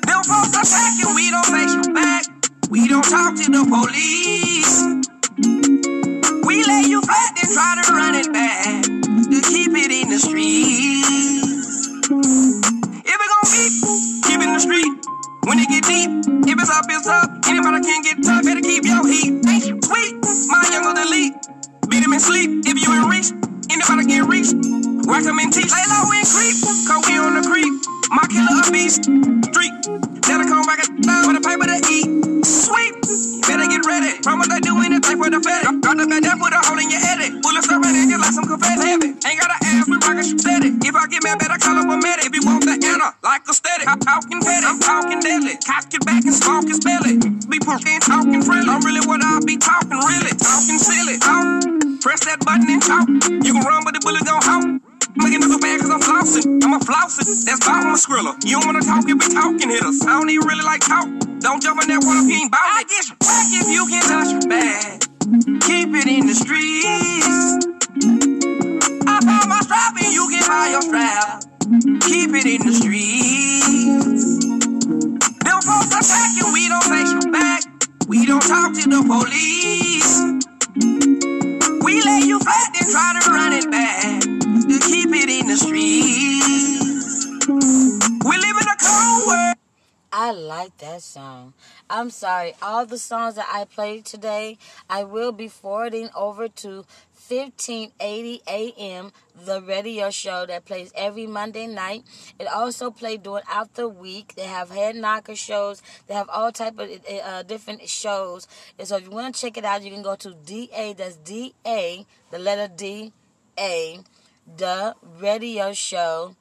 Them 0.05 0.23
folks 0.23 0.53
attack 0.53 0.93
and 1.05 1.15
we 1.15 1.31
don't 1.31 1.45
face 1.45 1.73
you 1.73 1.93
back. 1.93 2.26
We 2.69 2.88
don't 2.88 3.03
talk 3.03 3.35
to 3.35 3.51
the 3.51 3.65
police. 3.65 4.84
We 6.45 6.64
lay 6.64 6.84
you 6.89 7.01
flat 7.01 7.38
and 7.41 7.49
try 7.53 7.81
to 7.81 7.93
run 7.93 8.15
it 8.15 8.31
back. 8.34 9.12
To 9.34 9.41
keep 9.41 9.73
it 9.73 9.89
in 9.89 10.14
the. 10.14 10.22
If 13.01 13.18
it 13.18 13.30
gon' 13.34 13.49
be, 13.49 13.65
keep 14.30 14.38
it 14.38 14.45
in 14.45 14.53
the 14.53 14.61
street. 14.61 14.93
When 15.49 15.57
it 15.57 15.65
get 15.73 15.81
deep, 15.89 16.45
if 16.45 16.61
it's 16.61 16.69
up, 16.69 16.85
it's 16.85 17.07
up. 17.10 17.41
Anybody 17.49 17.81
can 17.81 18.03
get 18.05 18.22
tough, 18.22 18.45
better 18.45 18.61
keep 18.61 18.85
your 18.85 19.01
heat. 19.10 19.41
Ain't 19.49 19.81
sweet, 19.81 20.14
my 20.53 20.61
young 20.69 20.85
or 20.85 20.93
delete. 20.93 21.34
Beat 21.89 22.05
him 22.05 22.14
in 22.14 22.19
sleep, 22.22 22.61
if 22.61 22.77
you 22.77 22.93
in 22.93 23.10
reach. 23.10 23.34
Anybody 23.73 24.05
can 24.05 24.30
reach. 24.30 24.53
Whack 25.10 25.26
him 25.26 25.41
and 25.41 25.49
teach. 25.49 25.73
Lay 25.73 25.85
low 25.89 26.14
and 26.14 26.30
creep, 26.30 26.53
cause 26.85 27.01
we 27.10 27.18
on 27.18 27.34
the 27.34 27.41
creep. 27.41 27.73
My 28.09 28.25
killer 28.27 28.59
a 28.59 28.71
beast. 28.71 29.05
Street. 29.05 29.75
That'll 30.25 30.47
come 30.47 30.65
back 30.65 30.80
and 30.84 30.97
with 31.27 31.38
a 31.38 31.43
paper 31.43 31.67
to 31.67 31.77
eat. 31.91 32.07
Sweet. 32.45 32.95
Better 33.43 33.67
get 33.67 33.84
ready. 33.85 34.19
Promise 34.23 34.47
they 34.47 34.59
do 34.63 34.80
anything 34.80 35.19
for 35.19 35.30
the 35.30 35.39
fatty. 35.43 35.67
Got 35.84 35.99
the 35.99 36.07
bed, 36.07 36.23
put 36.39 36.55
a 36.55 36.59
hole 36.63 36.80
in 36.80 36.88
your 36.88 37.03
edit. 37.03 37.43
Bullets 37.43 37.67
are 37.67 37.80
ready, 37.80 38.07
just 38.07 38.23
like 38.23 38.35
some 38.35 38.47
confetti. 38.47 39.13
Ain't 39.13 39.39
gotta 39.39 39.59
ask, 39.59 39.88
we 39.88 39.99
rockin' 39.99 40.23
steady. 40.39 40.69
If 40.80 40.95
I 40.95 41.07
get 41.11 41.23
mad, 41.27 41.39
better 41.39 41.59
call 41.59 41.75
up 41.75 41.91
a 41.91 41.95
medic. 41.99 42.25
If 42.27 42.34
you 42.34 42.43
want 42.47 42.63
the 42.63 42.80
anna, 42.80 43.11
like 43.23 43.43
a 43.47 43.53
steady. 43.53 43.84
I'm 43.84 43.99
talking 43.99 44.39
petty, 44.39 44.65
I'm 44.65 44.80
talking 44.80 45.19
deadly. 45.19 45.59
Cock 45.63 45.91
it 45.91 46.03
back 46.07 46.23
and 46.23 46.35
smoke 46.35 46.67
his 46.71 46.80
belly. 46.80 47.19
Be 47.51 47.59
pushing, 47.59 47.99
talking 47.99 48.41
friendly. 48.41 48.71
I'm 48.71 48.81
really 48.88 49.03
what 49.03 49.19
I 49.19 49.43
be 49.43 49.59
talking, 49.59 49.99
really. 49.99 50.34
Talking 50.39 50.80
silly. 50.80 51.19
Talk. 51.19 51.67
Press 51.99 52.23
that 52.25 52.39
button 52.47 52.67
and 52.71 52.81
talk. 52.81 53.07
You 53.43 53.51
can 53.53 53.63
run, 53.63 53.84
but 53.84 53.93
the 53.93 54.01
bullet 54.01 54.23
gon' 54.23 54.39
hawk. 55.15 55.23
Making 55.23 55.52
up 55.52 55.61
bad 55.61 55.80
cause 55.81 55.90
I'm 55.90 55.99
flossing. 55.99 56.64
I'm 56.64 56.73
a 56.73 56.80
flossing. 56.80 57.45
That's 57.45 57.68
why 57.68 57.81
I'm 57.81 57.94
a 57.94 57.98
skriller. 57.98 58.35
You 58.45 58.60
don't 58.60 58.65
wanna 58.65 58.81
talk, 58.81 59.07
you 59.07 59.18
be 59.18 59.27
talking 59.27 59.69
hitters. 59.69 60.02
I 60.03 60.19
don't 60.19 60.30
even 60.30 60.48
really 60.48 60.64
like 60.64 60.81
talk. 60.81 61.07
Don't 61.40 61.61
jump 61.61 61.81
in 61.81 61.90
that 61.90 62.03
water 62.03 62.19
if 62.19 62.30
you 62.30 62.41
ain't 62.41 62.52
bout 62.52 62.60
it. 62.64 62.73
I 62.73 62.84
get 62.84 63.19
back 63.19 63.48
if 63.52 63.68
you 63.69 63.88
can 63.88 64.02
touch 64.02 64.31
your 64.31 64.48
bag. 64.49 65.02
Keep 65.61 65.90
it 65.95 66.07
in 66.07 66.27
the 66.27 66.34
streets. 66.34 67.68
I 69.07 69.19
found 69.22 69.49
my 69.49 69.60
strap 69.61 69.95
and 70.02 70.14
you 70.14 70.27
can 70.30 70.44
buy 70.48 70.69
your 70.72 70.81
strap. 70.81 71.44
Keep 72.07 72.31
it 72.35 72.45
in 72.45 72.65
the 72.65 72.73
streets. 72.73 74.45
Them 75.44 75.61
folks 75.61 75.94
attack 75.94 76.44
and 76.44 76.53
we 76.53 76.68
don't 76.69 76.84
face 76.84 77.11
you 77.11 77.31
back. 77.31 77.64
We 78.07 78.26
don't 78.26 78.41
talk 78.41 78.73
to 78.73 78.90
the 78.90 79.03
police. 79.03 80.34
You 81.93 82.39
and 82.39 82.89
try 82.91 83.19
to 83.21 83.29
run 83.29 83.53
it 83.53 83.69
back. 83.69 84.21
To 84.21 84.79
keep 84.79 85.09
it 85.13 85.29
in 85.29 85.45
the 85.45 85.55
streets. 85.55 87.27
We 87.47 88.37
live 88.37 88.57
in 88.61 88.67
a 88.67 88.77
cold 88.81 89.27
world. 89.27 89.55
I 90.11 90.31
like 90.31 90.75
that 90.79 91.03
song. 91.03 91.53
I'm 91.91 92.09
sorry. 92.09 92.55
All 92.63 92.87
the 92.87 92.97
songs 92.97 93.35
that 93.35 93.47
I 93.53 93.65
played 93.65 94.05
today, 94.05 94.57
I 94.89 95.03
will 95.03 95.31
be 95.31 95.47
forwarding 95.47 96.09
over 96.15 96.47
to 96.47 96.85
1580 97.38 98.41
a.m. 98.47 99.11
The 99.45 99.61
radio 99.61 100.10
show 100.10 100.45
that 100.45 100.65
plays 100.65 100.91
every 100.95 101.27
Monday 101.27 101.68
night. 101.68 102.03
It 102.39 102.47
also 102.47 102.91
plays 102.91 103.19
during 103.19 103.43
out 103.49 103.73
the 103.73 103.88
week. 103.88 104.35
They 104.35 104.45
have 104.45 104.69
head 104.69 104.95
knocker 104.95 105.35
shows. 105.35 105.81
They 106.07 106.14
have 106.14 106.30
all 106.30 106.51
type 106.51 106.77
of 106.80 106.89
uh, 107.23 107.43
different 107.43 107.88
shows. 107.89 108.47
And 108.77 108.88
so 108.88 108.97
if 108.97 109.03
you 109.03 109.11
want 109.11 109.35
to 109.35 109.41
check 109.41 109.57
it 109.57 109.65
out, 109.65 109.84
you 109.84 109.91
can 109.91 110.03
go 110.03 110.15
to 110.15 110.34
DA. 110.34 110.93
That's 110.93 111.18
D 111.18 111.53
A, 111.65 112.05
the 112.31 112.39
letter 112.39 112.72
D 112.73 113.11
A, 113.57 113.99
the 114.57 114.95
radio 115.19 115.73
show 115.73 116.35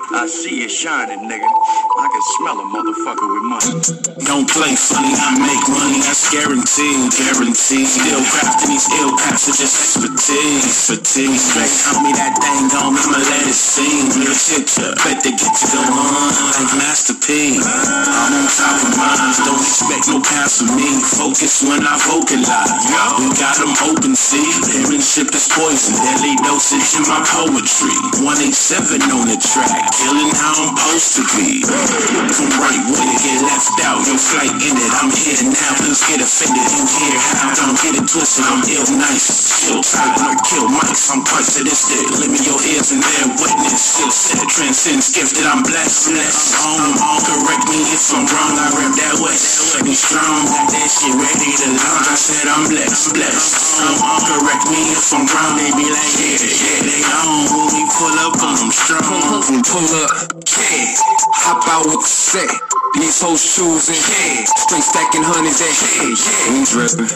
I 0.07 0.25
see 0.25 0.63
it 0.63 0.71
shining, 0.71 1.27
nigga. 1.27 1.43
I 1.43 2.07
can 2.07 2.23
smell 2.39 2.57
a 2.63 2.67
motherfucker 2.71 3.27
with 3.27 3.45
money. 3.51 3.75
Don't 4.23 4.47
play 4.47 4.71
funny, 4.75 5.11
I 5.11 5.35
make 5.35 5.65
money, 5.67 5.99
that's 5.99 6.31
guaranteed, 6.31 7.11
guaranteed. 7.11 7.87
Still 7.87 8.23
crafting 8.31 8.71
these 8.71 8.87
ill 9.03 9.11
passages, 9.19 9.67
expertise, 9.67 10.87
fatigue. 10.87 11.35
Straight 11.35 11.73
tell 11.83 11.99
me 11.99 12.15
that 12.15 12.39
thing 12.39 12.71
on 12.79 12.95
me, 12.95 13.03
I'ma 13.03 13.19
let 13.19 13.51
it 13.51 13.55
sing. 13.57 14.07
Real 14.15 14.31
shit. 14.31 14.71
Bet 15.03 15.19
they 15.27 15.35
get 15.35 15.53
you 15.59 15.69
go 15.75 15.83
on 15.83 16.31
like 16.55 16.71
Master 16.79 17.15
P. 17.17 17.59
I'm 17.59 18.31
on 18.31 18.47
top 18.47 18.79
of 18.79 18.93
minds, 18.95 19.43
don't 19.43 19.59
expect 19.59 20.07
no 20.07 20.23
pass 20.23 20.63
from 20.63 20.71
me. 20.79 20.87
Focus 21.03 21.67
when 21.67 21.83
I 21.83 21.99
vocalize. 22.07 22.71
We 23.19 23.27
got 23.35 23.59
them 23.59 23.75
open, 23.91 24.15
see? 24.15 24.43
Parentship 24.71 25.35
is 25.35 25.51
poison, 25.51 25.99
deadly 25.99 26.39
dosage 26.47 26.95
in 26.95 27.03
my 27.11 27.19
poetry. 27.27 27.95
187 28.23 29.03
on 29.11 29.27
the 29.27 29.39
track, 29.39 29.89
killing 29.97 30.29
how 30.37 30.53
I'm 30.53 30.77
supposed 30.77 31.11
to 31.17 31.23
be. 31.33 31.65
Come 31.65 32.53
right 32.61 32.83
with 32.85 33.01
it, 33.01 33.19
get 33.25 33.39
left 33.49 33.73
out, 33.81 34.05
your 34.05 34.21
flight 34.21 34.53
ended. 34.53 34.91
I'm 35.01 35.09
here 35.09 35.41
now, 35.49 35.71
please 35.81 36.01
get 36.05 36.21
offended 36.21 36.69
You 36.69 36.85
hear 36.85 37.17
how. 37.17 37.49
Don't 37.57 37.77
get 37.81 37.97
it 37.97 38.05
twisted, 38.05 38.45
I'm 38.45 38.61
ill 38.69 38.85
nice. 39.01 39.25
Still 39.25 39.81
silent 39.81 40.21
or 40.21 40.37
kill 40.45 40.69
mics, 40.69 41.09
I'm 41.09 41.25
quite 41.25 41.49
sadistic. 41.49 42.05
Limit 42.21 42.45
your 42.45 42.61
ears 42.69 42.93
and 42.93 43.01
bear 43.01 43.25
witness. 43.41 43.81
Still 43.81 44.13
said, 44.13 44.45
transcends 44.47 45.09
gifted, 45.09 45.49
I'm 45.49 45.65
blessed, 45.65 46.13
blessed. 46.13 46.53
I'm 46.61 46.93
on, 47.01 47.19
correct 47.25 47.65
me 47.73 47.81
if 47.89 48.05
I'm 48.13 48.25
wrong, 48.29 48.53
I 48.53 48.67
rap 48.77 48.93
that 49.01 49.17
west. 49.17 49.81
Be 49.81 49.97
strong, 49.97 50.45
got 50.45 50.67
that 50.77 50.89
shit 50.93 51.15
ready 51.17 51.51
to 51.57 51.67
launch. 51.73 52.05
I 52.05 52.17
said 52.17 52.45
I'm 52.45 52.69
blessed, 52.69 53.17
blessed. 53.17 53.81
I'm 53.81 53.97
on, 54.05 54.21
correct 54.29 54.65
me 54.69 54.81
if 54.93 55.09
I'm 55.09 55.25
wrong, 55.25 55.57
they 55.57 55.71
be 55.73 55.89
like, 55.89 56.13
yeah, 56.21 56.37
yeah, 56.37 56.79
they 56.85 57.01
on. 57.25 57.49
When 57.49 57.67
we 57.73 57.83
pull 57.97 58.15
up 58.21 58.37
on 58.45 58.55
them 58.61 58.71
strong. 58.71 59.01
Pull, 59.07 59.61
pull 59.63 59.86
up, 59.93 60.11
yeah. 60.57 60.95
Hop 61.43 61.63
out 61.67 61.85
with 61.85 62.01
the 62.01 62.07
set. 62.07 62.49
These 62.95 63.21
whole 63.21 63.37
shoes 63.37 63.89
in 63.89 63.95
yeah. 63.95 64.43
Straight 64.67 64.83
stacking 64.83 65.23
hundreds 65.23 65.61
yeah, 65.61 65.71
yeah. 66.11 66.51
We 66.51 66.65
drippin', 66.65 67.07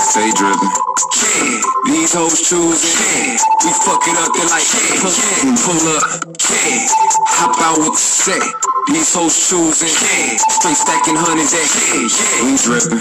stay 0.00 0.30
drippin'. 0.32 0.72
Yeah. 1.18 1.60
These 1.86 2.14
hoes 2.14 2.40
choosing, 2.42 2.96
yeah. 2.98 3.38
We 3.64 3.70
fuck 3.84 4.02
it 4.06 4.16
up, 4.18 4.32
they 4.34 4.46
like, 4.48 4.64
yeah. 4.64 5.54
Pull 5.62 5.82
up, 5.94 6.06
yeah. 6.50 6.88
Hop 7.38 7.54
out 7.60 7.78
with 7.78 7.92
the 7.92 8.02
set. 8.02 8.77
These 8.88 9.14
hoes 9.14 9.36
choosing, 9.36 9.88
yeah. 9.88 10.36
Straight 10.48 10.76
stacking 10.76 11.16
hundreds 11.16 11.52
at 11.52 11.60
yeah, 11.60 12.08
yeah. 12.08 12.44
We 12.48 12.56
drippin', 12.56 13.00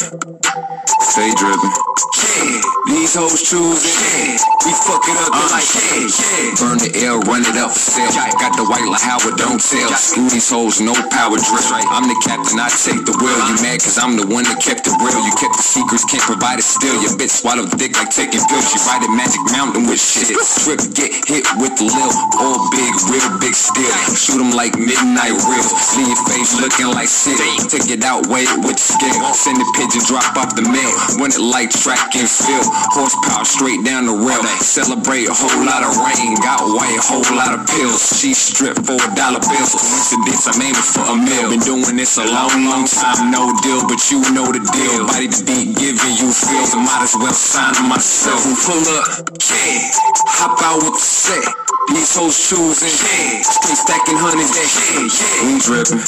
stay 1.08 1.32
drippin'. 1.32 1.72
Yeah. 2.18 2.60
These 2.92 3.16
hoes 3.16 3.40
choosing, 3.40 3.96
yeah. 3.96 4.36
We 4.68 4.72
fuck 4.84 5.04
it 5.08 5.16
up, 5.16 5.32
they 5.32 5.48
like, 5.48 5.64
uh-huh. 5.64 5.96
yeah, 5.96 6.12
yeah. 6.12 6.60
Burn 6.60 6.78
the 6.84 6.92
air, 6.92 7.16
run 7.24 7.48
it 7.48 7.56
up 7.56 7.72
for 7.72 7.80
sale. 7.80 8.12
Got 8.36 8.60
the 8.60 8.68
white 8.68 8.84
like 8.84 9.00
Howard, 9.00 9.40
don't 9.40 9.64
tell. 9.64 9.88
Screw 9.96 10.28
these 10.28 10.52
hoes, 10.52 10.84
no 10.84 10.92
power 11.08 11.40
drip. 11.40 11.64
Right. 11.72 11.88
I'm 11.88 12.04
the 12.04 12.20
captain, 12.20 12.60
I 12.60 12.68
take 12.68 13.08
the 13.08 13.16
wheel. 13.24 13.40
You 13.48 13.56
mad 13.64 13.80
cause 13.80 13.96
I'm 13.96 14.20
the 14.20 14.28
one 14.28 14.44
that 14.44 14.60
kept 14.60 14.92
it 14.92 14.96
real. 15.00 15.20
You 15.24 15.32
kept 15.40 15.56
the 15.56 15.64
secrets, 15.64 16.04
can't 16.04 16.24
provide 16.24 16.60
it 16.60 16.68
still. 16.68 17.00
Your 17.00 17.16
bitch 17.16 17.32
swallowed 17.32 17.72
dick 17.80 17.96
like 17.96 18.12
taking 18.12 18.44
pills. 18.52 18.68
She 18.68 18.80
ride 18.84 19.08
a 19.08 19.12
magic 19.16 19.40
mountain 19.56 19.88
with 19.88 20.04
shit. 20.04 20.36
Trip, 20.68 20.84
get 20.92 21.16
hit 21.32 21.48
with 21.64 21.80
the 21.80 21.88
lil. 21.88 22.12
All 22.44 22.60
big, 22.76 22.92
real 23.08 23.32
big 23.40 23.56
steel. 23.56 23.88
Shoot 24.16 24.44
'em 24.44 24.52
like 24.52 24.76
midnight 24.76 25.36
reels. 25.48 25.77
Leave 25.98 26.10
your 26.10 26.24
face 26.26 26.58
looking 26.58 26.90
like 26.90 27.10
shit. 27.10 27.38
Take 27.70 27.90
it 27.94 28.02
out, 28.02 28.26
wait 28.28 28.50
it 28.50 28.62
with 28.66 28.82
scale. 28.82 29.34
Send 29.34 29.62
the 29.62 29.68
pigeon, 29.78 30.02
drop 30.10 30.26
off 30.34 30.58
the 30.58 30.66
mail. 30.66 30.94
Run 31.22 31.30
it 31.30 31.42
like 31.42 31.70
track 31.70 32.18
and 32.18 32.26
field. 32.26 32.66
Horsepower 32.94 33.46
straight 33.46 33.86
down 33.86 34.10
the 34.10 34.18
rail. 34.18 34.42
Celebrate 34.58 35.30
a 35.30 35.36
whole 35.38 35.62
lot 35.62 35.86
of 35.86 35.94
rain. 36.02 36.34
Got 36.42 36.66
white, 36.74 36.98
whole 37.02 37.26
lot 37.38 37.54
of 37.54 37.62
pills. 37.70 38.02
She 38.18 38.34
stripped 38.34 38.86
for 38.90 38.98
a 38.98 39.10
dollar 39.14 39.42
bill. 39.42 39.68
Coincidence, 39.70 40.50
I'm 40.50 40.62
aiming 40.66 40.82
for 40.82 41.06
a 41.06 41.16
meal. 41.16 41.50
Been 41.54 41.62
doing 41.62 41.98
this 41.98 42.18
a 42.18 42.26
long, 42.26 42.66
long 42.66 42.90
time, 42.90 43.30
no 43.30 43.54
deal, 43.62 43.86
but 43.86 44.02
you 44.10 44.22
know 44.34 44.50
the 44.50 44.62
deal. 44.74 45.06
Body 45.06 45.30
to 45.30 45.42
beat, 45.46 45.78
giving 45.78 46.16
you 46.18 46.34
feels. 46.34 46.74
I 46.74 46.82
might 46.82 47.06
as 47.06 47.14
well 47.14 47.34
sign 47.34 47.78
myself. 47.86 48.42
Pull 48.66 48.82
up, 48.98 49.30
yeah. 49.46 49.94
Hop 50.42 50.58
out 50.66 50.82
with 50.82 50.98
the 50.98 51.06
set. 51.06 51.67
These 51.88 52.16
hoes 52.16 52.36
choosing, 52.50 52.92
yeah. 52.92 53.42
Straight 53.48 53.80
stacking 53.80 54.20
hundreds 54.20 54.52
yeah, 54.52 55.08
yeah. 55.08 55.48
We 55.48 55.56
drippin', 55.64 56.04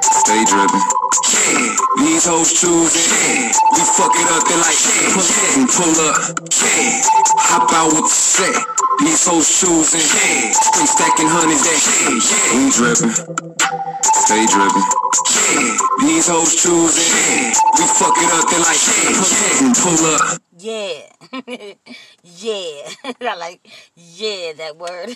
stay 0.00 0.40
drippin'. 0.48 0.84
Yeah, 1.36 1.76
these 2.00 2.24
hoes 2.24 2.52
choosing, 2.56 3.04
yeah. 3.04 3.52
We 3.76 3.82
fuck 3.92 4.16
it 4.16 4.28
up, 4.32 4.44
they 4.48 4.56
like, 4.56 4.80
yeah, 4.80 5.12
yeah. 5.12 5.68
Pull 5.68 5.96
up, 6.00 6.16
yeah. 6.48 7.04
Hop 7.44 7.68
out 7.76 7.92
with 7.92 8.08
the 8.08 8.16
set. 8.16 8.56
These 9.04 9.26
hoes 9.28 9.48
choosing, 9.52 10.00
yeah. 10.00 10.56
Straight 10.56 10.88
stacking 10.88 11.28
hundreds 11.28 11.60
yeah, 11.68 11.76
yeah. 12.16 12.56
We 12.56 12.72
drippin', 12.72 13.12
stay 14.24 14.48
drippin'. 14.48 14.84
Yeah, 15.28 15.76
these 16.08 16.28
hoes 16.28 16.56
choosing, 16.56 17.04
yeah. 17.04 17.52
We 17.76 17.84
fuck 18.00 18.16
it 18.16 18.30
up, 18.32 18.48
they 18.48 18.60
like, 18.64 18.80
yeah, 18.80 19.12
yeah. 19.12 19.72
Pull 19.76 20.00
up. 20.16 20.45
Yeah. 20.66 21.02
yeah. 22.24 22.88
I 23.20 23.36
like 23.38 23.68
yeah 23.94 24.52
that 24.54 24.76
word. 24.76 25.10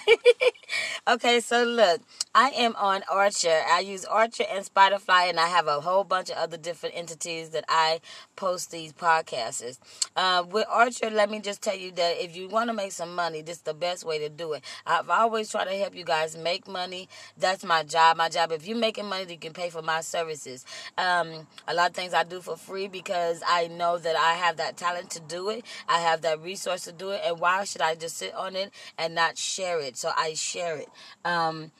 okay, 1.08 1.40
so 1.40 1.64
look, 1.64 2.02
I 2.36 2.50
am 2.50 2.76
on 2.76 3.02
Anchor. 3.12 3.60
I 3.68 3.80
use 3.80 4.06
Anchor 4.06 4.44
and 4.48 4.64
Spotify 4.64 5.28
and 5.28 5.40
I 5.40 5.48
have 5.48 5.66
a 5.66 5.80
whole 5.80 6.04
bunch 6.04 6.30
of 6.30 6.36
other 6.36 6.56
different 6.56 6.96
entities 6.96 7.50
that 7.50 7.64
I 7.68 8.00
post 8.36 8.70
these 8.70 8.92
podcasts. 8.92 9.78
Uh, 10.14 10.44
with 10.48 10.68
Anchor, 10.72 11.10
let 11.10 11.28
me 11.28 11.40
just 11.40 11.62
tell 11.62 11.76
you 11.76 11.90
that 11.92 12.22
if 12.22 12.36
you 12.36 12.48
want 12.48 12.68
to 12.70 12.72
make 12.72 12.92
some 12.92 13.16
money, 13.16 13.42
this 13.42 13.56
is 13.56 13.62
the 13.62 13.74
best 13.74 14.04
way 14.06 14.20
to 14.20 14.28
do 14.28 14.52
it. 14.52 14.62
I've 14.86 15.10
always 15.10 15.50
tried 15.50 15.64
to 15.64 15.76
help 15.76 15.96
you 15.96 16.04
guys 16.04 16.36
make 16.36 16.68
money. 16.68 17.08
That's 17.36 17.64
my 17.64 17.82
job. 17.82 18.18
My 18.18 18.28
job. 18.28 18.52
If 18.52 18.68
you're 18.68 18.78
making 18.78 19.06
money, 19.08 19.32
you 19.32 19.38
can 19.38 19.52
pay 19.52 19.70
for 19.70 19.82
my 19.82 20.00
services. 20.00 20.64
Um, 20.96 21.48
a 21.66 21.74
lot 21.74 21.90
of 21.90 21.96
things 21.96 22.14
I 22.14 22.22
do 22.22 22.40
for 22.40 22.56
free 22.56 22.86
because 22.86 23.42
I 23.44 23.66
know 23.66 23.98
that 23.98 24.14
I 24.14 24.34
have 24.34 24.58
that 24.58 24.76
talent 24.76 25.10
to 25.10 25.20
do 25.20 25.39
it. 25.48 25.64
I 25.88 26.00
have 26.00 26.22
that 26.22 26.42
resource 26.42 26.84
to 26.84 26.92
do 26.92 27.10
it. 27.10 27.22
And 27.24 27.40
why 27.40 27.64
should 27.64 27.80
I 27.80 27.94
just 27.94 28.18
sit 28.18 28.34
on 28.34 28.54
it 28.54 28.72
and 28.98 29.14
not 29.14 29.38
share 29.38 29.80
it? 29.80 29.96
So 29.96 30.10
I 30.16 30.34
share 30.34 30.76
it. 30.76 30.88
Um, 31.24 31.72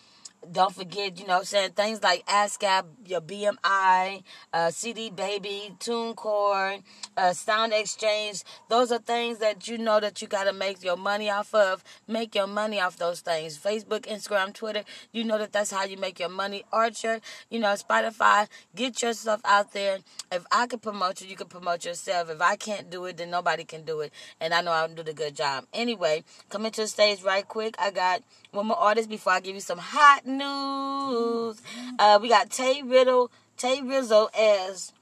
don't 0.51 0.75
forget, 0.75 1.19
you 1.19 1.27
know, 1.27 1.43
saying 1.43 1.73
things 1.73 2.03
like 2.03 2.25
ASCAP, 2.27 2.85
your 3.07 3.21
BMI, 3.21 4.23
uh, 4.53 4.71
CD 4.71 5.11
Baby, 5.11 5.75
TuneCore, 5.79 6.83
uh, 7.17 7.33
Sound 7.33 7.73
Exchange. 7.75 8.43
Those 8.69 8.91
are 8.91 8.99
things 8.99 9.39
that 9.39 9.69
you 9.69 9.77
know 9.77 10.01
that 10.01 10.23
you 10.23 10.29
got 10.29 10.45
to 10.45 10.53
make 10.53 10.83
your 10.83 10.97
money 10.97 11.29
off 11.31 11.55
of. 11.55 11.85
Make 12.09 12.35
your 12.35 12.47
money 12.47 12.81
off 12.81 12.97
those 12.97 13.21
things. 13.21 13.59
Facebook, 13.59 14.03
Instagram, 14.03 14.55
Twitter. 14.55 14.83
You 15.13 15.25
know 15.25 15.39
that 15.39 15.53
that's 15.53 15.71
how 15.71 15.85
you 15.85 15.97
make 15.97 16.19
your 16.19 16.31
money. 16.31 16.65
Anchor, 16.73 17.21
you 17.51 17.61
know, 17.61 17.75
Spotify. 17.75 18.49
Get 18.75 19.03
your 19.03 19.13
stuff 19.13 19.41
out 19.45 19.73
there. 19.73 19.99
If 20.33 20.47
I 20.51 20.67
can 20.67 20.79
promote 20.79 21.21
you, 21.21 21.29
you 21.29 21.37
can 21.37 21.49
promote 21.49 21.85
yourself. 21.85 22.31
If 22.31 22.41
I 22.41 22.57
can't 22.57 22.91
do 22.91 23.05
it, 23.05 23.19
then 23.19 23.31
nobody 23.31 23.65
can 23.65 23.85
do 23.85 24.01
it. 24.01 24.13
And 24.41 24.55
I 24.55 24.63
know 24.63 24.73
I'll 24.73 24.89
do 24.89 25.03
the 25.03 25.13
good 25.13 25.37
job. 25.37 25.67
Anyway, 25.75 26.25
coming 26.49 26.73
to 26.73 26.83
the 26.83 26.87
stage 26.87 27.23
right 27.23 27.47
quick. 27.47 27.75
I 27.79 27.91
got 27.91 28.23
one 28.53 28.67
more 28.67 28.77
artist 28.79 29.09
before 29.09 29.33
I 29.33 29.41
give 29.41 29.55
you 29.55 29.61
some 29.61 29.79
hot 29.79 30.27
news. 30.27 31.63
Uh, 31.99 32.19
we 32.21 32.29
got 32.29 32.51
Tay 32.51 32.83
Riddle, 32.83 33.31
Tay 33.57 33.81
Rizzle 33.81 34.29
as 34.37 34.93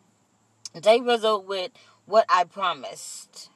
Tay 0.81 1.01
Rizzle 1.01 1.45
with 1.45 1.71
What 2.07 2.27
I 2.29 2.45
Promised. 2.45 3.51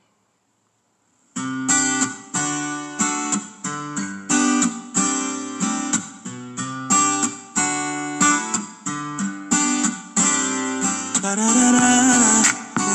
Da, 11.23 11.37
da, 11.37 11.55
da, 11.55 11.73
da, 11.73 11.79
da, 11.79 12.43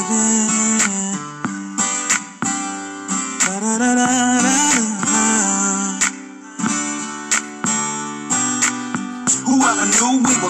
da, 0.09 0.19
da, 3.45 3.59
da, 3.59 3.77
da, 3.77 3.95
da. 3.95 4.16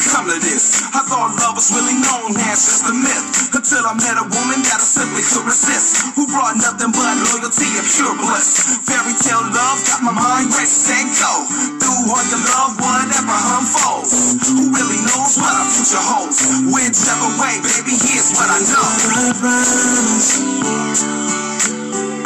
Come 0.04 0.30
to 0.30 0.38
this? 0.38 0.84
I 0.94 1.02
thought 1.08 1.34
love 1.42 1.58
was 1.58 1.74
really 1.74 1.98
known 1.98 2.38
as 2.46 2.60
just 2.62 2.86
a 2.86 2.94
myth. 2.94 3.50
Until 3.56 3.84
I 3.88 3.94
met 3.98 4.22
a 4.22 4.26
woman 4.30 4.62
that 4.70 4.78
I 4.78 4.86
simply 4.86 5.24
could 5.26 5.46
resist. 5.50 6.14
Who 6.14 6.30
brought 6.30 6.58
nothing 6.62 6.94
but 6.94 7.16
loyalty 7.34 7.66
and 7.74 7.88
pure 7.88 8.14
bliss. 8.22 8.78
Fairy 8.86 9.16
tale 9.18 9.42
love 9.50 9.80
got 9.90 10.06
my 10.06 10.14
mind 10.14 10.54
racing 10.54 10.98
and 10.98 11.14
go. 11.18 11.34
Through 11.82 12.10
all 12.10 12.26
your 12.30 12.42
love, 12.42 12.74
whatever 12.78 13.38
unfolds. 13.58 14.14
Who 14.46 14.70
really 14.74 15.02
knows 15.08 15.38
what 15.40 15.54
our 15.54 15.68
future 15.70 16.04
holds? 16.04 16.46
Whichever 16.68 17.30
way, 17.42 17.58
baby, 17.64 17.96
here's 17.98 18.34
what 18.38 18.50
I 18.50 18.60
know. 18.68 18.88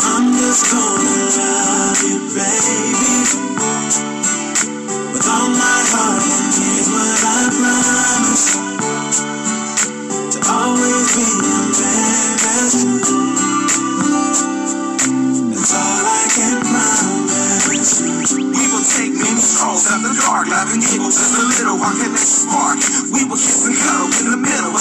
I'm 0.02 0.26
just 0.35 0.64
gonna 0.72 1.15
love 1.39 1.99
you, 2.03 2.19
baby. 2.35 4.20
Spark. 22.41 22.80
We 23.14 23.26
will 23.26 23.38
kiss 23.38 23.65
and 23.65 23.76
cuddle 23.76 24.11
in 24.19 24.31
the 24.31 24.38
middle 24.38 24.80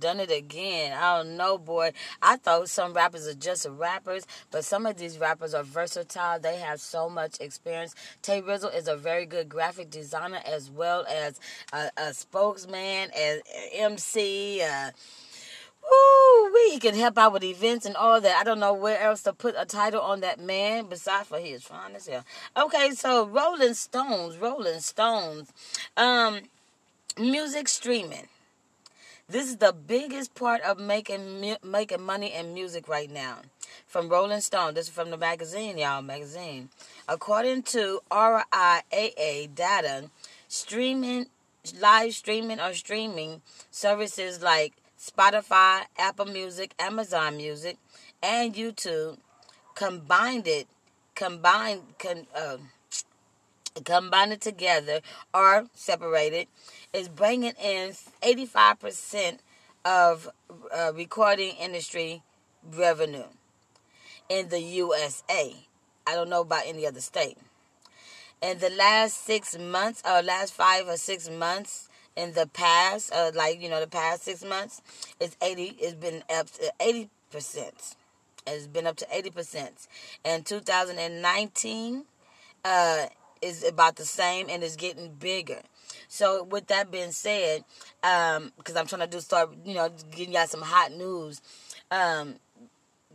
done 0.00 0.20
it 0.20 0.30
again. 0.30 0.92
I 0.92 1.18
don't 1.18 1.36
know, 1.36 1.58
boy. 1.58 1.92
I 2.22 2.36
thought 2.36 2.68
some 2.68 2.94
rappers 2.94 3.26
are 3.26 3.34
just 3.34 3.66
rappers, 3.68 4.26
but 4.50 4.64
some 4.64 4.86
of 4.86 4.96
these 4.96 5.18
rappers 5.18 5.54
are 5.54 5.62
versatile. 5.62 6.40
They 6.40 6.56
have 6.58 6.80
so 6.80 7.08
much 7.08 7.38
experience. 7.40 7.94
Tay 8.22 8.40
Rizzle 8.40 8.74
is 8.74 8.88
a 8.88 8.96
very 8.96 9.26
good 9.26 9.48
graphic 9.48 9.90
designer 9.90 10.40
as 10.44 10.70
well 10.70 11.04
as 11.06 11.38
a, 11.72 11.90
a 11.96 12.14
spokesman, 12.14 13.10
as 13.16 13.40
MC. 13.74 14.62
Uh, 14.62 14.90
Woo, 15.82 16.52
we 16.52 16.78
can 16.78 16.94
help 16.94 17.18
out 17.18 17.32
with 17.32 17.42
events 17.42 17.86
and 17.86 17.96
all 17.96 18.20
that. 18.20 18.36
I 18.36 18.44
don't 18.44 18.60
know 18.60 18.74
where 18.74 19.00
else 19.00 19.22
to 19.24 19.32
put 19.32 19.54
a 19.58 19.64
title 19.64 20.00
on 20.00 20.20
that 20.20 20.38
man 20.38 20.86
besides 20.88 21.28
for 21.28 21.38
his 21.38 21.62
fine 21.62 21.94
as 21.96 22.06
hell. 22.06 22.24
Okay, 22.56 22.90
so 22.92 23.26
Rolling 23.26 23.74
Stones, 23.74 24.36
Rolling 24.36 24.80
Stones, 24.80 25.52
um, 25.96 26.40
music 27.18 27.68
streaming. 27.68 28.28
This 29.30 29.48
is 29.48 29.58
the 29.58 29.72
biggest 29.72 30.34
part 30.34 30.60
of 30.62 30.80
making 30.80 31.40
mu- 31.40 31.62
making 31.62 32.02
money 32.02 32.34
in 32.34 32.52
music 32.52 32.88
right 32.88 33.08
now. 33.08 33.36
From 33.86 34.08
Rolling 34.08 34.40
Stone, 34.40 34.74
this 34.74 34.88
is 34.88 34.92
from 34.92 35.12
the 35.12 35.16
magazine, 35.16 35.78
y'all, 35.78 36.02
magazine. 36.02 36.70
According 37.06 37.62
to 37.74 38.00
RIAA 38.10 39.54
data, 39.54 40.10
streaming, 40.48 41.26
live 41.78 42.12
streaming 42.14 42.58
or 42.58 42.74
streaming 42.74 43.40
services 43.70 44.42
like 44.42 44.72
Spotify, 44.98 45.82
Apple 45.96 46.26
Music, 46.26 46.74
Amazon 46.80 47.36
Music, 47.36 47.78
and 48.20 48.52
YouTube 48.52 49.18
combined 49.76 50.48
it, 50.48 50.66
combined, 51.14 51.82
con, 52.00 52.26
uh, 52.34 52.56
combined 53.84 54.32
it 54.32 54.40
together 54.40 54.98
or 55.32 55.66
separated, 55.72 56.48
is 56.92 57.08
bringing 57.08 57.54
in 57.62 57.92
85% 58.22 59.38
of 59.84 60.28
uh, 60.74 60.92
recording 60.94 61.54
industry 61.60 62.22
revenue 62.72 63.24
in 64.28 64.48
the 64.48 64.60
USA. 64.60 65.54
I 66.06 66.14
don't 66.14 66.28
know 66.28 66.42
about 66.42 66.62
any 66.66 66.86
other 66.86 67.00
state. 67.00 67.38
In 68.42 68.58
the 68.58 68.70
last 68.70 69.24
six 69.24 69.58
months, 69.58 70.02
or 70.04 70.22
last 70.22 70.54
five 70.54 70.88
or 70.88 70.96
six 70.96 71.28
months, 71.28 71.88
in 72.16 72.32
the 72.32 72.46
past, 72.46 73.12
uh, 73.12 73.30
like 73.34 73.60
you 73.62 73.68
know, 73.68 73.80
the 73.80 73.86
past 73.86 74.22
six 74.22 74.44
months, 74.44 74.82
it's 75.20 75.36
eighty. 75.42 75.76
It's 75.78 75.94
been 75.94 76.22
up 76.34 76.50
to 76.52 76.72
eighty 76.80 77.10
percent. 77.30 77.96
It's 78.46 78.66
been 78.66 78.86
up 78.86 78.96
to 78.96 79.06
eighty 79.12 79.30
percent. 79.30 79.86
In 80.24 80.42
2019, 80.42 82.04
uh, 82.64 83.06
is 83.42 83.64
about 83.64 83.96
the 83.96 84.04
same 84.04 84.48
and 84.50 84.62
it's 84.62 84.76
getting 84.76 85.14
bigger. 85.14 85.60
So 86.12 86.42
with 86.42 86.66
that 86.66 86.90
being 86.90 87.12
said, 87.12 87.64
um, 88.02 88.50
because 88.58 88.74
I'm 88.74 88.88
trying 88.88 89.02
to 89.02 89.06
do 89.06 89.20
start, 89.20 89.50
you 89.64 89.74
know, 89.74 89.88
getting 90.10 90.34
y'all 90.34 90.48
some 90.48 90.60
hot 90.60 90.90
news. 90.90 91.40
Um, 91.92 92.34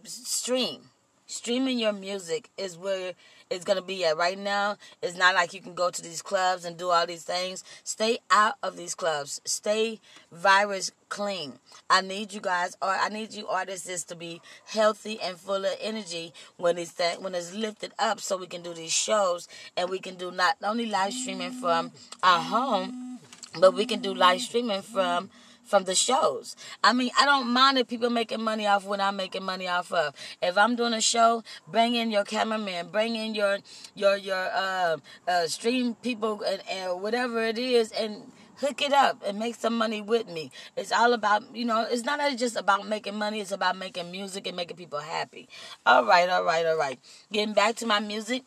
stream, 0.05 0.79
streaming 1.27 1.77
your 1.77 1.91
music 1.91 2.49
is 2.57 2.77
where 2.77 3.11
it's 3.49 3.65
gonna 3.65 3.81
be 3.81 4.05
at 4.05 4.17
right 4.17 4.37
now. 4.37 4.77
It's 5.01 5.17
not 5.17 5.35
like 5.35 5.53
you 5.53 5.61
can 5.61 5.73
go 5.73 5.89
to 5.89 6.01
these 6.01 6.21
clubs 6.21 6.65
and 6.65 6.77
do 6.77 6.89
all 6.89 7.05
these 7.05 7.23
things. 7.23 7.63
Stay 7.83 8.19
out 8.31 8.55
of 8.63 8.77
these 8.77 8.95
clubs. 8.95 9.41
Stay 9.45 9.99
virus 10.31 10.91
clean. 11.09 11.59
I 11.89 12.01
need 12.01 12.33
you 12.33 12.41
guys, 12.41 12.75
or 12.81 12.89
I 12.89 13.09
need 13.09 13.33
you 13.33 13.47
artists 13.47 14.03
to 14.05 14.15
be 14.15 14.41
healthy 14.65 15.19
and 15.21 15.37
full 15.37 15.63
of 15.65 15.71
energy 15.79 16.33
when 16.57 16.77
it's 16.77 16.93
that 16.93 17.21
when 17.21 17.35
it's 17.35 17.53
lifted 17.53 17.93
up, 17.99 18.19
so 18.19 18.37
we 18.37 18.47
can 18.47 18.61
do 18.61 18.73
these 18.73 18.91
shows 18.91 19.47
and 19.77 19.89
we 19.89 19.99
can 19.99 20.15
do 20.15 20.31
not 20.31 20.57
only 20.63 20.87
live 20.87 21.13
streaming 21.13 21.51
from 21.51 21.91
our 22.23 22.39
home, 22.39 23.19
but 23.59 23.73
we 23.73 23.85
can 23.85 24.01
do 24.01 24.13
live 24.13 24.41
streaming 24.41 24.81
from 24.81 25.29
from 25.65 25.83
the 25.83 25.95
shows. 25.95 26.55
I 26.83 26.93
mean, 26.93 27.11
I 27.19 27.25
don't 27.25 27.49
mind 27.51 27.77
if 27.77 27.87
people 27.87 28.09
making 28.09 28.41
money 28.41 28.67
off 28.67 28.85
what 28.85 29.01
I'm 29.01 29.15
making 29.15 29.43
money 29.43 29.67
off 29.67 29.91
of. 29.91 30.13
If 30.41 30.57
I'm 30.57 30.75
doing 30.75 30.93
a 30.93 31.01
show, 31.01 31.43
bring 31.67 31.95
in 31.95 32.11
your 32.11 32.23
cameraman, 32.23 32.89
bring 32.89 33.15
in 33.15 33.35
your 33.35 33.59
your 33.95 34.15
your 34.15 34.49
uh, 34.53 34.97
uh, 35.27 35.47
stream 35.47 35.95
people 35.95 36.41
and, 36.43 36.61
and 36.69 37.01
whatever 37.01 37.41
it 37.43 37.57
is, 37.57 37.91
and 37.91 38.31
hook 38.57 38.81
it 38.81 38.93
up 38.93 39.21
and 39.25 39.37
make 39.37 39.55
some 39.55 39.77
money 39.77 40.01
with 40.01 40.27
me. 40.27 40.51
It's 40.77 40.91
all 40.91 41.13
about, 41.13 41.55
you 41.55 41.65
know, 41.65 41.85
it's 41.89 42.03
not 42.03 42.19
just 42.37 42.55
about 42.55 42.87
making 42.87 43.15
money, 43.15 43.41
it's 43.41 43.51
about 43.51 43.77
making 43.77 44.11
music 44.11 44.47
and 44.47 44.55
making 44.55 44.77
people 44.77 44.99
happy. 44.99 45.49
All 45.85 46.05
right, 46.05 46.29
all 46.29 46.43
right, 46.43 46.65
all 46.65 46.77
right. 46.77 46.99
Getting 47.31 47.53
back 47.53 47.75
to 47.77 47.85
my 47.85 47.99
music, 47.99 48.43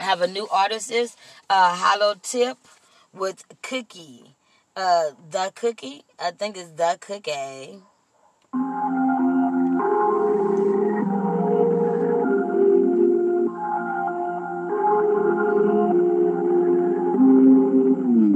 I 0.00 0.04
have 0.04 0.22
a 0.22 0.26
new 0.26 0.48
artist 0.48 0.90
is 0.90 1.16
uh 1.48 1.74
Hollow 1.74 2.14
Tip 2.22 2.58
with 3.12 3.44
Cookie. 3.62 4.34
Uh 4.78 5.10
the 5.28 5.50
Cookie. 5.56 6.04
I 6.20 6.30
think 6.30 6.56
it's 6.56 6.70
the 6.70 6.96
Cookie. 7.00 7.82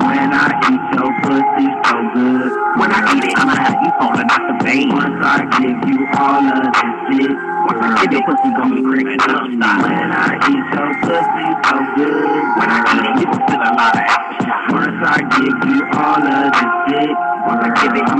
When 0.02 0.32
I 0.34 0.48
eat 0.66 0.84
your 0.98 1.12
pussy 1.22 1.68
good. 2.12 2.52
When 2.76 2.92
I 2.92 3.00
eat 3.16 3.24
it, 3.24 3.38
I'ma 3.38 3.56
have 3.56 3.78
you 3.80 3.92
falling 3.98 4.28
out 4.28 4.44
the 4.46 4.64
vein. 4.64 4.88
Once 4.92 5.16
I 5.24 5.48
give 5.60 5.80
you 5.88 6.06
all 6.16 6.44
of 6.44 6.60
this 6.60 6.96
shit. 7.08 7.36
Once 7.66 7.80
I 7.80 8.04
give 8.04 8.12
your 8.12 8.24
pussy 8.28 8.50
gon' 8.52 8.70
be 8.70 8.82
up. 9.18 9.48
When 9.48 10.12
I 10.12 10.36
eat 10.48 10.66
your 10.76 10.90
pussy 11.00 11.46
so 11.64 11.74
good. 11.96 12.42
When 12.58 12.68
I 12.68 12.78
eat 12.92 13.04
it, 13.08 13.20
you 13.20 13.26
can 13.32 13.40
feel 13.48 13.62
a 13.64 13.72
lot 13.72 13.96
of 13.96 14.04
action. 14.04 14.52
Once 14.70 15.00
I 15.02 15.18
give 15.36 15.58
you 15.72 15.80
all 15.96 16.22
of 16.22 16.52
this 16.52 17.08
shit. 17.08 17.31
I 17.44 17.68
give 17.82 17.96
it. 17.96 18.12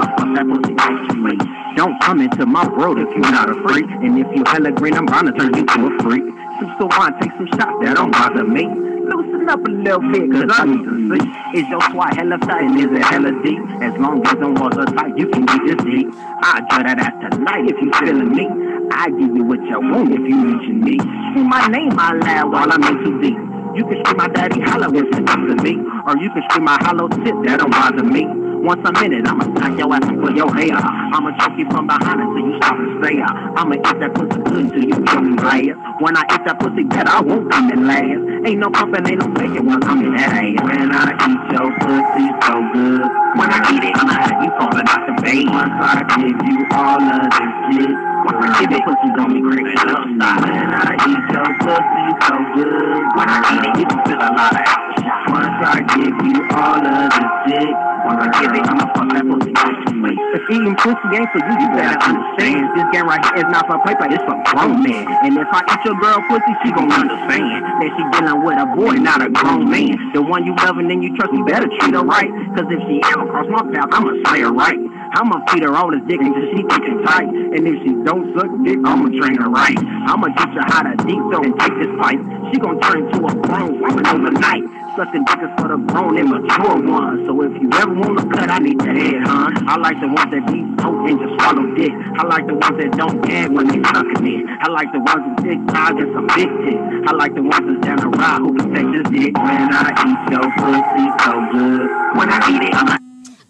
Don't 1.76 1.98
come 2.02 2.20
into 2.20 2.44
my 2.44 2.68
world 2.68 2.98
if 2.98 3.08
you're 3.10 3.32
not 3.32 3.48
a 3.48 3.54
freak. 3.66 3.86
And 3.86 4.18
if 4.18 4.26
you 4.36 4.44
hella 4.46 4.72
green, 4.72 4.94
I'm 4.94 5.06
to 5.06 5.32
turn 5.32 5.54
you 5.54 5.64
to 5.64 5.86
a 5.86 6.02
freak. 6.02 6.24
So, 6.60 6.66
so 6.78 6.86
why 6.98 7.10
take 7.20 7.32
some 7.32 7.46
shots 7.58 7.78
that 7.82 7.96
don't 7.96 8.10
bother 8.10 8.44
me? 8.44 8.66
Loosen 8.66 9.48
up 9.48 9.64
a 9.66 9.70
little 9.70 10.04
bit, 10.12 10.30
cause 10.30 10.50
I 10.52 10.66
need 10.66 10.84
to 10.84 10.94
see. 11.10 11.58
Is 11.58 11.68
your 11.70 11.80
swat 11.90 12.14
hella 12.14 12.38
tight 12.38 12.66
and 12.66 12.78
is 12.78 12.90
it 12.92 13.02
hella 13.02 13.32
deep? 13.42 13.58
As 13.80 13.94
long 13.98 14.26
as 14.26 14.34
them 14.38 14.54
walls 14.54 14.76
are 14.76 14.86
tight, 14.86 15.16
you 15.16 15.26
can 15.28 15.46
get 15.46 15.64
this 15.66 15.80
deep. 15.84 16.08
I'll 16.42 16.62
draw 16.68 16.82
that 16.82 16.98
ass 16.98 17.32
tonight 17.32 17.64
if 17.66 17.80
you 17.80 17.90
feeling 17.98 18.30
me. 18.30 18.46
I 18.92 19.08
give 19.10 19.34
you 19.34 19.44
what 19.44 19.62
you 19.62 19.80
want 19.80 20.12
if 20.12 20.20
you 20.20 20.38
reaching 20.44 20.80
me. 20.82 20.98
Scream 21.32 21.48
my 21.48 21.66
name 21.68 21.98
out 21.98 22.20
loud 22.22 22.52
while 22.52 22.70
I'm 22.70 22.82
in 22.84 23.04
too 23.04 23.20
deep. 23.22 23.38
You 23.74 23.84
can 23.88 24.04
scream 24.04 24.18
my 24.18 24.28
daddy 24.28 24.60
hollow 24.60 24.92
it 24.92 25.10
comes 25.10 25.56
to 25.56 25.56
me. 25.62 25.80
Or 26.06 26.16
you 26.18 26.28
can 26.30 26.42
scream 26.50 26.64
my 26.64 26.76
hollow 26.82 27.08
tip, 27.08 27.34
that 27.48 27.58
don't 27.58 27.70
bother 27.70 28.04
me. 28.04 28.51
Once 28.62 28.78
a 28.86 28.92
minute, 28.94 29.26
I'ma 29.26 29.42
smack 29.58 29.76
your 29.76 29.92
ass 29.92 30.06
and 30.06 30.22
pull 30.22 30.30
your 30.36 30.46
hair. 30.54 30.78
I'ma 30.78 31.34
choke 31.34 31.58
you 31.58 31.66
from 31.66 31.88
behind 31.90 32.22
until 32.22 32.46
you 32.46 32.54
stop 32.62 32.78
and 32.78 33.02
stare. 33.02 33.26
I'ma 33.58 33.74
eat 33.74 33.98
that 33.98 34.14
pussy 34.14 34.38
good 34.38 34.70
until 34.70 34.84
you 34.86 34.94
feel 35.02 35.20
me 35.20 35.34
last. 35.42 35.74
When 35.98 36.14
I 36.14 36.22
eat 36.30 36.46
that 36.46 36.62
pussy 36.62 36.86
better, 36.86 37.10
I 37.10 37.20
won't 37.26 37.50
come 37.50 37.74
in 37.74 37.90
last. 37.90 38.22
Ain't 38.46 38.62
no 38.62 38.70
pumping, 38.70 39.02
ain't 39.02 39.18
no 39.18 39.26
faking 39.34 39.66
once 39.66 39.82
I'm 39.82 39.98
in 40.06 40.14
that 40.14 40.30
ass. 40.30 40.62
When 40.62 40.94
I 40.94 41.10
eat 41.10 41.42
your 41.50 41.74
pussy 41.82 42.26
so 42.46 42.54
good. 42.70 43.02
When 43.34 43.50
I 43.50 43.58
eat 43.66 43.82
it, 43.82 43.94
I'ma 43.98 44.14
have 44.14 44.38
you 44.38 44.50
falling 44.54 44.86
out 44.86 45.02
the 45.10 45.14
bed. 45.18 45.42
Once 45.50 45.74
I 45.82 46.06
give 46.22 46.38
you 46.46 46.58
all 46.70 47.02
of 47.02 47.18
this 47.18 47.50
shit. 47.66 47.94
Once 48.22 48.46
I 48.46 48.62
give 48.62 48.78
it, 48.78 48.82
pussy 48.86 49.08
gon' 49.18 49.26
be 49.34 49.40
creeping 49.42 49.90
up. 49.90 50.06
When 50.06 50.22
I 50.22 50.94
eat 51.02 51.24
your 51.34 51.50
pussy 51.66 52.06
so 52.30 52.34
good. 52.54 53.10
When 53.18 53.26
I 53.26 53.38
eat 53.42 53.66
it, 53.66 53.74
you 53.74 53.86
can 53.90 53.98
feel 54.06 54.22
a 54.22 54.30
lot 54.30 54.54
of 54.54 54.62
action. 54.62 55.10
Once 55.34 55.58
I 55.66 55.82
give 55.98 56.14
you 56.30 56.38
all 56.54 56.78
of 56.78 57.10
this 57.10 57.58
shit. 57.58 57.91
Once 58.04 58.20
I 58.20 58.28
give 58.42 58.52
it, 58.52 58.66
I'ma 58.66 58.86
fuck 58.92 59.08
that 59.14 59.24
pussy 59.24 59.52
right 59.54 59.78
away. 59.88 60.14
If 60.34 60.42
eating 60.50 60.76
pussy 60.76 61.06
ain't 61.14 61.30
for 61.30 61.40
you, 61.40 61.54
you 61.56 61.68
better 61.72 61.98
understand. 62.02 62.62
This 62.74 62.86
game 62.92 63.06
right 63.06 63.22
here 63.32 63.46
is 63.46 63.50
not 63.50 63.64
for 63.70 63.78
paper, 63.86 64.06
it's 64.10 64.24
for 64.26 64.36
grown 64.50 64.82
men. 64.82 65.06
And 65.22 65.38
if 65.38 65.48
I 65.48 65.62
eat 65.72 65.82
your 65.86 65.96
girl 66.02 66.18
pussy, 66.26 66.52
she 66.62 66.68
gon' 66.74 66.90
understand 66.90 67.62
that 67.62 67.90
she 67.94 68.02
dealing 68.18 68.42
with 68.42 68.58
a 68.58 68.66
boy, 68.74 68.98
not 68.98 69.22
a 69.22 69.30
grown 69.30 69.70
man. 69.70 69.94
The 70.12 70.22
one 70.22 70.44
you 70.44 70.54
loving 70.58 70.82
and 70.82 70.90
then 70.90 71.02
you 71.02 71.14
trust, 71.14 71.32
you 71.32 71.44
better 71.46 71.70
treat 71.78 71.94
her 71.94 72.02
right. 72.02 72.26
Cause 72.58 72.66
if 72.66 72.80
she 72.90 72.98
ever 73.14 73.22
cross 73.30 73.46
my 73.54 73.62
path, 73.70 73.94
I'ma 73.94 74.10
slay 74.26 74.42
her 74.42 74.50
right. 74.50 74.82
I'ma 75.14 75.38
feed 75.52 75.62
her 75.62 75.76
all 75.76 75.90
this 75.94 76.02
dick 76.08 76.18
until 76.18 76.42
she 76.50 76.66
thick 76.66 76.82
and 76.82 77.06
tight. 77.06 77.30
And 77.30 77.62
if 77.62 77.76
she 77.86 77.94
don't 78.02 78.34
suck 78.34 78.50
dick, 78.66 78.82
I'ma 78.82 79.14
train 79.14 79.38
her 79.38 79.50
right. 79.50 79.78
I'ma 80.10 80.26
teach 80.34 80.54
her 80.58 80.66
how 80.66 80.82
to 80.82 80.96
deep 81.06 81.22
throw 81.30 81.46
and 81.46 81.54
take 81.60 81.76
this 81.78 81.92
fight. 82.02 82.18
She 82.50 82.58
gon' 82.58 82.80
turn 82.82 83.06
into 83.06 83.22
a 83.22 83.32
grown 83.46 83.78
woman 83.78 84.06
overnight. 84.10 84.66
Sucking 84.96 85.24
dick 85.24 85.40
for 85.56 85.68
the 85.68 85.76
grown 85.88 86.18
and 86.18 86.28
mature 86.28 86.76
ones. 86.76 87.24
So 87.26 87.40
if 87.40 87.52
you 87.62 87.70
ever 87.72 87.94
wanna 87.94 88.28
cut, 88.28 88.50
I 88.50 88.58
need 88.58 88.78
the 88.78 88.92
head, 88.92 89.22
huh? 89.24 89.48
I 89.66 89.76
like 89.78 89.98
the 90.00 90.08
ones 90.08 90.30
that 90.30 90.44
deep 90.52 90.68
throat 90.76 91.08
and 91.08 91.16
just 91.18 91.32
swallow 91.40 91.64
dick. 91.74 91.92
I 92.20 92.26
like 92.26 92.46
the 92.46 92.52
ones 92.52 92.76
that 92.76 92.92
don't 92.98 93.22
gag 93.22 93.50
when 93.52 93.68
they 93.68 93.80
sucking 93.88 94.26
it. 94.28 94.44
I 94.60 94.68
like 94.68 94.92
the 94.92 95.00
ones 95.00 95.24
with 95.24 95.48
dick 95.48 95.58
thighs 95.72 95.96
and 95.96 96.12
some 96.12 96.26
big 96.36 96.50
tits. 96.60 97.08
I 97.08 97.12
like 97.16 97.34
the 97.34 97.40
ones 97.40 97.64
that's 97.64 97.80
down 97.80 98.04
the 98.04 98.08
ride 98.20 98.40
who 98.44 98.52
can 98.52 98.68
take 98.68 98.88
this 98.92 99.08
dick. 99.08 99.32
When 99.32 99.72
I 99.72 99.96
eat 99.96 100.20
your 100.28 100.44
pussy 100.60 101.06
so 101.24 101.32
good. 101.56 101.88
When 102.12 102.28
I 102.28 102.38
eat 102.52 102.62
it, 102.68 102.74
I'ma 102.74 102.98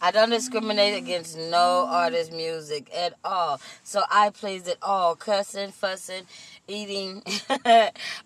I 0.05 0.11
don't 0.11 0.31
discriminate 0.31 0.99
against 0.99 1.39
no 1.39 1.87
artist 1.89 2.33
music 2.33 2.91
at 2.93 3.15
all. 3.25 3.61
So 3.85 4.03
I 4.11 4.31
plays 4.31 4.67
it 4.67 4.79
all. 4.83 5.15
Cussing, 5.15 5.71
fussing, 5.71 6.25
eating, 6.73 7.23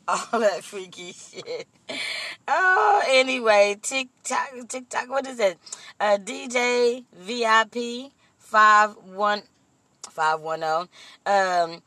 all 0.08 0.40
that 0.40 0.60
freaky 0.62 1.12
shit. 1.12 1.66
Oh, 2.46 3.02
anyway, 3.08 3.76
TikTok, 3.82 4.50
TikTok, 4.68 5.08
what 5.08 5.26
is 5.26 5.40
it? 5.40 5.58
Uh, 5.98 6.18
DJ 6.18 7.04
VIP 7.12 8.12
51, 8.38 9.42
510. 10.10 10.88
Um, 11.26 11.82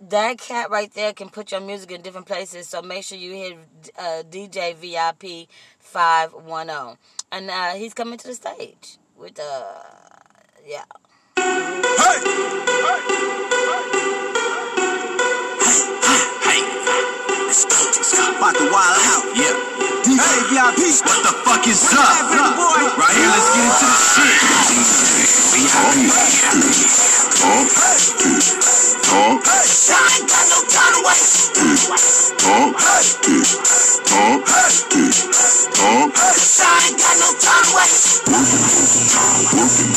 that 0.00 0.38
cat 0.38 0.70
right 0.70 0.92
there 0.94 1.12
can 1.12 1.28
put 1.28 1.50
your 1.52 1.60
music 1.60 1.90
in 1.90 2.02
different 2.02 2.26
places. 2.26 2.68
So 2.68 2.82
make 2.82 3.04
sure 3.04 3.18
you 3.18 3.32
hit 3.32 3.58
uh, 3.98 4.22
DJ 4.30 4.74
VIP 4.76 5.48
510. 5.80 6.96
And 7.32 7.50
uh, 7.50 7.74
he's 7.74 7.94
coming 7.94 8.18
to 8.18 8.28
the 8.28 8.34
stage 8.34 8.98
with 9.16 9.40
uh 9.40 9.72
yeah. 10.66 10.84
About 18.36 18.54
to 18.54 18.70
wild 18.70 18.98
out. 19.10 19.24
Yeah. 19.34 19.54
DJ 20.06 20.22
VIP. 20.50 20.78
What 21.02 21.18
the 21.26 21.32
fuck 21.42 21.66
is 21.66 21.82
up? 21.90 21.98
Right 22.96 23.16
here, 23.16 23.26
let's 23.26 23.50
get 23.50 23.64
into 23.66 23.86
the 23.90 23.98
shit. 28.78 28.85
Talk. 29.06 29.38
I 29.46 29.62
ain't 30.18 30.26
got 30.26 30.46
no 30.50 30.58
time 30.66 30.98
waste. 31.06 31.54
Talk. 32.42 32.74
Talk. 34.02 34.42
Talk. 35.78 36.10
I 36.58 36.90
ain't 36.90 36.98
got 36.98 37.14
no 37.22 37.30
time 37.38 37.62
to 37.62 37.76
waste. 37.78 38.26
Working 38.26 38.66
overtime. 38.66 39.46
Working, 39.54 39.94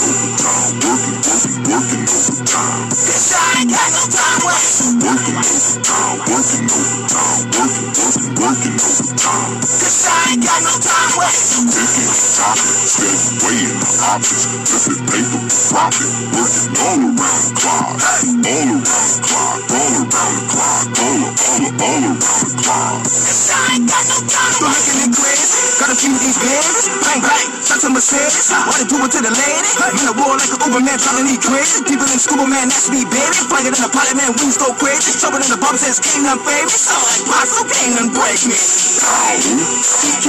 working, 1.26 1.58
working 1.66 2.06
overtime. 2.06 2.90
Cause 2.94 3.34
I 3.34 3.66
ain't 3.66 3.74
got 3.74 3.90
no 3.98 4.04
time 4.14 4.42
waste. 4.46 4.94
Working 5.02 5.42
overtime. 5.42 6.18
Working 6.30 6.70
overtime. 6.70 7.50
Working, 7.58 7.90
working, 7.98 8.30
working 8.38 8.78
overtime. 8.78 9.58
Cause 9.66 10.06
I 10.06 10.38
ain't 10.38 10.44
got 10.46 10.62
no 10.62 10.80
waste. 11.18 11.66
Taking 11.74 12.14
topic, 12.38 12.78
steady 12.88 13.28
weighing 13.42 13.80
the 13.80 13.90
options. 14.14 14.46
Flipping 14.70 15.04
paper, 15.10 15.42
profit. 15.70 16.12
Working 16.32 16.70
all 16.80 17.00
around 17.10 17.42
the 17.44 17.52
clock. 17.60 17.98
All 18.00 18.70
around 18.78 18.99
the. 19.00 19.32
All 19.32 20.04
around 20.04 20.36
the 20.36 20.44
clock. 20.52 20.86
All, 21.00 21.24
all, 21.24 21.64
all 21.80 22.04
around 22.04 22.20
the 22.20 22.52
clock. 22.60 23.00
I 23.08 23.80
ain't 23.80 23.88
got 23.88 24.04
no 24.10 24.18
time. 24.28 24.54
Looking 24.60 25.14
crazy. 25.16 25.56
Got 25.80 25.90
a 25.92 25.96
few 25.96 26.14
these. 26.20 26.38
Bang, 26.40 27.22
bang. 27.24 27.48
Shot 27.64 27.80
to 27.80 28.98
it 29.00 29.12
to 29.16 29.20
the 29.24 29.32
lady. 29.32 29.70
A 30.10 30.14
war 30.18 30.36
like 30.36 30.52
an 30.52 30.60
Uber 30.68 30.82
man 30.84 30.98
trying 31.00 31.22
to 31.22 31.24
need 31.24 31.40
crazy. 31.40 31.80
In 31.86 32.20
scuba 32.20 32.46
man, 32.48 32.68
that's 32.68 32.90
me, 32.90 33.06
baby. 33.08 33.36
Flying 33.48 33.70
in 33.70 33.78
the 33.78 33.90
pilot 33.94 34.18
man, 34.18 34.34
wings 34.42 34.58
go 34.58 34.74
crazy. 34.76 35.16
In 35.16 35.48
the 35.48 35.60
says 35.78 36.00
king 36.02 36.24
none 36.26 36.42
favorite. 36.42 36.74
Sound 36.74 37.04
like 37.06 37.24
Paso, 37.30 37.64
king 37.70 37.96
none 37.96 38.12
break 38.12 38.42
me. 38.50 38.58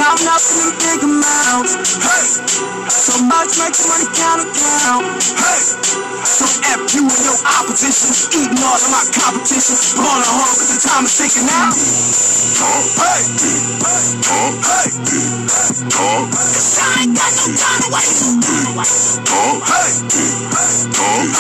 Up 0.01 0.21
in 0.21 0.71
big 0.79 1.01
amounts. 1.03 1.73
Hey. 1.99 2.27
So 2.91 3.17
money 3.89 4.07
count. 4.15 4.47
Hey. 4.55 5.63
So 6.23 6.45
you 6.95 7.09
and 7.09 7.25
your. 7.25 7.39
Eating 7.81 8.60
all 8.63 8.77
of 8.77 8.91
my 8.93 9.05
competition. 9.15 9.77
Ballin' 9.97 10.27
hard 10.27 10.55
cause 10.59 10.69
the 10.69 10.79
time 10.81 11.05
is 11.05 11.15
ticking 11.17 11.47
now. 11.47 11.73
Talk. 12.61 12.85
Hey. 13.01 13.25
Talk. 15.91 16.29
Cause 16.31 16.79
I 16.79 17.05
ain't 17.05 17.17
got 17.17 17.33
no 17.37 17.47
time 17.57 17.81
to 17.81 17.89
waste. 17.95 18.45
Hey. 18.45 18.85
Talk. 20.91 21.31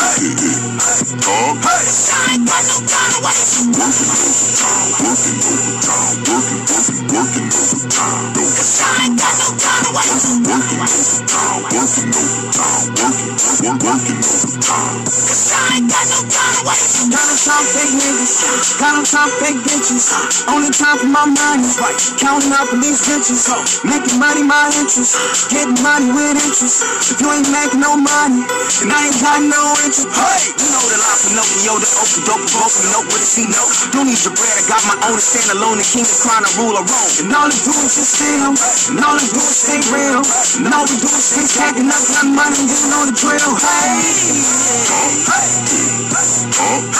Talk. 1.21 1.57
Cause 1.61 2.09
I 2.11 2.33
ain't 2.33 2.47
got 2.49 2.63
no 2.65 2.77
time 2.89 3.11
to 3.13 3.21
waste. 3.21 3.69
Working 3.71 4.11
overtime. 4.11 4.89
Working 5.01 5.41
overtime. 5.45 6.17
Working, 6.31 6.63
working, 6.71 7.05
working 7.11 7.49
overtime. 7.51 8.33
Cause 8.35 8.81
I 8.81 9.05
ain't 9.05 9.19
got 9.21 9.35
no 9.37 9.49
time 9.61 9.83
to 9.85 9.91
waste. 9.93 10.41
Working 10.41 10.81
overtime. 10.81 11.69
Working 11.69 12.13
overtime. 12.17 12.89
Working, 12.97 13.77
working, 13.85 14.21
overtime. 14.21 15.05
Cause 15.05 15.53
I 15.53 15.77
ain't 15.77 15.91
got 15.91 16.07
no 16.09 16.21
time 16.31 16.55
to 16.55 17.10
Got 17.11 17.27
them 17.27 17.43
some 17.43 17.67
fake 17.75 17.91
niggas, 17.91 18.79
got 18.79 18.95
them 18.95 19.03
some 19.03 19.31
fake 19.43 19.59
bitches. 19.67 20.15
Only 20.47 20.71
time 20.71 20.95
for 20.95 21.11
my 21.11 21.27
mind 21.27 21.67
is 21.67 21.75
money, 21.83 21.99
counting 22.23 22.55
up 22.55 22.71
police 22.71 23.03
bitches. 23.03 23.51
Making 23.83 24.23
money 24.23 24.47
my 24.47 24.71
interest, 24.79 25.19
getting 25.51 25.75
money 25.83 26.07
with 26.15 26.39
interest. 26.39 26.87
If 27.11 27.19
you 27.19 27.27
ain't 27.35 27.51
making 27.51 27.83
no 27.83 27.99
money, 27.99 28.47
then 28.47 28.95
I 28.95 29.11
ain't 29.11 29.19
got 29.19 29.43
no 29.43 29.59
interest. 29.83 30.07
Hey, 30.07 30.55
you 30.55 30.71
know 30.71 30.87
the 30.87 31.03
line 31.03 31.19
Pinocchio, 31.27 31.83
the 31.83 31.91
open 31.99 32.23
dope, 32.31 32.47
broken 32.47 32.87
note 32.95 33.07
with 33.11 33.27
a 33.27 33.29
C 33.29 33.43
note. 33.51 33.75
Don't 33.91 34.07
need 34.07 34.23
your 34.23 34.35
bread, 34.39 34.55
I 34.55 34.63
got 34.71 34.83
my 34.87 34.95
own 35.11 35.19
to 35.19 35.25
stand 35.27 35.51
alone. 35.59 35.83
The 35.83 35.87
king 35.91 36.07
is 36.07 36.15
trying 36.23 36.47
to 36.47 36.53
rule 36.63 36.79
a 36.79 36.83
Rome. 36.87 37.27
And 37.27 37.35
all 37.35 37.51
they 37.51 37.59
do 37.59 37.75
is 37.75 37.99
just 37.99 38.23
steal, 38.23 38.55
and 38.55 39.03
all 39.03 39.19
they 39.19 39.27
do 39.35 39.43
is 39.43 39.59
stay 39.59 39.83
real. 39.91 40.23
And 40.63 40.71
all 40.71 40.87
we 40.87 40.95
do 40.95 41.11
is 41.11 41.27
stay 41.27 41.43
stacking 41.43 41.91
up, 41.91 42.03
got 42.07 42.31
money, 42.31 42.55
and 42.55 42.71
getting 42.71 42.95
on 42.95 43.11
the 43.11 43.17
drill. 43.19 43.51
Hey, 43.59 43.99
hey, 44.87 45.91
Hey, 46.61 47.00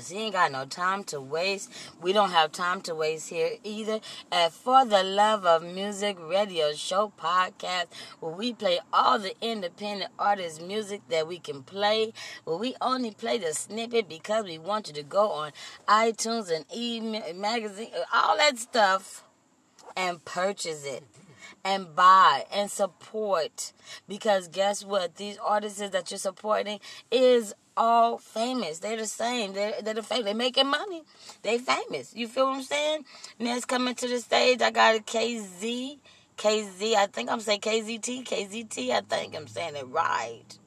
Cause 0.00 0.08
he 0.08 0.16
ain't 0.16 0.32
got 0.32 0.50
no 0.50 0.64
time 0.64 1.04
to 1.04 1.20
waste. 1.20 1.70
We 2.00 2.14
don't 2.14 2.30
have 2.30 2.52
time 2.52 2.80
to 2.82 2.94
waste 2.94 3.28
here 3.28 3.56
either. 3.62 4.00
At 4.32 4.50
For 4.50 4.86
the 4.86 5.02
Love 5.02 5.44
of 5.44 5.62
Music 5.62 6.16
Radio 6.18 6.72
Show 6.72 7.12
podcast, 7.20 7.88
where 8.18 8.32
we 8.32 8.54
play 8.54 8.80
all 8.94 9.18
the 9.18 9.34
independent 9.42 10.10
artists' 10.18 10.58
music 10.58 11.02
that 11.10 11.28
we 11.28 11.38
can 11.38 11.62
play. 11.62 12.14
Where 12.44 12.56
we 12.56 12.76
only 12.80 13.10
play 13.10 13.36
the 13.36 13.52
snippet 13.52 14.08
because 14.08 14.46
we 14.46 14.56
want 14.56 14.88
you 14.88 14.94
to 14.94 15.02
go 15.02 15.32
on 15.32 15.52
iTunes 15.86 16.50
and 16.50 16.64
e 16.74 16.98
magazine, 17.34 17.90
all 18.10 18.38
that 18.38 18.58
stuff, 18.58 19.22
and 19.94 20.24
purchase 20.24 20.86
it 20.86 21.04
and 21.64 21.94
buy 21.94 22.44
and 22.50 22.70
support 22.70 23.72
because 24.08 24.48
guess 24.48 24.84
what 24.84 25.16
these 25.16 25.36
artists 25.44 25.78
that 25.90 26.10
you're 26.10 26.18
supporting 26.18 26.80
is 27.10 27.54
all 27.76 28.18
famous. 28.18 28.78
They're 28.78 28.96
the 28.96 29.06
same. 29.06 29.52
They're, 29.52 29.74
they're 29.82 29.94
the 29.94 30.02
famous 30.02 30.24
they're 30.24 30.34
making 30.34 30.68
money. 30.68 31.02
They 31.42 31.58
famous. 31.58 32.14
You 32.14 32.28
feel 32.28 32.46
what 32.46 32.56
i'm 32.56 32.62
saying? 32.62 33.04
Next 33.38 33.66
coming 33.66 33.94
to 33.94 34.08
the 34.08 34.18
stage. 34.18 34.62
I 34.62 34.70
got 34.70 34.96
a 34.96 35.00
kz 35.00 35.98
kz 36.40 36.94
i 36.94 37.06
think 37.06 37.30
i'm 37.30 37.40
saying 37.40 37.60
kzt 37.60 38.24
kzt 38.24 38.90
i 38.90 39.00
think 39.02 39.36
i'm 39.36 39.46
saying 39.46 39.76
it 39.76 39.86
right 39.88 40.58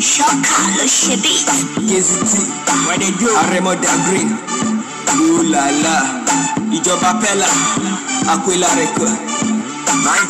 Shaka, 0.00 0.86
Shibby. 0.86 1.34
KZT, 1.88 2.34
what 2.86 2.98
they 3.00 3.10
do? 3.18 3.28
Aremo 3.36 3.74
da 3.80 3.92
Green. 4.06 4.28
Ooh 5.20 5.42
la 5.50 5.70
la. 5.82 5.96
Ìjọba 6.72 7.20
Pella. 7.20 7.48
Aquila 8.28 8.68
Record. 8.76 9.18
I 10.04 10.20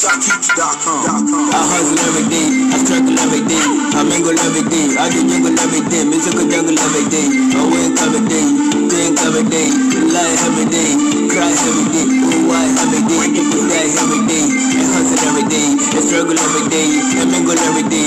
hustle 1.67 1.99
every 1.99 2.25
day, 2.31 2.47
I 2.71 2.77
struggle 2.85 3.19
every 3.19 3.43
day, 3.49 3.65
I 3.97 4.03
mingle 4.07 4.39
every 4.39 4.63
day, 4.71 4.95
I 4.99 5.11
do 5.11 5.19
jingle 5.27 5.57
every 5.59 5.83
day, 5.91 6.05
musical 6.07 6.47
jungle 6.47 6.79
every 6.79 7.05
day, 7.11 7.27
I 7.27 7.63
wake 7.73 7.99
every 7.99 8.23
day, 8.29 8.47
drink 8.87 9.19
every 9.25 9.43
day, 9.51 9.69
lie 10.15 10.37
every 10.47 10.67
day, 10.71 10.91
cry 11.33 11.51
every 11.51 11.87
day, 11.91 12.07
oh 12.07 12.39
why 12.47 12.63
every 12.87 13.03
day, 13.09 13.27
die 13.67 13.91
every 13.99 14.21
day, 14.31 14.45
I 14.47 14.85
hustle 14.95 15.23
every 15.27 15.45
day, 15.51 15.67
I 15.75 15.99
struggle 16.07 16.39
every 16.39 16.65
day, 16.71 16.87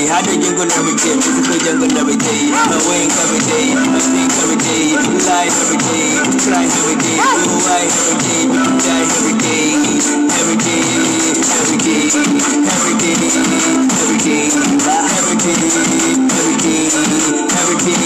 I 0.08 0.24
every 0.24 0.24
day, 0.24 0.24
I 0.24 0.24
do 0.24 0.32
jingle 0.40 0.72
every 0.72 0.96
day, 0.96 1.16
musical 1.20 1.60
jungle 1.68 1.98
every 2.00 2.16
day, 2.16 2.48
I 2.48 2.80
wake 2.88 3.12
every 3.12 3.42
day, 3.44 3.76
I 3.76 4.00
think 4.00 4.32
every 4.40 4.56
day, 4.56 4.96
lie 5.28 5.52
every 5.52 5.80
day, 5.84 6.24
cry 6.48 6.64
every 6.64 6.96
day, 6.96 7.18
oh 7.20 7.60
why 7.68 7.84
every 7.84 8.16
day, 8.24 8.48
people 8.48 8.72
die 8.80 9.04
every 9.04 9.36
day, 9.44 9.76
every 10.32 10.56
day, 10.64 10.88
every 11.52 11.78
day, 11.84 12.08
every 12.08 12.56
day, 12.64 12.72
every 12.72 12.96
day, 12.96 13.20
every 13.20 14.16
day, 14.24 14.38
every 14.38 14.38
day, 14.38 14.48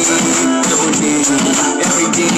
every 0.02 0.98
day, 0.98 1.22
every 1.86 2.10
day, 2.18 2.34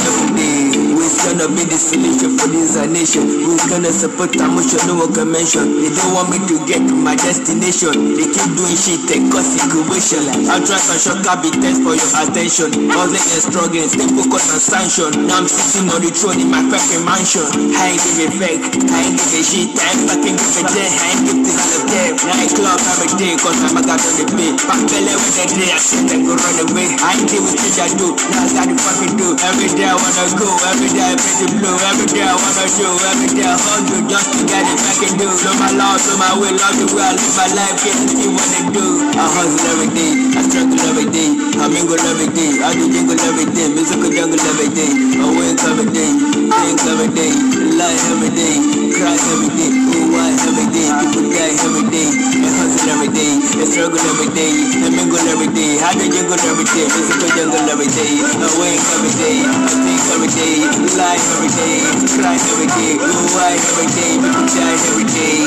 every 0.00 0.28
day. 0.36 0.56
Who's 0.96 1.16
gonna 1.22 1.46
be 1.54 1.62
the 1.68 1.75
solution 1.78 2.38
for 2.38 2.48
this 2.48 2.76
nation? 2.88 3.28
Who's 3.44 3.64
gonna 3.66 3.92
support 3.92 4.32
can 4.32 5.32
mention. 5.32 5.80
They 5.80 5.90
don't 5.96 6.12
want 6.12 6.28
me 6.28 6.38
to 6.44 6.56
get 6.68 6.80
to 6.84 6.94
my 6.94 7.16
destination. 7.16 8.16
They 8.16 8.28
keep 8.28 8.50
doing 8.52 8.76
shit, 8.76 9.00
they 9.08 9.20
cause 9.32 9.48
situation. 9.48 10.28
I'll 10.52 10.60
try 10.60 10.76
some 10.76 11.00
short 11.00 11.24
be 11.40 11.48
thanks 11.56 11.80
for 11.80 11.96
your 11.96 12.10
attention. 12.20 12.92
Hustling 12.92 13.24
and 13.24 13.42
struggling, 13.48 13.88
stay 13.88 14.08
focused 14.12 14.52
on 14.52 14.60
sanction. 14.60 15.10
Now 15.24 15.40
I'm 15.40 15.48
sitting 15.48 15.88
on 15.88 16.04
the 16.04 16.12
throne 16.12 16.40
in 16.40 16.48
my 16.52 16.60
perfect 16.68 17.00
mansion. 17.04 17.48
I 17.72 17.96
ain't 17.96 18.04
give 18.04 18.28
a 18.28 18.36
fake, 18.36 18.64
I 18.92 18.98
ain't 19.08 19.16
give 19.16 19.44
shit, 19.44 19.72
I 19.76 19.88
ain't 19.92 20.04
fucking 20.04 20.36
give 20.36 20.56
a 20.56 20.62
damn. 20.68 20.92
I 20.92 21.06
ain't 21.16 21.22
give 21.24 21.40
this 21.48 21.56
all 21.56 21.72
of 21.72 21.84
them. 21.88 22.12
Nightclub 22.28 22.80
every 22.92 23.10
day, 23.16 23.32
cause 23.40 23.60
I'm 23.64 23.76
a 23.76 23.82
god 23.84 24.00
on 24.04 24.12
the 24.20 24.24
beat. 24.36 24.56
Back 24.68 24.82
belly 24.84 25.14
with 25.16 25.34
the 25.36 25.44
day, 25.56 25.70
I 25.72 25.78
sit 25.80 26.12
and 26.12 26.22
go 26.28 26.36
run 26.36 26.56
away. 26.60 26.88
I 27.00 27.16
ain't 27.16 27.28
give 27.28 27.46
shit 27.48 27.76
I 27.80 27.88
do, 27.96 28.12
now 28.32 28.44
I 28.44 28.52
got 28.52 28.66
to 28.68 28.76
fucking 28.76 29.14
do. 29.16 29.28
Every 29.48 29.68
day 29.72 29.88
I 29.88 29.96
wanna 29.96 30.26
go, 30.36 30.48
every 30.70 30.90
day 30.92 31.04
I 31.08 31.16
pay 31.16 31.34
the 31.40 31.46
blue. 31.56 31.65
Every 31.66 32.06
day 32.06 32.22
I 32.22 32.30
wanna 32.30 32.66
show, 32.70 32.94
every 33.10 33.26
day 33.34 33.42
I 33.42 33.58
hustle 33.58 34.06
just 34.06 34.30
to 34.38 34.40
get 34.46 34.62
it 34.62 34.78
back 34.78 35.02
and 35.02 35.14
do. 35.18 35.26
Know 35.26 35.54
my 35.58 35.70
love, 35.74 35.98
know 35.98 36.16
my 36.22 36.30
way, 36.38 36.54
love 36.54 36.78
way 36.94 37.02
I 37.02 37.10
live 37.18 37.34
my 37.34 37.46
life, 37.58 37.76
get 37.82 37.96
to 37.98 38.06
see 38.06 38.30
what 38.30 38.46
they 38.54 38.64
do. 38.70 38.86
I 39.18 39.26
hustle 39.26 39.66
every 39.74 39.90
day, 39.90 40.12
I 40.38 40.40
struggle 40.46 40.78
every 40.86 41.10
day, 41.10 41.28
I 41.58 41.66
mingle 41.66 41.98
every 41.98 42.30
day, 42.30 42.62
I 42.62 42.70
do 42.70 42.86
jingle 42.86 43.18
every 43.18 43.50
day, 43.50 43.66
musical 43.74 44.10
jungle 44.14 44.38
every 44.38 44.70
day, 44.78 44.90
I 45.18 45.26
wake 45.34 45.58
every 45.66 45.90
day, 45.90 46.10
think 46.14 46.80
every 46.86 47.10
day, 47.18 47.32
lie 47.74 47.98
every 48.14 48.30
day, 48.30 48.85
cry 48.96 49.16
every 49.16 49.50
day, 49.56 49.70
oh 49.72 50.08
why 50.12 50.32
every 50.32 50.66
day, 50.72 50.88
people 50.88 51.28
die 51.28 51.54
every 51.60 51.84
day, 51.92 52.08
I 52.16 52.48
hustle 52.56 52.90
every 52.96 53.10
day, 53.12 53.32
I 53.36 53.64
struggle 53.68 54.00
every 54.00 54.28
day, 54.32 54.52
I 54.80 54.88
mingle 54.90 55.20
every 55.28 55.48
day, 55.52 55.72
I 55.84 55.92
do 55.96 56.04
jingle 56.08 56.40
every 56.40 56.66
day, 56.72 56.86
musical 56.88 57.30
jungle 57.36 57.68
every 57.68 57.88
day, 57.92 58.12
I 58.24 58.48
wake 58.56 58.84
every 58.96 59.12
day, 59.20 59.36
I 59.44 59.72
think 59.84 60.00
every 60.16 60.30
day, 60.32 60.54
lie 60.96 61.20
every 61.20 61.50
day, 61.52 61.76
cry 62.16 62.36
every 62.36 62.68
day, 62.72 62.92
oh 62.96 63.26
why 63.36 63.52
every 63.54 63.88
day, 63.92 64.12
people 64.16 64.46
die 64.48 64.78
every 64.88 65.06
day, 65.12 65.44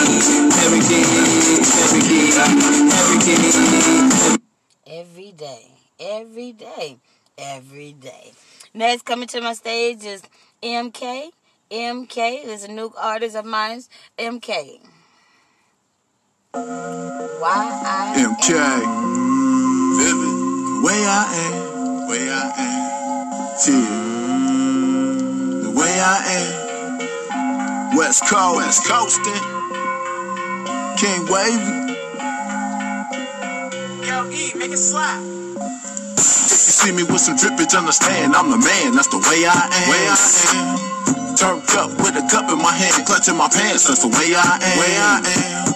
every 0.64 0.82
day, 0.86 1.06
every 1.10 2.02
day, 2.06 2.30
every 2.38 3.18
day, 3.20 3.50
every 4.88 5.32
day 5.32 5.66
every 6.00 6.52
day 6.54 6.98
every 7.38 7.94
day 7.94 8.32
next 8.74 9.04
coming 9.06 9.28
to 9.28 9.42
my 9.42 9.54
stage 9.54 10.04
is 10.04 10.24
mk 10.64 11.32
mk 11.72 12.46
is 12.46 12.64
a 12.64 12.72
new 12.72 12.92
artist 12.98 13.36
of 13.36 13.46
mine 13.46 13.82
mk 14.18 14.80
why 17.40 17.70
I 17.86 18.18
MK. 18.18 18.50
Vivid. 19.98 20.34
Way 20.84 21.00
I 21.06 21.24
am. 21.46 21.54
The 21.56 22.06
way 22.10 22.26
I 22.30 22.34
am. 22.58 23.26
T. 23.62 23.66
The 25.64 25.72
way 25.78 25.94
I 26.02 26.18
am. 26.40 27.98
West 27.98 28.24
Coast. 28.26 28.58
West 28.58 28.84
Coastin'. 28.84 29.44
King 30.98 31.22
Wavy. 31.32 31.76
Yo, 34.08 34.30
E, 34.32 34.52
make 34.58 34.72
it 34.72 34.78
slap. 34.78 35.22
If 35.22 36.18
you 36.18 36.74
see 36.76 36.92
me 36.92 37.04
with 37.04 37.22
some 37.22 37.38
drippage, 37.38 37.78
understand 37.78 38.36
I'm 38.36 38.50
the 38.50 38.58
man. 38.58 38.96
That's 38.96 39.08
the 39.08 39.18
way 39.18 39.46
I 39.46 39.70
am. 39.72 39.90
Way 39.90 40.08
I 40.10 40.96
am. 40.96 40.99
Turned 41.40 41.64
up 41.80 41.90
with 42.04 42.20
a 42.20 42.28
cup 42.30 42.52
in 42.52 42.58
my 42.60 42.74
hand, 42.74 43.06
clutching 43.08 43.38
my 43.38 43.48
pants. 43.48 43.88
That's 43.88 44.04
the 44.04 44.10
way 44.10 44.36
I 44.36 44.60
am. 44.60 44.78
Way 44.78 44.92
I 45.00 45.18
am. 45.24 45.72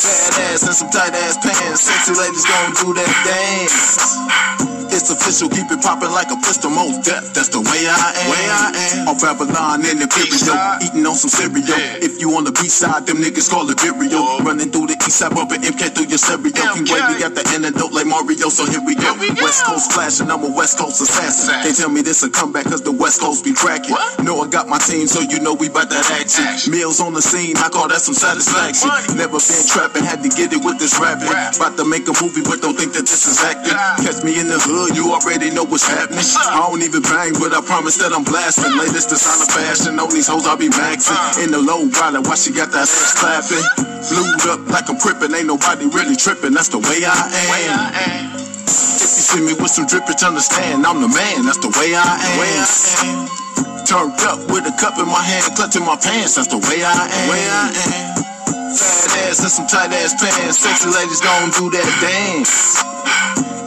Fat 0.00 0.40
ass 0.40 0.64
and 0.64 0.72
some 0.72 0.88
tight 0.88 1.12
ass 1.12 1.36
pants. 1.36 1.82
Sexy 1.82 2.14
ladies 2.16 2.46
gon' 2.46 2.72
do 2.80 2.94
that 2.96 3.12
dance. 3.28 4.81
It's 4.92 5.08
official, 5.08 5.48
keep 5.48 5.72
it 5.72 5.80
poppin' 5.80 6.12
like 6.12 6.28
a 6.28 6.36
pistol, 6.36 6.68
most 6.68 7.08
death. 7.08 7.32
That's 7.32 7.48
the 7.48 7.64
way 7.64 7.88
I 7.88 8.12
am. 8.12 8.28
Way 8.28 8.44
I 8.44 8.68
am. 9.00 9.08
Off 9.08 9.24
Babylon 9.24 9.80
in 9.88 9.96
the 9.96 10.04
video, 10.04 10.52
eating 10.84 11.08
on 11.08 11.16
some 11.16 11.32
cereal. 11.32 11.64
If 12.04 12.20
you 12.20 12.28
on 12.36 12.44
the 12.44 12.52
beach 12.52 12.76
side, 12.76 13.08
them 13.08 13.24
niggas 13.24 13.48
call 13.48 13.64
it 13.72 13.80
video. 13.80 14.20
Running 14.44 14.68
through 14.68 14.92
the 14.92 14.96
east 15.00 15.16
side, 15.16 15.32
bumping 15.32 15.64
MK 15.64 15.96
through 15.96 16.12
your 16.12 16.20
stereo. 16.20 16.52
King 16.76 16.84
Wavy 16.92 17.24
got 17.24 17.32
the 17.32 17.40
antidote 17.56 17.96
like 17.96 18.04
Mario, 18.04 18.52
so 18.52 18.68
here 18.68 18.84
we 18.84 18.92
go. 18.92 19.16
West 19.40 19.64
Coast 19.64 19.96
flashing, 19.96 20.28
I'm 20.28 20.44
a 20.44 20.52
West 20.52 20.76
Coast 20.76 21.00
assassin. 21.00 21.56
They 21.64 21.72
tell 21.72 21.88
me 21.88 22.04
this 22.04 22.20
a 22.20 22.28
comeback 22.28 22.68
cause 22.68 22.84
the 22.84 22.92
West 22.92 23.24
Coast 23.24 23.48
be 23.48 23.56
tracking. 23.56 23.96
Know 24.20 24.44
I 24.44 24.46
got 24.52 24.68
my 24.68 24.76
team, 24.76 25.08
so 25.08 25.24
you 25.24 25.40
know 25.40 25.56
we 25.56 25.72
bout 25.72 25.88
that 25.88 26.04
action. 26.12 26.68
Meals 26.68 27.00
on 27.00 27.16
the 27.16 27.24
scene, 27.24 27.56
I 27.56 27.72
call 27.72 27.88
that 27.88 28.04
some 28.04 28.12
satisfaction. 28.12 28.92
Never 29.16 29.40
been 29.40 29.64
trapping, 29.72 30.04
had 30.04 30.20
to 30.20 30.28
get 30.28 30.52
it 30.52 30.60
with 30.60 30.76
this 30.76 31.00
rapping. 31.00 31.32
About 31.32 31.80
to 31.80 31.88
make 31.88 32.04
a 32.12 32.14
movie, 32.20 32.44
but 32.44 32.60
don't 32.60 32.76
think 32.76 32.92
that 32.92 33.08
this 33.08 33.24
is 33.24 33.40
acting. 33.40 33.72
Catch 34.04 34.20
me 34.20 34.36
in 34.36 34.52
the 34.52 34.60
hood 34.60 34.81
hood, 34.82 34.98
you 34.98 35.14
already 35.14 35.54
know 35.54 35.62
what's 35.62 35.86
happening. 35.86 36.26
I 36.26 36.66
don't 36.66 36.82
even 36.82 37.02
bang, 37.06 37.32
but 37.38 37.54
I 37.54 37.62
promise 37.62 37.96
that 38.02 38.10
I'm 38.10 38.26
blasting. 38.26 38.74
Latest 38.74 39.14
designer 39.14 39.46
fashion, 39.46 39.98
on 40.02 40.10
these 40.10 40.26
hoes 40.26 40.46
I 40.46 40.58
be 40.58 40.66
maxing. 40.66 41.14
In 41.38 41.54
the 41.54 41.62
low 41.62 41.86
rider, 41.86 42.20
why 42.26 42.34
she 42.34 42.50
got 42.50 42.74
that 42.74 42.90
ass 42.90 43.14
clapping? 43.14 43.62
Blued 44.10 44.42
up 44.50 44.60
like 44.66 44.90
I'm 44.90 44.98
crippin', 44.98 45.30
ain't 45.34 45.46
nobody 45.46 45.86
really 45.86 46.18
trippin', 46.18 46.54
that's 46.54 46.68
the 46.68 46.82
way 46.82 47.06
I 47.06 47.14
am. 47.70 48.34
If 48.34 49.10
you 49.14 49.22
see 49.22 49.42
me 49.46 49.54
with 49.54 49.70
some 49.70 49.86
drippage, 49.86 50.26
understand 50.26 50.82
I'm 50.82 50.98
the 51.00 51.08
man, 51.08 51.46
that's 51.46 51.62
the 51.62 51.70
way 51.78 51.94
I 51.94 52.18
am. 52.18 53.30
Turned 53.86 54.18
up 54.26 54.40
with 54.50 54.66
a 54.66 54.74
cup 54.74 54.98
in 54.98 55.06
my 55.06 55.22
hand, 55.22 55.54
clutching 55.54 55.86
my 55.86 55.96
pants, 55.96 56.34
that's 56.34 56.48
the 56.48 56.58
way 56.58 56.82
I 56.82 57.06
am. 57.06 57.30
Way 57.30 57.44
I 57.46 57.70
am. 58.18 58.31
Fat 58.72 59.28
ass 59.28 59.40
and 59.40 59.50
some 59.52 59.66
tight 59.66 59.92
ass 59.92 60.14
pants, 60.16 60.58
sexy 60.58 60.88
ladies 60.88 61.20
gon' 61.20 61.50
do 61.50 61.70
that 61.70 61.88
dance. 62.00 62.80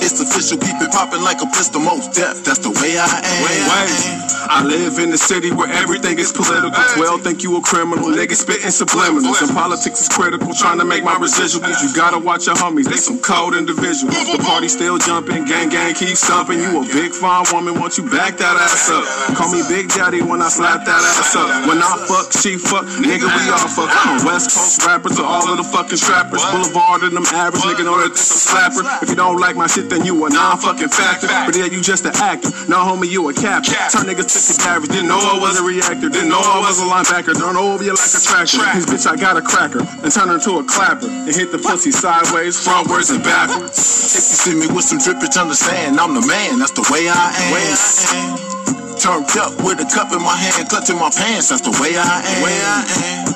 It's 0.01 0.19
official, 0.19 0.57
keep 0.57 0.81
it 0.81 0.91
poppin' 0.91 1.23
like 1.23 1.41
a 1.41 1.47
pistol, 1.47 1.81
most 1.81 2.13
deaf, 2.13 2.43
that's 2.43 2.59
the 2.59 2.71
way 2.71 2.97
I 2.97 3.05
am. 3.05 3.43
Wait, 3.45 3.61
I 3.69 4.34
live 4.63 4.99
in 4.99 5.11
a 5.13 5.17
city 5.17 5.51
where 5.51 5.69
everything 5.71 6.19
is 6.19 6.31
political. 6.31 6.71
12 6.71 7.21
think 7.21 7.43
you 7.43 7.57
a 7.57 7.61
criminal, 7.61 8.09
niggas 8.09 8.45
spitting 8.45 8.73
subliminals. 8.73 9.41
And 9.41 9.51
politics 9.51 10.01
is 10.01 10.09
critical, 10.09 10.53
trying 10.53 10.79
to 10.79 10.85
make 10.85 11.03
my 11.03 11.15
residuals. 11.15 11.81
You 11.83 11.93
gotta 11.95 12.19
watch 12.19 12.45
your 12.47 12.55
homies, 12.55 12.85
they 12.85 12.97
some 12.97 13.19
cold 13.19 13.55
individuals. 13.55 14.15
The 14.31 14.41
party 14.43 14.67
still 14.67 14.97
jumping, 14.97 15.45
gang 15.45 15.69
gang 15.69 15.93
keep 15.93 16.17
stomping. 16.17 16.59
You 16.59 16.81
a 16.81 16.85
big 16.85 17.11
fine 17.11 17.45
woman, 17.51 17.79
want 17.79 17.97
you 17.97 18.05
back 18.09 18.37
that 18.37 18.55
ass 18.57 18.89
up. 18.89 19.05
Call 19.35 19.51
me 19.51 19.61
Big 19.67 19.89
Daddy 19.89 20.21
when 20.21 20.41
I 20.41 20.49
slap 20.49 20.85
that 20.85 21.01
ass 21.01 21.35
up. 21.35 21.67
When 21.67 21.79
I 21.79 21.91
fuck, 22.05 22.31
she 22.31 22.57
fuck, 22.57 22.85
nigga, 23.01 23.27
we 23.27 23.43
all 23.49 23.69
fuck. 23.69 23.89
I'm 23.89 24.21
a 24.21 24.25
West 24.25 24.51
Coast 24.53 24.85
rapper 24.85 25.09
to 25.09 25.23
all 25.23 25.49
of 25.49 25.57
the 25.57 25.63
fucking 25.63 25.97
strappers. 25.97 26.43
Boulevard 26.51 27.03
and 27.03 27.15
them 27.15 27.25
average 27.33 27.63
nigga 27.63 27.85
know 27.85 27.97
that 28.01 28.11
this 28.11 28.29
a 28.35 28.39
slapper. 28.49 28.83
If 29.01 29.09
you 29.09 29.15
don't 29.15 29.39
like 29.39 29.55
my 29.55 29.67
shit, 29.67 29.89
then 29.89 30.05
you 30.05 30.25
a 30.25 30.29
non-fucking 30.29 30.89
factor. 30.89 31.27
But 31.27 31.55
yeah, 31.55 31.65
you 31.65 31.81
just 31.81 32.05
an 32.05 32.15
actor. 32.15 32.49
No, 32.69 32.77
homie, 32.85 33.09
you 33.09 33.27
a 33.29 33.33
captain. 33.33 33.73
Turn 33.89 34.05
niggas 34.05 34.34
to 34.35 34.43
cadavers. 34.43 34.89
Didn't 34.89 35.07
know 35.07 35.19
I 35.19 35.39
was 35.39 35.59
a 35.59 35.63
reactor. 35.63 36.09
Didn't 36.11 36.29
know 36.29 36.43
I 36.43 36.59
was 36.59 36.83
a 36.83 36.85
linebacker. 36.85 37.33
Turn 37.39 37.55
over 37.55 37.83
you 37.83 37.95
like 37.95 38.11
a 38.11 38.19
tractor. 38.19 38.59
This 38.75 38.85
bitch, 38.85 39.07
I 39.07 39.15
got 39.15 39.37
a 39.37 39.41
cracker. 39.41 39.79
And 40.03 40.11
turn 40.11 40.27
her 40.27 40.35
into 40.35 40.59
a 40.59 40.63
clapper. 40.63 41.07
And 41.07 41.31
hit 41.31 41.51
the 41.51 41.59
pussy 41.59 41.91
sideways, 41.91 42.59
frontwards, 42.59 43.13
and 43.13 43.23
backwards. 43.23 43.79
If 43.79 44.23
you 44.27 44.37
see 44.37 44.55
me 44.59 44.67
with 44.67 44.83
some 44.83 44.99
drippage, 44.99 45.39
understand 45.39 45.99
I'm 45.99 46.13
the 46.13 46.25
man. 46.27 46.59
That's 46.59 46.75
the 46.75 46.83
way 46.91 47.07
I 47.07 47.31
am. 47.31 48.55
Turned 48.99 49.31
up 49.37 49.55
with 49.63 49.79
a 49.79 49.87
cup 49.87 50.11
in 50.11 50.21
my 50.21 50.35
hand, 50.35 50.67
clutching 50.67 50.99
my 50.99 51.11
pants. 51.11 51.49
That's 51.49 51.61
the 51.61 51.71
way 51.79 51.95
I 51.95 52.19
am. 52.19 52.43
Way 52.43 52.59
I 52.59 52.83
am. 53.23 53.27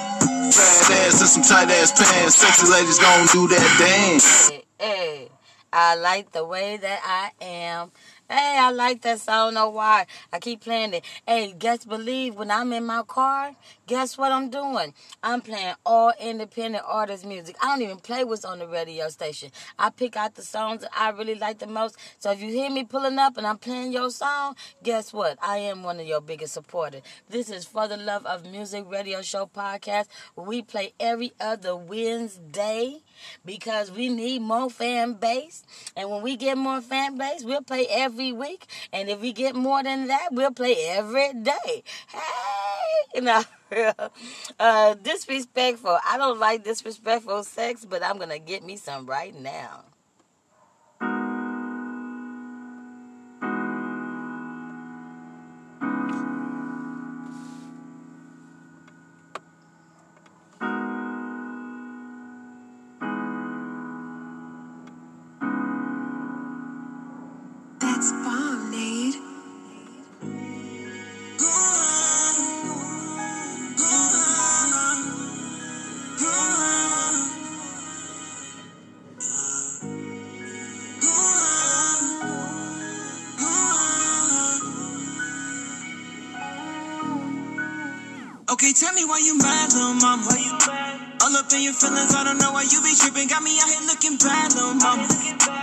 Fat 0.52 0.92
ass 1.08 1.22
and 1.22 1.30
some 1.30 1.44
tight 1.44 1.70
ass 1.70 1.92
pants. 1.94 2.36
Sexy 2.36 2.68
ladies 2.72 2.98
gon' 2.98 3.28
do 3.32 3.48
that 3.48 3.68
dance. 3.78 4.52
Hey, 4.80 5.30
I 5.72 5.96
like 5.96 6.32
the 6.32 6.44
way 6.44 6.78
that 6.78 7.02
I 7.06 7.32
am. 7.44 7.92
Hey, 8.32 8.58
I 8.60 8.70
like 8.70 9.02
that 9.02 9.20
song. 9.20 9.34
I 9.34 9.46
don't 9.46 9.54
know 9.56 9.70
why. 9.72 10.06
I 10.32 10.38
keep 10.38 10.62
playing 10.62 10.94
it. 10.94 11.04
Hey, 11.28 11.52
guess 11.58 11.84
believe 11.84 12.36
when 12.36 12.52
I'm 12.52 12.72
in 12.74 12.86
my 12.86 13.02
car, 13.02 13.56
guess 13.88 14.20
what 14.20 14.32
I'm 14.32 14.52
doing? 14.52 14.94
I'm 15.24 15.42
playing 15.42 15.74
all 15.84 16.14
independent 16.22 16.84
artist 16.88 17.26
music. 17.26 17.56
I 17.60 17.70
don't 17.70 17.82
even 17.82 17.98
play 17.98 18.24
what's 18.24 18.46
on 18.46 18.60
the 18.60 18.68
radio 18.68 19.10
station. 19.10 19.50
I 19.80 19.90
pick 19.90 20.16
out 20.16 20.36
the 20.36 20.44
songs 20.44 20.82
that 20.82 20.92
I 20.96 21.10
really 21.10 21.34
like 21.34 21.58
the 21.58 21.66
most. 21.66 21.98
So 22.20 22.30
if 22.30 22.40
you 22.40 22.50
hear 22.50 22.70
me 22.70 22.84
pulling 22.84 23.18
up 23.18 23.36
and 23.36 23.48
I'm 23.48 23.58
playing 23.58 23.94
your 23.94 24.12
song, 24.12 24.56
guess 24.84 25.12
what? 25.12 25.40
I 25.42 25.58
am 25.58 25.82
one 25.82 26.00
of 26.00 26.06
your 26.06 26.22
biggest 26.22 26.54
supporters. 26.54 27.02
This 27.30 27.50
is 27.50 27.66
For 27.66 27.88
the 27.88 27.98
Love 27.98 28.28
of 28.28 28.46
Music 28.46 28.86
Radio 28.88 29.24
Show 29.24 29.48
podcast. 29.48 30.06
We 30.36 30.62
play 30.62 30.94
every 31.00 31.34
other 31.40 31.76
Wednesday 31.76 33.00
because 33.46 33.92
we 33.92 34.10
need 34.10 34.42
more 34.42 34.70
fan 34.70 35.14
base. 35.14 35.64
And 35.96 36.10
when 36.10 36.22
we 36.22 36.36
get 36.36 36.58
more 36.58 36.82
fan 36.82 37.18
base, 37.18 37.44
we'll 37.44 37.62
play 37.62 37.88
every 37.90 38.32
week. 38.32 38.66
And 38.92 39.10
if 39.10 39.20
we 39.22 39.34
get 39.34 39.56
more 39.56 39.84
than 39.84 40.08
that, 40.08 40.30
we'll 40.32 40.52
play 40.52 40.76
every 40.88 41.34
day. 41.34 41.84
Hey, 42.08 42.20
you 43.16 43.22
know, 43.22 43.44
uh, 44.60 44.94
disrespectful. 44.96 45.98
I 46.06 46.18
don't 46.18 46.40
like 46.40 46.64
disrespectful 46.64 47.44
sex, 47.44 47.86
but 47.86 48.04
I'm 48.04 48.18
gonna 48.18 48.40
get 48.40 48.64
me 48.64 48.78
some 48.78 49.06
right 49.06 49.38
now. 49.40 49.84
Tell 88.80 88.96
me 88.96 89.04
why 89.04 89.20
you 89.20 89.36
mad, 89.36 89.76
little 89.76 90.00
mama. 90.00 90.24
Why 90.24 90.40
you 90.40 90.56
mad? 90.64 91.20
All 91.20 91.36
up 91.36 91.52
in 91.52 91.68
your 91.68 91.76
feelings, 91.76 92.16
I 92.16 92.24
don't 92.24 92.40
know 92.40 92.56
why 92.56 92.64
you 92.64 92.80
be 92.80 92.96
tripping. 92.96 93.28
Got 93.28 93.44
me 93.44 93.52
out 93.60 93.68
here 93.68 93.84
looking 93.84 94.16
bad, 94.16 94.56
little 94.56 94.80
mama. 94.80 95.04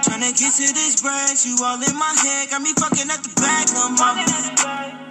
Tryna 0.05 0.37
get 0.37 0.53
to 0.53 0.67
this 0.77 1.01
bread, 1.01 1.33
you 1.41 1.57
all 1.65 1.81
in 1.81 1.97
my 1.97 2.13
head. 2.13 2.53
Got 2.53 2.61
me 2.61 2.77
fucking 2.77 3.09
at 3.09 3.25
the 3.25 3.33
back, 3.41 3.73
little 3.73 3.97
mama. 3.97 4.21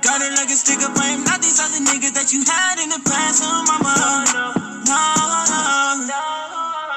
Got 0.06 0.22
it 0.22 0.38
like 0.38 0.54
a 0.54 0.58
sticker 0.58 0.86
frame, 0.94 1.26
not 1.26 1.42
these 1.42 1.58
other 1.58 1.82
niggas 1.82 2.14
that 2.14 2.30
you 2.30 2.46
had 2.46 2.78
in 2.78 2.94
the 2.94 3.02
past, 3.10 3.42
little 3.42 3.66
mama. 3.66 3.90
No, 3.90 4.22
no. 4.86 5.02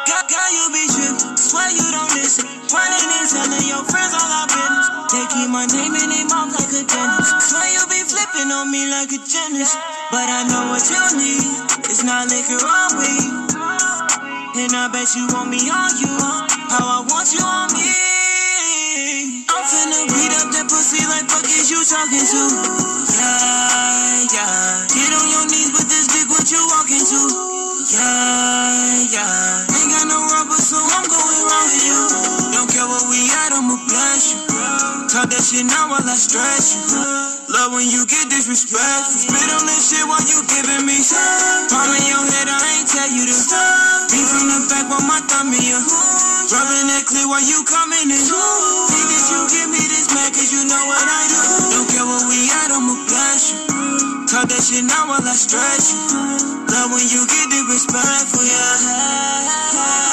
God, 0.04 0.24
God, 0.28 0.50
you 0.52 0.64
be 0.76 0.84
tripping. 0.92 1.40
Swear 1.40 1.72
you 1.72 1.88
don't 1.88 2.12
listen. 2.20 2.44
Running 2.68 3.08
and 3.16 3.28
telling 3.32 3.64
your 3.64 3.80
friends 3.88 4.12
all 4.12 4.28
our 4.28 4.44
business. 4.44 4.86
They 5.08 5.24
keep 5.32 5.48
my 5.48 5.64
name 5.72 5.96
in 5.96 6.08
their 6.12 6.28
mouth 6.28 6.52
like 6.52 6.68
a 6.68 6.84
dentist. 6.84 7.48
Swear 7.48 7.64
you 7.64 7.82
be 7.88 8.04
flipping 8.04 8.52
on 8.52 8.68
me 8.68 8.84
like 8.92 9.08
a 9.08 9.20
gymnast. 9.24 9.97
But 10.10 10.24
I 10.24 10.40
know 10.48 10.72
what 10.72 10.80
you 10.88 11.04
need. 11.20 11.44
It's 11.84 12.00
not 12.02 12.32
liquor 12.32 12.56
or 12.56 12.88
weed. 12.96 13.28
And 14.56 14.72
I 14.72 14.88
bet 14.88 15.12
you 15.12 15.28
want 15.36 15.52
me 15.52 15.60
on 15.68 15.92
you. 16.00 16.16
How 16.72 16.80
I 16.80 16.98
want 17.04 17.28
you 17.28 17.44
on 17.44 17.68
me. 17.76 19.44
I'm 19.52 19.64
finna 19.68 20.08
beat 20.08 20.32
up 20.32 20.48
that 20.56 20.64
pussy 20.72 21.04
like 21.12 21.28
fuck 21.28 21.44
is 21.44 21.68
you 21.68 21.84
talking 21.84 22.24
to? 22.24 22.42
Yeah, 23.20 24.32
yeah. 24.32 24.88
Get 24.96 25.12
on 25.12 25.28
your 25.28 25.44
knees, 25.52 25.76
but 25.76 25.84
this 25.92 26.08
dick 26.08 26.24
what 26.32 26.48
you 26.48 26.64
walking 26.72 27.04
to? 27.04 27.20
Yeah, 27.92 29.12
yeah. 29.12 29.76
Ain't 29.76 29.92
got 29.92 30.08
no 30.08 30.24
rubber, 30.24 30.56
so 30.56 30.80
I'm 30.80 31.04
going 31.04 31.40
round 31.52 31.68
with 31.68 31.84
you. 31.84 32.37
Don't 32.58 32.66
care 32.74 32.90
where 32.90 33.06
we 33.06 33.22
at, 33.46 33.54
I'ma 33.54 33.78
bless 33.86 34.34
you. 34.34 34.42
Talk 35.06 35.30
that 35.30 35.46
shit 35.46 35.62
now 35.62 35.94
while 35.94 36.02
I 36.02 36.18
stretch 36.18 36.74
you. 36.74 36.90
Love 37.54 37.70
when 37.70 37.86
you 37.86 38.02
get 38.10 38.26
disrespectful. 38.34 39.14
Spit 39.14 39.46
on 39.54 39.62
this 39.62 39.94
shit 39.94 40.02
while 40.10 40.26
you 40.26 40.42
giving 40.50 40.82
me 40.82 40.98
Palm 41.70 41.86
in 41.94 42.02
your 42.02 42.18
head, 42.18 42.50
I 42.50 42.58
ain't 42.82 42.90
tell 42.90 43.06
you 43.14 43.30
to 43.30 43.36
stop. 43.46 44.10
Be 44.10 44.18
from 44.26 44.50
the 44.50 44.58
back 44.74 44.90
while 44.90 45.06
my 45.06 45.22
thumb 45.30 45.54
in 45.54 45.62
your 45.62 45.78
Rubbing 46.50 46.90
that 46.90 47.06
clear 47.06 47.30
while 47.30 47.46
you 47.46 47.62
coming 47.62 48.10
in. 48.10 48.26
Think 48.26 49.06
that 49.06 49.24
you 49.30 49.38
give 49.54 49.70
me 49.70 49.78
this 49.94 50.10
man, 50.10 50.26
cause 50.34 50.50
you 50.50 50.66
know 50.66 50.82
what 50.90 51.06
I 51.06 51.22
do. 51.30 51.38
Don't 51.78 51.86
care 51.94 52.02
where 52.10 52.26
we 52.26 52.42
at, 52.58 52.74
I'ma 52.74 52.98
bless 53.06 53.54
you. 53.54 53.58
Talk 54.26 54.50
that 54.50 54.58
shit 54.58 54.82
now 54.82 55.06
while 55.06 55.22
I 55.22 55.34
stretch 55.38 55.94
you. 55.94 56.66
Love 56.74 56.90
when 56.90 57.06
you 57.06 57.22
get 57.22 57.54
disrespectful, 57.54 58.42
yeah. 58.42 60.07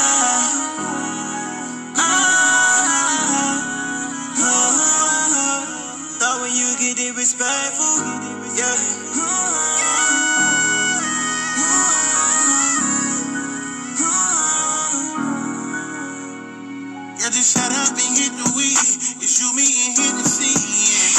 Disrespectful, 7.26 8.06
yeah. 8.53 8.77
Yeah, 17.18 17.30
just 17.34 17.57
shut 17.57 17.72
up 17.73 17.97
and 17.97 18.14
hit 18.14 18.30
the 18.30 18.45
weed. 18.53 18.77
You 19.26 19.49
me 19.57 19.65
and 19.65 19.93
hit 19.97 20.14
the 20.22 20.26
scene. 20.30 21.18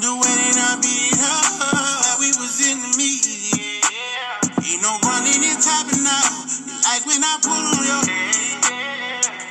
The 0.00 0.12
way 0.16 0.32
that 0.48 0.56
I 0.56 0.80
beat 0.80 1.12
her, 1.20 2.16
we 2.16 2.32
was 2.40 2.56
meeting. 2.96 3.52
Yeah. 3.52 4.64
Ain't 4.64 4.80
no 4.80 4.96
running 5.04 5.44
and 5.44 5.60
topping 5.60 6.08
out. 6.08 6.40
Like 6.88 7.04
when 7.04 7.20
I 7.20 7.36
pull 7.44 7.52
on 7.52 7.84
your 7.84 8.00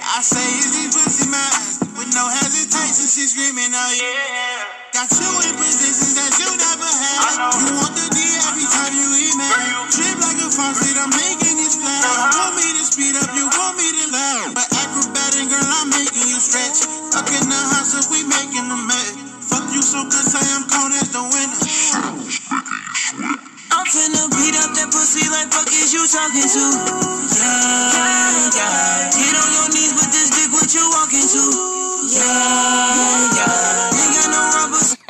I 0.10 0.22
say, 0.26 0.42
is 0.42 0.74
these 0.74 0.90
pussy 0.90 1.30
mine? 1.30 1.94
With 2.02 2.10
no 2.16 2.26
hesitation, 2.26 3.06
she 3.06 3.30
screaming 3.30 3.70
out, 3.78 3.94
yeah. 3.94 4.81
Got 4.92 5.08
you 5.08 5.32
in 5.48 5.56
positions 5.56 6.20
that 6.20 6.36
you 6.36 6.52
never 6.52 6.84
had. 6.84 7.56
You 7.64 7.80
want 7.80 7.96
the 7.96 8.12
D 8.12 8.20
every 8.44 8.68
time 8.68 8.92
you 8.92 9.08
email. 9.24 9.88
Trip 9.88 10.20
like 10.20 10.36
a 10.44 10.52
faucet, 10.52 11.00
I'm 11.00 11.08
making 11.16 11.64
it 11.64 11.72
splash. 11.72 12.04
You 12.04 12.28
want 12.36 12.60
me 12.60 12.68
to 12.76 12.84
speed 12.84 13.16
up, 13.16 13.32
you 13.32 13.48
want 13.56 13.80
me 13.80 13.88
to 13.88 14.06
laugh. 14.12 14.52
But 14.52 14.68
acrobatic, 14.68 15.48
girl, 15.48 15.64
I'm 15.64 15.96
making 15.96 16.28
you 16.28 16.36
stretch. 16.44 16.84
Up 17.16 17.24
in 17.24 17.48
the 17.48 17.62
hustle, 17.72 18.04
if 18.04 18.12
we 18.12 18.28
making 18.28 18.68
a 18.68 18.80
mess. 18.84 19.16
Fuck 19.48 19.72
you 19.72 19.80
so 19.80 20.04
good, 20.12 20.28
say 20.28 20.44
I'm 20.44 20.68
cold 20.68 20.92
as 20.92 21.08
the 21.16 21.24
winter. 21.24 21.72
I'm 23.72 23.88
finna 23.88 24.28
beat 24.28 24.60
up 24.60 24.76
that 24.76 24.92
pussy 24.92 25.24
like 25.32 25.56
fuck 25.56 25.72
is 25.72 25.96
you 25.96 26.04
talking 26.04 26.44
to? 26.52 26.66
Yeah, 27.40 28.60
yeah. 28.60 29.08
Get 29.16 29.40
on 29.40 29.50
your 29.56 29.68
knees 29.72 29.96
with 29.96 30.12
this 30.12 30.36
dick, 30.36 30.52
what 30.52 30.68
you 30.76 30.84
walking 30.92 31.24
to? 31.32 31.44
Yeah, 32.12 33.40
yeah. 33.40 33.91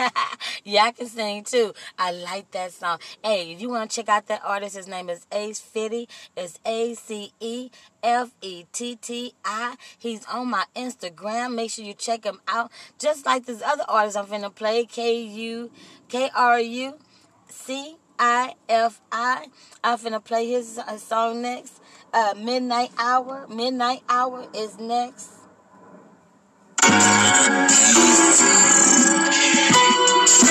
I 0.81 0.91
can 0.91 1.07
sing 1.07 1.43
too. 1.43 1.73
I 1.97 2.11
like 2.11 2.51
that 2.51 2.73
song. 2.73 2.99
Hey, 3.23 3.51
if 3.51 3.61
you 3.61 3.69
want 3.69 3.89
to 3.89 3.95
check 3.95 4.09
out 4.09 4.27
that 4.27 4.41
artist, 4.43 4.75
his 4.75 4.87
name 4.87 5.09
is 5.09 5.25
Ace 5.31 5.61
Fetti. 5.61 6.07
It's 6.35 6.59
A 6.65 6.93
C 6.95 7.33
E 7.39 7.69
F 8.03 8.31
E 8.41 8.65
T 8.71 8.95
T 8.95 9.33
I. 9.45 9.75
He's 9.97 10.25
on 10.25 10.49
my 10.49 10.65
Instagram. 10.75 11.55
Make 11.55 11.71
sure 11.71 11.85
you 11.85 11.93
check 11.93 12.23
him 12.23 12.41
out. 12.47 12.71
Just 12.99 13.25
like 13.25 13.45
this 13.45 13.61
other 13.61 13.83
artist 13.87 14.17
I'm 14.17 14.25
finna 14.25 14.53
play, 14.53 14.85
K 14.85 15.21
U 15.21 15.71
K 16.09 16.29
R 16.35 16.59
U 16.59 16.97
C 17.49 17.97
I 18.17 18.55
F 18.69 19.01
I. 19.11 19.47
I'm 19.83 19.97
finna 19.97 20.23
play 20.23 20.47
his 20.47 20.79
song 20.97 21.41
next. 21.41 21.81
Uh, 22.13 22.33
Midnight 22.37 22.91
Hour. 22.97 23.47
Midnight 23.47 24.03
Hour 24.09 24.47
is 24.53 24.77
next. 24.79 25.41
Uh, 30.43 30.47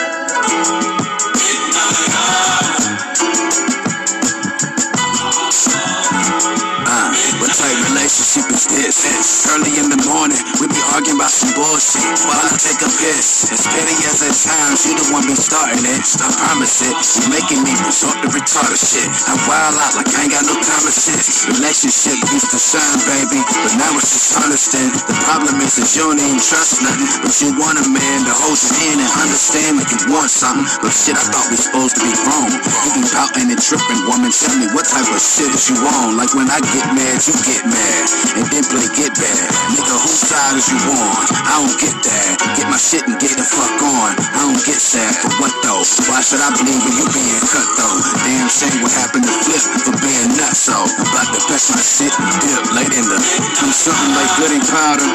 type 7.60 7.76
relationship 7.92 8.48
is 8.56 8.64
this? 8.72 9.44
Early 9.52 9.76
in 9.76 9.92
the 9.92 10.00
morning, 10.08 10.40
we 10.56 10.64
be 10.72 10.80
arguing 10.96 11.20
about 11.20 11.28
some 11.28 11.52
bullshit. 11.52 12.00
While 12.24 12.40
I 12.40 12.56
take 12.56 12.80
a 12.80 12.88
piss, 12.88 13.52
as 13.52 13.68
petty 13.68 13.96
as 14.08 14.24
it 14.24 14.32
sounds, 14.32 14.88
you 14.88 14.96
the 14.96 15.04
one 15.12 15.28
be 15.28 15.36
starting 15.36 15.84
it. 15.84 16.00
I 16.24 16.28
promise 16.40 16.80
it, 16.80 16.96
you 16.96 17.28
making 17.28 17.60
me 17.60 17.76
resort 17.84 18.16
to 18.24 18.28
retarded 18.32 18.80
shit. 18.80 19.08
I 19.28 19.36
wild 19.44 19.76
out 19.76 19.92
like 20.00 20.08
I 20.08 20.24
ain't 20.24 20.32
got 20.32 20.48
no 20.48 20.56
time 20.56 20.84
to 20.88 20.92
sit. 20.92 21.20
Relationship 21.52 22.16
used 22.32 22.48
to 22.48 22.60
shine, 22.60 23.00
baby, 23.04 23.44
but 23.44 23.72
now 23.76 23.92
it's 24.00 24.08
just 24.08 24.32
honesting. 24.40 24.88
The 25.04 25.16
problem 25.28 25.60
is 25.60 25.76
that 25.76 25.88
you 25.92 26.08
don't 26.08 26.16
even 26.16 26.40
trust 26.40 26.80
nothing, 26.80 27.08
but 27.20 27.34
you 27.44 27.52
want 27.60 27.76
a 27.76 27.84
man 27.92 28.24
to 28.24 28.32
hold 28.32 28.56
your 28.56 28.72
hand 28.80 28.98
and 29.04 29.12
understand 29.20 29.72
that 29.84 29.88
you 29.92 30.00
want 30.08 30.32
something. 30.32 30.64
But 30.80 30.96
shit, 30.96 31.12
I 31.12 31.24
thought 31.28 31.52
we 31.52 31.60
supposed 31.60 32.00
to 32.00 32.02
be 32.08 32.12
wrong. 32.24 32.48
You 32.88 32.90
be 32.96 33.04
pouting 33.12 33.52
and 33.52 33.60
tripping, 33.60 34.00
woman. 34.08 34.32
Tell 34.32 34.56
me 34.56 34.72
what 34.72 34.88
type 34.88 35.12
of 35.12 35.20
shit 35.20 35.52
is 35.52 35.68
you 35.68 35.76
on? 35.84 36.16
Like 36.16 36.32
when 36.32 36.48
I 36.48 36.62
get 36.72 36.88
mad, 36.96 37.20
you 37.28 37.36
get 37.44 37.49
mad, 37.66 38.04
and 38.38 38.46
then 38.54 38.64
play 38.70 38.86
get 38.94 39.10
bad. 39.18 39.46
Nigga, 39.74 39.94
whose 39.98 40.22
side 40.22 40.54
is 40.54 40.70
you 40.70 40.78
on? 40.78 41.18
I 41.42 41.58
don't 41.58 41.76
get 41.82 41.96
that. 42.06 42.32
Get 42.54 42.66
my 42.70 42.78
shit 42.78 43.02
and 43.10 43.18
get 43.18 43.34
the 43.34 43.46
fuck 43.46 43.82
on. 43.82 44.14
I 44.14 44.46
don't 44.46 44.62
get 44.62 44.78
sad 44.78 45.10
for 45.18 45.30
what 45.42 45.54
though? 45.66 45.82
Why 46.06 46.22
should 46.22 46.42
I 46.42 46.54
believe 46.54 46.82
in 46.86 46.94
you 46.94 47.06
being 47.10 47.42
cut 47.50 47.66
though? 47.74 47.98
Damn 48.22 48.46
shame 48.46 48.78
what 48.82 48.94
happened 48.94 49.26
to 49.26 49.34
Flip 49.40 49.64
for 49.82 49.96
being 50.04 50.30
nuts 50.36 50.68
so. 50.68 50.76
About 50.76 51.28
to 51.32 51.40
best 51.48 51.72
my 51.72 51.80
shit 51.80 52.12
and 52.12 52.30
dip 52.44 52.62
late 52.76 52.92
in 52.92 53.06
the. 53.08 53.18
Do 53.56 53.66
something 53.72 54.12
like 54.12 54.30
goody 54.36 54.60
powder. 54.68 55.08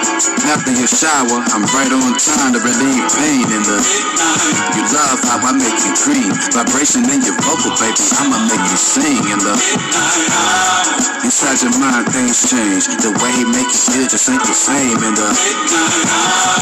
After 0.49 0.73
your 0.73 0.89
shower, 0.89 1.39
I'm 1.53 1.63
right 1.71 1.93
on 1.93 2.11
time 2.17 2.51
to 2.57 2.59
relieve 2.59 3.05
pain 3.15 3.45
in 3.53 3.63
the. 3.63 3.79
You 4.75 4.83
love 4.91 5.21
how 5.29 5.39
I 5.45 5.53
make 5.53 5.77
you 5.85 5.93
cream. 5.93 6.33
Vibration 6.51 7.05
in 7.05 7.21
your 7.21 7.37
vocal, 7.45 7.71
baby. 7.77 8.01
I'ma 8.17 8.39
make 8.49 8.65
you 8.65 8.79
sing 8.79 9.21
in 9.29 9.39
the. 9.39 9.53
Inside 11.21 11.61
your 11.61 11.73
mind, 11.77 12.09
change. 12.33 12.89
The 13.03 13.11
way 13.21 13.31
he 13.35 13.45
make 13.45 13.69
you 13.69 13.81
feel 13.91 14.07
just 14.09 14.29
ain't 14.29 14.41
the 14.41 14.55
same. 14.55 14.97
And 15.03 15.13
the 15.13 15.29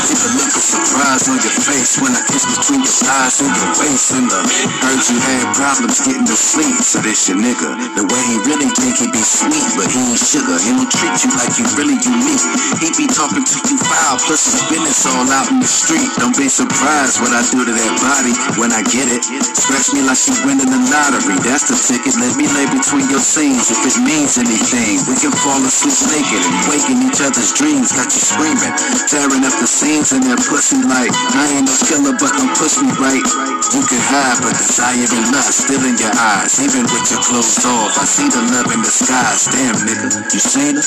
see 0.03 0.19
the 0.19 0.31
look 0.35 0.51
of 0.51 0.63
surprise 0.63 1.23
on 1.31 1.39
your 1.39 1.55
face 1.63 1.95
when 2.03 2.11
I 2.11 2.21
kiss 2.27 2.43
between 2.43 2.83
your 2.83 2.91
thighs 2.91 3.39
and 3.39 3.51
your 3.53 3.69
waist. 3.79 4.11
And 4.17 4.27
the 4.27 4.41
heard 4.83 5.01
you 5.07 5.17
had 5.19 5.43
problems 5.55 5.99
getting 6.03 6.27
to 6.27 6.35
sleep, 6.35 6.75
so 6.83 6.99
this 6.99 7.29
your 7.29 7.39
nigga. 7.39 7.69
The 7.95 8.03
way 8.03 8.21
he 8.27 8.35
really 8.49 8.69
think 8.75 8.99
he 8.99 9.07
be 9.13 9.23
sweet, 9.23 9.63
but 9.77 9.87
he 9.87 9.99
ain't 10.01 10.19
sugar. 10.19 10.57
He 10.59 10.71
don't 10.75 10.89
treat 10.89 11.15
you 11.23 11.29
like 11.37 11.53
you 11.55 11.65
really 11.79 11.97
unique. 12.01 12.45
He 12.83 12.87
be 12.97 13.05
talking 13.07 13.45
to 13.45 13.57
you 13.69 13.77
foul, 13.77 14.17
plus 14.25 14.43
his 14.49 14.59
business 14.67 15.05
all 15.07 15.27
out 15.29 15.47
in 15.53 15.59
the 15.61 15.69
street. 15.69 16.09
Don't 16.19 16.35
be 16.35 16.49
surprised 16.49 17.21
what 17.21 17.31
I 17.31 17.45
do 17.53 17.63
to 17.63 17.73
that 17.73 17.93
body 18.01 18.33
when 18.59 18.73
I 18.73 18.81
get 18.89 19.07
it. 19.07 19.21
Scratch 19.55 19.93
me 19.93 20.01
like 20.03 20.19
she 20.19 20.33
winning 20.43 20.69
the 20.69 20.81
lottery. 20.89 21.37
That's 21.45 21.69
the 21.69 21.77
ticket. 21.77 22.17
Let 22.17 22.35
me 22.35 22.49
lay 22.51 22.67
between 22.71 23.07
your 23.09 23.23
scenes 23.23 23.69
if 23.69 23.81
it 23.85 23.97
means 24.01 24.37
anything. 24.37 25.03
We 25.05 25.15
can 25.19 25.31
fall 25.31 25.52
asleep 25.61 25.93
naked 26.09 26.41
and 26.41 26.57
wake 26.65 26.87
in 26.89 26.97
each 27.05 27.21
other's 27.21 27.53
dreams. 27.53 27.93
Got 27.93 28.09
you 28.09 28.23
screaming, 28.23 28.73
tearing 29.05 29.45
up 29.45 29.53
the 29.61 29.69
scenes 29.69 30.09
in 30.09 30.25
that 30.25 30.41
pussy 30.49 30.81
like 30.81 31.13
I 31.37 31.53
ain't 31.53 31.69
no 31.69 31.75
killer, 31.85 32.15
but 32.17 32.33
don't 32.33 32.53
push 32.57 32.81
me 32.81 32.89
right. 32.97 33.25
You 33.73 33.81
can 33.85 34.01
hide, 34.01 34.37
but 34.41 34.53
desire 34.57 35.01
and 35.01 35.25
lust 35.33 35.65
still 35.65 35.81
in 35.85 35.97
your 35.97 36.13
eyes, 36.13 36.57
even 36.61 36.85
with 36.89 37.05
your 37.09 37.21
clothes 37.25 37.57
off. 37.65 37.97
I 37.97 38.05
see 38.05 38.29
the 38.29 38.41
love 38.53 38.69
in 38.73 38.81
the 38.81 38.93
skies. 38.93 39.49
Damn, 39.49 39.77
nigga, 39.85 40.09
you 40.29 40.41
seen 40.41 40.77
her? 40.77 40.85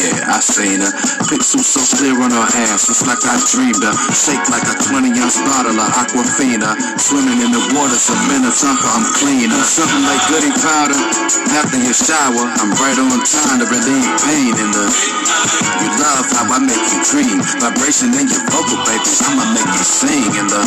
Yeah, 0.00 0.32
I 0.32 0.38
seen 0.40 0.80
her. 0.80 0.92
Pixels 1.28 1.68
so 1.68 1.82
clear 1.96 2.16
on 2.16 2.32
her 2.32 2.48
ass, 2.68 2.88
it's 2.88 3.04
like 3.04 3.20
I 3.24 3.36
dreamed 3.52 3.84
her. 3.84 3.94
Shake 4.12 4.44
like 4.48 4.64
a 4.64 4.76
20 4.80 5.12
ounce 5.20 5.40
bottle 5.44 5.76
of 5.76 5.88
Aquafina. 5.92 6.72
Swimming 6.96 7.40
in 7.42 7.52
the 7.52 7.62
water, 7.76 7.96
so 7.96 8.16
Minnetonka, 8.28 8.88
I'm 8.92 9.04
cleaner. 9.16 9.60
Something 9.64 10.04
like 10.04 10.22
goody 10.32 10.52
powder. 10.60 11.00
After 11.52 11.78
your 11.80 11.96
shower, 11.96 12.44
I'm 12.60 12.72
right 12.80 12.96
on 12.96 13.20
time 13.28 13.60
to 13.60 13.66
relieve 13.68 14.01
pain 14.22 14.54
in 14.56 14.70
the. 14.72 14.86
You 15.80 15.88
love 15.98 16.26
how 16.30 16.46
I 16.46 16.58
make 16.58 16.84
you 16.92 17.00
dream. 17.06 17.38
Vibration 17.58 18.14
in 18.14 18.26
your 18.28 18.42
vocal. 18.50 18.78
I'ma 18.82 19.44
make 19.54 19.66
you 19.66 19.84
sing 19.84 20.34
in 20.38 20.46
the. 20.46 20.62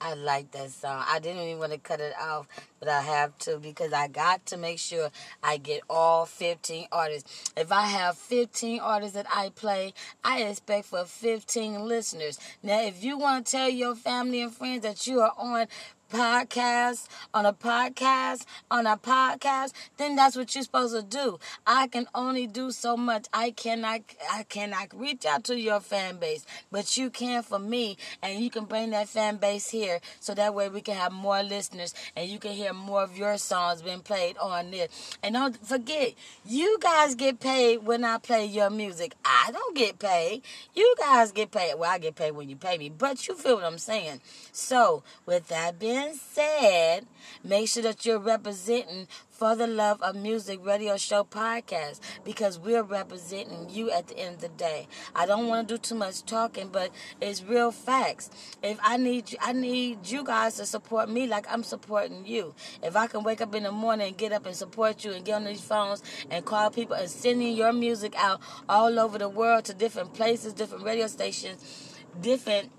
I 0.00 0.14
like 0.14 0.52
that 0.52 0.70
song. 0.70 1.04
I 1.06 1.18
didn't 1.18 1.42
even 1.42 1.58
want 1.58 1.72
to 1.72 1.78
cut 1.78 2.00
it 2.00 2.14
off, 2.18 2.46
but 2.78 2.88
I 2.88 3.02
have 3.02 3.36
to 3.40 3.58
because 3.58 3.92
I 3.92 4.08
got 4.08 4.46
to 4.46 4.56
make 4.56 4.78
sure 4.78 5.10
I 5.42 5.58
get 5.58 5.82
all 5.90 6.24
15 6.24 6.86
artists. 6.90 7.52
If 7.56 7.72
I 7.72 7.82
have 7.82 8.16
15 8.16 8.80
artists 8.80 9.14
that 9.16 9.26
I 9.28 9.50
play, 9.50 9.92
I 10.24 10.42
expect 10.44 10.86
for 10.86 11.04
15 11.04 11.86
listeners. 11.86 12.38
Now, 12.62 12.80
if 12.80 13.04
you 13.04 13.18
want 13.18 13.44
to 13.44 13.52
tell 13.52 13.68
your 13.68 13.94
family 13.94 14.40
and 14.40 14.54
friends 14.54 14.82
that 14.82 15.06
you 15.06 15.20
are 15.20 15.34
on 15.36 15.66
podcast 16.10 17.06
on 17.34 17.44
a 17.46 17.52
podcast 17.52 18.44
on 18.70 18.86
a 18.86 18.96
podcast 18.96 19.72
then 19.96 20.16
that's 20.16 20.36
what 20.36 20.54
you're 20.54 20.64
supposed 20.64 20.94
to 20.94 21.02
do. 21.02 21.38
I 21.66 21.86
can 21.88 22.06
only 22.14 22.46
do 22.46 22.70
so 22.70 22.96
much. 22.96 23.26
I 23.32 23.50
cannot 23.50 24.00
i 24.32 24.42
cannot 24.44 24.88
reach 24.98 25.26
out 25.26 25.44
to 25.44 25.58
your 25.58 25.80
fan 25.80 26.16
base 26.16 26.46
but 26.70 26.96
you 26.96 27.10
can 27.10 27.42
for 27.42 27.58
me 27.58 27.96
and 28.22 28.42
you 28.42 28.50
can 28.50 28.64
bring 28.64 28.90
that 28.90 29.08
fan 29.08 29.36
base 29.36 29.68
here 29.70 30.00
so 30.20 30.34
that 30.34 30.54
way 30.54 30.68
we 30.68 30.80
can 30.80 30.94
have 30.94 31.12
more 31.12 31.42
listeners 31.42 31.94
and 32.16 32.28
you 32.28 32.38
can 32.38 32.52
hear 32.52 32.72
more 32.72 33.02
of 33.02 33.16
your 33.16 33.36
songs 33.38 33.82
being 33.82 34.00
played 34.00 34.36
on 34.38 34.70
this 34.70 35.16
and 35.22 35.34
don't 35.34 35.56
forget 35.66 36.14
you 36.46 36.78
guys 36.80 37.14
get 37.14 37.40
paid 37.40 37.78
when 37.78 38.04
i 38.04 38.18
play 38.18 38.46
your 38.46 38.70
music. 38.70 39.14
I 39.24 39.50
don't 39.52 39.76
get 39.76 39.98
paid. 39.98 40.42
You 40.74 40.94
guys 40.98 41.32
get 41.32 41.50
paid. 41.50 41.74
Well 41.76 41.90
i 41.90 41.98
get 41.98 42.14
paid 42.16 42.32
when 42.32 42.48
you 42.48 42.56
pay 42.56 42.78
me 42.78 42.88
but 42.88 43.26
you 43.28 43.34
feel 43.34 43.56
what 43.56 43.64
i'm 43.64 43.78
saying 43.78 44.20
so 44.58 45.02
with 45.24 45.48
that 45.48 45.78
being 45.78 46.14
said, 46.14 47.06
make 47.44 47.68
sure 47.68 47.82
that 47.84 48.04
you're 48.04 48.18
representing 48.18 49.06
for 49.30 49.54
the 49.54 49.68
Love 49.68 50.02
of 50.02 50.16
Music 50.16 50.58
radio 50.64 50.96
show 50.96 51.22
podcast 51.22 52.00
because 52.24 52.58
we're 52.58 52.82
representing 52.82 53.70
you 53.70 53.88
at 53.88 54.08
the 54.08 54.18
end 54.18 54.34
of 54.34 54.40
the 54.40 54.48
day. 54.48 54.88
I 55.14 55.26
don't 55.26 55.46
want 55.46 55.68
to 55.68 55.74
do 55.74 55.78
too 55.78 55.94
much 55.94 56.24
talking, 56.24 56.70
but 56.70 56.90
it's 57.20 57.44
real 57.44 57.70
facts. 57.70 58.30
If 58.60 58.80
I 58.82 58.96
need 58.96 59.30
you, 59.30 59.38
I 59.40 59.52
need 59.52 60.08
you 60.10 60.24
guys 60.24 60.56
to 60.56 60.66
support 60.66 61.08
me 61.08 61.28
like 61.28 61.46
I'm 61.48 61.62
supporting 61.62 62.26
you. 62.26 62.52
If 62.82 62.96
I 62.96 63.06
can 63.06 63.22
wake 63.22 63.40
up 63.40 63.54
in 63.54 63.62
the 63.62 63.70
morning 63.70 64.08
and 64.08 64.16
get 64.16 64.32
up 64.32 64.44
and 64.44 64.56
support 64.56 65.04
you 65.04 65.12
and 65.12 65.24
get 65.24 65.36
on 65.36 65.44
these 65.44 65.60
phones 65.60 66.02
and 66.30 66.44
call 66.44 66.70
people 66.70 66.96
and 66.96 67.08
sending 67.08 67.54
your 67.54 67.72
music 67.72 68.14
out 68.16 68.40
all 68.68 68.98
over 68.98 69.18
the 69.18 69.28
world 69.28 69.66
to 69.66 69.74
different 69.74 70.14
places, 70.14 70.52
different 70.52 70.84
radio 70.84 71.06
stations, 71.06 71.94
different 72.20 72.72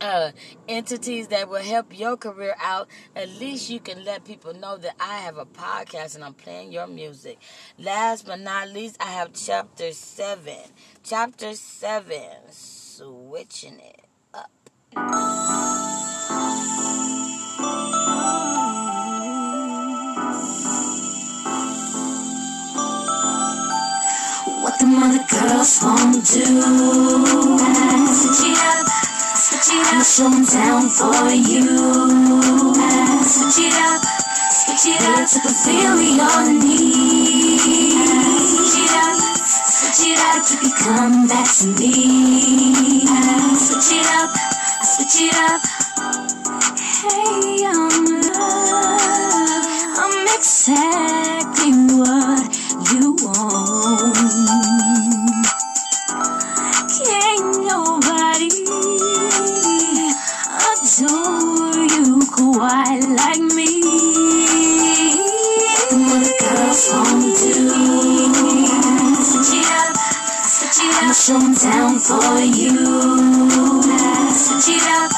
uh, 0.00 0.32
entities 0.68 1.28
that 1.28 1.48
will 1.48 1.62
help 1.62 1.98
your 1.98 2.16
career 2.16 2.54
out, 2.60 2.88
at 3.14 3.28
least 3.28 3.70
you 3.70 3.80
can 3.80 4.04
let 4.04 4.24
people 4.24 4.54
know 4.54 4.76
that 4.76 4.94
I 5.00 5.18
have 5.18 5.38
a 5.38 5.46
podcast 5.46 6.14
and 6.14 6.24
I'm 6.24 6.34
playing 6.34 6.72
your 6.72 6.86
music. 6.86 7.38
Last 7.78 8.26
but 8.26 8.40
not 8.40 8.68
least, 8.70 8.96
I 9.00 9.10
have 9.10 9.32
chapter 9.32 9.92
7. 9.92 10.54
Chapter 11.02 11.54
7, 11.54 12.20
switching 12.50 13.80
it 13.80 14.04
up. 14.34 14.50
What 24.60 24.78
the 24.78 24.86
mother 24.86 25.24
girls 25.30 25.80
won't 25.82 26.14
do. 26.14 26.44
Switch 28.14 28.50
it 28.50 29.17
switch 29.48 29.70
it 29.72 29.94
up. 29.94 30.02
Slow 30.04 30.26
'em 30.26 30.44
down 30.44 30.90
for 30.90 31.30
you. 31.32 31.64
Switch 33.24 33.60
it 33.66 33.76
up, 33.88 34.02
switch 34.50 34.86
it 34.94 35.02
up 35.02 35.28
to 35.28 35.38
fulfill 35.40 36.00
your 36.00 36.52
needs. 36.52 37.64
Switch 38.52 38.78
it 38.84 38.92
up, 39.04 39.16
switch 39.76 40.06
it 40.12 40.18
up, 40.18 40.40
Keep 40.48 40.62
you 40.62 40.72
come 40.78 41.26
back 41.28 41.48
to 41.58 41.66
me. 41.78 41.94
Switch 43.56 43.92
it 43.98 44.08
up, 44.20 44.30
switch 44.84 45.20
it 45.26 45.34
up. 45.34 45.60
Hey, 47.02 47.64
I'm 47.66 48.04
love. 48.32 49.66
I'm 50.02 50.26
exactly 50.36 51.72
what 51.96 52.48
you 52.92 53.16
want. 53.22 54.77
Adore 61.00 61.86
you 61.94 62.18
quite 62.26 63.06
like 63.06 63.42
me. 63.54 63.82
What 65.94 66.26
girl's 66.40 66.90
home 66.90 67.22
do. 67.38 67.54
Switch 69.22 69.54
it 69.54 69.70
up, 69.70 69.94
switch 70.42 70.80
it 70.82 70.94
up. 70.98 71.14
I'ma 71.30 71.54
down 71.62 71.94
for 71.98 72.40
you. 72.40 72.74
Switch 74.34 74.74
it 74.74 74.86
up, 74.90 75.10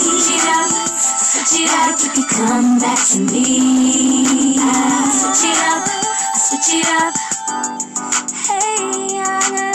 Switch 0.03 0.29
it 0.35 0.45
up, 0.45 0.69
switch 0.69 1.55
it 1.61 1.71
up. 1.73 1.97
You 2.01 2.09
can 2.13 2.25
come 2.29 2.79
back 2.79 2.99
to 3.09 3.19
me. 3.19 3.45
Switch 5.09 5.45
it 5.49 5.57
up, 5.57 5.83
switch 6.37 6.71
it 6.75 6.87
up. 7.01 7.13
Hey, 8.45 9.15
young 9.15 9.70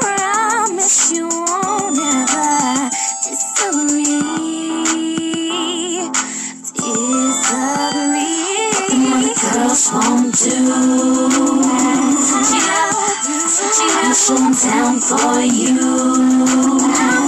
Promise 0.00 1.12
you 1.12 1.26
won't 1.28 1.98
ever 1.98 2.90
disagree. 3.24 4.20
Disagree. 6.74 8.34
What 9.10 9.22
the 9.24 9.32
girls 9.52 9.84
won't 9.92 10.34
do. 10.34 10.58
Switch 12.26 12.54
it 12.58 12.68
up, 12.70 12.94
switch 13.48 13.80
it 13.84 13.92
up. 13.92 14.04
I'ma 14.04 14.14
show 14.14 14.36
'em 14.36 14.52
down 14.64 14.94
for 15.08 15.40
you. 15.40 15.78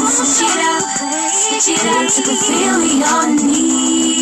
Switch 0.08 0.42
it 0.48 0.58
up, 0.72 0.84
switch 1.42 1.68
it 1.74 1.84
up 1.94 2.06
to 2.14 2.20
fulfill 2.26 2.80
your 3.02 3.22
needs. 3.44 4.17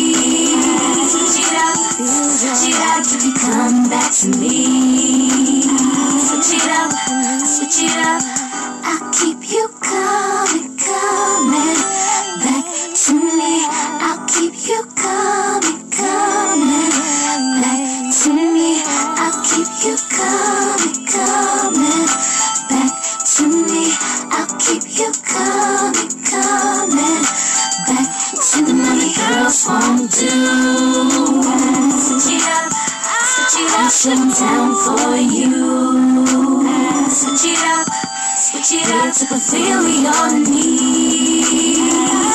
Switch 1.07 1.39
it 1.39 1.53
up. 1.55 3.05
You 3.23 3.33
come 3.33 3.89
back 3.89 4.11
to 4.11 4.27
me. 4.39 5.61
Switch 6.19 6.59
it 6.59 6.69
up, 6.69 6.91
switch 7.45 7.79
it 7.79 7.97
up. 8.05 8.21
I'll 8.83 9.13
keep 9.13 9.49
you 9.49 9.69
coming 9.81 10.66
'em 34.09 34.29
down 34.31 34.75
for 34.83 35.17
you. 35.17 35.51
Switch 37.09 37.45
it 37.51 37.61
up, 37.75 37.87
switch 38.37 38.71
it 38.79 38.89
up 38.91 39.13
to 39.17 39.25
fulfill 39.27 39.83
your 40.05 40.27
needs. 40.47 41.47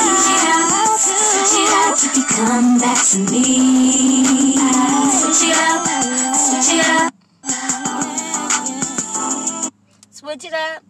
Switch 0.03 0.29
it 0.35 0.43
up, 0.53 0.99
switch 0.99 1.55
it 1.63 1.73
up. 1.81 1.93
You 2.03 2.09
can 2.13 2.25
come 2.29 2.79
back 2.79 2.99
to 3.11 3.17
me. 3.31 3.45
Switch 5.19 5.43
it 5.49 5.57
up, 5.69 5.83
switch 6.35 6.73
it 6.79 6.89
up. 6.89 7.13
Switch 10.11 10.45
it 10.45 10.53
up. 10.53 10.83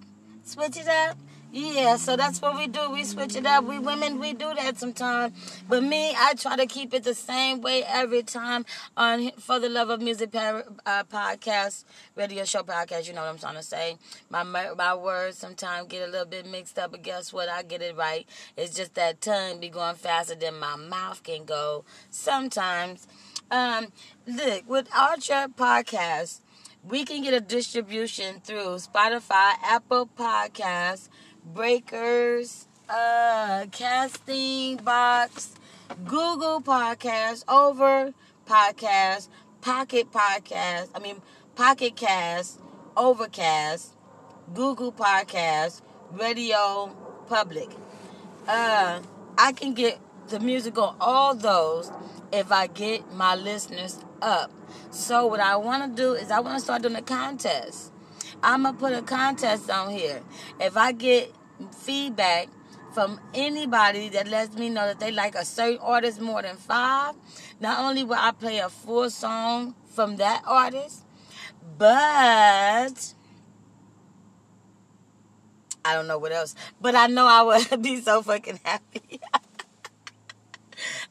Switch 0.46 0.78
it 0.78 0.88
up. 0.88 1.23
Yeah, 1.56 1.98
so 1.98 2.16
that's 2.18 2.42
what 2.42 2.58
we 2.58 2.66
do. 2.66 2.90
We 2.90 3.04
switch 3.04 3.36
it 3.36 3.46
up. 3.46 3.66
We 3.66 3.78
women, 3.78 4.20
we 4.20 4.34
do 4.34 4.56
that 4.56 4.80
sometimes. 4.80 5.62
But 5.70 5.84
me, 5.84 6.12
I 6.18 6.34
try 6.34 6.56
to 6.56 6.66
keep 6.66 6.96
it 6.96 7.04
the 7.04 7.14
same 7.14 7.62
way 7.62 7.84
every 7.84 8.24
time 8.24 8.66
on 8.98 9.30
For 9.34 9.60
the 9.60 9.70
Love 9.70 9.92
of 9.92 10.02
Music 10.02 10.34
uh, 10.34 10.64
podcast, 11.04 11.84
radio 12.16 12.44
show 12.44 12.64
podcast. 12.64 13.08
You 13.08 13.14
know 13.14 13.22
what 13.22 13.30
I'm 13.30 13.38
trying 13.38 13.54
to 13.54 13.62
say. 13.62 13.98
My 14.32 14.42
my 14.42 14.96
words 14.96 15.38
sometimes 15.38 15.90
get 15.90 16.10
a 16.10 16.12
little 16.12 16.26
bit 16.26 16.48
mixed 16.48 16.80
up, 16.80 16.90
but 16.90 17.04
guess 17.04 17.32
what? 17.32 17.48
I 17.50 17.62
get 17.62 17.84
it 17.84 17.96
right. 17.96 18.28
It's 18.58 18.76
just 18.76 18.96
that 18.96 19.22
tongue 19.22 19.60
be 19.60 19.70
going 19.70 19.94
faster 19.96 20.34
than 20.34 20.58
my 20.58 20.76
mouth 20.76 21.22
can 21.22 21.46
go 21.46 21.86
sometimes. 22.10 23.08
Um, 23.52 23.90
look, 24.26 24.68
with 24.68 24.90
Anchor 24.92 25.54
Podcast, 25.56 26.40
we 26.84 27.06
can 27.06 27.22
get 27.22 27.36
a 27.36 27.40
distribution 27.40 28.42
through 28.44 28.78
Spotify, 28.78 29.54
Apple 29.64 30.10
Podcasts, 30.18 31.10
Breakers, 31.46 32.68
uh, 32.90 33.66
Castbox, 33.72 35.50
Google 36.06 36.62
Podcasts, 36.62 37.44
Over 37.48 38.14
Podcasts, 38.48 39.28
Pocket 39.62 40.12
Podcasts, 40.12 40.90
I 40.96 41.00
mean 41.00 41.22
Pocket 41.56 41.96
Cast, 41.96 42.60
Overcast, 42.98 43.94
Google 44.54 44.92
Podcasts, 44.92 45.82
Radio 46.12 46.96
Public. 47.28 47.70
Uh, 48.48 49.00
I 49.38 49.52
can 49.54 49.74
get 49.74 50.00
the 50.28 50.40
music 50.40 50.78
on 50.78 50.96
all 51.00 51.36
those 51.36 51.92
if 52.32 52.52
I 52.52 52.68
get 52.68 53.14
my 53.14 53.36
listeners 53.36 54.00
up. 54.22 54.52
So 54.92 55.28
what 55.28 55.40
I 55.40 55.56
want 55.56 55.96
to 55.96 56.02
do 56.02 56.14
is 56.14 56.32
I 56.32 56.40
want 56.40 56.58
to 56.58 56.64
start 56.64 56.82
doing 56.82 56.96
a 56.96 57.02
contest. 57.02 57.93
I'm 58.44 58.64
gonna 58.64 58.78
put 58.78 58.94
a 58.94 59.02
contest 59.02 59.70
on 59.70 59.92
here. 59.92 60.22
If 60.60 60.76
I 60.76 60.92
get 60.92 61.34
feedback 61.72 62.50
from 62.94 63.20
anybody 63.34 64.10
that 64.10 64.28
lets 64.28 64.56
me 64.56 64.70
know 64.70 64.86
that 64.86 65.00
they 65.00 65.12
like 65.12 65.36
a 65.36 65.46
certain 65.46 65.80
artist 65.80 66.20
more 66.20 66.42
than 66.42 66.58
five, 66.58 67.16
not 67.60 67.80
only 67.80 68.04
will 68.04 68.18
I 68.20 68.32
play 68.32 68.60
a 68.60 68.70
full 68.70 69.10
song 69.10 69.76
from 69.88 70.18
that 70.18 70.44
artist, 70.46 71.06
but 71.78 73.14
I 75.86 75.94
don't 75.94 76.08
know 76.08 76.18
what 76.18 76.34
else. 76.34 76.54
But 76.82 76.96
I 76.96 77.08
know 77.08 77.26
I 77.26 77.42
would 77.44 77.82
be 77.82 78.02
so 78.02 78.22
fucking 78.22 78.60
happy. 78.64 79.20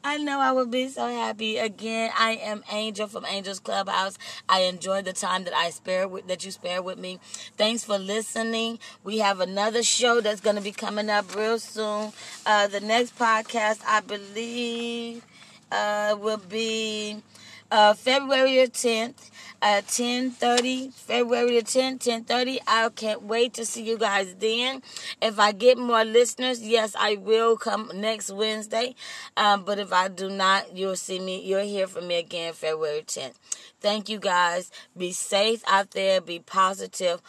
I 0.04 0.18
know 0.18 0.40
I 0.40 0.50
would 0.50 0.70
be 0.70 0.88
so 0.88 1.06
happy. 1.06 1.58
Again, 1.58 2.10
I 2.18 2.32
am 2.32 2.64
Angel 2.72 3.06
from 3.06 3.24
Angel's 3.24 3.60
Clubhouse. 3.60 4.18
I 4.48 4.62
enjoyed 4.62 5.04
the 5.04 5.12
time 5.12 5.44
that 5.44 5.54
I 5.54 5.70
spare 5.70 6.08
with 6.08 6.26
that 6.26 6.44
you 6.44 6.50
spare 6.50 6.82
with 6.82 6.98
me. 6.98 7.20
Thanks 7.56 7.84
for 7.84 7.98
listening. 7.98 8.80
We 9.04 9.18
have 9.18 9.38
another 9.40 9.84
show 9.84 10.20
that's 10.20 10.40
going 10.40 10.56
to 10.56 10.62
be 10.62 10.72
coming 10.72 11.08
up 11.08 11.36
real 11.36 11.58
soon. 11.60 12.12
Uh, 12.44 12.66
the 12.66 12.80
next 12.80 13.16
podcast, 13.16 13.80
I 13.86 14.00
believe, 14.00 15.24
uh, 15.70 16.16
will 16.18 16.38
be 16.48 17.22
uh, 17.70 17.94
February 17.94 18.56
10th 18.68 19.30
at 19.62 19.86
10.30 19.86 20.92
february 20.92 21.60
the 21.60 21.64
10th 21.64 22.00
10.30 22.00 22.58
i 22.66 22.88
can't 22.88 23.22
wait 23.22 23.54
to 23.54 23.64
see 23.64 23.82
you 23.82 23.96
guys 23.96 24.34
then. 24.34 24.82
If 25.20 25.38
i 25.38 25.52
get 25.52 25.78
more 25.78 26.04
listeners 26.04 26.60
yes 26.60 26.96
i 26.98 27.16
will 27.16 27.56
come 27.56 27.90
next 27.94 28.30
wednesday. 28.32 28.94
Um, 29.36 29.64
but 29.64 29.78
if 29.78 29.92
i 29.92 30.08
do 30.08 30.28
not 30.28 30.76
you'll 30.76 30.96
see 30.96 31.20
me 31.20 31.40
you'll 31.40 31.64
hear 31.64 31.86
from 31.86 32.08
me 32.08 32.18
again 32.18 32.52
february 32.52 33.02
10th 33.02 33.34
thank 33.82 34.08
you 34.08 34.18
guys. 34.18 34.70
Be 34.96 35.12
safe 35.12 35.62
out 35.66 35.90
there. 35.90 36.20
Be 36.20 36.38
positive. 36.38 37.20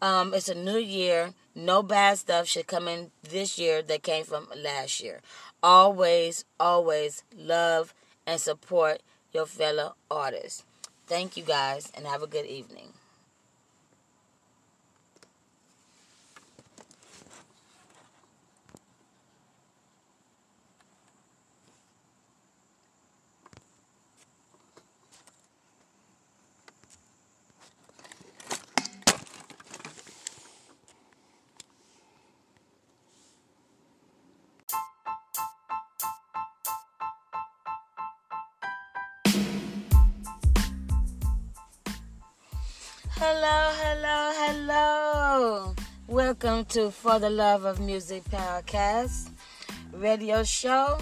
Um, 0.00 0.34
it's 0.34 0.48
a 0.48 0.54
new 0.54 0.78
year. 0.78 1.32
No 1.54 1.82
bad 1.82 2.18
stuff 2.18 2.46
should 2.46 2.66
come 2.66 2.86
in 2.86 3.10
this 3.22 3.58
year 3.58 3.82
that 3.82 4.02
came 4.02 4.24
from 4.24 4.48
last 4.56 5.00
year. 5.02 5.20
Always 5.62 6.44
always 6.60 7.24
love 7.36 7.94
and 8.26 8.40
support 8.40 9.02
your 9.32 9.46
fellow 9.46 9.94
artists 10.10 10.64
Thank 11.06 11.36
you 11.36 11.42
guys 11.42 11.90
and 11.94 12.06
have 12.06 12.22
a 12.22 12.26
good 12.26 12.46
evening. 12.46 12.92
Hello, 43.24 43.70
hello, 43.80 44.32
hello. 44.34 45.74
Welcome 46.08 46.64
to 46.74 46.90
For 46.90 47.20
the 47.20 47.30
Love 47.30 47.64
of 47.64 47.78
Music 47.78 48.24
podcast 48.24 49.30
radio 49.92 50.42
show. 50.42 50.98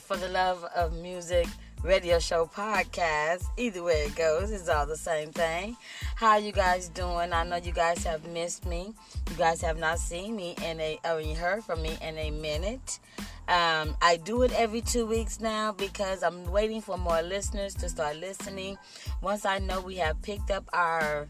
For 0.00 0.16
the 0.16 0.26
Love 0.26 0.64
of 0.74 0.94
Music 0.94 1.46
radio 1.84 2.18
show 2.18 2.50
podcast. 2.52 3.44
Either 3.56 3.84
way 3.84 4.06
it 4.06 4.16
goes, 4.16 4.50
it's 4.50 4.68
all 4.68 4.84
the 4.84 4.96
same 4.96 5.30
thing. 5.30 5.76
How 6.16 6.38
you 6.38 6.50
guys 6.50 6.88
doing? 6.88 7.32
I 7.32 7.44
know 7.44 7.54
you 7.54 7.70
guys 7.70 8.02
have 8.02 8.26
missed 8.26 8.66
me. 8.66 8.92
You 9.30 9.36
guys 9.36 9.60
have 9.60 9.78
not 9.78 10.00
seen 10.00 10.34
me 10.34 10.56
and 10.60 10.80
a 10.80 10.98
heard 11.34 11.62
from 11.62 11.82
me 11.82 11.96
in 12.02 12.18
a 12.18 12.32
minute. 12.32 12.98
Um, 13.48 13.96
I 14.02 14.16
do 14.16 14.42
it 14.42 14.52
every 14.52 14.80
two 14.80 15.06
weeks 15.06 15.40
now 15.40 15.72
because 15.72 16.22
I'm 16.22 16.50
waiting 16.50 16.80
for 16.80 16.98
more 16.98 17.22
listeners 17.22 17.74
to 17.74 17.88
start 17.88 18.16
listening. 18.16 18.76
Once 19.22 19.44
I 19.44 19.58
know 19.58 19.80
we 19.80 19.96
have 19.96 20.20
picked 20.22 20.50
up 20.50 20.68
our 20.72 21.28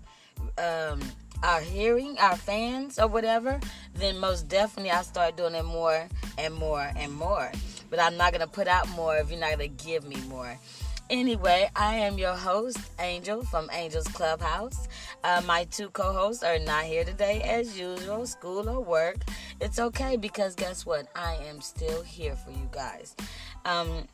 um, 0.56 1.00
our 1.42 1.60
hearing, 1.60 2.18
our 2.18 2.36
fans 2.36 2.98
or 2.98 3.06
whatever, 3.06 3.60
then 3.94 4.18
most 4.18 4.48
definitely 4.48 4.90
I 4.90 5.02
start 5.02 5.36
doing 5.36 5.54
it 5.54 5.64
more 5.64 6.08
and 6.38 6.54
more 6.54 6.90
and 6.96 7.12
more. 7.12 7.52
But 7.90 8.00
I'm 8.00 8.16
not 8.16 8.32
gonna 8.32 8.46
put 8.46 8.66
out 8.66 8.88
more 8.90 9.16
if 9.18 9.30
you're 9.30 9.38
not 9.38 9.50
gonna 9.50 9.68
give 9.68 10.06
me 10.06 10.16
more. 10.28 10.58
Anyway, 11.08 11.70
I 11.76 11.94
am 11.94 12.18
your 12.18 12.34
host, 12.34 12.78
Angel 12.98 13.44
from 13.44 13.70
Angel's 13.70 14.08
Clubhouse. 14.08 14.88
Uh, 15.22 15.40
my 15.46 15.62
two 15.64 15.88
co 15.90 16.12
hosts 16.12 16.42
are 16.42 16.58
not 16.58 16.82
here 16.84 17.04
today 17.04 17.42
as 17.42 17.78
usual, 17.78 18.26
school 18.26 18.68
or 18.68 18.80
work. 18.82 19.18
It's 19.60 19.78
okay 19.78 20.16
because 20.16 20.56
guess 20.56 20.84
what? 20.84 21.06
I 21.14 21.36
am 21.46 21.60
still 21.60 22.02
here 22.02 22.34
for 22.34 22.50
you 22.50 22.68
guys. 22.72 23.14
Um, 23.64 24.08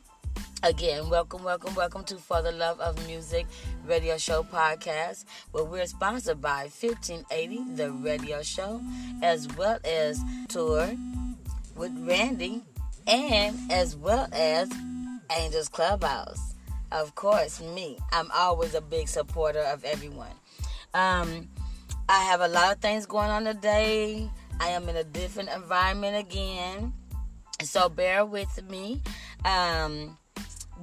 Again, 0.63 1.09
welcome, 1.09 1.43
welcome, 1.43 1.75
welcome 1.75 2.05
to 2.05 2.15
For 2.15 2.41
the 2.41 2.53
Love 2.53 2.79
of 2.79 3.05
Music 3.05 3.45
Radio 3.85 4.17
Show 4.17 4.43
podcast, 4.43 5.25
where 5.51 5.65
we're 5.65 5.85
sponsored 5.85 6.41
by 6.41 6.69
1580 6.79 7.75
DA 7.75 7.89
Radio 7.89 8.41
Show, 8.41 8.81
as 9.21 9.47
well 9.57 9.77
as 9.83 10.21
Tour 10.47 10.95
with 11.75 11.91
Randy, 12.07 12.63
and 13.05 13.59
as 13.69 13.97
well 13.97 14.29
as 14.31 14.71
Angels 15.37 15.67
Clubhouse. 15.67 16.52
Of 16.93 17.15
course, 17.15 17.59
me. 17.59 17.97
I'm 18.11 18.29
always 18.31 18.75
a 18.75 18.81
big 18.81 19.07
supporter 19.07 19.61
of 19.63 19.83
everyone. 19.83 20.35
Um, 20.93 21.49
I 22.07 22.19
have 22.25 22.41
a 22.41 22.47
lot 22.47 22.71
of 22.71 22.81
things 22.81 23.07
going 23.07 23.31
on 23.31 23.45
today. 23.45 24.29
I 24.59 24.69
am 24.69 24.87
in 24.87 24.95
a 24.95 25.03
different 25.03 25.49
environment 25.49 26.15
again, 26.15 26.93
so 27.63 27.89
bear 27.89 28.23
with 28.23 28.69
me. 28.69 29.01
Um, 29.43 30.19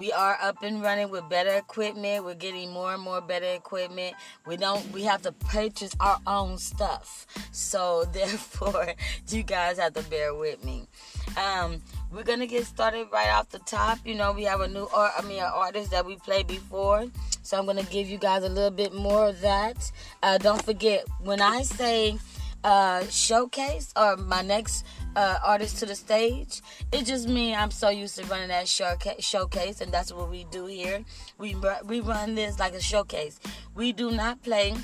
we 0.00 0.10
are 0.12 0.36
up 0.42 0.62
and 0.62 0.82
running 0.82 1.10
with 1.10 1.28
better 1.28 1.50
equipment. 1.50 2.24
We're 2.24 2.34
getting 2.34 2.72
more 2.72 2.94
and 2.94 3.02
more 3.02 3.20
better 3.20 3.52
equipment. 3.52 4.14
We 4.46 4.56
don't 4.56 4.90
we 4.92 5.02
have 5.04 5.22
to 5.22 5.32
purchase 5.32 5.94
our 6.00 6.18
own 6.26 6.58
stuff. 6.58 7.26
So 7.52 8.04
therefore 8.12 8.94
you 9.28 9.44
guys 9.44 9.78
have 9.78 9.94
to 9.94 10.02
bear 10.04 10.34
with 10.34 10.64
me. 10.64 10.88
Um, 11.36 11.80
we're 12.12 12.24
gonna 12.24 12.46
get 12.46 12.66
started 12.66 13.08
right 13.12 13.30
off 13.30 13.50
the 13.50 13.60
top. 13.60 13.98
You 14.04 14.14
know, 14.14 14.32
we 14.32 14.44
have 14.44 14.60
a 14.60 14.68
new 14.68 14.88
art 14.94 15.12
I 15.16 15.22
mean 15.22 15.38
an 15.38 15.50
artist 15.52 15.90
that 15.92 16.04
we 16.04 16.16
played 16.16 16.46
before. 16.46 17.06
So 17.42 17.58
I'm 17.58 17.66
gonna 17.66 17.82
give 17.84 18.08
you 18.08 18.18
guys 18.18 18.44
a 18.44 18.48
little 18.48 18.70
bit 18.70 18.92
more 18.94 19.28
of 19.28 19.40
that. 19.40 19.90
Uh, 20.22 20.38
don't 20.38 20.62
forget 20.62 21.06
when 21.20 21.40
I 21.40 21.62
say 21.62 22.18
uh, 22.64 23.04
showcase 23.06 23.92
or 23.96 24.16
my 24.16 24.42
next 24.42 24.84
uh, 25.16 25.38
artist 25.44 25.78
to 25.78 25.86
the 25.86 25.94
stage. 25.94 26.60
It 26.92 27.06
just 27.06 27.28
means 27.28 27.56
I'm 27.56 27.70
so 27.70 27.88
used 27.88 28.16
to 28.18 28.24
running 28.26 28.48
that 28.48 28.68
showcase, 28.68 29.80
and 29.80 29.92
that's 29.92 30.12
what 30.12 30.30
we 30.30 30.44
do 30.50 30.66
here. 30.66 31.04
We 31.38 31.56
we 31.84 32.00
run 32.00 32.34
this 32.34 32.58
like 32.58 32.74
a 32.74 32.80
showcase. 32.80 33.40
We 33.74 33.92
do 33.92 34.10
not 34.10 34.42
play 34.42 34.74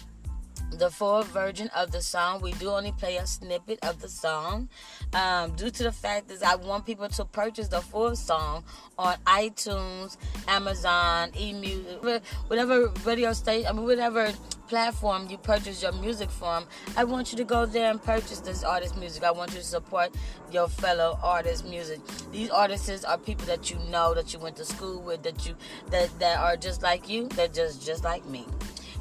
the 0.73 0.91
full 0.91 1.23
version 1.23 1.69
of 1.75 1.91
the 1.91 2.03
song. 2.03 2.41
We 2.41 2.53
do 2.53 2.71
only 2.71 2.93
play 2.93 3.17
a 3.17 3.27
snippet 3.27 3.79
of 3.83 4.01
the 4.01 4.09
song. 4.09 4.69
Um, 5.13 5.53
due 5.53 5.71
to 5.71 5.83
the 5.85 5.93
fact 5.93 6.29
that 6.29 6.43
I 6.43 6.57
want 6.57 6.87
people 6.87 7.09
to 7.09 7.25
purchase 7.25 7.69
the 7.69 7.81
full 7.81 8.17
song 8.17 8.65
on 8.99 9.17
iTunes, 9.27 10.17
Amazon, 10.49 11.31
eMusic, 11.33 12.23
whatever 12.49 12.93
radio 13.05 13.33
station, 13.33 13.69
I 13.69 13.73
mean, 13.73 13.85
whatever 13.85 14.33
platform 14.69 15.29
you 15.31 15.39
purchase 15.39 15.83
your 15.83 15.93
music 15.93 16.31
from, 16.31 16.67
I 16.97 17.05
want 17.05 17.33
you 17.33 17.39
to 17.39 17.45
go 17.45 17.67
there 17.67 17.91
and 17.91 18.03
purchase 18.03 18.41
this 18.41 18.65
artist's 18.65 18.97
music. 18.97 19.23
I 19.23 19.31
want 19.31 19.53
you 19.53 19.59
to 19.59 19.65
support 19.65 20.15
your 20.51 20.69
fellow 20.69 21.19
artist's 21.23 21.67
music. 21.69 22.01
These 22.33 22.51
artists 22.51 23.05
are 23.05 23.19
people 23.19 23.47
that 23.47 23.71
you 23.71 23.79
know, 23.91 24.15
that 24.15 24.33
you 24.33 24.39
went 24.39 24.57
to 24.57 24.65
school 24.65 25.01
with, 25.01 25.23
that 25.23 25.47
you 25.47 25.55
that 25.91 26.19
that 26.19 26.39
are 26.39 26.57
just 26.57 26.83
like 26.83 27.09
you, 27.09 27.29
that 27.29 27.55
just 27.55 27.85
just 27.85 28.05
like 28.05 28.25
me. 28.27 28.47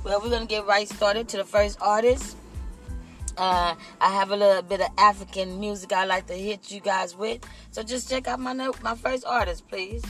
Well, 0.05 0.21
we're 0.21 0.29
gonna 0.29 0.45
get 0.45 0.67
right 0.67 0.87
started 0.87 1.27
to 1.29 1.37
the 1.37 1.43
first 1.43 1.79
artist. 1.81 2.37
Uh, 3.35 3.73
I 3.99 4.09
have 4.11 4.29
a 4.29 4.35
little 4.35 4.61
bit 4.61 4.79
of 4.79 4.89
African 4.99 5.59
music 5.59 5.91
I 5.91 6.05
like 6.05 6.27
to 6.27 6.35
hit 6.35 6.69
you 6.69 6.79
guys 6.79 7.15
with. 7.15 7.41
So 7.71 7.81
just 7.81 8.07
check 8.07 8.27
out 8.27 8.39
my 8.39 8.53
my 8.53 8.93
first 8.93 9.25
artist, 9.25 9.67
please. 9.67 10.03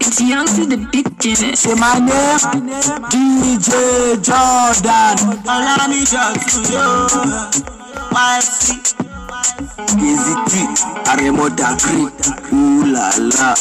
It's 0.00 0.20
young 0.22 0.46
to 0.46 0.64
the 0.64 0.88
beginning. 0.90 1.54
Say 1.54 1.74
my 1.74 1.98
name, 1.98 2.38
DJ 3.12 4.16
Jordan. 4.24 5.38
Allow 5.44 5.86
me 5.86 6.06
just 6.06 6.64
to 6.64 6.72
you. 9.04 9.09
YC. 9.40 10.00
Easy 10.00 10.34
T, 10.46 10.52
Aremo 11.10 11.48
Dagri, 11.48 12.10
ooh 12.52 12.84
la 12.92 13.10
la. 13.18 13.54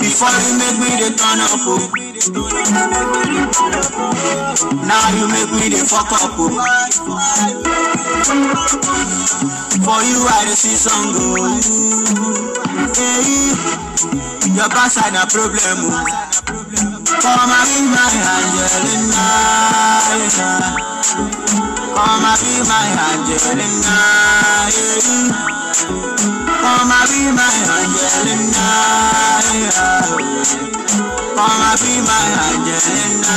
Before 0.00 0.36
you 0.44 0.52
make 0.58 0.78
me 0.78 0.90
the 1.00 1.08
turn 1.16 1.40
up, 1.40 1.66
oh. 1.66 1.80
Now 4.86 5.08
you 5.16 5.26
make 5.28 5.52
me 5.52 5.68
the 5.70 5.80
fuck 5.86 6.12
up, 6.12 6.38
oh. 6.38 6.50
For 9.84 10.00
you 10.02 10.26
I 10.26 10.46
see 10.54 10.76
some 10.76 11.12
go. 11.12 11.20
Hey, 12.94 13.54
your 14.54 14.68
backside 14.68 15.14
a 15.14 15.26
problem, 15.26 15.78
oh. 15.90 16.04
Come 17.20 17.50
and 17.50 17.68
be 17.68 17.80
my 17.90 18.06
Angelina. 18.36 19.26
Come 21.96 22.24
and 22.28 22.40
be 22.42 22.52
my 22.68 22.88
Angelina. 23.08 23.96
Come 26.60 26.92
and 26.92 27.08
be 27.08 27.20
my 27.32 27.48
Angelina. 27.72 28.68
Come 31.36 31.62
and 31.64 31.80
be 31.80 31.92
my 32.04 32.26
Angelina. 32.52 33.36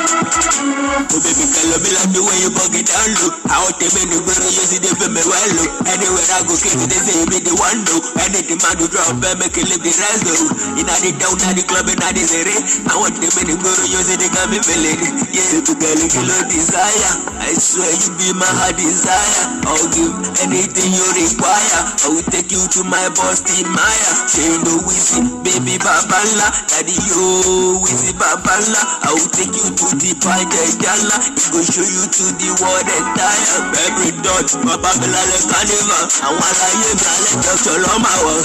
Oh 0.00 1.18
baby 1.20 1.44
girl, 1.52 1.76
me 1.84 1.90
like 1.92 2.10
the 2.16 2.22
way 2.24 2.38
you 2.40 2.50
bug 2.54 2.72
it 2.72 2.88
down 2.88 3.10
low. 3.20 3.34
I 3.52 3.68
in 3.68 4.08
the 4.08 4.18
girl, 4.24 4.40
you 4.48 4.64
see 4.64 4.80
them 4.80 4.96
for 4.96 5.10
me 5.12 5.20
well 5.20 5.50
low. 5.60 5.68
Anywhere 5.84 6.28
I 6.32 6.40
go, 6.48 6.54
kids 6.56 6.80
they 6.88 7.00
say 7.02 7.26
me 7.28 7.42
the 7.44 7.52
one 7.60 7.84
though. 7.84 8.00
Anything 8.24 8.62
man 8.64 8.80
do 8.80 8.88
drop, 8.88 9.12
and 9.12 9.36
make 9.36 9.58
it 9.60 9.68
live 9.68 9.82
the 9.84 9.92
rest 9.92 10.24
though. 10.24 10.80
In 10.80 10.88
the 10.88 11.10
down, 11.20 11.36
in 11.36 11.52
the 11.60 11.64
club, 11.68 11.90
in 11.92 12.00
the 12.00 12.22
city. 12.24 12.56
I 12.88 12.96
want 12.96 13.18
the 13.20 13.28
girl, 13.28 13.84
you 13.84 14.00
see 14.00 14.16
they 14.16 14.30
got 14.32 14.48
me 14.48 14.62
feeling. 14.64 15.00
Yeah, 15.34 15.60
baby 15.60 15.72
girl, 15.76 15.98
you 16.00 16.08
kill 16.08 16.30
desire. 16.48 17.12
I 17.42 17.52
swear 17.58 17.90
you 17.92 18.10
be 18.16 18.28
my 18.40 18.48
heart 18.48 18.80
desire. 18.80 19.60
I'll 19.68 19.88
give 19.92 20.14
anything 20.46 20.96
you 20.96 21.06
require. 21.12 21.80
I 22.00 22.06
will 22.08 22.26
take 22.32 22.48
you 22.48 22.62
to 22.64 22.80
my 22.88 23.04
boss, 23.12 23.44
Team 23.44 23.68
Maya. 23.68 24.10
Shane 24.30 24.64
the 24.64 24.80
Wizzy, 24.86 25.20
baby 25.44 25.76
Babala. 25.76 26.48
Daddy, 26.72 26.96
yo, 27.10 27.82
Wizzy 27.84 28.16
Babala. 28.16 28.80
I 29.04 29.12
will 29.12 29.28
take 29.34 29.52
you 29.52 29.68
to 29.74 29.86
the 30.00 30.10
party, 30.20 30.48
girl. 30.80 30.90
Allah, 30.90 31.18
he 31.22 31.30
go 31.52 31.60
show 31.62 31.84
you 31.84 32.04
to 32.08 32.24
the 32.40 32.48
world 32.60 32.88
entire. 32.88 33.60
Every 33.84 34.10
dot, 34.24 34.48
Baba 34.64 34.90
Bilal 35.00 35.30
Carnival. 35.50 36.04
Àwọn 36.26 36.42
aláyé 36.50 36.90
mi 36.98 37.06
alẹ́ 37.12 37.34
jọ́jọ́ 37.44 37.74
lọ́mọ 37.84 38.12
wọ̀. 38.24 38.40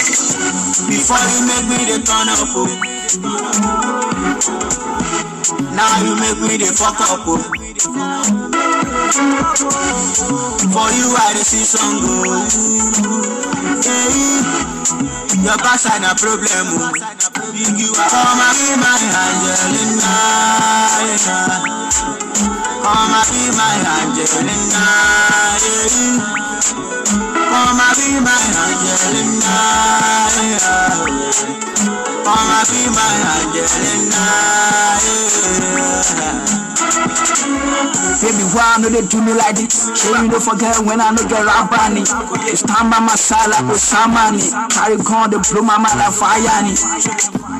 Before 0.89 1.25
you 1.31 1.41
make 1.47 1.65
me 1.71 1.77
the 1.89 1.97
turn 2.07 2.29
up, 2.29 2.53
oh. 2.59 2.67
Now 5.75 5.93
you 6.05 6.13
make 6.15 6.39
me 6.47 6.53
the 6.57 6.69
fuck 6.79 6.99
up, 7.01 7.23
oh. 7.27 7.39
For 10.73 10.87
you 10.97 11.07
I 11.15 11.33
dey 11.35 11.43
see 11.51 11.63
some 11.63 11.95
go. 12.01 12.11
Hey, 13.85 14.41
your 15.45 15.57
backside 15.61 16.01
na 16.01 16.17
problem, 16.17 16.81
oh. 16.81 16.89
You 17.53 17.93
are 17.93 18.09
come 18.09 18.41
and 18.41 18.57
be 18.57 18.73
my 18.81 18.97
Angelina. 18.97 20.09
And 22.85 23.13
be 23.29 23.41
my 23.53 23.77
Angelina. 23.85 24.85
And 27.53 27.77
be 27.93 28.17
my 28.25 28.41
Angelina. 28.57 29.57
And 32.25 32.65
be 32.65 32.81
my 32.89 33.13
Angelina. 33.37 34.25
Baby, 38.25 38.41
why 38.55 38.77
know 38.79 38.89
they 38.89 39.05
do 39.05 39.21
me 39.21 39.33
like 39.33 39.55
this. 39.55 39.91
Sure 39.93 40.17
you 40.17 40.31
don't 40.31 40.41
forget 40.41 40.79
when 40.79 40.99
I 40.99 41.11
know 41.11 41.21
get 41.27 41.45
rap. 41.45 41.69
It's 42.49 42.63
time 42.63 42.89
by 42.89 42.99
my 42.99 43.13
side 43.13 43.51
like 43.51 43.65
Osamani. 43.69 44.41
Carry 44.71 44.97
con, 45.03 45.29
they 45.43 45.61
mind 45.61 45.83
like 45.83 46.13
fire. 46.13 46.63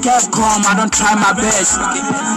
Get 0.02 0.30
calm, 0.31 0.61
I 0.64 0.76
don't 0.77 0.93
try 0.93 1.15
my 1.15 1.34
best. 1.34 1.80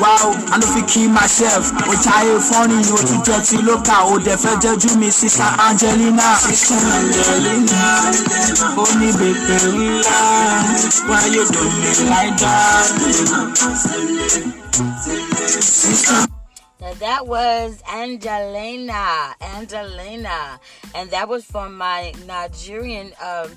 Wow, 0.00 0.34
I 0.50 0.58
if 0.58 0.74
you 0.74 0.84
keep 0.86 1.10
myself. 1.10 1.70
Which 1.86 2.06
I 2.06 2.24
ain't 2.26 2.42
funny, 2.42 2.80
you 2.80 2.96
to 2.96 3.16
get 3.24 3.44
to 3.52 3.60
look 3.62 3.88
out. 3.88 4.08
Oh, 4.08 4.18
the 4.18 4.36
fed 4.38 4.62
judge 4.62 4.88
me, 4.96 5.10
sister 5.10 5.42
Angelina. 5.42 6.36
Sister 6.40 6.74
Angelina. 6.74 8.08
Only 8.78 9.12
baby, 9.14 10.00
why 11.06 11.28
you 11.28 11.44
do 11.44 11.62
me 11.76 11.92
like 12.08 12.36
that? 12.40 12.88
Now 16.80 16.94
that 16.94 17.26
was 17.26 17.82
Angelina, 17.92 19.34
Angelina, 19.40 20.60
and 20.94 21.10
that 21.10 21.28
was 21.28 21.44
from 21.44 21.76
my 21.76 22.12
Nigerian 22.26 23.12
um, 23.22 23.50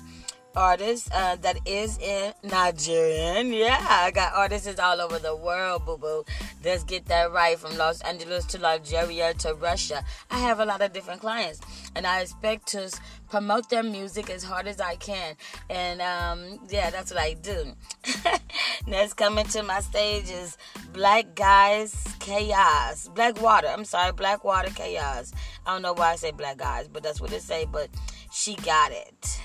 artist 0.56 1.08
uh, 1.14 1.36
that 1.36 1.58
is 1.66 1.98
in 1.98 2.32
Nigerian. 2.42 3.52
Yeah, 3.52 3.84
I 3.88 4.10
got 4.10 4.34
artists 4.34 4.78
all 4.78 5.00
over 5.00 5.18
the 5.18 5.34
world, 5.36 5.84
boo 5.86 5.98
boo. 5.98 6.24
Let's 6.64 6.84
get 6.84 7.06
that 7.06 7.32
right 7.32 7.58
from 7.58 7.76
Los 7.76 8.00
Angeles 8.02 8.44
to 8.46 8.58
Nigeria 8.58 9.34
to 9.34 9.54
Russia. 9.54 10.04
I 10.30 10.38
have 10.38 10.60
a 10.60 10.64
lot 10.64 10.80
of 10.80 10.92
different 10.92 11.20
clients, 11.20 11.60
and 11.94 12.06
I 12.06 12.20
expect 12.20 12.68
to 12.68 12.90
promote 13.28 13.70
their 13.70 13.82
music 13.82 14.28
as 14.28 14.42
hard 14.44 14.66
as 14.66 14.80
I 14.80 14.96
can. 14.96 15.36
And 15.70 16.00
um, 16.02 16.60
yeah, 16.68 16.90
that's 16.90 17.10
what 17.10 17.20
I 17.20 17.34
do. 17.34 17.72
Next 18.86 19.14
coming 19.14 19.46
to 19.46 19.62
my 19.62 19.80
stage 19.80 20.28
is 20.28 20.58
Black 20.92 21.34
Guys 21.34 21.94
Chaos. 22.20 23.08
Black 23.14 23.40
Water. 23.40 23.68
I'm 23.68 23.84
sorry, 23.84 24.12
Blackwater 24.12 24.70
Kaos. 24.70 25.32
I 25.66 25.72
don't 25.72 25.82
know 25.82 25.94
why 25.94 26.12
I 26.12 26.16
say 26.16 26.30
Black 26.30 26.58
Guys, 26.58 26.88
but 26.88 27.02
that's 27.02 27.20
what 27.20 27.32
it 27.32 27.42
say. 27.42 27.66
But 27.70 27.88
she 28.32 28.54
got 28.56 28.92
it. 28.92 29.40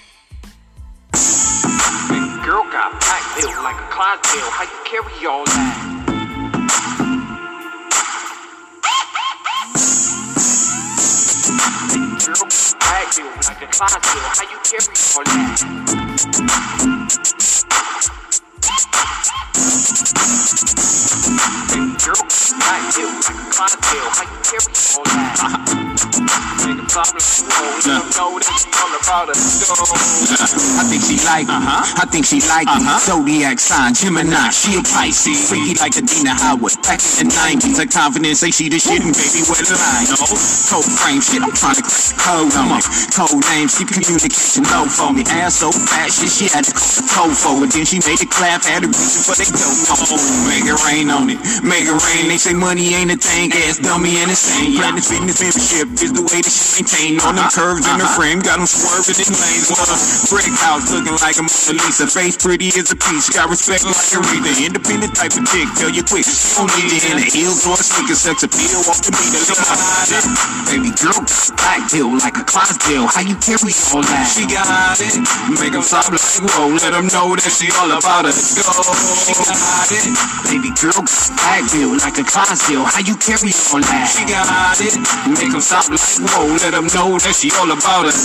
Baby 1.13 2.29
girl 2.43 2.63
got 2.71 2.99
back 3.01 3.23
built 3.39 3.55
like 3.63 3.75
a 3.75 3.87
Clydesdale. 3.91 4.49
How 4.51 4.63
you 4.63 4.79
carry 4.85 5.25
all 5.27 5.45
that? 5.45 5.93
Like 13.47 13.61
a 13.61 13.67
Clydesdale. 13.67 14.29
How 14.35 14.43
you 14.43 14.59
carry 14.63 14.87
all 15.15 15.23
that? 15.23 15.67
Baby 22.67 22.91
girl 22.99 23.07
back 23.07 23.07
built 23.07 23.23
like 23.23 23.39
a 23.39 23.49
Clydesdale. 23.55 24.11
How 24.11 24.27
you 24.27 24.37
carry 24.43 24.75
all 24.91 25.07
that? 25.07 25.87
Nigga 26.67 26.83
problem, 26.91 27.23
don't 27.87 28.11
know 28.11 28.35
that 28.35 28.51
she 28.59 28.67
all 28.75 28.91
about 28.91 29.31
us. 29.31 29.63
I 30.75 30.83
think 30.91 30.99
she 31.07 31.15
like 31.23 31.47
it. 31.47 31.55
Uh-huh. 31.55 32.03
I 32.03 32.05
think 32.11 32.25
she 32.27 32.43
like 32.43 32.67
it. 32.67 32.75
Uh-huh. 32.75 32.99
Zodiac 32.99 33.59
sign, 33.63 33.93
Gemini, 33.95 34.51
she 34.51 34.75
a 34.75 34.83
Pisces. 34.83 35.47
Freaky 35.47 35.79
like 35.79 35.95
Adina 35.95 36.35
Howard. 36.35 36.75
Back 36.83 36.99
in 37.23 37.31
the 37.31 37.35
90s, 37.39 37.79
her 37.79 37.87
confidence 37.87 38.43
say 38.43 38.51
she 38.51 38.67
the 38.67 38.83
shit 38.83 38.99
and 38.99 39.15
baby, 39.15 39.47
where 39.47 39.63
the 39.63 39.79
line? 39.79 40.11
No, 40.11 40.27
cold 40.67 40.89
frame 40.91 41.23
shit, 41.23 41.39
I'm 41.39 41.55
trying 41.55 41.79
to 41.79 41.85
crack 41.87 42.03
the 42.03 42.19
code 42.19 42.51
on 42.59 42.67
it. 42.75 42.83
Code 43.15 43.39
name, 43.47 43.71
she 43.71 43.87
communication 43.87 44.67
low 44.67 44.91
for 44.91 45.15
me. 45.15 45.23
Ass 45.23 45.63
so 45.63 45.71
fat, 45.71 46.11
shit, 46.11 46.27
she 46.27 46.51
had 46.51 46.67
to 46.67 46.73
call 46.75 46.91
the 46.91 47.03
toe 47.15 47.31
for 47.31 47.55
it. 47.63 47.71
Then 47.71 47.87
she 47.87 48.03
made 48.03 48.19
it 48.19 48.27
clap, 48.27 48.67
had 48.67 48.83
a 48.83 48.91
reason 48.91 49.23
for 49.23 49.39
they 49.39 49.47
dope. 49.47 49.87
Oh, 50.03 50.19
make 50.51 50.67
it 50.67 50.75
rain 50.83 51.07
on 51.13 51.31
it. 51.31 51.39
Make 51.63 51.87
it 51.87 51.95
rain. 51.95 52.27
They 52.27 52.41
say 52.41 52.56
money 52.57 52.97
ain't 52.97 53.13
a 53.13 53.17
thing, 53.17 53.53
ass 53.53 53.77
dummy 53.77 54.17
and 54.17 54.33
insane. 54.33 54.75
Planet 54.75 55.05
fitness 55.05 55.37
membership 55.37 55.87
is 56.01 56.11
the 56.11 56.25
way 56.25 56.41
that 56.41 56.49
she 56.49 56.81
maintain. 56.81 57.21
On 57.21 57.37
them 57.37 57.45
curves 57.53 57.85
in 57.85 58.01
the 58.01 58.03
uh-huh. 58.03 58.17
frame, 58.17 58.39
got 58.41 58.57
them 58.57 58.65
swerving 58.65 59.21
in 59.21 59.29
lanes. 59.37 59.69
Well, 59.69 59.85
brick 60.33 60.49
house 60.57 60.89
looking 60.89 61.13
like 61.21 61.37
a 61.37 61.45
Mona 61.45 61.77
Lisa. 61.85 62.09
Face 62.09 62.35
pretty 62.35 62.73
as 62.73 62.89
a 62.89 62.97
peach, 62.97 63.29
got 63.29 63.53
respect 63.53 63.85
like 63.85 63.95
Aretha. 64.09 64.51
Independent 64.57 65.13
type 65.13 65.37
of 65.37 65.45
chick, 65.45 65.69
tell 65.77 65.93
you 65.93 66.01
quick. 66.01 66.25
She 66.25 66.57
don't 66.57 66.73
need 66.81 66.97
it 66.97 67.05
in 67.05 67.15
the 67.21 67.29
heels 67.29 67.61
or 67.69 67.77
a 67.77 67.85
sneaker, 67.85 68.17
sex 68.17 68.41
appeal, 68.41 68.81
walk 68.89 69.05
to 69.05 69.13
meet 69.13 69.31
her. 69.37 69.45
Baby 70.65 70.91
girl, 70.97 71.21
black 71.61 71.85
bill 71.93 72.09
like 72.17 72.35
a 72.41 72.43
Clydesdale. 72.43 73.05
How 73.05 73.21
you 73.21 73.37
carry 73.37 73.71
all 73.93 74.01
that? 74.01 74.25
She 74.25 74.49
got 74.49 74.97
it. 74.97 75.13
Make 75.61 75.77
them 75.77 75.85
stop 75.85 76.09
like 76.09 76.25
whoa. 76.41 76.73
Let 76.81 76.97
them 76.97 77.07
know 77.13 77.37
that 77.37 77.53
she 77.53 77.69
all 77.77 77.93
about 77.93 78.25
us. 78.25 78.57
Go. 78.57 78.65
She 78.65 79.37
got 79.37 79.89
it. 79.93 80.09
Baby 80.49 80.73
girl, 80.73 81.05
black 81.37 81.63
bill 81.69 81.93
like 82.01 82.17
a 82.17 82.25
Clydesdale. 82.25 82.46
How 82.47 83.03
you 83.03 83.19
carry 83.19 83.51
all 83.75 83.83
that? 83.83 84.07
She 84.07 84.23
got 84.23 84.47
it. 84.79 84.95
Make 85.35 85.51
them 85.51 85.59
stop 85.59 85.91
like 85.91 85.99
whoa. 86.31 86.47
Let 86.63 86.79
them 86.79 86.87
know 86.95 87.19
that 87.19 87.35
she 87.35 87.51
all 87.59 87.67
about 87.67 88.07
us. 88.07 88.15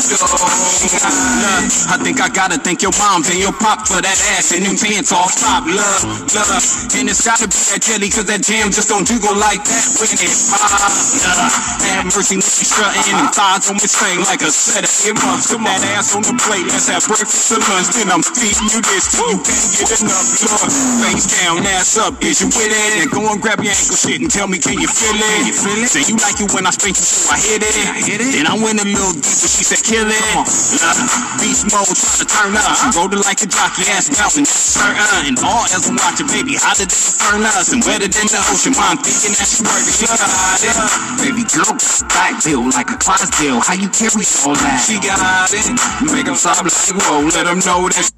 She 0.78 0.86
got 0.94 1.10
it. 1.10 1.90
I 1.90 1.98
think 1.98 2.22
I 2.22 2.30
gotta 2.30 2.54
thank 2.54 2.86
your 2.86 2.94
mom 3.02 3.26
and 3.26 3.42
your 3.42 3.50
pop 3.50 3.82
for 3.82 3.98
that 3.98 4.14
ass 4.38 4.54
and 4.54 4.62
them 4.62 4.78
pants 4.78 5.10
off 5.10 5.34
top. 5.34 5.66
Love, 5.66 6.06
love. 6.38 6.62
And 6.94 7.10
it's 7.10 7.26
gotta 7.26 7.50
be 7.50 7.58
that 7.74 7.82
jelly 7.82 8.14
cause 8.14 8.30
that 8.30 8.46
jam 8.46 8.70
just 8.70 8.94
don't 8.94 9.02
jiggle 9.02 9.34
like 9.34 9.66
that 9.66 9.86
when 9.98 10.14
it 10.14 10.30
pop. 10.54 10.70
Love. 10.70 11.82
Have 11.82 12.06
mercy 12.14 12.38
when 12.38 12.46
she 12.46 12.62
strutting 12.62 13.18
and 13.18 13.26
thighs 13.34 13.66
on 13.74 13.82
this 13.82 13.98
thing 13.98 14.22
like 14.30 14.46
a 14.46 14.54
set 14.54 14.86
of 14.86 14.92
earmuffs. 15.02 15.50
Put 15.50 15.66
that 15.66 15.82
ass 15.98 16.14
on 16.14 16.22
the 16.22 16.38
plate. 16.46 16.70
Let's 16.70 16.86
have 16.86 17.02
breakfast 17.10 17.58
and 17.58 17.66
lunch. 17.66 17.90
Then 17.90 18.06
I'm 18.06 18.22
feeding 18.22 18.70
you 18.70 18.86
this 18.86 19.18
you 19.18 19.34
can't 19.42 19.66
get 19.82 19.90
enough. 19.98 20.30
Lord, 20.46 20.70
face 21.02 21.26
down, 21.42 21.66
ass 21.66 21.98
up. 21.98 22.14
Is 22.22 22.38
you 22.38 22.46
with 22.54 22.70
it? 22.70 23.02
And 23.02 23.10
go 23.10 23.26
and 23.26 23.42
grab 23.42 23.58
your 23.58 23.74
ankle 23.74 23.98
shit 23.98 24.11
and 24.20 24.30
tell 24.30 24.48
me, 24.50 24.58
can 24.58 24.76
you 24.76 24.90
feel 24.90 25.16
it? 25.16 25.46
You 25.46 25.54
feel 25.56 25.80
it? 25.80 25.88
Say 25.88 26.04
you 26.04 26.18
like 26.20 26.36
it 26.36 26.50
when 26.52 26.66
I 26.66 26.72
spank 26.74 26.98
you, 26.98 27.06
so 27.06 27.32
I 27.32 27.38
hit 27.38 27.64
it. 27.64 27.72
I 27.88 28.02
hit 28.02 28.20
it. 28.20 28.36
Then 28.36 28.50
I 28.50 28.58
went 28.58 28.82
a 28.82 28.86
little 28.86 29.16
deeper. 29.16 29.48
She 29.48 29.64
said, 29.64 29.80
kill 29.80 30.04
it. 30.04 30.34
Love. 30.36 30.98
Beast 31.40 31.70
mode, 31.72 31.88
try 31.88 32.12
to 32.20 32.26
turn 32.28 32.52
up. 32.52 32.68
She 32.76 32.88
rolled 32.92 33.14
it 33.16 33.22
like 33.24 33.40
a 33.40 33.48
jockey, 33.48 33.88
ass 33.88 34.12
bouncing. 34.12 34.44
Turn 34.44 34.98
on. 34.98 35.24
And 35.24 35.38
all 35.40 35.64
else 35.70 35.88
I'm 35.88 35.96
watching, 35.96 36.28
baby. 36.28 36.60
Hotter 36.60 36.84
than 36.84 36.92
the 36.92 37.14
furnace 37.16 37.70
and 37.72 37.80
wetter 37.86 38.10
than 38.10 38.26
the 38.28 38.40
ocean. 38.50 38.74
Mom 38.76 38.98
thinking 39.00 39.32
that 39.38 39.48
she 39.48 39.62
working. 39.64 39.94
She 39.94 40.04
got 40.10 40.60
it. 40.60 40.76
Baby 41.22 41.44
girl, 41.48 41.72
back 42.12 42.42
bill 42.42 42.66
like 42.74 42.90
a 42.90 42.98
Clydesdale. 42.98 43.62
How 43.62 43.78
you 43.78 43.88
carry 43.88 44.26
all 44.44 44.58
that? 44.58 44.82
She 44.82 44.98
got 44.98 45.48
it. 45.54 45.66
Make 46.10 46.26
them 46.26 46.36
stop 46.36 46.60
like 46.60 46.74
whoa. 47.00 47.30
Let 47.30 47.46
them 47.46 47.62
know 47.62 47.86
that. 47.86 48.10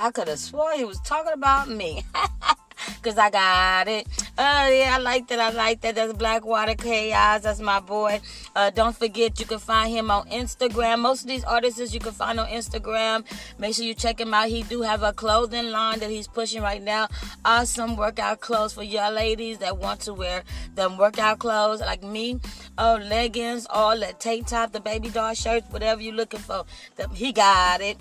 I 0.00 0.10
could 0.10 0.28
have 0.28 0.38
swore 0.38 0.72
he 0.74 0.84
was 0.84 1.00
talking 1.00 1.32
about 1.32 1.68
me. 1.68 2.02
Cause 3.02 3.18
I 3.18 3.30
got 3.30 3.88
it. 3.88 4.06
Oh 4.38 4.68
yeah, 4.68 4.94
I 4.94 4.98
like 4.98 5.28
that. 5.28 5.38
I 5.38 5.50
like 5.50 5.80
that. 5.82 5.94
That's 5.94 6.12
Blackwater 6.12 6.74
Kaos. 6.74 7.42
That's 7.42 7.60
my 7.60 7.80
boy. 7.80 8.20
Uh, 8.56 8.70
don't 8.70 8.96
forget 8.96 9.38
you 9.38 9.46
can 9.46 9.58
find 9.58 9.92
him 9.92 10.10
on 10.10 10.28
Instagram. 10.28 11.00
Most 11.00 11.22
of 11.22 11.28
these 11.28 11.44
artists 11.44 11.92
you 11.92 12.00
can 12.00 12.12
find 12.12 12.40
on 12.40 12.48
Instagram. 12.48 13.24
Make 13.58 13.74
sure 13.74 13.84
you 13.84 13.94
check 13.94 14.20
him 14.20 14.34
out. 14.34 14.48
He 14.48 14.62
do 14.62 14.82
have 14.82 15.02
a 15.02 15.12
clothing 15.12 15.70
line 15.70 15.98
that 16.00 16.10
he's 16.10 16.28
pushing 16.28 16.62
right 16.62 16.82
now. 16.82 17.08
Awesome 17.44 17.96
workout 17.96 18.40
clothes 18.40 18.72
for 18.72 18.82
y'all 18.82 19.12
ladies 19.12 19.58
that 19.58 19.78
want 19.78 20.00
to 20.00 20.14
wear 20.14 20.42
them 20.74 20.96
workout 20.98 21.38
clothes 21.38 21.80
like 21.80 22.02
me. 22.02 22.40
Oh, 22.78 22.98
leggings, 23.02 23.66
all 23.70 23.98
the 23.98 24.14
tank 24.18 24.46
top, 24.48 24.72
the 24.72 24.80
baby 24.80 25.10
doll 25.10 25.34
shirts, 25.34 25.70
whatever 25.70 26.00
you're 26.00 26.14
looking 26.14 26.40
for. 26.40 26.64
The, 26.96 27.08
he 27.10 27.32
got 27.32 27.80
it. 27.80 27.98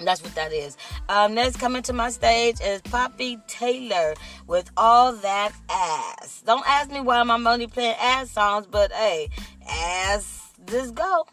That's 0.00 0.22
what 0.22 0.34
that 0.34 0.52
is. 0.52 0.76
Um, 1.08 1.34
next 1.34 1.58
coming 1.58 1.82
to 1.82 1.92
my 1.92 2.10
stage 2.10 2.56
is 2.60 2.80
Popi 2.82 3.38
Taylor 3.46 4.14
with 4.46 4.70
All 4.76 5.12
That 5.12 5.52
Ass. 5.70 6.42
Don't 6.44 6.64
ask 6.66 6.90
me 6.90 7.00
why 7.00 7.20
I'm 7.20 7.46
only 7.46 7.66
playing 7.66 7.96
ass 8.00 8.30
songs, 8.30 8.66
but 8.66 8.92
hey, 8.92 9.28
ass, 9.68 10.52
just 10.66 10.94
go. 10.94 11.26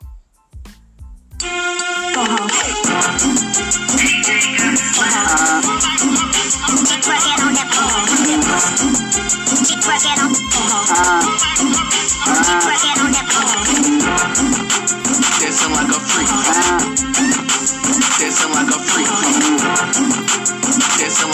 Dancing 9.79 10.11
like 15.71 15.87
a 15.87 15.99
freak. 16.03 16.27
Dancing 18.19 18.51
like 18.51 18.67
a 18.67 18.79
freak. 18.83 19.07
Dancing. 20.99 21.29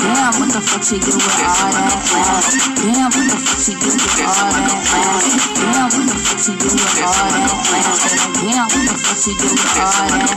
Damn, 0.00 0.34
what 0.38 0.52
the 0.52 0.60
fuck 0.60 0.82
she 0.84 0.98
do 0.98 1.12
with 1.16 1.40
all 1.40 1.72
that? 1.72 1.88
Damn, 2.76 3.08
what 3.08 3.24
the 3.24 3.40
fuck 3.40 3.60
she 3.64 3.72
do 3.74 3.88
with 3.88 4.20
all 4.20 4.52
that? 4.52 4.68
Damn, 5.60 5.88
what 5.88 6.04
the 6.04 6.14
fuck 6.20 6.38
she 6.38 6.52
do 6.54 6.68
with 6.68 7.00
all 7.00 7.24
that 7.24 7.80
damn, 8.40 8.66
what 8.66 8.86
the 8.88 8.96
fuck 8.96 9.16
she 9.16 9.32
do 9.36 9.44
with 9.44 9.76
all 9.76 10.08
that 10.08 10.32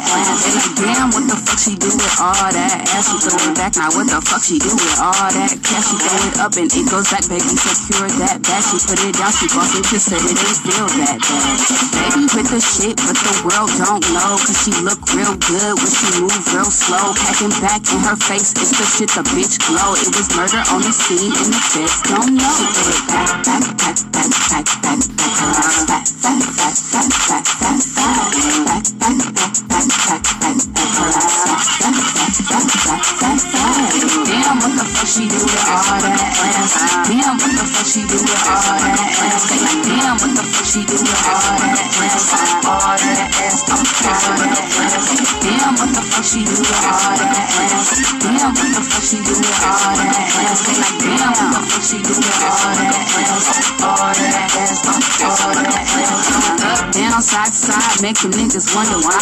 damn, 0.76 1.10
what 1.12 1.24
the 1.28 1.38
fuck 1.40 1.60
she 1.60 1.76
do 1.76 1.88
with 1.88 2.20
all 2.20 2.34
that 2.52 2.84
ass? 2.92 3.08
She 3.08 3.18
throw 3.24 3.40
it 3.40 3.56
back, 3.56 3.76
now 3.76 3.90
what 3.96 4.08
the 4.08 4.13
fuck 4.22 4.44
she 4.44 4.60
do 4.60 4.70
with 4.70 5.00
all 5.02 5.16
that 5.16 5.58
cash? 5.64 5.90
She 5.90 5.98
throw 5.98 6.20
it 6.28 6.38
up 6.38 6.54
and 6.60 6.70
it 6.70 6.86
goes 6.86 7.10
back, 7.10 7.26
baby, 7.26 7.50
secure 7.56 8.06
that 8.22 8.44
back. 8.46 8.62
She 8.62 8.78
put 8.84 9.00
it 9.02 9.16
down, 9.18 9.32
she 9.34 9.48
boss 9.50 9.74
it 9.74 9.86
to 9.90 9.98
say 9.98 10.20
it 10.20 10.38
ain't 10.38 10.60
feel 10.62 10.86
that 11.02 11.18
bad. 11.18 11.58
Baby 11.98 12.24
with 12.30 12.50
the 12.54 12.62
shit, 12.62 13.00
but 13.02 13.18
the 13.18 13.34
world 13.48 13.72
don't 13.80 14.06
know, 14.14 14.38
cause 14.38 14.60
she 14.62 14.76
look 14.86 15.02
real 15.18 15.34
good 15.50 15.74
when 15.80 15.90
she 15.90 16.10
move 16.22 16.36
real 16.54 16.70
slow. 16.70 17.16
Packing 17.16 17.56
back 17.64 17.82
in 17.90 18.00
her 18.06 18.18
face, 18.20 18.54
it's 18.54 18.76
the 18.76 18.86
shit 18.86 19.10
the 19.18 19.24
bitch 19.34 19.58
glow. 19.66 19.98
It 19.98 20.12
was 20.14 20.30
murder 20.38 20.62
on 20.70 20.86
the 20.86 20.94
scene 20.94 21.34
and 21.34 21.50
the 21.50 21.62
feds 21.74 21.98
don't 22.06 22.38
know. 22.38 22.54
She 22.54 22.66
put 22.70 22.94
it 22.94 23.02
back, 23.10 23.30
back, 23.46 23.66
back, 23.82 23.98
back, 24.14 24.30
back, 24.52 24.68
back, 24.84 25.00
back, 25.18 25.36
around, 25.42 25.90
back, 25.90 26.06
back, 26.22 26.38
back, 26.54 26.76
back, 26.92 27.10
back, 27.24 27.46
back, 27.58 27.82
back, 27.82 27.88
back, 27.94 28.62
back, 28.62 28.86
back, 29.00 29.24
back, 29.34 29.58
back, 29.64 29.88
back, 30.04 30.26
back, 30.38 30.60
back, 30.70 30.92
around, 31.02 31.40
back, 31.44 31.66
back, 31.82 31.98
back, 32.14 32.34
back, 32.44 32.68
back, 32.84 33.04
back, 33.20 33.42
back. 33.54 34.03
Damn, 34.04 34.60
what 34.60 34.76
the 34.76 34.84
fuck 34.84 35.08
she 35.08 35.28
do 35.32 35.40
with 35.40 35.64
all 35.72 35.80
that 36.04 36.20
ass? 36.20 36.76
Damn, 37.08 37.40
what 37.40 37.56
the 37.56 37.64
fuck 37.64 37.88
she 37.88 38.04
do 38.04 38.20
with 38.20 38.36
all 38.52 38.60
that 38.60 39.00
ass? 39.00 39.48
Damn, 39.80 40.20
what 40.20 40.36
the 40.36 40.44
fuck 40.44 40.68
she 40.68 40.84
do 40.84 41.00
with 41.00 41.24
all 41.24 41.40
that 41.40 41.80
ass? 41.80 42.36
All 42.68 43.00
that 43.00 43.32
ass, 43.40 43.64
all 43.64 43.80
that 43.80 44.60
ass. 44.60 45.08
Damn, 45.40 45.72
what 45.80 45.88
the 45.96 46.04
fuck 46.04 46.26
she 46.28 46.44
do 46.44 46.52
with 46.52 46.84
all 46.84 47.16
that 47.16 47.32
ass? 47.32 47.96
Damn, 48.20 48.52
what 48.52 48.76
the 48.76 48.84
fuck 48.84 49.04
she 49.08 49.24
do 49.24 49.32
with 49.40 49.64
all 49.64 49.96
that 49.96 50.20
ass? 50.20 50.68
Damn, 51.00 51.32
what 51.32 51.48
the 51.48 51.64
fuck 51.64 51.84
she 51.88 52.04
do 52.04 52.12
with 52.12 52.44
all 52.44 52.76
that 52.76 53.00
ass? 53.08 53.56
All 53.88 54.12
that 54.12 54.36
ass, 54.52 54.84
all 55.24 55.56
that 55.56 55.80
ass. 55.80 56.53
Down, 56.94 57.26
side 57.26 57.50
to 57.50 57.58
side, 57.58 58.06
making 58.06 58.38
niggas 58.38 58.70
wonder 58.78 59.02
why. 59.02 59.18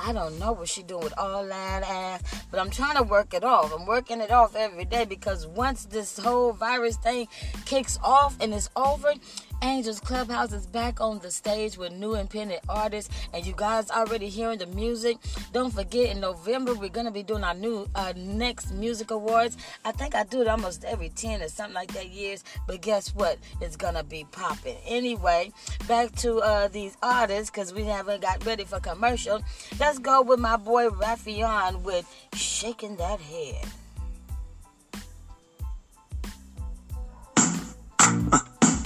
I 0.04 0.12
don't 0.12 0.38
know 0.40 0.52
what 0.52 0.68
she 0.68 0.82
doing 0.82 1.04
with 1.04 1.14
all 1.16 1.46
that 1.46 1.84
ass, 1.84 2.44
but 2.50 2.58
I'm 2.58 2.70
trying 2.70 2.96
to 2.96 3.04
work 3.04 3.32
it 3.32 3.44
off. 3.44 3.72
I'm 3.72 3.86
working 3.86 4.20
it 4.20 4.32
off 4.32 4.56
every 4.56 4.84
day 4.84 5.04
because 5.04 5.46
once 5.46 5.84
this 5.84 6.18
whole 6.18 6.52
virus 6.52 6.96
thing 6.96 7.28
kicks 7.64 7.98
off 8.02 8.36
and 8.40 8.52
it's 8.52 8.68
over, 8.74 9.14
Angels 9.62 10.00
Clubhouse 10.00 10.52
is 10.52 10.66
back 10.66 11.00
on 11.00 11.20
the 11.20 11.30
stage 11.30 11.78
with 11.78 11.92
new 11.92 12.16
independent 12.16 12.62
artists, 12.68 13.14
and 13.32 13.46
you 13.46 13.54
guys 13.56 13.90
already 13.92 14.28
hearing 14.28 14.58
the 14.58 14.66
music. 14.66 15.18
Don't 15.52 15.72
forget, 15.72 16.10
in 16.10 16.20
November 16.20 16.74
we're 16.74 16.88
gonna 16.88 17.12
be 17.12 17.22
doing 17.22 17.44
our 17.44 17.54
new 17.54 17.86
uh, 17.94 18.12
next 18.16 18.72
music 18.72 19.12
awards. 19.12 19.56
I 19.84 19.92
think 19.92 20.16
I 20.16 20.24
do 20.24 20.42
it 20.42 20.48
almost 20.48 20.84
every 20.84 21.10
ten 21.10 21.42
or 21.42 21.48
something 21.48 21.74
like 21.74 21.92
that 21.92 22.08
years, 22.08 22.42
but 22.66 22.80
guess 22.80 23.14
what? 23.14 23.38
It's 23.60 23.76
gonna 23.76 24.02
be 24.02 24.26
popping. 24.32 24.78
Anyway, 24.84 25.52
back 25.86 26.10
to 26.16 26.38
uh, 26.38 26.66
these 26.66 26.96
artists 27.00 27.48
because 27.48 27.72
we 27.72 27.84
haven't 27.84 28.20
got 28.22 28.44
ready 28.44 28.64
for 28.64 28.80
commercial. 28.80 29.42
Let's 29.78 30.00
go 30.00 30.22
with 30.22 30.40
my 30.40 30.56
boy 30.56 30.88
Ralphion 30.88 31.84
with 31.84 32.12
"Shaking 32.34 32.96
That 32.96 33.20
Head." 33.20 33.64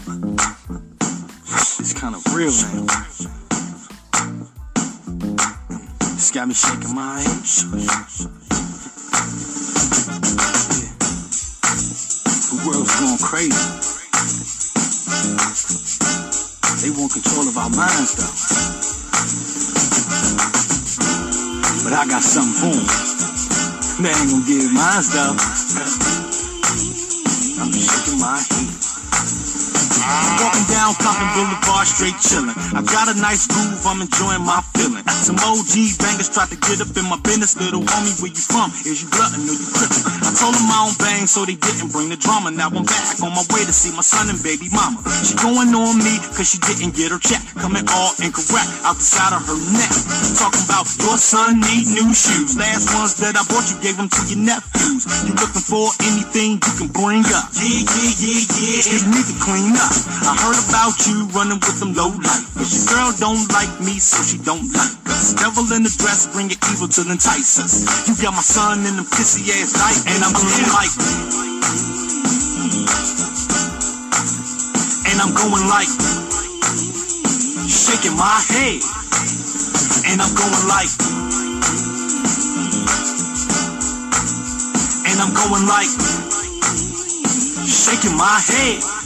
It's 0.07 1.93
kind 1.93 2.15
of 2.15 2.23
real 2.33 2.53
now. 2.53 2.87
It's 6.15 6.31
got 6.31 6.47
me 6.47 6.55
shaking 6.55 6.95
my 6.95 7.19
head. 7.19 7.43
The 12.47 12.57
world's 12.65 12.95
going 13.01 13.19
crazy. 13.19 13.51
They 16.83 16.91
want 16.95 17.11
control 17.13 17.49
of 17.49 17.59
our 17.59 17.71
minds, 17.71 18.15
though. 18.15 18.31
But 21.83 21.93
I 21.95 22.07
got 22.07 22.23
something 22.23 22.55
for 22.55 22.79
'em. 22.79 22.87
They 24.05 24.11
ain't 24.11 24.31
gonna 24.31 24.47
get 24.47 24.71
mine, 24.71 25.03
though. 25.11 25.35
I'm 27.59 27.73
shaking 27.73 28.21
my 28.21 28.39
head. 28.39 28.66
Walking 30.39 30.67
down 30.71 30.95
Compton 31.03 31.27
Boulevard, 31.35 31.87
straight 31.91 32.15
chillin'. 32.23 32.55
I 32.77 32.81
got 32.87 33.11
a 33.11 33.17
nice 33.19 33.51
groove, 33.51 33.83
I'm 33.83 33.99
enjoying 33.99 34.47
my 34.47 34.63
feeling. 34.79 35.03
Some 35.11 35.35
OG 35.43 35.99
bangers 35.99 36.31
tried 36.31 36.55
to 36.55 36.59
get 36.63 36.79
up 36.79 36.95
in 36.95 37.07
my 37.11 37.19
business. 37.27 37.59
Little 37.59 37.83
homie, 37.83 38.15
where 38.23 38.31
you 38.31 38.45
from? 38.47 38.71
Is 38.87 39.03
you 39.03 39.09
glutton 39.11 39.43
or 39.43 39.57
you 39.59 39.67
crippin'? 39.75 40.05
I 40.23 40.31
told 40.39 40.55
them 40.55 40.71
I 40.71 40.87
don't 40.87 40.99
bang, 41.03 41.27
so 41.27 41.43
they 41.43 41.59
didn't 41.59 41.91
bring 41.91 42.13
the 42.13 42.21
drama. 42.21 42.55
Now 42.55 42.71
I'm 42.71 42.87
back 42.87 43.19
on 43.19 43.35
my 43.35 43.43
way 43.51 43.67
to 43.67 43.75
see 43.75 43.91
my 43.91 44.07
son 44.07 44.31
and 44.31 44.39
baby 44.47 44.71
mama. 44.71 45.03
She 45.27 45.35
going 45.43 45.75
on 45.75 45.99
me, 45.99 46.23
cause 46.39 46.47
she 46.55 46.63
didn't 46.63 46.95
get 46.95 47.11
her 47.11 47.19
check. 47.19 47.43
Coming 47.59 47.83
all 47.91 48.15
incorrect, 48.23 48.71
out 48.87 49.03
the 49.03 49.07
side 49.07 49.35
of 49.35 49.43
her 49.51 49.59
neck. 49.75 49.91
Talking 50.39 50.63
about 50.71 50.87
your 51.03 51.19
son 51.19 51.59
need 51.67 51.91
new 51.91 52.15
shoes. 52.15 52.55
Last 52.55 52.95
ones 52.95 53.19
that 53.19 53.35
I 53.35 53.43
bought 53.51 53.67
you 53.67 53.77
gave 53.83 53.99
them 53.99 54.07
to 54.07 54.23
your 54.31 54.39
nephews. 54.39 55.03
You 55.27 55.35
looking 55.35 55.65
for 55.67 55.91
anything 56.07 56.63
you 56.63 56.73
can 56.79 56.91
bring 56.95 57.27
up? 57.35 57.51
Yeah, 57.59 57.83
yeah, 57.83 58.13
yeah, 58.23 58.43
yeah. 58.55 58.81
You 58.87 59.01
need 59.11 59.27
to 59.27 59.37
clean 59.43 59.75
up. 59.75 59.96
I 60.27 60.35
heard 60.35 60.59
about 60.69 60.99
you 61.07 61.27
running 61.33 61.61
with 61.63 61.79
them 61.79 61.95
low 61.95 62.11
life. 62.11 62.51
But 62.55 62.67
your 62.67 62.87
girl 62.91 63.11
don't 63.17 63.47
like 63.55 63.71
me, 63.81 63.99
so 64.03 64.21
she 64.27 64.39
don't 64.43 64.67
like 64.75 64.99
us. 65.07 65.35
Devil 65.39 65.65
in 65.73 65.83
the 65.87 65.93
dress, 65.95 66.27
bring 66.33 66.51
your 66.51 66.61
evil 66.73 66.89
to 66.89 67.03
entice 67.07 67.63
us. 67.63 67.81
You 68.09 68.15
got 68.19 68.35
my 68.35 68.43
son 68.43 68.85
in 68.85 68.97
them 68.97 69.07
pissy 69.07 69.47
ass 69.55 69.73
night, 69.79 70.03
and 70.11 70.21
I'm 70.27 70.35
going 70.35 70.67
like. 70.75 70.95
And 75.07 75.17
I'm 75.23 75.33
going 75.33 75.67
like. 75.71 75.91
Shaking 77.71 78.17
my 78.19 78.39
head. 78.51 78.83
And 80.11 80.19
I'm 80.21 80.35
going 80.35 80.67
like. 80.67 80.93
And 85.07 85.17
I'm 85.23 85.33
going 85.33 85.65
like. 85.71 85.93
Shaking 87.67 88.17
my 88.17 88.39
head. 88.43 89.06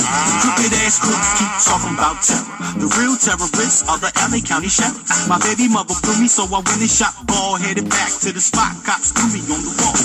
Crooked 0.00 0.72
ass 0.84 0.96
crooks 1.00 1.30
keep 1.36 1.52
talking 1.60 1.94
about 1.94 2.16
terror. 2.24 2.48
The 2.80 2.88
real 2.96 3.16
terrorists 3.16 3.84
are 3.88 3.98
the 4.00 4.10
LA 4.16 4.40
County 4.40 4.72
sheriffs. 4.72 5.28
My 5.28 5.36
baby 5.42 5.68
mother 5.68 5.94
blew 6.00 6.16
me, 6.16 6.28
so 6.28 6.48
I 6.48 6.64
went 6.64 6.80
and 6.80 6.90
shot 6.90 7.12
ball, 7.26 7.56
headed 7.60 7.88
back 7.90 8.08
to 8.24 8.32
the 8.32 8.40
spot. 8.40 8.72
Cops 8.86 9.12
threw 9.12 9.28
me 9.34 9.40
on 9.52 9.60
the 9.60 9.72
wall. 9.76 9.96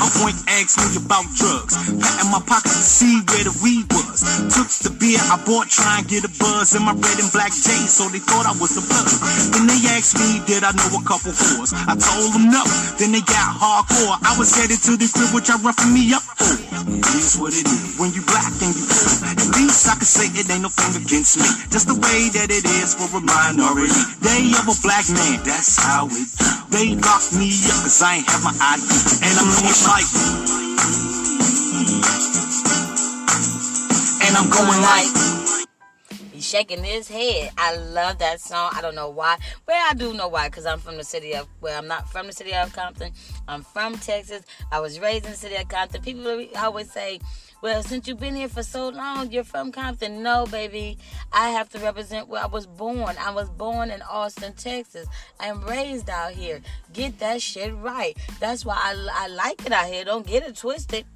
My 0.00 0.08
point 0.18 0.38
asked 0.48 0.80
me 0.80 0.96
about 0.98 1.26
drugs. 1.36 1.76
Patting 1.76 2.30
my 2.32 2.40
pocket 2.42 2.72
to 2.72 2.84
see 2.86 3.20
where 3.28 3.44
the 3.44 3.54
weed 3.60 3.86
was. 3.92 4.24
Took 4.50 4.68
the 4.82 4.90
beer 4.96 5.20
I 5.28 5.36
bought, 5.44 5.68
try 5.68 6.00
and 6.00 6.06
get 6.08 6.24
a 6.24 6.32
buzz 6.40 6.74
in 6.74 6.82
my 6.82 6.94
red 6.96 7.18
and 7.20 7.30
black 7.32 7.52
J's, 7.52 7.92
so 7.92 8.08
they 8.08 8.22
thought 8.22 8.46
I 8.46 8.54
was 8.58 8.74
a 8.78 8.82
blood. 8.82 9.08
Then 9.52 9.68
they 9.68 9.80
asked 9.92 10.16
me, 10.18 10.40
did 10.48 10.64
I 10.64 10.72
know 10.72 10.88
a 10.98 11.02
couple 11.04 11.32
whores? 11.34 11.74
I 11.74 11.94
told 11.98 12.32
them 12.34 12.48
no. 12.50 12.64
Then 12.96 13.12
they 13.12 13.22
got 13.22 13.52
hardcore. 13.58 14.16
I 14.22 14.34
was 14.38 14.54
headed 14.54 14.80
to 14.88 14.96
the 14.96 15.08
crib, 15.10 15.34
which 15.34 15.50
I 15.50 15.58
roughened 15.60 15.92
me 15.92 16.14
up 16.14 16.22
for. 16.22 16.56
It 16.56 17.06
is 17.14 17.36
what 17.36 17.52
it 17.52 17.66
is. 17.66 17.98
When 17.98 18.12
you 18.12 18.22
black 18.22 18.50
and 18.62 18.74
you 18.74 18.86
poor. 18.86 19.01
At 19.02 19.48
least 19.58 19.88
I 19.88 19.94
can 19.98 20.06
say 20.06 20.26
it 20.30 20.50
ain't 20.50 20.62
no 20.62 20.68
thing 20.68 21.02
against 21.02 21.38
me. 21.38 21.46
Just 21.70 21.88
the 21.88 21.94
way 21.94 22.30
that 22.38 22.48
it 22.50 22.64
is 22.82 22.94
for 22.94 23.10
a 23.10 23.20
minority. 23.20 23.90
Day 24.22 24.52
of 24.58 24.70
a 24.70 24.76
black 24.82 25.06
man, 25.10 25.42
that's 25.42 25.76
how 25.80 26.06
it 26.06 26.28
do. 26.38 26.46
They 26.70 26.94
locked 26.96 27.34
me 27.34 27.50
up 27.68 27.82
cause 27.82 28.02
I 28.02 28.22
ain't 28.22 28.28
have 28.30 28.42
my 28.44 28.54
ID. 28.54 28.82
And 29.26 29.34
I'm 29.38 29.50
going 29.58 29.80
like. 29.90 30.08
And 34.22 34.32
I'm 34.38 34.48
going 34.48 34.80
like. 34.82 35.10
He's 36.32 36.48
shaking 36.48 36.82
his 36.82 37.08
head. 37.08 37.50
I 37.58 37.76
love 37.76 38.18
that 38.18 38.40
song. 38.40 38.70
I 38.74 38.80
don't 38.80 38.94
know 38.94 39.10
why. 39.10 39.36
Well, 39.66 39.84
I 39.90 39.94
do 39.94 40.14
know 40.14 40.28
why, 40.28 40.48
because 40.48 40.66
I'm 40.66 40.78
from 40.78 40.96
the 40.96 41.04
city 41.04 41.34
of, 41.34 41.46
well, 41.60 41.78
I'm 41.78 41.86
not 41.86 42.08
from 42.08 42.26
the 42.26 42.32
city 42.32 42.54
of 42.54 42.72
Compton. 42.72 43.12
I'm 43.46 43.62
from 43.62 43.96
Texas. 43.98 44.42
I 44.70 44.80
was 44.80 44.98
raised 44.98 45.26
in 45.26 45.32
the 45.32 45.36
city 45.36 45.56
of 45.56 45.68
Compton. 45.68 46.02
People 46.02 46.46
always 46.56 46.90
say, 46.90 47.20
well, 47.62 47.82
since 47.82 48.08
you've 48.08 48.20
been 48.20 48.34
here 48.34 48.48
for 48.48 48.62
so 48.62 48.88
long, 48.88 49.30
you're 49.30 49.44
from 49.44 49.72
Compton. 49.72 50.22
No, 50.22 50.46
baby. 50.46 50.98
I 51.32 51.50
have 51.50 51.68
to 51.70 51.78
represent 51.78 52.28
where 52.28 52.42
I 52.42 52.46
was 52.46 52.66
born. 52.66 53.16
I 53.18 53.30
was 53.30 53.48
born 53.48 53.90
in 53.90 54.02
Austin, 54.02 54.52
Texas. 54.54 55.06
I'm 55.40 55.64
raised 55.64 56.10
out 56.10 56.32
here. 56.32 56.60
Get 56.92 57.18
that 57.20 57.40
shit 57.40 57.74
right. 57.76 58.16
That's 58.40 58.64
why 58.66 58.74
I, 58.76 59.08
I 59.12 59.28
like 59.28 59.64
it 59.64 59.72
out 59.72 59.86
here. 59.86 60.04
Don't 60.04 60.26
get 60.26 60.42
it 60.42 60.56
twisted. 60.56 61.06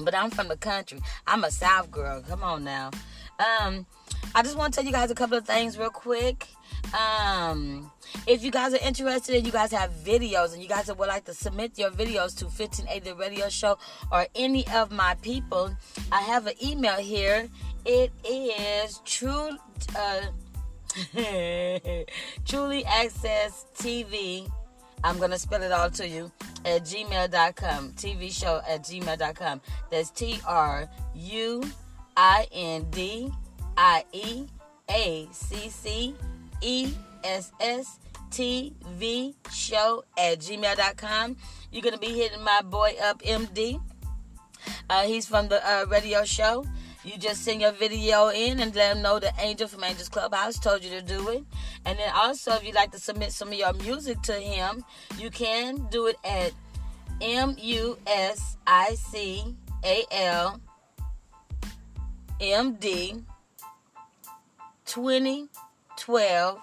but 0.00 0.14
I'm 0.14 0.30
from 0.30 0.48
the 0.48 0.56
country. 0.56 1.00
I'm 1.26 1.44
a 1.44 1.50
South 1.50 1.90
girl. 1.90 2.22
Come 2.22 2.42
on 2.42 2.64
now. 2.64 2.90
Um, 3.38 3.86
I 4.34 4.42
just 4.42 4.56
want 4.56 4.74
to 4.74 4.78
tell 4.80 4.86
you 4.86 4.92
guys 4.92 5.10
a 5.10 5.14
couple 5.14 5.36
of 5.36 5.46
things 5.46 5.78
real 5.78 5.90
quick. 5.90 6.46
Um, 6.92 7.90
if 8.26 8.42
you 8.42 8.50
guys 8.50 8.74
are 8.74 8.86
interested 8.86 9.36
and 9.36 9.46
you 9.46 9.52
guys 9.52 9.72
have 9.72 9.90
videos 10.04 10.52
and 10.52 10.62
you 10.62 10.68
guys 10.68 10.88
would 10.88 11.08
like 11.08 11.24
to 11.24 11.34
submit 11.34 11.78
your 11.78 11.90
videos 11.90 12.36
to 12.38 12.44
1580 12.46 13.12
Radio 13.12 13.48
Show 13.48 13.78
or 14.12 14.26
any 14.34 14.66
of 14.68 14.90
my 14.90 15.14
people, 15.22 15.74
I 16.12 16.20
have 16.22 16.46
an 16.46 16.54
email 16.62 16.96
here. 16.96 17.48
It 17.84 18.12
is 18.28 19.00
true. 19.04 19.50
Uh, 19.96 20.20
truly 22.46 22.84
access 22.84 23.66
TV. 23.76 24.50
I'm 25.02 25.18
gonna 25.18 25.38
spell 25.38 25.62
it 25.62 25.70
all 25.72 25.90
to 25.90 26.08
you 26.08 26.32
at 26.64 26.82
gmail.com. 26.82 27.92
TV 27.92 28.32
show 28.32 28.62
at 28.66 28.84
gmail.com. 28.84 29.60
That's 29.90 30.10
T 30.10 30.40
R 30.46 30.88
U 31.14 31.62
I 32.16 32.46
N 32.52 32.86
D 32.90 33.30
I 33.76 34.04
E 34.12 34.46
A 34.88 35.28
C 35.30 35.68
C 35.68 36.14
E 36.64 36.94
S 37.22 37.52
S 37.60 37.98
TV 38.30 39.34
show 39.52 40.04
at 40.18 40.40
gmail.com. 40.40 41.36
You're 41.70 41.82
gonna 41.82 41.98
be 41.98 42.08
hitting 42.08 42.42
my 42.42 42.62
boy 42.62 42.94
up, 43.02 43.22
MD. 43.22 43.80
Uh, 44.88 45.02
he's 45.02 45.26
from 45.26 45.48
the 45.48 45.64
uh, 45.66 45.84
radio 45.88 46.24
show. 46.24 46.64
You 47.04 47.18
just 47.18 47.42
send 47.42 47.60
your 47.60 47.72
video 47.72 48.28
in 48.28 48.60
and 48.60 48.74
let 48.74 48.96
him 48.96 49.02
know 49.02 49.18
the 49.18 49.30
Angel 49.38 49.68
from 49.68 49.84
Angels 49.84 50.08
Clubhouse 50.08 50.58
told 50.58 50.82
you 50.82 50.90
to 50.90 51.02
do 51.02 51.28
it. 51.28 51.44
And 51.84 51.98
then 51.98 52.10
also, 52.14 52.52
if 52.52 52.64
you'd 52.64 52.74
like 52.74 52.92
to 52.92 52.98
submit 52.98 53.30
some 53.32 53.48
of 53.48 53.54
your 53.54 53.74
music 53.74 54.22
to 54.22 54.32
him, 54.32 54.84
you 55.18 55.28
can 55.28 55.86
do 55.90 56.06
it 56.06 56.16
at 56.24 56.52
M 57.20 57.56
U 57.58 57.98
S 58.06 58.56
I 58.66 58.94
C 58.94 59.54
A 59.84 60.04
L 60.10 60.60
M 62.40 62.74
D 62.76 63.22
2012 66.04 66.60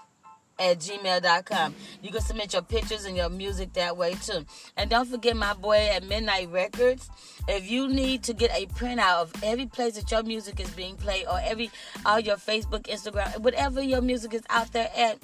at 0.60 0.78
gmail.com. 0.78 1.76
You 2.04 2.12
can 2.12 2.22
submit 2.22 2.54
your 2.54 2.62
pictures 2.62 3.06
and 3.06 3.18
your 3.18 3.30
music 3.30 3.74
that 3.74 3.98
way 3.98 4.14
too. 4.14 4.46
And 4.78 4.90
don't 4.90 5.08
forget 5.10 5.36
my 5.36 5.54
boy 5.54 5.90
at 5.92 6.04
Midnight 6.04 6.50
Records. 6.52 7.10
If 7.48 7.70
you 7.70 7.88
need 7.88 8.24
to 8.24 8.34
get 8.34 8.52
a 8.52 8.68
printout 8.68 9.22
of 9.22 9.34
every 9.44 9.66
place 9.66 9.96
that 9.96 10.12
your 10.12 10.24
music 10.24 10.60
is 10.60 10.70
being 10.72 10.96
played 10.96 11.26
or 11.26 11.40
every 11.44 11.72
all 12.06 12.20
your 12.20 12.38
Facebook, 12.38 12.84
Instagram, 12.84 13.40
whatever 13.40 13.82
your 13.82 14.02
music 14.02 14.34
is 14.34 14.44
out 14.50 14.72
there 14.74 14.90
at, 14.96 15.18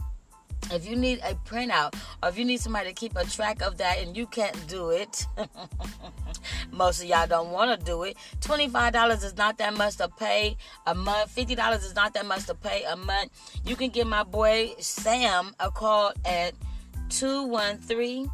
if 0.71 0.87
you 0.87 0.95
need 0.95 1.19
a 1.19 1.33
printout 1.47 1.93
or 2.21 2.29
if 2.29 2.37
you 2.37 2.45
need 2.45 2.59
somebody 2.59 2.89
to 2.89 2.93
keep 2.93 3.15
a 3.15 3.25
track 3.25 3.61
of 3.61 3.77
that 3.77 3.99
and 3.99 4.15
you 4.15 4.27
can't 4.27 4.67
do 4.67 4.89
it, 4.89 5.25
most 6.71 7.01
of 7.01 7.07
y'all 7.07 7.27
don't 7.27 7.51
want 7.51 7.79
to 7.79 7.85
do 7.85 8.03
it. 8.03 8.17
$25 8.41 9.23
is 9.23 9.37
not 9.37 9.57
that 9.57 9.75
much 9.75 9.97
to 9.97 10.07
pay 10.07 10.57
a 10.85 10.93
month. 10.93 11.35
$50 11.35 11.77
is 11.77 11.95
not 11.95 12.13
that 12.13 12.25
much 12.25 12.45
to 12.45 12.55
pay 12.55 12.83
a 12.83 12.95
month. 12.95 13.31
You 13.65 13.75
can 13.75 13.89
give 13.89 14.07
my 14.07 14.23
boy 14.23 14.73
Sam 14.79 15.55
a 15.59 15.71
call 15.71 16.11
at 16.25 16.53
213 17.09 18.29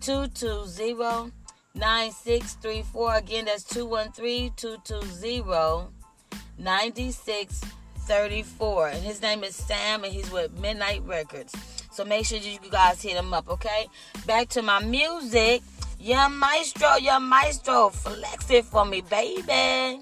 220 0.00 1.32
9634. 1.74 3.14
Again, 3.16 3.44
that's 3.46 3.64
213 3.64 4.52
220 4.56 5.92
9634. 6.58 7.77
And 8.10 9.04
his 9.04 9.20
name 9.20 9.44
is 9.44 9.54
Sam, 9.54 10.02
and 10.02 10.12
he's 10.12 10.30
with 10.30 10.58
Midnight 10.60 11.02
Records. 11.04 11.54
So 11.90 12.04
make 12.04 12.24
sure 12.24 12.38
you 12.38 12.58
guys 12.70 13.02
hit 13.02 13.16
him 13.16 13.34
up, 13.34 13.48
okay? 13.50 13.86
Back 14.26 14.48
to 14.50 14.62
my 14.62 14.80
music. 14.80 15.62
Young 16.00 16.38
Maestro, 16.38 16.96
Young 16.96 17.24
Maestro, 17.24 17.90
flex 17.90 18.50
it 18.50 18.64
for 18.64 18.84
me, 18.84 19.02
baby. 19.02 20.00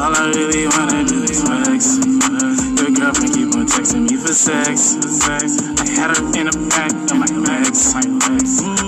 All 0.00 0.14
I 0.14 0.32
really 0.34 0.68
wanna 0.68 1.04
do 1.04 1.24
is 1.24 1.42
flex. 1.42 2.27
Your 2.88 2.96
girlfriend 2.96 3.34
keep 3.34 3.54
on 3.54 3.66
texting 3.66 4.08
me 4.08 4.16
for 4.16 4.32
sex. 4.32 4.96
I 4.96 5.90
had 5.92 6.16
her 6.16 6.24
in 6.40 6.46
the 6.46 6.56
back 6.70 6.90
of 7.12 7.18
my 7.18 7.26
legs. 7.36 7.92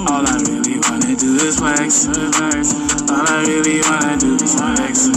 All 0.08 0.24
I 0.26 0.40
really 0.48 0.80
wanna 0.80 0.99
do 1.20 1.36
is 1.36 1.60
flex. 1.60 2.08
All 2.08 3.28
I 3.28 3.44
really 3.44 3.82
wanna 3.84 4.16
do 4.16 4.34
is 4.40 4.54
flex. 4.56 5.12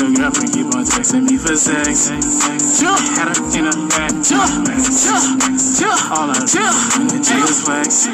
Your 0.00 0.10
girlfriend 0.16 0.52
keep 0.56 0.72
on 0.72 0.84
texting 0.88 1.28
me 1.28 1.36
for 1.36 1.54
sex. 1.54 2.08
Had 2.08 3.28
her 3.28 3.36
in 3.52 3.64
the 3.68 3.76
back 3.92 4.08
of 4.08 4.24
my 4.32 4.72
legs. 4.72 5.04
All 6.08 6.30
I 6.32 6.40
really 6.40 6.64
wanna 6.96 7.20
do 7.20 7.36
is 7.44 7.60
flex. 7.60 8.08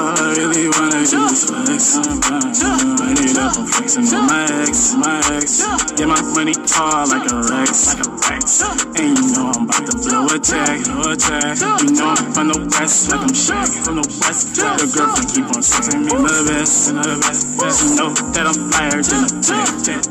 All 0.00 0.18
I 0.18 0.34
really 0.34 0.66
wanna 0.74 1.06
do 1.06 1.22
is 1.30 1.44
flex. 1.46 1.94
Run 1.94 3.14
it 3.14 3.38
up, 3.38 3.54
I'm 3.56 3.66
flexing 3.66 4.10
on 4.10 4.26
my 4.26 4.42
ex, 4.66 4.94
my 4.98 5.22
ex. 5.36 5.62
Get 5.94 6.08
my 6.08 6.20
money 6.34 6.54
tall 6.66 7.06
like 7.06 7.30
a 7.30 7.38
Rex, 7.38 7.94
like 7.94 8.02
a 8.06 8.10
Rex. 8.10 8.62
And 8.98 9.14
you 9.14 9.26
know 9.30 9.52
I'm 9.54 9.64
about 9.70 9.86
to 9.86 9.94
blow 9.96 10.26
a 10.26 10.38
tag, 10.40 10.84
blow 10.84 11.12
a 11.12 11.16
tag. 11.16 11.58
You 11.86 11.92
know 11.94 12.10
I'm 12.18 12.32
from 12.34 12.48
the 12.48 12.58
west, 12.74 13.10
like 13.10 13.20
I'm 13.20 13.30
Shaq, 13.30 13.68
from 13.84 13.96
the 14.02 14.06
west. 14.26 14.56
Your 14.56 14.74
girlfriend 14.90 15.30
keep 15.30 15.46
on 15.54 15.62
sexing 16.00 16.22
me 16.22 16.28
the 16.28 16.44
best, 16.50 16.94
the 16.94 17.18
best, 17.20 17.58
best. 17.58 17.84
You 17.84 17.96
know 17.96 18.10
that 18.32 18.46
I'm 18.46 18.70
fired 18.70 19.04
than 19.04 19.24
a 19.24 19.28
jet. 19.40 20.08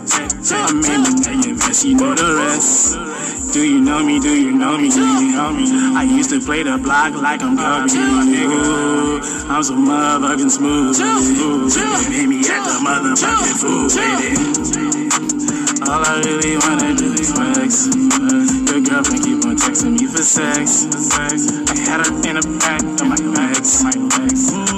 I'm 0.51 0.83
aiming 0.85 1.19
at 1.25 1.45
your 1.45 1.55
vest, 1.55 1.85
you 1.85 1.95
know 1.95 2.13
the 2.13 2.35
rest. 2.35 3.53
Do 3.53 3.65
you 3.65 3.81
know 3.81 4.03
me? 4.03 4.19
Do 4.19 4.29
you 4.29 4.51
know 4.51 4.77
me? 4.77 4.89
Do 4.89 5.01
you 5.01 5.31
know 5.33 5.51
me? 5.51 5.65
I 5.97 6.03
used 6.03 6.29
to 6.29 6.39
play 6.39 6.63
the 6.63 6.77
block 6.77 7.15
like 7.15 7.41
I'm 7.41 7.57
Kobe, 7.57 7.97
nigga. 8.29 9.49
I'm 9.49 9.63
so 9.63 9.73
motherfucking 9.75 10.51
smooth. 10.51 10.95
Smooth. 10.95 11.75
Made 12.09 12.27
me 12.29 12.39
at 12.39 12.63
the 12.63 12.77
motherfucking 12.85 13.57
food, 13.57 13.89
baby. 13.97 15.09
All 15.89 16.05
I 16.05 16.21
really 16.21 16.57
wanna 16.57 16.93
do 16.95 17.13
is 17.13 17.31
flex. 17.33 17.89
Your 18.69 18.81
girlfriend 18.85 19.23
keep 19.25 19.41
on 19.45 19.57
texting 19.57 19.97
me 19.99 20.05
for 20.05 20.21
sex. 20.21 20.85
I 21.17 21.33
had 21.89 22.05
her 22.05 22.13
in 22.29 22.35
the 22.37 22.45
back 22.61 22.83
of 22.85 23.07
my 23.09 23.17
legs. 23.33 23.81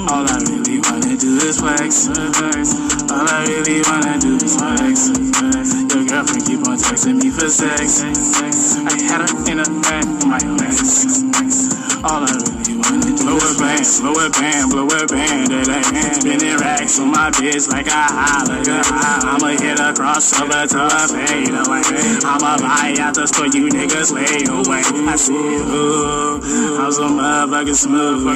All 0.08 0.24
I 0.24 0.36
really 0.48 0.80
wanna 0.80 0.91
do 1.22 1.36
is 1.36 1.56
flex. 1.60 2.08
All 2.08 3.28
I 3.28 3.44
really 3.46 3.80
wanna 3.82 4.18
do 4.18 4.34
is 4.44 4.56
flex. 4.56 5.91
Girlfriend 6.12 6.44
keep 6.44 6.60
on 6.68 6.76
texting 6.76 7.22
me 7.22 7.30
for 7.30 7.48
sex. 7.48 8.02
I 8.04 8.92
had 9.08 9.24
her 9.24 9.50
in 9.50 9.60
a 9.60 9.64
back 9.80 10.04
of 10.04 10.26
my 10.28 10.36
legs. 10.60 11.72
All 12.04 12.20
I 12.20 12.36
really 12.36 12.76
wanna 12.76 13.00
do 13.00 13.16
blow 13.16 13.40
a 13.40 13.54
band, 13.56 13.88
blow 14.02 14.12
a 14.20 14.28
band, 14.28 14.70
blow 14.70 14.86
a 14.92 15.06
band. 15.06 15.48
That 15.48 15.72
ain't 15.72 16.16
spinning 16.20 16.58
racks 16.58 16.98
on 16.98 17.12
my 17.12 17.30
bitch 17.30 17.70
like 17.72 17.86
a 17.86 17.96
holler. 17.96 18.60
I'ma 18.60 19.56
hit 19.56 19.80
across 19.80 20.36
a 20.36 20.44
crossover 20.44 20.68
to 20.68 20.84
a 20.84 21.08
fade 21.08 21.54
away. 21.54 21.80
I'ma 22.28 22.58
buy 22.58 22.96
out 23.00 23.14
the 23.14 23.26
store, 23.26 23.46
you 23.46 23.70
niggas 23.70 24.12
lay 24.12 24.44
away. 24.52 24.82
I 25.08 25.16
said, 25.16 25.32
ooh, 25.32 26.42
I'm 26.76 26.92
so 26.92 27.08
motherfucking 27.08 27.74
smooth. 27.74 28.26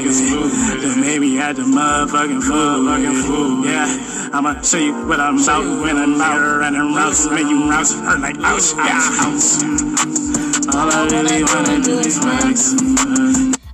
That 0.81 0.97
made 0.97 1.21
me 1.21 1.39
at 1.39 1.57
the 1.57 1.63
motherfucking 1.63 2.41
food. 2.41 3.67
Yeah, 3.67 4.31
I'ma 4.33 4.63
show 4.63 4.79
you 4.79 4.95
what 5.07 5.21
I'm 5.21 5.43
about 5.43 5.83
when 5.83 5.97
I'm 5.99 6.21
out 6.21 6.41
running 6.61 6.95
routes. 6.95 7.29
Make 7.29 7.47
you 7.47 7.66
hurt 7.71 8.21
like. 8.21 8.37
All 10.75 10.91
I 10.93 11.09
really 11.11 11.45
wanna 11.45 11.83
do 11.83 11.99
is. 11.99 12.19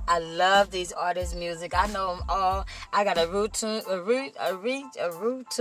I 0.07 0.19
love 0.19 0.69
these 0.71 0.91
artists' 0.91 1.35
music. 1.35 1.73
I 1.75 1.87
know 1.87 2.15
them 2.15 2.23
all. 2.29 2.65
I 2.91 3.03
got 3.03 3.17
a 3.17 3.27
root 3.27 3.61
a 3.63 4.01
root, 4.01 4.33
a 4.39 4.55
root, 4.55 4.95
a 4.99 5.11
root. 5.11 5.59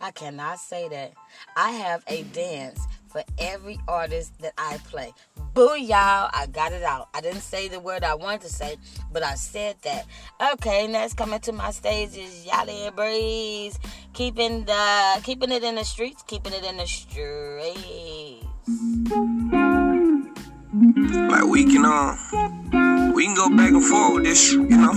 I 0.00 0.10
cannot 0.10 0.58
say 0.58 0.88
that. 0.88 1.12
I 1.56 1.70
have 1.70 2.02
a 2.08 2.22
dance 2.24 2.80
for 3.08 3.22
every 3.38 3.78
artist 3.88 4.38
that 4.40 4.52
I 4.58 4.78
play. 4.88 5.12
Boo, 5.54 5.74
y'all! 5.78 6.28
I 6.32 6.46
got 6.52 6.72
it 6.72 6.82
out. 6.82 7.08
I 7.14 7.22
didn't 7.22 7.40
say 7.40 7.68
the 7.68 7.80
word 7.80 8.04
I 8.04 8.14
wanted 8.14 8.42
to 8.42 8.48
say, 8.48 8.76
but 9.10 9.22
I 9.22 9.36
said 9.36 9.76
that. 9.82 10.04
Okay, 10.52 10.86
next 10.86 11.14
coming 11.14 11.40
to 11.40 11.52
my 11.52 11.70
stage 11.70 12.16
is 12.16 12.44
Yella 12.44 12.92
Beezy, 12.92 13.78
keeping 14.16 14.64
the 14.64 15.20
keeping 15.24 15.52
it 15.52 15.62
in 15.62 15.74
the 15.74 15.84
streets, 15.84 16.24
keeping 16.26 16.54
it 16.54 16.64
in 16.64 16.78
the 16.78 16.86
streets. 16.86 18.46
Like 21.30 21.44
we 21.44 21.64
can 21.64 21.84
um 21.84 23.12
we 23.14 23.26
can 23.26 23.34
go 23.34 23.50
back 23.50 23.72
and 23.72 23.84
forth 23.84 24.14
with 24.14 24.24
this, 24.24 24.52
you 24.52 24.68
know. 24.68 24.94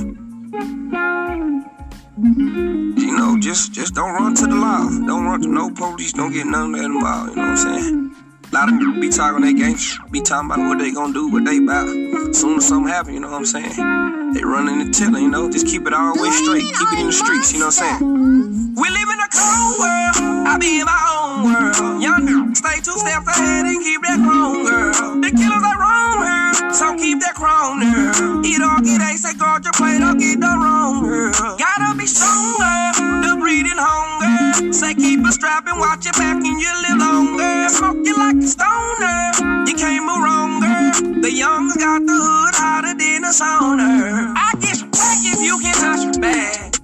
You 2.97 3.17
know, 3.17 3.37
just 3.41 3.73
just 3.73 3.93
don't 3.93 4.13
run 4.13 4.35
to 4.35 4.47
the 4.47 4.55
law. 4.55 4.87
Don't 5.05 5.25
run 5.25 5.41
to 5.41 5.49
no 5.49 5.69
police, 5.69 6.13
don't 6.13 6.31
get 6.31 6.45
none 6.47 6.73
of 6.73 6.79
that 6.79 6.85
involved, 6.85 7.31
you 7.31 7.35
know 7.35 7.41
what 7.41 7.49
I'm 7.49 7.57
saying? 7.57 8.15
A 8.51 8.55
lot 8.55 8.69
of 8.69 8.75
niggas 8.75 9.01
be 9.01 9.09
talking 9.09 9.41
they 9.41 9.53
game, 9.53 9.77
be 10.11 10.21
talking 10.21 10.49
about 10.49 10.59
what 10.59 10.79
they 10.79 10.91
gonna 10.93 11.11
do, 11.11 11.29
what 11.29 11.43
they 11.43 11.57
about. 11.57 11.89
Soon 12.33 12.57
as 12.57 12.67
something 12.69 12.87
happen, 12.87 13.13
you 13.15 13.19
know 13.19 13.29
what 13.29 13.39
I'm 13.39 13.45
saying? 13.45 14.18
They 14.33 14.43
running 14.43 14.81
and 14.81 14.93
telling, 14.93 15.23
you 15.23 15.29
know, 15.29 15.49
just 15.49 15.65
keep 15.67 15.87
it 15.87 15.93
the 16.15 16.21
way 16.21 16.29
straight, 16.29 16.63
keep 16.63 16.93
it 16.93 16.99
in 16.99 17.07
the 17.07 17.13
streets, 17.13 17.51
you 17.53 17.59
know 17.59 17.67
what 17.67 17.81
I'm 17.81 17.99
saying? 17.99 18.75
We 18.75 18.89
live 18.89 19.09
in 19.09 19.19
a 19.19 19.29
cold 19.33 19.79
world. 19.79 20.47
I 20.47 20.57
be 20.59 20.79
in 20.79 20.85
my 20.85 21.01
own 21.13 21.28
world. 21.43 22.01
Young 22.01 22.25
girl, 22.25 22.55
stay 22.55 22.79
two 22.81 22.97
steps 22.97 23.27
ahead 23.27 23.65
and 23.65 23.79
keep 23.83 24.01
that 24.03 24.19
chrome, 24.23 24.65
girl. 24.65 25.19
The 25.21 25.31
killers 25.31 25.65
are 25.65 25.79
wrong 25.79 26.17
here, 26.23 26.73
so 26.73 26.95
keep 26.97 27.19
that 27.21 27.35
chrome, 27.35 27.79
girl. 27.83 28.45
Eat 28.45 28.61
all 28.61 28.81
get 28.81 29.01
ace, 29.09 29.23
say 29.23 29.33
guard 29.35 29.63
your 29.63 29.73
plate, 29.73 29.99
don't 29.99 30.17
get 30.17 30.39
the 30.39 30.51
wrong, 30.51 31.03
girl. 31.03 31.31
Gotta 31.57 31.97
be 31.97 32.05
stronger, 32.05 32.95
the 33.23 33.37
breeding 33.39 33.79
hunger. 33.79 34.73
Say 34.73 34.93
keep 34.93 35.25
a 35.25 35.31
strap 35.31 35.67
and 35.67 35.79
watch 35.79 36.05
your 36.05 36.13
back 36.13 36.37
and 36.37 36.59
you 36.59 36.71
live 36.87 36.99
longer. 36.99 37.69
Smoke 37.69 38.03
you 38.03 38.15
like 38.17 38.37
a 38.37 38.47
stoner, 38.47 39.65
you 39.67 39.75
can't 39.75 40.05
move 40.05 40.21
wrong, 40.23 40.59
girl. 40.59 41.21
The 41.21 41.31
young's 41.31 41.77
got 41.77 42.05
the 42.05 42.15
hood 42.15 42.55
hotter 42.55 42.95
than 42.97 43.23
a 43.23 43.31
sauna. 43.33 44.33
I 44.35 44.53
get 44.59 44.79
back 44.91 45.19
if 45.23 45.39
you 45.41 45.59
can 45.59 45.73
touch 45.73 46.03
your 46.03 46.21
bag. 46.21 46.75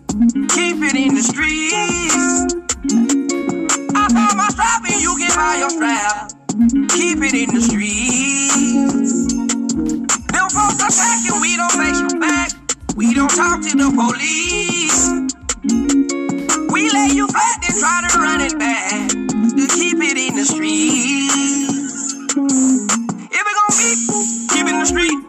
Keep 0.55 0.83
it 0.87 0.95
in 0.95 1.15
the 1.15 1.23
streets. 1.23 2.54
You 5.35 5.59
your 5.59 5.69
strap. 5.69 6.31
Keep 6.95 7.19
it 7.27 7.33
in 7.35 7.49
the 7.51 7.61
streets. 7.61 9.33
Them 10.31 10.47
folks 10.49 10.79
attacking, 10.79 11.41
we 11.41 11.55
don't 11.57 11.71
face 11.71 11.99
you 11.99 12.19
back. 12.19 12.51
We 12.95 13.13
don't 13.13 13.29
talk 13.29 13.61
to 13.61 13.75
the 13.75 13.91
police. 13.91 15.11
We 16.71 16.89
lay 16.89 17.11
you 17.11 17.27
flat 17.27 17.57
and 17.67 17.75
try 17.75 18.07
to 18.07 18.19
run 18.19 18.41
it 18.41 18.57
back. 18.57 19.09
To 19.11 19.67
keep 19.75 19.97
it 19.99 20.17
in 20.17 20.35
the 20.35 20.45
streets. 20.45 22.13
If 23.31 23.43
it 23.43 23.55
gon' 23.59 23.75
be, 23.75 23.89
keep 24.55 24.65
it 24.67 24.73
in 24.73 24.79
the 24.79 24.85
street. 24.87 25.19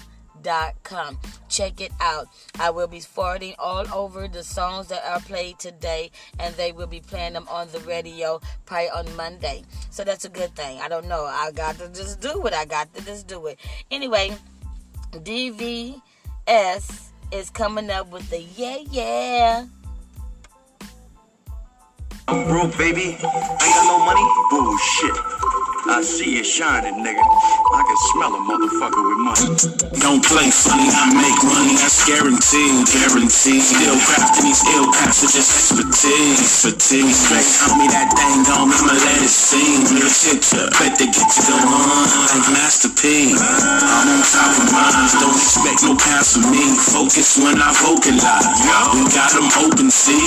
check 1.48 1.80
it 1.80 1.92
out. 2.00 2.28
I 2.58 2.70
will 2.70 2.86
be 2.86 3.00
forwarding 3.00 3.54
all 3.58 3.84
over 3.92 4.28
the 4.28 4.44
songs 4.44 4.88
that 4.88 5.04
are 5.04 5.20
played 5.20 5.58
today 5.58 6.10
and 6.38 6.54
they 6.54 6.72
will 6.72 6.86
be 6.86 7.00
playing 7.00 7.32
them 7.32 7.46
on 7.48 7.68
the 7.72 7.80
radio 7.80 8.40
probably 8.66 8.90
on 8.90 9.16
monday. 9.16 9.64
So 9.90 10.04
that's 10.04 10.24
a 10.24 10.28
good 10.28 10.54
thing. 10.54 10.80
I 10.80 10.88
don't 10.88 11.08
know. 11.08 11.24
I 11.24 11.50
got 11.52 11.78
to 11.78 11.88
just 11.88 12.20
do 12.20 12.46
it 12.46 12.54
i 12.54 12.64
got 12.64 12.92
to 12.94 13.04
just 13.04 13.26
do 13.26 13.46
it. 13.46 13.58
Anyway 13.90 14.36
DVS 15.12 16.00
is 17.32 17.50
coming 17.50 17.90
up 17.90 18.10
with 18.10 18.28
the 18.30 18.40
yeah 18.56 18.78
yeah. 18.90 19.66
I'm 22.28 22.46
broke, 22.46 22.76
baby. 22.76 23.16
Ain't 23.16 23.20
got 23.20 23.86
no 23.86 24.04
money? 24.04 24.22
Bullshit. 24.50 25.16
I 25.88 26.04
see 26.04 26.36
it 26.36 26.44
shining, 26.44 27.00
nigga. 27.00 27.16
I 27.16 27.80
can 27.80 27.98
smell 28.12 28.32
a 28.36 28.40
motherfucker 28.44 29.02
with 29.08 29.20
money. 29.24 29.48
Don't 30.04 30.20
play 30.20 30.52
funny, 30.52 30.84
I 30.84 31.08
make 31.16 31.40
money, 31.48 31.80
that's 31.80 32.04
guaranteed, 32.04 32.84
guaranteed. 32.92 33.64
Still 33.64 33.96
crafting 34.04 34.52
these 34.52 34.60
ill 34.76 34.92
caps 34.92 35.24
are 35.24 35.32
just 35.32 35.48
expertise, 35.48 36.60
fatigue. 36.60 37.08
Straight 37.08 37.48
on 37.72 37.80
me 37.80 37.88
that 37.88 38.12
thing 38.12 38.44
on, 38.52 38.68
I'ma 38.68 39.00
let 39.00 39.24
it 39.24 39.32
sing. 39.32 39.88
Real 39.96 40.12
shit, 40.12 40.44
ya. 40.52 40.68
bet 40.76 41.00
they 41.00 41.08
get 41.08 41.24
you 41.24 41.44
go 41.48 41.56
on 41.56 42.04
like 42.36 42.46
Master 42.52 42.92
P. 42.92 43.32
I'm 43.32 44.12
on 44.12 44.20
top 44.28 44.60
of 44.60 44.68
mine, 44.68 45.08
don't 45.24 45.40
expect 45.40 45.88
no 45.88 45.96
pass 45.96 46.36
from 46.36 46.52
me. 46.52 46.68
Focus 46.84 47.40
when 47.40 47.56
I 47.64 47.72
vocalize. 47.80 48.44
We 48.92 49.08
got 49.16 49.32
them 49.32 49.48
open, 49.64 49.88
see. 49.88 50.20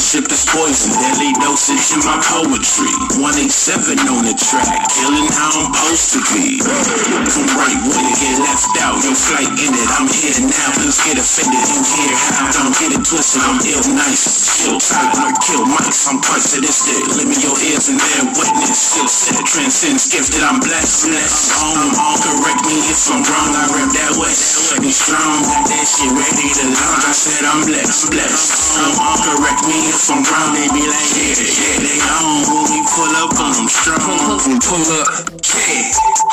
Ship 0.00 0.26
is 0.26 0.46
poison, 0.48 0.90
deadly 1.02 1.34
dosage 1.42 1.92
in 1.94 2.00
my 2.06 2.18
poetry. 2.24 2.90
187 3.18 3.98
on 4.10 4.24
the 4.26 4.34
track, 4.34 4.90
killing 5.00 5.28
how 5.32 5.48
I'm 5.56 5.72
supposed 5.72 6.08
to 6.12 6.20
be. 6.36 6.60
Come 6.60 7.48
right 7.56 7.80
with 7.88 8.04
it, 8.04 8.16
get 8.20 8.36
left 8.44 8.74
out, 8.84 9.00
your 9.00 9.16
flight 9.16 9.48
ended. 9.48 9.88
I'm 9.96 10.06
here 10.12 10.36
now, 10.44 10.68
please 10.76 11.00
get 11.00 11.16
offended. 11.16 11.64
You 11.72 11.80
hear 11.80 12.12
how? 12.12 12.52
Don't 12.52 12.74
get 12.76 12.92
it 12.92 13.02
twisted, 13.02 13.40
I'm 13.40 13.58
ill 13.64 13.84
nice. 13.96 14.60
Chill 14.60 14.76
tight, 14.76 15.16
or 15.16 15.32
kill 15.40 15.64
mice. 15.64 16.04
I'm 16.08 16.20
quite 16.20 16.44
sadistic. 16.44 17.00
Limit 17.16 17.40
your 17.40 17.56
ears 17.72 17.88
and 17.88 17.96
bear 17.96 18.28
witness. 18.36 18.76
Still 18.76 19.08
set, 19.08 19.40
transcends 19.48 20.12
gifted, 20.12 20.44
I'm 20.44 20.60
blessed. 20.60 21.08
Blessed. 21.08 21.56
I'm 21.56 21.96
on, 21.96 22.16
correct 22.20 22.62
me 22.68 22.76
if 22.92 23.00
I'm 23.08 23.24
wrong. 23.24 23.50
I 23.56 23.64
rap 23.72 23.90
that 23.96 24.12
west. 24.20 24.76
Be 24.80 24.92
strong, 24.92 25.40
got 25.48 25.64
that 25.64 25.84
shit 25.88 26.12
ready 26.12 26.48
to 26.60 26.64
launch. 26.76 27.04
I 27.08 27.14
said 27.16 27.44
I'm 27.48 27.64
blessed, 27.64 28.12
blessed. 28.12 28.52
I'm 28.84 28.94
on, 29.00 29.16
correct 29.24 29.64
me 29.64 29.76
if 29.88 30.04
I'm 30.12 30.20
wrong. 30.28 30.52
They 30.52 30.68
be 30.76 30.84
like, 30.84 31.10
yeah, 31.16 31.40
yeah, 31.40 31.76
they 31.88 31.98
on. 32.20 32.36
When 32.52 32.64
we 32.68 32.80
pull 32.84 33.12
up 33.16 33.32
on 33.40 33.52
them 33.56 33.68
strong. 33.70 34.40
We 34.44 34.56
pull 34.60 34.89
yeah. 34.90 35.92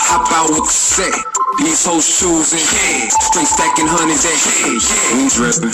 Hop 0.09 0.25
out 0.33 0.49
with 0.49 0.65
the 0.65 0.71
set. 0.71 1.13
These 1.59 1.85
hoes 1.85 2.05
choosing, 2.05 2.59
yeah. 2.59 3.09
Straight 3.29 3.47
stacking 3.47 3.87
hundreds 3.87 4.25
at 4.25 4.33
head, 4.33 4.81
yeah. 4.81 5.17
We 5.17 5.29
drippin', 5.29 5.73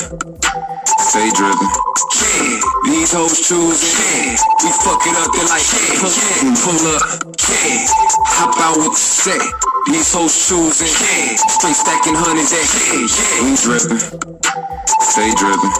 stay 1.07 1.29
drippin', 1.31 1.71
yeah. 2.19 2.59
These 2.87 3.13
hoes 3.13 3.39
choosing, 3.39 3.95
yeah. 3.99 4.35
We 4.63 4.69
fuck 4.83 5.03
it 5.07 5.15
up, 5.15 5.31
they 5.31 5.45
like, 5.47 5.63
yeah, 5.63 6.55
pull 6.63 6.79
up, 6.95 7.03
yeah. 7.51 7.87
Hop 8.35 8.55
out 8.59 8.77
with 8.77 8.91
the 8.91 8.99
set. 8.99 9.72
These 9.87 10.13
hoes 10.13 10.47
choosing, 10.47 10.87
yeah. 10.87 11.35
Straight 11.59 11.75
stacking 11.75 12.15
hundreds 12.15 12.55
at 12.55 12.63
head, 12.63 13.03
yeah. 13.03 13.43
We 13.43 13.51
drippin', 13.59 13.99
stay 15.11 15.27
drippin', 15.35 15.73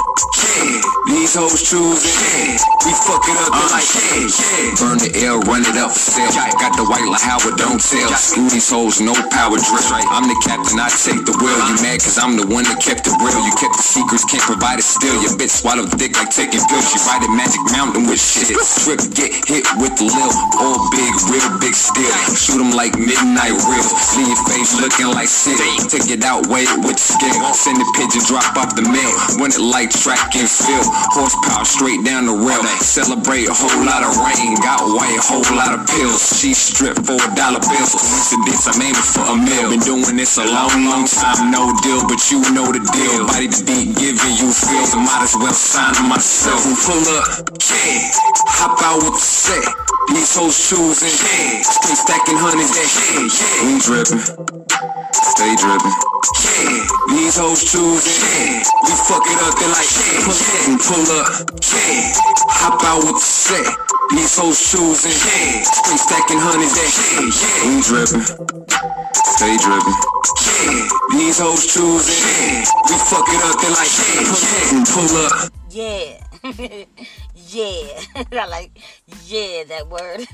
yeah. 0.43 0.83
These 1.07 1.33
hoes 1.39 1.63
choosing, 1.63 2.11
yeah. 2.11 2.59
We 2.83 2.91
fuck 2.99 3.23
it 3.31 3.37
up, 3.39 3.55
they 3.55 3.67
like, 3.71 3.87
uh. 3.87 4.03
yeah, 4.03 4.27
yeah. 4.27 4.75
Burn 4.75 4.99
the 4.99 5.11
air, 5.23 5.39
run 5.47 5.63
it 5.63 5.79
up 5.79 5.95
for 5.95 6.03
sale. 6.03 6.35
Got 6.59 6.75
the 6.75 6.83
white 6.83 7.07
like 7.07 7.23
Howard, 7.23 7.55
don't 7.55 7.79
tell. 7.79 8.11
Screw 8.19 8.51
these 8.51 8.67
hoes, 8.67 8.99
no 8.99 9.15
power 9.31 9.55
drip. 9.55 9.87
I'm 10.11 10.27
the 10.27 10.35
captain, 10.43 10.83
I 10.83 10.91
take 10.91 11.23
the 11.23 11.35
wheel. 11.39 11.55
You 11.71 11.79
mad 11.79 12.03
cause 12.03 12.19
I'm 12.19 12.35
the 12.35 12.43
one 12.43 12.67
that 12.67 12.83
kept 12.83 13.07
it 13.07 13.15
real. 13.23 13.39
You 13.39 13.55
kept 13.55 13.79
the 13.79 13.87
secrets, 13.87 14.27
can't 14.27 14.43
provide 14.43 14.83
it 14.83 14.87
still. 14.87 15.15
Your 15.23 15.31
bitch 15.39 15.63
swallow 15.63 15.87
dick 15.95 16.19
like 16.19 16.35
taking 16.35 16.59
pills. 16.67 16.91
She 16.91 16.99
ride 17.07 17.23
a 17.23 17.31
magic 17.31 17.63
mountain 17.71 18.03
with 18.11 18.19
shit. 18.19 18.51
Trip, 18.83 18.99
get 19.15 19.31
hit 19.47 19.63
with 19.79 19.95
the 19.95 20.11
lil. 20.11 20.31
All 20.59 20.91
big, 20.91 21.11
real 21.31 21.47
big 21.63 21.71
steel. 21.71 22.11
Shoot 22.35 22.59
'em 22.59 22.75
like 22.75 22.99
midnight 22.99 23.55
reels. 23.63 23.92
Leave 24.17 24.29
your 24.29 24.41
face 24.49 24.73
looking 24.81 25.09
like 25.13 25.29
shit. 25.29 25.57
Take 25.89 26.09
it 26.09 26.23
out, 26.25 26.47
wait 26.47 26.69
with 26.81 26.97
the 26.97 27.05
scale. 27.13 27.53
Send 27.53 27.77
the 27.77 27.87
pigeon, 27.93 28.21
drop 28.25 28.45
off 28.57 28.73
the 28.73 28.85
mail. 28.85 29.13
Run 29.37 29.53
it 29.53 29.61
like 29.61 29.89
track 29.93 30.33
and 30.35 30.49
field. 30.49 30.85
Horsepower 31.13 31.65
straight 31.65 32.01
down 32.05 32.25
the 32.25 32.35
rail. 32.35 32.61
Celebrate 32.81 33.49
a 33.49 33.55
whole 33.55 33.85
lot 33.85 34.01
of 34.01 34.13
rain. 34.17 34.57
Got 34.61 34.81
white, 34.85 35.17
whole 35.21 35.45
lot 35.53 35.73
of 35.77 35.85
pills. 35.85 36.21
She 36.39 36.53
stripped 36.53 37.05
for 37.05 37.17
a 37.17 37.29
dollar 37.37 37.61
bill. 37.61 37.85
Coincidence, 37.85 38.65
I'm 38.69 38.81
aiming 38.81 39.07
for 39.13 39.25
a 39.29 39.35
meal. 39.37 39.69
Been 39.69 39.83
doing 39.85 40.17
this 40.17 40.37
a 40.37 40.45
long, 40.45 40.73
long 40.85 41.05
time. 41.05 41.51
No 41.53 41.73
deal, 41.81 42.01
but 42.09 42.21
you 42.33 42.41
know 42.53 42.69
the 42.69 42.81
deal. 42.93 43.25
Body 43.29 43.49
to 43.49 43.61
beat, 43.65 43.93
giving 43.97 44.35
you 44.37 44.49
feel. 44.49 44.85
I 44.93 44.99
might 45.01 45.23
as 45.25 45.35
well 45.37 45.53
sign 45.53 45.93
myself. 46.09 46.61
Pull 46.85 47.01
up, 47.17 47.49
yeah. 47.69 48.09
Hop 48.57 48.77
out 48.81 49.03
with 49.03 49.13
the 49.13 49.19
set. 49.19 49.82
These 50.09 50.35
hoes 50.35 50.57
choosing, 50.69 51.15
yeah. 51.15 51.63
Straight 51.63 51.97
stacking 51.97 52.35
hundreds, 52.35 52.75
yeah, 52.75 53.23
yeah. 53.23 53.63
We 53.63 53.79
dripping. 53.79 54.23
Stay 55.13 55.55
dripping. 55.55 55.95
Yeah, 56.43 56.83
these 57.13 57.37
hoes 57.37 57.63
choosing. 57.63 58.19
Yeah, 58.19 58.63
we 58.83 58.93
fuck 59.07 59.23
it 59.23 59.39
up, 59.39 59.55
they 59.55 59.69
like, 59.71 59.87
yeah, 59.87 60.23
pull 60.27 60.35
it 60.35 60.67
and 60.67 60.79
pull 60.79 61.07
up. 61.15 61.27
Yeah, 61.71 62.11
hop 62.51 62.83
out 62.83 63.03
with 63.07 63.15
the 63.15 63.23
set. 63.23 63.67
These 64.11 64.35
hoes 64.37 64.59
choosing. 64.59 65.15
Yeah, 65.15 65.63
straight 65.63 66.01
stacking 66.03 66.41
hundreds, 66.41 66.75
yeah, 66.75 66.91
yeah. 67.23 67.67
We 67.69 67.79
dripping. 67.79 68.25
Stay 69.39 69.55
dripping. 69.55 69.97
Yeah, 70.43 70.87
these 71.15 71.39
hoes 71.39 71.63
choosing. 71.71 72.19
Yeah, 72.19 72.67
we 72.91 72.95
fuck 72.99 73.27
it 73.31 73.41
up, 73.47 73.55
they 73.61 73.71
like, 73.71 73.93
yeah, 74.03 74.25
pull 74.27 74.43
it 74.51 74.67
and 74.75 74.85
pull 74.85 75.11
up. 75.25 75.53
Yeah. 75.73 76.23
yeah. 77.47 78.01
Like 78.49 78.77
yeah 79.25 79.63
that 79.65 79.87
word. 79.89 80.25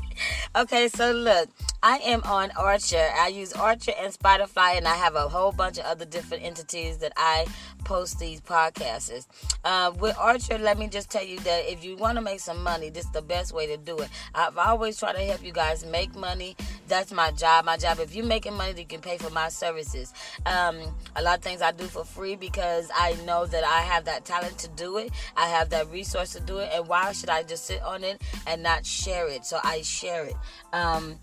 okay, 0.56 0.88
so 0.88 1.12
look, 1.12 1.48
I 1.82 1.98
am 1.98 2.22
on 2.24 2.50
Anchor. 2.58 3.10
I 3.18 3.28
use 3.28 3.52
Anchor 3.54 3.92
and 3.98 4.12
Spotify, 4.12 4.76
and 4.76 4.88
I 4.88 4.94
have 4.94 5.14
a 5.14 5.28
whole 5.28 5.52
bunch 5.52 5.78
of 5.78 5.84
other 5.84 6.04
different 6.04 6.42
entities 6.42 6.98
that 6.98 7.12
I 7.16 7.46
post 7.84 8.18
these 8.18 8.40
podcasts. 8.40 9.26
Uh, 9.64 9.92
with 9.98 10.16
Anchor, 10.18 10.58
let 10.58 10.78
me 10.78 10.88
just 10.88 11.10
tell 11.10 11.24
you 11.24 11.38
that 11.40 11.70
if 11.70 11.84
you 11.84 11.96
want 11.96 12.16
to 12.16 12.22
make 12.22 12.40
some 12.40 12.62
money, 12.62 12.88
this 12.88 13.04
is 13.04 13.10
the 13.12 13.22
best 13.22 13.52
way 13.52 13.66
to 13.66 13.76
do 13.76 13.98
it. 13.98 14.08
I've 14.34 14.56
always 14.56 14.98
tried 14.98 15.14
to 15.16 15.20
help 15.20 15.44
you 15.44 15.52
guys 15.52 15.84
make 15.84 16.14
money. 16.16 16.56
That's 16.88 17.12
my 17.12 17.30
job. 17.32 17.66
My 17.66 17.76
job. 17.76 17.98
If 17.98 18.14
you're 18.14 18.24
making 18.24 18.54
money, 18.54 18.78
you 18.78 18.86
can 18.86 19.00
pay 19.00 19.18
for 19.18 19.30
my 19.30 19.48
services. 19.50 20.12
Um, 20.46 20.76
a 21.16 21.22
lot 21.22 21.38
of 21.38 21.44
things 21.44 21.60
I 21.60 21.72
do 21.72 21.84
for 21.84 22.04
free 22.04 22.36
because 22.36 22.90
I 22.94 23.16
know 23.26 23.44
that 23.46 23.64
I 23.64 23.80
have 23.82 24.06
that 24.06 24.24
talent 24.24 24.58
to 24.58 24.68
do 24.68 24.96
it. 24.98 25.10
I 25.36 25.48
have 25.48 25.70
that 25.70 25.90
resource 25.90 26.32
to 26.32 26.40
do 26.40 26.58
it. 26.58 26.70
And 26.72 26.88
why 26.88 27.12
should 27.12 27.28
I 27.28 27.42
just 27.42 27.66
sit 27.66 27.82
on 27.82 28.04
it 28.04 28.22
and 28.46 28.62
not 28.62 28.86
share 28.86 29.28
it? 29.28 29.44
So 29.44 29.58
I 29.62 29.82
share 29.82 30.24
it. 30.24 30.36
Um, 30.72 31.16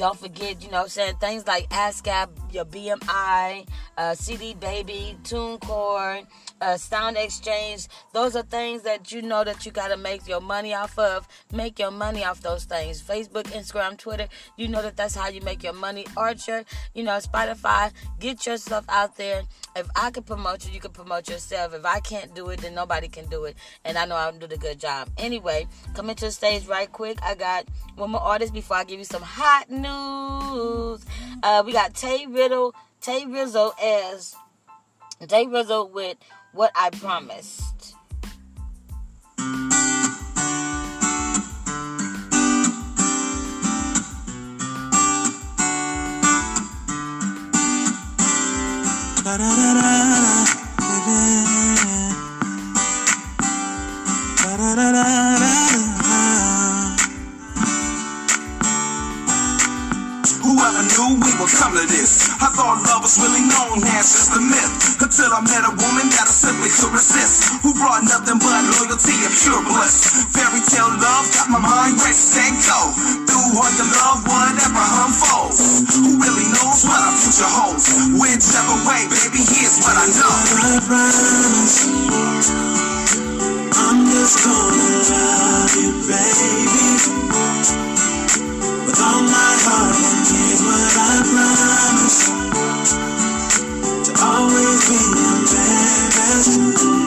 don't 0.00 0.18
forget, 0.18 0.64
you 0.64 0.70
know, 0.70 0.86
saying 0.86 1.16
things 1.16 1.46
like 1.46 1.68
ASCAP, 1.68 2.30
your 2.54 2.64
BMI, 2.64 3.68
uh, 3.98 4.14
CD 4.14 4.54
Baby, 4.54 5.18
TuneCore, 5.24 6.26
uh, 6.62 6.76
Sound 6.78 7.18
Exchange. 7.18 7.86
Those 8.14 8.34
are 8.34 8.42
things 8.42 8.80
that 8.84 9.12
you 9.12 9.20
know 9.20 9.44
that 9.44 9.66
you 9.66 9.72
got 9.72 9.88
to 9.88 9.98
make 9.98 10.26
your 10.26 10.40
money 10.40 10.72
off 10.72 10.98
of. 10.98 11.28
Make 11.52 11.78
your 11.78 11.90
money 11.90 12.24
off 12.24 12.40
those 12.40 12.64
things. 12.64 13.02
Facebook, 13.02 13.44
Instagram, 13.48 13.98
Twitter. 13.98 14.26
You 14.56 14.68
know 14.68 14.80
that 14.80 14.96
that's 14.96 15.14
how 15.14 15.28
you 15.28 15.42
make 15.42 15.62
your 15.62 15.74
money. 15.74 16.06
Anchor, 16.18 16.64
you 16.94 17.02
know, 17.02 17.18
Spotify. 17.18 17.92
Get 18.18 18.46
yourself 18.46 18.86
out 18.88 19.18
there. 19.18 19.42
If 19.76 19.86
I 19.94 20.10
can 20.10 20.22
promote 20.22 20.66
you, 20.66 20.72
you 20.72 20.80
can 20.80 20.92
promote 20.92 21.28
yourself. 21.28 21.74
If 21.74 21.84
I 21.84 22.00
can't 22.00 22.34
do 22.34 22.48
it, 22.48 22.62
then 22.62 22.74
nobody 22.74 23.08
can 23.08 23.26
do 23.26 23.44
it. 23.44 23.56
And 23.84 23.98
I 23.98 24.06
know 24.06 24.16
I'll 24.16 24.32
do 24.32 24.46
the 24.46 24.56
good 24.56 24.80
job. 24.80 25.10
Anyway, 25.18 25.66
coming 25.92 26.16
to 26.16 26.24
the 26.24 26.32
stage 26.32 26.66
right 26.66 26.90
quick. 26.90 27.18
I 27.22 27.34
got 27.34 27.66
one 27.96 28.12
more 28.12 28.22
artist 28.22 28.54
before 28.54 28.78
I 28.78 28.84
give 28.84 28.98
you 28.98 29.04
some 29.04 29.22
hot 29.22 29.70
news. 29.70 29.89
Uh, 31.42 31.62
we 31.64 31.72
got 31.72 31.94
Tay 31.94 32.26
Riddle, 32.26 32.74
Tay 33.00 33.24
Rizzle 33.24 33.72
as 33.82 34.34
Tay 35.26 35.46
Rizzle 35.46 35.90
with 35.90 36.16
What 36.52 36.70
I 36.74 36.90
Promised. 36.90 37.96
Whoever 54.60 55.39
knew 61.10 61.18
we 61.18 61.32
would 61.42 61.50
come 61.50 61.74
to 61.74 61.86
this? 61.90 62.30
I 62.38 62.46
thought 62.54 62.78
love 62.86 63.02
was 63.02 63.18
really 63.18 63.42
known 63.42 63.82
as 63.98 64.06
just 64.14 64.30
a 64.38 64.40
myth. 64.40 65.02
Until 65.02 65.34
I 65.34 65.42
met 65.42 65.66
a 65.66 65.74
woman 65.74 66.06
that 66.14 66.30
I 66.30 66.34
simply 66.34 66.70
could 66.70 66.94
resist. 66.94 67.58
Who 67.66 67.74
brought 67.74 68.06
nothing 68.06 68.38
but 68.38 68.62
loyalty 68.70 69.16
and 69.26 69.34
pure 69.34 69.62
bliss. 69.66 70.30
Fairy 70.30 70.62
tale 70.62 70.94
love 71.02 71.26
got 71.34 71.50
my 71.50 71.58
mind 71.58 71.98
raced 72.06 72.38
and 72.38 72.54
go. 72.62 72.94
Through 73.26 73.58
all 73.58 73.72
your 73.74 73.90
love, 73.90 74.22
whatever 74.22 74.84
unfolds. 75.02 75.82
Who 75.98 76.22
really 76.22 76.46
knows 76.54 76.86
what 76.86 77.00
our 77.02 77.14
future 77.18 77.50
holds? 77.50 77.90
Whichever 78.14 78.76
way, 78.86 79.02
baby, 79.10 79.42
here's 79.42 79.82
what 79.82 79.96
I 79.98 80.06
know. 80.14 80.34
I'm 83.74 84.06
just 84.06 84.36
gonna 84.46 84.86
love 85.10 85.74
you, 85.74 85.90
baby. 86.06 86.70
With 88.86 89.00
all 89.00 89.22
my 89.22 89.52
heart, 89.64 89.96
and 89.96 90.26
here's 90.28 90.62
what 90.62 90.92
I 91.08 91.14
promise. 91.32 92.20
To 94.06 94.12
always 94.24 94.88
be 94.88 94.98
your 95.20 95.40
best. 95.46 96.99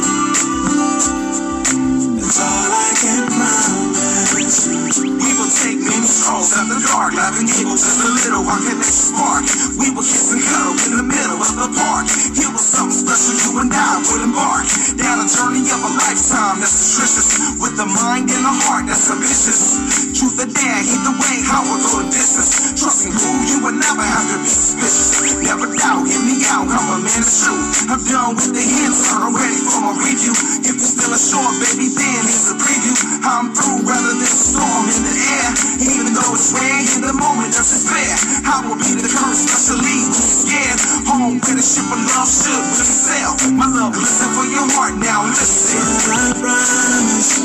We 4.64 5.32
will 5.35 5.51
take 5.51 5.75
many 5.75 6.08
strolls 6.08 6.56
out 6.56 6.72
the 6.72 6.80
dark, 6.88 7.11
laughing 7.19 7.51
evil 7.51 7.75
just 7.75 8.00
a 8.00 8.08
little. 8.08 8.48
Our 8.48 8.64
connection 8.64 9.11
spark. 9.11 9.43
We 9.75 9.92
will 9.92 10.08
kiss 10.08 10.32
and 10.32 10.40
cuddle 10.40 10.80
in 10.88 11.03
the 11.03 11.08
middle 11.08 11.35
of 11.43 11.51
the 11.59 11.67
park. 11.75 12.08
Here 12.32 12.48
was 12.48 12.64
something 12.64 12.95
special 12.95 13.35
you 13.43 13.59
and 13.59 13.67
I 13.75 14.00
would 14.00 14.24
embark 14.24 14.64
down 14.95 15.19
a 15.19 15.27
journey 15.27 15.67
of 15.67 15.83
a 15.83 15.92
lifetime 16.00 16.64
that's 16.64 16.72
nutritious, 16.80 17.59
with 17.59 17.75
the 17.75 17.88
mind 17.92 18.32
and 18.32 18.43
the 18.48 18.56
heart 18.64 18.88
that's 18.88 19.11
ambitious. 19.11 19.83
Truth 20.16 20.40
or 20.40 20.48
dare, 20.48 20.80
either 20.80 21.11
way, 21.11 21.43
how 21.43 21.67
we 21.67 21.75
go 21.83 22.00
the 22.00 22.08
distance. 22.08 22.80
Trusting 22.80 23.11
who 23.11 23.32
you 23.43 23.58
will 23.67 23.75
never 23.75 24.00
have 24.00 24.25
to 24.32 24.38
be 24.40 24.48
suspicious. 24.48 25.43
Never 25.43 25.67
doubt, 25.75 26.08
hear 26.08 26.24
me 26.24 26.40
out, 26.56 26.72
I'm 26.72 26.88
a 26.88 26.98
man 27.03 27.19
of 27.19 27.27
truth. 27.27 27.92
I'm 27.92 28.00
done 28.08 28.40
with 28.40 28.56
the 28.56 28.64
hints, 28.64 29.11
I'm 29.11 29.35
ready 29.35 29.59
for 29.59 29.92
my 29.92 29.92
review. 30.08 30.32
If 30.64 30.80
you're 30.80 30.93
still 30.95 31.11
ashore, 31.11 31.51
baby, 31.59 31.92
then 31.92 32.24
here's 32.24 32.48
a 32.48 32.56
preview. 32.56 32.95
I'm 33.27 33.51
through 33.51 33.83
rather 33.83 34.16
than 34.16 34.32
storm 34.53 34.85
in 34.85 35.01
the 35.01 35.17
air. 35.17 35.49
Even 35.82 36.14
though 36.14 36.33
it's 36.38 36.53
in 36.53 37.01
the 37.01 37.15
moment 37.17 37.57
of 37.57 37.65
despair. 37.65 38.14
I 38.45 38.61
will 38.61 38.77
be 38.77 38.93
the 39.01 39.09
curse, 39.09 39.41
especially 39.49 39.82
when 39.82 40.14
you're 40.14 40.33
scared. 40.45 40.80
Home 41.09 41.41
where 41.41 41.57
the 41.57 41.65
ship 41.65 41.90
of 41.90 42.01
love 42.14 42.30
should 42.30 42.53
really 42.53 42.85
sail. 42.85 43.33
My 43.57 43.65
love, 43.65 43.98
listen 43.98 44.30
for 44.38 44.45
your 44.45 44.69
heart 44.77 44.93
now, 45.01 45.25
listen. 45.25 45.82
I 46.14 46.38
promise. 46.38 47.41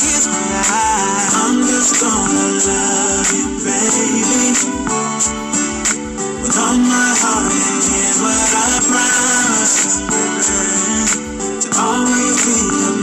Here's 0.00 0.26
what 0.32 0.40
I. 0.40 1.44
I'm 1.44 1.60
just 1.68 2.00
gonna 2.00 2.48
love 2.64 3.28
you, 3.36 3.46
baby. 3.60 4.16
With 6.40 6.56
all 6.56 6.78
my 6.80 7.10
heart, 7.20 7.52
and 7.52 7.84
here's 7.84 8.18
what 8.24 8.32
I 8.32 8.72
promise. 8.88 9.76
To 11.62 11.68
always 11.76 12.36
be 12.48 12.56
the. 12.72 12.96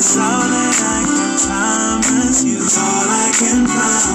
It's 0.00 0.16
all 0.16 0.22
that 0.22 0.82
I 0.82 1.19
It's 2.30 2.78
all 2.78 3.10
I 3.10 3.26
can 3.34 3.66
promise. 3.66 4.06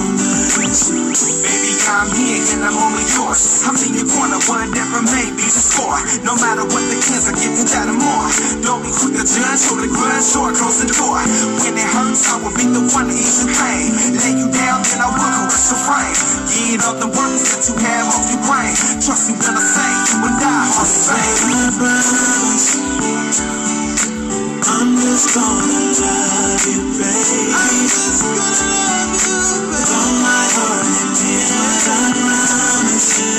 Baby, 0.88 1.72
I'm 1.84 2.08
here 2.16 2.40
and 2.56 2.64
I'm 2.64 2.72
only 2.80 3.04
yours. 3.12 3.60
I'm 3.68 3.76
in 3.76 3.92
your 3.92 4.08
corner, 4.08 4.40
whatever 4.48 5.04
may 5.04 5.28
be 5.36 5.44
the 5.44 5.60
score. 5.60 6.00
No 6.24 6.32
matter 6.40 6.64
what 6.64 6.80
the 6.88 6.96
kids, 6.96 7.28
give 7.36 7.52
you 7.52 7.68
that 7.76 7.92
and 7.92 8.00
more. 8.00 8.24
Don't 8.64 8.80
be 8.80 8.88
quick 8.88 9.20
to 9.20 9.24
judge, 9.28 9.68
hold 9.68 9.84
the 9.84 9.92
grudge, 9.92 10.32
or 10.32 10.48
close 10.56 10.80
the 10.80 10.88
door. 10.96 11.20
When 11.60 11.76
it 11.76 11.84
hurts, 11.92 12.24
I 12.32 12.40
will 12.40 12.56
be 12.56 12.64
the 12.64 12.88
one 12.96 13.12
to 13.12 13.12
ease 13.12 13.44
your 13.44 13.52
pain. 13.52 13.92
Lay 13.92 14.32
you 14.32 14.48
down, 14.48 14.80
then 14.88 15.04
I 15.04 15.12
will 15.12 15.20
caress 15.20 15.76
your 15.76 15.84
frame. 15.84 16.16
Get 16.56 16.88
all 16.88 16.96
the 16.96 17.12
worries 17.12 17.44
that 17.52 17.68
you 17.68 17.76
have 17.84 18.16
off 18.16 18.32
your 18.32 18.40
brain. 18.48 18.72
Trust 19.04 19.28
me 19.28 19.36
when 19.44 19.60
I 19.60 19.64
say 19.76 19.92
you 20.08 20.24
and 20.24 20.40
I 20.40 20.72
are 20.72 20.88
the 20.88 21.04
same. 21.04 21.36
I 24.66 24.74
promise. 24.74 25.34
gonna 25.34 25.78
love 26.02 26.66
you, 26.66 26.82
baby. 26.98 27.54
I'm 27.54 27.86
just 27.86 28.22
gonna 28.22 28.66
love 28.66 29.14
you, 29.14 29.38
baby. 29.38 29.70
With 29.70 29.94
all 29.94 30.12
my 30.26 30.44
heart 30.58 30.86
and 30.90 31.12
tears, 31.14 31.86
I 31.86 32.02
promise 32.18 33.10
you 33.22 33.34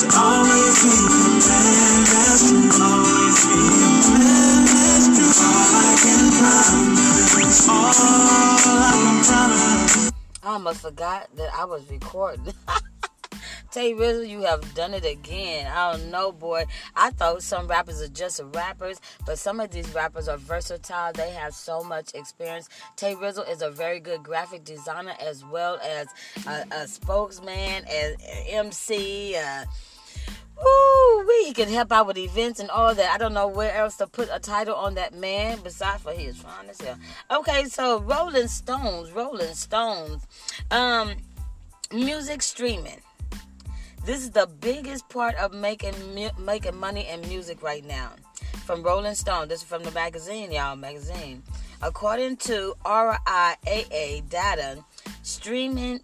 to 0.00 0.06
always 0.18 0.76
be 0.82 0.90
your 0.90 1.30
man. 1.46 1.98
That's 2.10 2.50
true. 2.50 2.82
Always 2.82 3.38
be 3.46 3.62
your 3.62 3.98
man. 4.18 4.58
That's 4.66 5.06
true. 5.14 5.46
All 5.46 5.70
I 5.78 5.94
can 6.02 6.24
promise. 6.34 7.68
All 7.70 7.94
I 7.94 8.94
can 8.98 9.18
promise. 9.22 10.10
I 10.42 10.48
almost 10.50 10.80
forgot 10.82 11.28
that 11.36 11.50
I 11.54 11.64
was 11.64 11.88
recording. 11.90 12.54
Tay 13.70 13.94
Rizzle, 13.94 14.28
you 14.28 14.42
have 14.42 14.74
done 14.74 14.94
it 14.94 15.04
again. 15.04 15.70
I 15.72 15.92
don't 15.92 16.10
know, 16.10 16.32
boy. 16.32 16.64
I 16.96 17.10
thought 17.10 17.42
some 17.42 17.68
rappers 17.68 18.02
are 18.02 18.08
just 18.08 18.40
rappers, 18.52 19.00
but 19.24 19.38
some 19.38 19.60
of 19.60 19.70
these 19.70 19.88
rappers 19.94 20.26
are 20.28 20.38
versatile. 20.38 21.12
They 21.12 21.30
have 21.30 21.54
so 21.54 21.82
much 21.84 22.12
experience. 22.14 22.68
Tay 22.96 23.14
Rizzle 23.14 23.48
is 23.48 23.62
a 23.62 23.70
very 23.70 24.00
good 24.00 24.24
graphic 24.24 24.64
designer 24.64 25.14
as 25.20 25.44
well 25.44 25.78
as 25.84 26.08
a, 26.46 26.66
a 26.72 26.88
spokesman, 26.88 27.84
as 27.88 28.16
MC. 28.48 29.36
Uh, 29.36 29.64
Woo, 30.62 31.26
we 31.26 31.52
can 31.54 31.68
help 31.68 31.90
out 31.92 32.06
with 32.06 32.18
events 32.18 32.60
and 32.60 32.70
all 32.70 32.94
that. 32.94 33.14
I 33.14 33.18
don't 33.18 33.32
know 33.32 33.48
where 33.48 33.74
else 33.74 33.96
to 33.96 34.06
put 34.06 34.28
a 34.32 34.38
title 34.38 34.74
on 34.74 34.94
that 34.94 35.14
man 35.14 35.60
besides 35.62 36.02
for 36.02 36.12
his 36.12 36.36
fine 36.36 36.68
as 36.68 36.80
hell. 36.80 36.98
Okay, 37.30 37.64
so 37.64 38.00
Rolling 38.00 38.48
Stones, 38.48 39.10
Rolling 39.12 39.54
Stones, 39.54 40.26
um, 40.70 41.12
music 41.92 42.42
streaming. 42.42 43.00
This 44.04 44.22
is 44.22 44.30
the 44.30 44.46
biggest 44.60 45.08
part 45.10 45.34
of 45.36 45.52
making 45.52 45.94
making 46.38 46.76
money 46.76 47.06
in 47.06 47.20
music 47.28 47.62
right 47.62 47.84
now. 47.84 48.12
From 48.64 48.82
Rolling 48.82 49.14
Stone, 49.14 49.48
this 49.48 49.60
is 49.60 49.66
from 49.66 49.82
the 49.82 49.90
magazine, 49.90 50.50
y'all, 50.52 50.74
magazine. 50.74 51.42
According 51.82 52.36
to 52.38 52.74
RIAA 52.84 54.28
data, 54.28 54.82
streaming, 55.22 56.00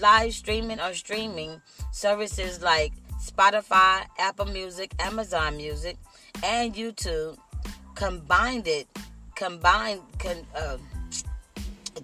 live 0.00 0.32
streaming 0.32 0.80
or 0.80 0.92
streaming 0.94 1.60
services 1.92 2.62
like 2.62 2.92
Spotify, 3.22 4.06
Apple 4.18 4.46
Music, 4.46 4.92
Amazon 4.98 5.56
Music, 5.56 5.98
and 6.42 6.74
YouTube 6.74 7.38
combined 7.94 8.66
it, 8.66 8.88
combined, 9.36 10.00
con, 10.18 10.36
uh, 10.56 10.78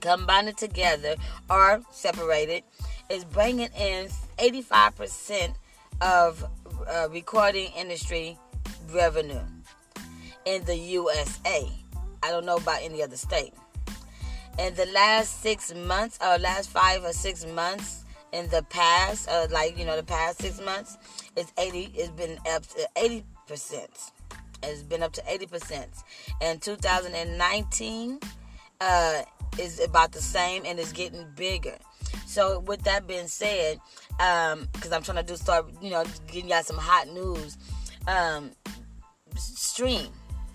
combined 0.01 0.51
it 0.51 0.57
together 0.57 1.17
or 1.51 1.83
separated, 1.91 2.63
is 3.11 3.25
bringing 3.25 3.71
in 3.79 4.09
85% 4.39 5.55
of 6.01 6.45
uh, 6.89 7.09
recording 7.11 7.71
industry 7.77 8.39
revenue 8.91 9.41
in 10.45 10.65
the 10.65 10.77
USA. 10.77 11.69
I 12.23 12.31
don't 12.31 12.47
know 12.47 12.57
about 12.57 12.81
any 12.83 13.03
other 13.03 13.17
state. 13.17 13.55
In 14.59 14.75
the 14.75 14.87
last 14.87 15.43
six 15.43 15.75
months, 15.75 16.19
or 16.21 16.39
last 16.39 16.71
five 16.71 17.05
or 17.05 17.13
six 17.13 17.47
months, 17.47 18.05
in 18.33 18.49
the 18.49 18.63
past, 18.65 19.29
uh, 19.29 19.47
like 19.51 19.79
you 19.79 19.85
know, 19.85 19.97
the 19.97 20.03
past 20.03 20.41
six 20.41 20.61
months, 20.61 20.99
it's 21.37 21.53
eighty. 21.59 21.91
It's 21.95 22.11
been 22.11 22.39
up 22.51 22.67
to 22.69 22.89
eighty 22.97 23.25
percent. 23.47 24.13
It's 24.63 24.83
been 24.83 25.03
up 25.03 25.13
to 25.15 25.23
eighty 25.27 25.47
percent. 25.47 25.91
In 26.41 26.59
2019, 26.59 28.21
uh, 28.81 29.23
is 29.59 29.81
about 29.81 30.13
the 30.13 30.21
same 30.21 30.63
and 30.67 30.79
it's 30.79 30.93
getting 30.93 31.27
bigger. 31.37 31.77
So 32.27 32.61
with 32.61 32.83
that 32.83 33.07
being 33.07 33.29
said, 33.29 33.81
um, 34.21 34.69
because 34.73 34.93
I'm 34.93 35.03
trying 35.03 35.19
to 35.19 35.23
do 35.23 35.37
start, 35.37 35.67
you 35.81 35.91
know, 35.91 36.05
getting 36.27 36.49
y'all 36.49 36.63
some 36.63 36.79
hot 36.79 37.09
news. 37.09 37.57
Um, 38.07 38.51
stream, 39.37 40.09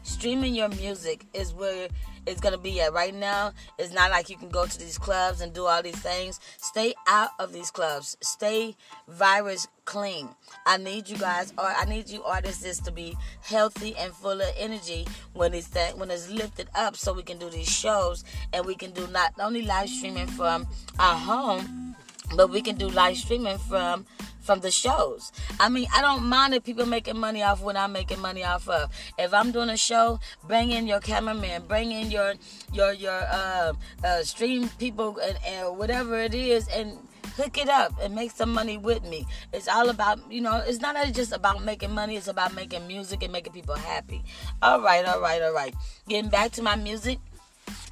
streaming 0.04 0.54
your 0.54 0.70
music 0.70 1.26
is 1.34 1.54
where 1.54 1.88
it's 2.28 2.42
gonna 2.42 2.58
be 2.58 2.82
at 2.82 2.94
right 2.94 3.16
now. 3.16 3.54
It's 3.80 3.94
not 3.94 4.12
like 4.12 4.30
you 4.30 4.38
can 4.38 4.50
go 4.50 4.66
to 4.66 4.78
these 4.78 4.98
clubs 4.98 5.42
and 5.42 5.54
do 5.54 5.66
all 5.66 5.82
these 5.82 6.00
things. 6.00 6.40
Stay 6.58 6.94
out 7.08 7.30
of 7.40 7.54
these 7.54 7.72
clubs. 7.72 8.18
Stay 8.22 8.76
virus 9.08 9.68
clean. 9.86 10.30
I 10.66 10.78
need 10.78 11.08
you 11.08 11.18
guys, 11.18 11.54
or 11.58 11.66
I 11.66 11.86
need 11.86 12.10
you 12.10 12.24
artists 12.24 12.80
to 12.82 12.92
be 12.92 13.18
healthy 13.42 13.96
and 13.96 14.14
full 14.14 14.42
of 14.42 14.54
energy 14.58 15.08
when 15.34 15.54
it's 15.54 15.70
that 15.70 15.98
when 15.98 16.12
it's 16.12 16.30
lifted 16.30 16.68
up, 16.76 16.98
so 16.98 17.14
we 17.14 17.24
can 17.24 17.38
do 17.38 17.50
these 17.50 17.70
shows 17.70 18.24
and 18.54 18.66
we 18.66 18.76
can 18.76 18.92
do 18.92 19.08
not 19.08 19.34
only 19.40 19.62
live 19.62 19.90
streaming 19.90 20.28
from 20.28 20.68
our 21.00 21.16
home, 21.16 21.96
but 22.36 22.50
we 22.50 22.62
can 22.62 22.76
do 22.76 22.90
live 22.90 23.18
streaming 23.18 23.58
from 23.58 24.06
from 24.48 24.62
the 24.62 24.72
shows. 24.72 25.32
I 25.60 25.70
mean, 25.70 25.88
I 25.94 26.02
don't 26.02 26.24
mind 26.26 26.56
if 26.56 26.64
people 26.64 26.88
making 26.88 27.20
money 27.20 27.44
off 27.44 27.62
what 27.62 27.78
I'm 27.78 27.92
making 27.92 28.22
money 28.22 28.44
off 28.44 28.68
of. 28.68 28.90
If 29.20 29.34
I'm 29.34 29.52
doing 29.52 29.70
a 29.70 29.78
show, 29.78 30.20
bring 30.48 30.72
in 30.72 30.88
your 30.88 31.02
cameraman, 31.02 31.68
bring 31.68 31.92
in 31.92 32.10
your 32.10 32.34
your 32.74 32.94
your 32.94 33.22
uh, 33.30 33.74
uh, 34.04 34.24
stream 34.24 34.70
people 34.80 35.20
and, 35.20 35.38
and 35.46 35.78
whatever 35.78 36.18
it 36.18 36.34
is, 36.34 36.68
and 36.70 36.98
hook 37.36 37.58
it 37.58 37.70
up 37.70 37.94
and 38.02 38.16
make 38.16 38.32
some 38.32 38.52
money 38.52 38.78
with 38.78 39.04
me. 39.04 39.28
It's 39.54 39.68
all 39.68 39.90
about, 39.90 40.20
you 40.32 40.42
know, 40.42 40.64
it's 40.66 40.80
not 40.80 40.96
just 41.14 41.32
about 41.32 41.64
making 41.64 41.94
money, 41.94 42.16
it's 42.16 42.28
about 42.28 42.56
making 42.56 42.88
music 42.88 43.22
and 43.22 43.32
making 43.32 43.54
people 43.54 43.76
happy. 43.76 44.24
All 44.64 44.82
right, 44.82 45.06
all 45.06 45.22
right, 45.22 45.42
all 45.42 45.54
right. 45.54 45.76
Getting 46.08 46.32
back 46.32 46.52
to 46.54 46.64
my 46.64 46.76
music, 46.76 47.20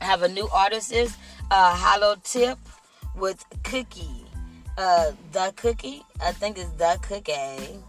I 0.01 0.05
have 0.05 0.23
a 0.23 0.29
new 0.29 0.47
artist 0.51 0.91
is 0.91 1.15
uh, 1.51 1.75
Hollow 1.75 2.15
Tip 2.23 2.57
with 3.15 3.45
Cookie. 3.63 4.24
Uh, 4.77 5.11
the 5.31 5.53
Cookie, 5.55 6.03
I 6.21 6.33
think 6.33 6.57
it's 6.57 6.69
The 6.71 6.99
Cookie. 7.01 7.79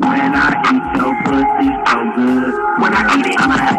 When 0.00 0.32
I 0.34 0.48
eat 0.64 0.84
your 0.96 1.12
pussy 1.24 1.68
so 1.86 1.98
good. 2.16 2.54
When 2.80 2.92
I 2.94 2.96
eat 3.18 3.26
it, 3.26 3.29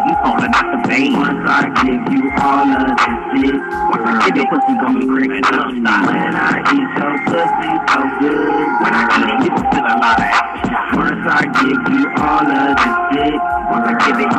you 0.06 0.14
falling 0.22 0.54
out 0.54 0.68
the 0.70 0.88
vein. 0.88 1.12
Once 1.14 1.42
I 1.46 1.66
give 1.82 2.04
you 2.12 2.24
all 2.38 2.68
of 2.68 2.94
this 2.94 3.18
shit. 3.32 3.58
Once 3.90 4.06
I 4.06 4.14
give 4.26 4.36
your 4.36 4.48
pussy 4.50 4.74
gon' 4.78 4.94
be 5.00 5.06
creeping 5.06 5.46
up. 5.46 5.68
When 5.72 5.86
I 5.86 6.62
eat 6.72 6.90
your 6.98 7.14
pussy 7.26 7.70
so 7.90 7.98
good. 8.20 8.66
When 8.82 8.92
I 8.94 9.02
eat 9.18 9.30
it, 9.32 9.40
you 9.44 9.52
feel 9.70 9.86
a 9.86 9.96
lot 9.98 10.18
of 10.18 10.30
action. 10.30 10.76
Once 10.94 11.24
I 11.26 11.42
give 11.58 11.82
you 11.94 12.04
all 12.22 12.46
of 12.46 12.76
this 12.78 12.96
shit. 13.10 13.61
Once 13.70 13.86
I 13.86 13.94
give 14.06 14.20
it, 14.20 14.32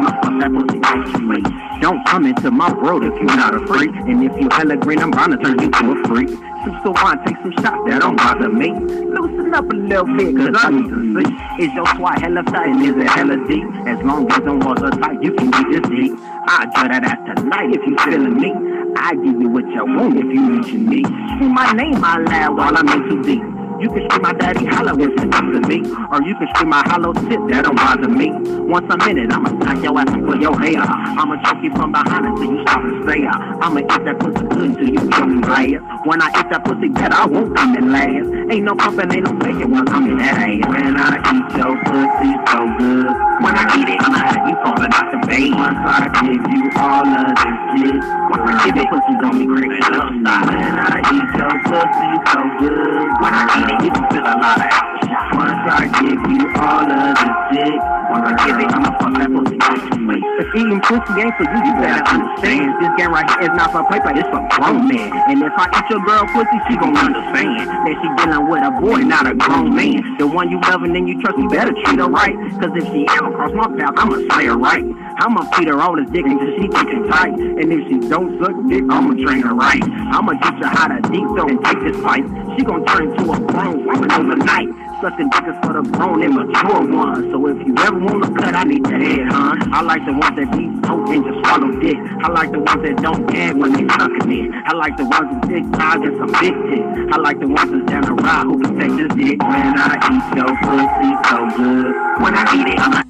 Don't 1.82 2.06
come 2.08 2.26
into 2.26 2.50
my 2.50 2.72
world 2.74 3.04
if 3.04 3.14
you're 3.16 3.26
not 3.26 3.54
a 3.54 3.68
freak. 3.68 3.92
And 3.92 4.24
if 4.24 4.32
you 4.42 4.48
hella 4.52 4.78
green, 4.78 5.00
I'm 5.00 5.12
to 5.12 5.38
turn 5.38 5.60
you 5.60 5.70
to 5.70 5.92
a 5.92 6.08
freak. 6.08 6.30
Some 6.30 6.80
so 6.84 6.94
I 6.96 7.18
take 7.26 7.36
some 7.44 7.52
shots 7.60 7.84
that 7.88 8.00
don't 8.00 8.16
bother 8.16 8.50
me. 8.50 8.72
Loosen 8.72 9.54
up 9.54 9.70
a 9.70 9.76
little 9.76 10.06
bit, 10.16 10.36
cause 10.36 10.56
I 10.64 10.70
need 10.70 10.88
to 10.88 10.98
see. 11.12 11.64
Is 11.64 11.74
your 11.74 11.86
swat 11.96 12.22
hella 12.22 12.42
tight 12.44 12.70
and 12.70 12.86
is 12.86 12.96
it 12.96 13.10
hella 13.10 13.36
deep? 13.48 13.66
As 13.86 14.02
long 14.04 14.32
as 14.32 14.40
them 14.40 14.62
walls 14.62 14.82
are 14.82 14.92
tight, 14.92 15.22
you 15.22 15.34
can 15.34 15.52
be 15.52 15.76
this 15.76 15.90
deep. 15.90 16.14
I 16.48 16.64
enjoy 16.64 16.88
that 16.88 17.04
ass 17.04 17.36
tonight 17.36 17.76
if 17.76 17.86
you 17.86 17.98
feeling 18.00 18.40
me. 18.40 18.54
I 18.96 19.16
give 19.16 19.42
you 19.42 19.50
what 19.50 19.68
you 19.68 19.86
want 19.86 20.18
if 20.18 20.26
you 20.26 20.42
mention 20.42 20.88
me. 20.88 21.04
Scream 21.04 21.54
my 21.54 21.72
name 21.74 22.04
out 22.04 22.24
loud 22.30 22.58
while 22.58 22.78
I'm 22.78 22.88
in 22.88 23.10
too 23.10 23.24
deep. 23.24 23.63
You 23.80 23.90
can 23.90 24.10
scream 24.10 24.22
my 24.22 24.34
daddy 24.34 24.66
hollow 24.66 24.94
if 25.00 25.12
it's 25.12 25.38
to 25.38 25.62
me. 25.68 25.80
Or 26.12 26.22
you 26.22 26.36
can 26.36 26.48
scream 26.54 26.70
my 26.70 26.84
hollow 26.88 27.14
tip, 27.14 27.42
that 27.50 27.64
don't 27.66 27.76
bother 27.76 28.08
me. 28.08 28.32
Once 28.64 28.88
a 28.90 28.98
minute, 28.98 29.32
I'ma 29.32 29.50
smack 29.50 29.84
your 29.84 30.00
ass 30.00 30.10
and 30.10 30.26
pull 30.26 30.40
your 30.40 30.58
hair. 30.60 30.82
I'ma 30.82 31.42
choke 31.44 31.64
you 31.64 31.72
from 31.72 31.92
behind 31.92 32.26
until 32.26 32.54
you 32.54 32.62
stop 32.62 32.82
to 32.82 33.04
stay 33.04 33.26
I'ma 33.26 33.80
eat 33.80 34.06
that 34.06 34.20
pussy 34.20 34.46
good 34.48 34.70
until 34.72 34.90
you 34.90 35.12
show 35.12 35.26
me 35.26 35.42
last. 35.42 36.06
When 36.06 36.22
I 36.22 36.28
eat 36.30 36.50
that 36.52 36.64
pussy 36.64 36.90
better, 36.90 37.16
I 37.16 37.26
won't 37.26 37.56
come 37.56 37.76
in 37.76 37.92
last. 37.92 38.52
Ain't 38.52 38.64
no 38.64 38.76
pumping, 38.76 39.12
ain't 39.12 39.26
no 39.26 39.34
making 39.34 39.72
when 39.72 39.88
I'm 39.90 40.06
in 40.06 40.18
that 40.18 40.38
ass. 40.38 40.68
When 40.68 40.98
I 40.98 41.18
eat 41.34 41.48
your 41.58 41.74
pussy 41.88 42.32
so 42.52 42.60
good. 42.78 43.08
When 43.44 43.54
I 43.58 43.64
eat 43.80 43.90
it, 43.90 44.00
I'ma 44.04 44.20
have 44.20 44.48
you 44.48 44.56
falling 44.64 44.94
out 44.94 45.12
the 45.12 45.23
bed. 45.34 45.52
Once 45.54 45.78
I 45.82 46.10
give 46.22 46.46
you 46.54 46.64
all 46.78 47.08
of 47.08 47.34
this 47.42 47.58
shit. 47.74 48.02
Once 48.30 48.46
I 48.46 48.66
give 48.66 48.78
it, 48.78 48.88
pussy 48.90 49.14
gon' 49.22 49.38
be 49.40 49.80
up. 49.82 50.14
Stop. 50.22 50.46
When 50.48 50.80
I 50.80 51.00
eat 51.14 51.30
your 51.38 51.56
pussy 51.68 52.10
so 52.30 52.40
good. 52.60 53.08
When 53.22 53.34
I 53.34 53.46
eat 53.58 53.70
it, 53.74 53.86
you 53.86 53.92
can 53.92 54.06
feel 54.12 54.22
a 54.22 54.36
lot 54.38 54.58
of 54.58 54.70
action. 54.70 55.10
Once 55.34 55.66
I 55.66 55.90
give 56.02 56.22
you 56.32 56.44
all 56.62 56.92
of 56.92 57.16
this 57.18 57.36
shit. 57.52 57.93
Once 58.14 58.30
I 58.30 58.46
give 58.46 58.60
it, 58.62 58.70
I'ma 58.70 58.94
fuck 59.02 59.14
that 59.18 59.26
pussy 59.34 59.58
with 59.58 60.22
you. 60.22 60.38
If 60.38 60.50
eating 60.54 60.82
pussy 60.86 61.14
ain't 61.18 61.34
for 61.34 61.50
you, 61.50 61.60
you 61.66 61.74
better 61.82 62.06
understand. 62.14 62.70
This 62.78 62.94
game 62.94 63.10
right 63.10 63.26
here 63.26 63.50
is 63.50 63.56
not 63.58 63.74
for 63.74 63.82
paper, 63.90 64.14
it's 64.14 64.30
for 64.30 64.38
grown 64.54 64.86
men. 64.86 65.10
And 65.34 65.42
if 65.42 65.54
I 65.58 65.66
eat 65.74 65.90
your 65.90 65.98
girl 66.06 66.22
pussy, 66.30 66.58
she 66.70 66.78
gon' 66.78 66.94
understand 66.94 67.66
that 67.74 67.96
she 67.98 68.08
dealing 68.22 68.46
with 68.46 68.62
a 68.62 68.70
boy, 68.78 69.02
not 69.02 69.26
a 69.26 69.34
grown 69.34 69.74
man. 69.74 70.06
The 70.22 70.28
one 70.30 70.54
you 70.54 70.62
loving 70.62 70.94
and 70.94 70.96
then 70.96 71.08
you 71.08 71.18
trust, 71.26 71.42
you 71.42 71.50
better 71.50 71.74
treat 71.74 71.98
her 71.98 72.06
right. 72.06 72.38
Cause 72.62 72.70
if 72.78 72.86
she 72.94 73.02
ever 73.18 73.34
cross 73.34 73.50
my 73.58 73.66
path, 73.82 73.98
I'ma 73.98 74.22
slay 74.30 74.46
her 74.46 74.58
right. 74.62 74.86
I'ma 75.18 75.50
feed 75.58 75.74
her 75.74 75.82
all 75.82 75.98
this 75.98 76.06
dick 76.14 76.26
until 76.26 76.54
she 76.54 76.70
thick 76.70 77.10
tight. 77.10 77.34
And 77.34 77.66
if 77.74 77.82
she 77.90 77.98
don't 78.14 78.38
suck 78.38 78.54
dick, 78.70 78.86
I'ma 78.94 79.18
train 79.26 79.42
her 79.42 79.56
right. 79.58 79.82
I'ma 80.14 80.38
teach 80.38 80.62
her 80.62 80.70
how 80.70 80.86
to 80.94 81.02
deep 81.10 81.26
throw 81.34 81.50
and 81.50 81.66
take 81.66 81.82
this 81.82 81.98
fight. 82.06 82.30
She 82.54 82.62
gon' 82.62 82.86
turn 82.86 83.10
into 83.10 83.26
a 83.26 83.40
grown 83.42 83.86
woman 83.90 84.12
overnight. 84.12 84.70
Sucking 85.04 85.30
niggas 85.32 85.60
for 85.66 85.74
the 85.74 85.84
grown 85.92 86.24
and 86.24 86.34
mature 86.34 86.80
ones. 86.88 87.30
So 87.30 87.46
if 87.48 87.60
you 87.68 87.76
ever 87.80 88.00
want 88.00 88.24
to 88.24 88.32
cut, 88.40 88.56
I 88.56 88.64
need 88.64 88.86
the 88.86 88.96
head, 88.96 89.28
huh? 89.28 89.56
I 89.74 89.82
like 89.82 90.06
the 90.06 90.14
ones 90.14 90.36
that 90.40 90.48
be 90.56 90.72
potent 90.80 91.28
just 91.28 91.40
swallow 91.44 91.72
dick. 91.84 91.98
I 92.24 92.32
like 92.32 92.52
the 92.54 92.60
ones 92.60 92.82
that 92.84 92.96
don't 93.04 93.28
gag 93.28 93.58
when 93.58 93.74
they 93.74 93.84
sucking 94.00 94.32
it. 94.32 94.48
I 94.64 94.72
like 94.72 94.96
the 94.96 95.04
ones 95.04 95.28
with 95.28 95.44
thick 95.52 95.66
thighs 95.76 96.00
and 96.08 96.16
some 96.16 96.32
big 96.40 96.56
tits. 96.72 96.88
I 97.12 97.18
like 97.20 97.40
the 97.40 97.50
ones 97.52 97.68
that's 97.68 97.86
down 97.92 98.04
the 98.08 98.16
ride 98.16 98.48
who 98.48 98.56
can 98.64 98.80
take 98.80 98.96
this 98.96 99.12
dick. 99.20 99.44
When 99.44 99.76
I 99.76 100.00
eat 100.08 100.26
your 100.40 100.52
pussy 100.64 101.12
so 101.28 101.38
good. 101.52 101.92
When 102.24 102.34
I 102.40 102.44
eat 102.56 102.68
it, 102.72 102.80
I'm 102.80 103.04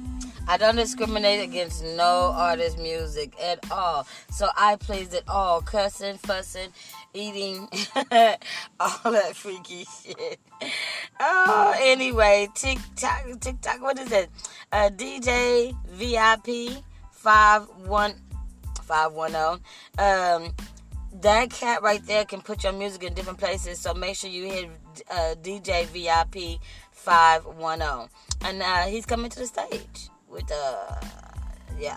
I 0.46 0.58
don't 0.58 0.76
discriminate 0.76 1.42
against 1.42 1.82
no 1.82 2.32
artist 2.36 2.78
music 2.78 3.32
at 3.40 3.70
all. 3.70 4.06
So 4.30 4.48
I 4.56 4.76
plays 4.76 5.14
it 5.14 5.24
all. 5.26 5.62
Cussing, 5.62 6.18
fussing, 6.18 6.68
eating, 7.14 7.68
all 8.80 9.12
that 9.12 9.34
freaky 9.34 9.86
shit. 10.02 10.38
Oh, 11.20 11.74
anyway, 11.80 12.48
TikTok, 12.54 13.40
TikTok, 13.40 13.80
what 13.80 13.98
is 13.98 14.12
it? 14.12 14.30
Uh, 14.72 14.90
DJ 14.90 15.74
VIP 15.86 16.82
51, 17.12 18.14
510. 18.82 19.60
Um, 19.98 20.54
that 21.22 21.50
cat 21.50 21.82
right 21.82 22.04
there 22.06 22.24
can 22.24 22.40
put 22.40 22.64
your 22.64 22.72
music 22.72 23.04
in 23.04 23.14
different 23.14 23.38
places. 23.38 23.78
So 23.78 23.94
make 23.94 24.16
sure 24.16 24.28
you 24.28 24.46
hit 24.46 24.68
uh, 25.10 25.34
DJ 25.42 25.86
VIP 25.86 26.60
510. 26.92 28.08
And 28.42 28.62
uh, 28.62 28.82
he's 28.86 29.06
coming 29.06 29.30
to 29.30 29.38
the 29.38 29.46
stage 29.46 30.10
with 30.28 30.50
uh 30.50 31.00
yeah. 31.78 31.96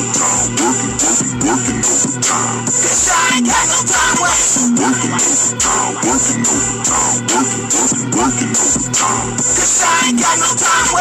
Working 4.71 5.11
overtime, 5.11 5.95
working 6.07 6.43
overtime, 6.47 7.27
working, 7.27 7.67
working, 7.75 8.11
working 8.15 8.51
overtime. 8.55 9.35
Cause 9.35 9.83
I 9.83 10.07
ain't 10.07 10.19
got 10.19 10.39
no 10.39 10.50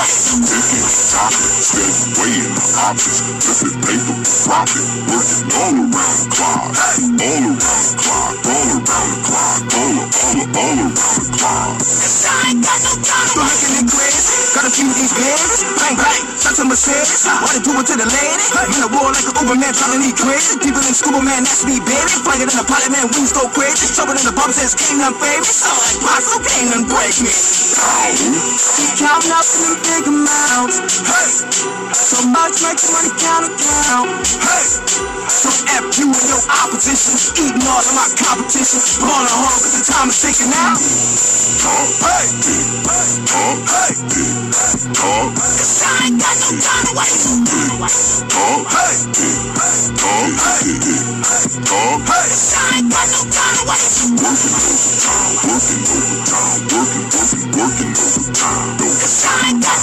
waste. 0.01 0.41
Making 0.41 0.89
steady 1.61 2.01
weighing 2.17 2.55
the 2.55 2.65
options. 2.89 3.21
Flipping 3.41 3.81
paper, 3.85 4.17
profit, 4.45 4.85
working 5.09 5.49
all 5.61 5.75
around 5.77 6.17
the 6.17 6.27
clock, 6.33 6.73
all 6.73 7.13
around 7.17 7.57
the 7.57 7.97
clock, 8.01 8.35
all 8.47 8.69
around 8.81 9.11
the 9.11 9.21
clock, 9.27 9.61
all, 9.77 9.97
all, 10.01 10.41
all 10.57 10.79
around 10.81 10.95
the 10.97 11.33
clock. 11.37 11.79
Cause 11.81 12.25
I 12.25 12.51
ain't 12.51 12.63
got 12.65 12.79
no 12.81 12.93
time 13.05 13.29
to 13.29 13.41
waste. 13.41 13.61
Looking 13.61 13.75
in 13.81 13.87
cribs, 13.89 14.27
got 14.55 14.65
a 14.67 14.71
few 14.73 14.89
these 14.97 15.13
bands. 15.13 15.61
Bang, 15.77 15.97
bang, 15.97 16.23
shots 16.41 16.59
to 16.61 16.65
Mercedes. 16.65 17.25
Wanna 17.29 17.61
do 17.61 17.73
it 17.77 17.87
to 17.91 17.95
the 18.01 18.09
lady. 18.09 18.45
In 18.71 18.81
the 18.81 18.91
war 18.93 19.11
like 19.13 19.27
an 19.27 19.35
Uber 19.37 19.57
man, 19.59 19.73
trying 19.75 19.95
to 19.97 20.01
need 20.01 20.17
crazy. 20.17 20.57
People 20.61 20.83
in 20.85 20.95
scuba 20.95 21.21
man, 21.21 21.45
that's 21.45 21.65
me, 21.67 21.81
baby. 21.83 22.13
Flying 22.25 22.47
in 22.47 22.49
the 22.49 22.65
pilot 22.65 22.91
man, 22.93 23.07
wings 23.13 23.33
go 23.33 23.49
crazy. 23.53 23.91
Trouble 23.93 24.17
in 24.17 24.25
the 24.25 24.33
bump 24.33 24.53
says, 24.55 24.77
ain't 24.89 25.01
none 25.01 25.17
baby. 25.21 25.45
So 25.45 25.69
like 25.69 25.99
possible, 26.01 26.45
can't 26.47 26.69
none 26.73 26.87
break 26.89 27.15
me. 27.21 27.33
Keep 28.81 28.93
counting 29.01 29.33
up 29.33 29.45
in 29.45 29.63
them 29.83 29.90
big 29.91 30.07
amounts. 30.07 30.79
Hey, 31.03 31.31
so 31.91 32.23
much 32.31 32.63
makes 32.63 32.87
money 32.95 33.11
count 33.19 33.51
account. 33.51 34.07
Hey, 34.39 34.65
so 35.27 35.51
F 35.83 35.99
you 35.99 36.07
and 36.07 36.27
your 36.31 36.43
opposition. 36.63 37.19
Eating 37.43 37.67
all 37.67 37.83
of 37.83 37.95
my 37.99 38.07
competition. 38.15 38.79
Going 39.03 39.27
home 39.27 39.59
cause 39.59 39.75
the 39.75 39.83
time 39.91 40.09
is 40.09 40.19
ticking 40.23 40.53
out. 40.55 40.79
Hey, 40.79 42.27
hey, 42.87 43.11
cause 44.95 45.83
I 45.83 46.07
ain't 46.07 46.19
got 46.23 46.35
no 46.39 46.49
time 46.55 46.85
to 46.87 46.93
waste. 46.95 47.27
Hey, 48.71 49.11
talk. 51.71 52.01
cause 52.07 52.55
I 52.55 52.79
ain't 52.79 52.91
got 52.91 53.07
no 53.11 53.21
time 53.31 53.57
to 53.59 53.65
waste. 53.67 54.15
Working 54.23 54.55
overtime, 54.55 55.35
working 55.51 55.83
overtime, 55.83 56.59
working, 56.71 57.05
working, 57.11 57.51
working 57.59 57.91
overtime. 57.91 58.79
Cause 58.79 59.27
I 59.27 59.51
ain't 59.51 59.63
got 59.63 59.80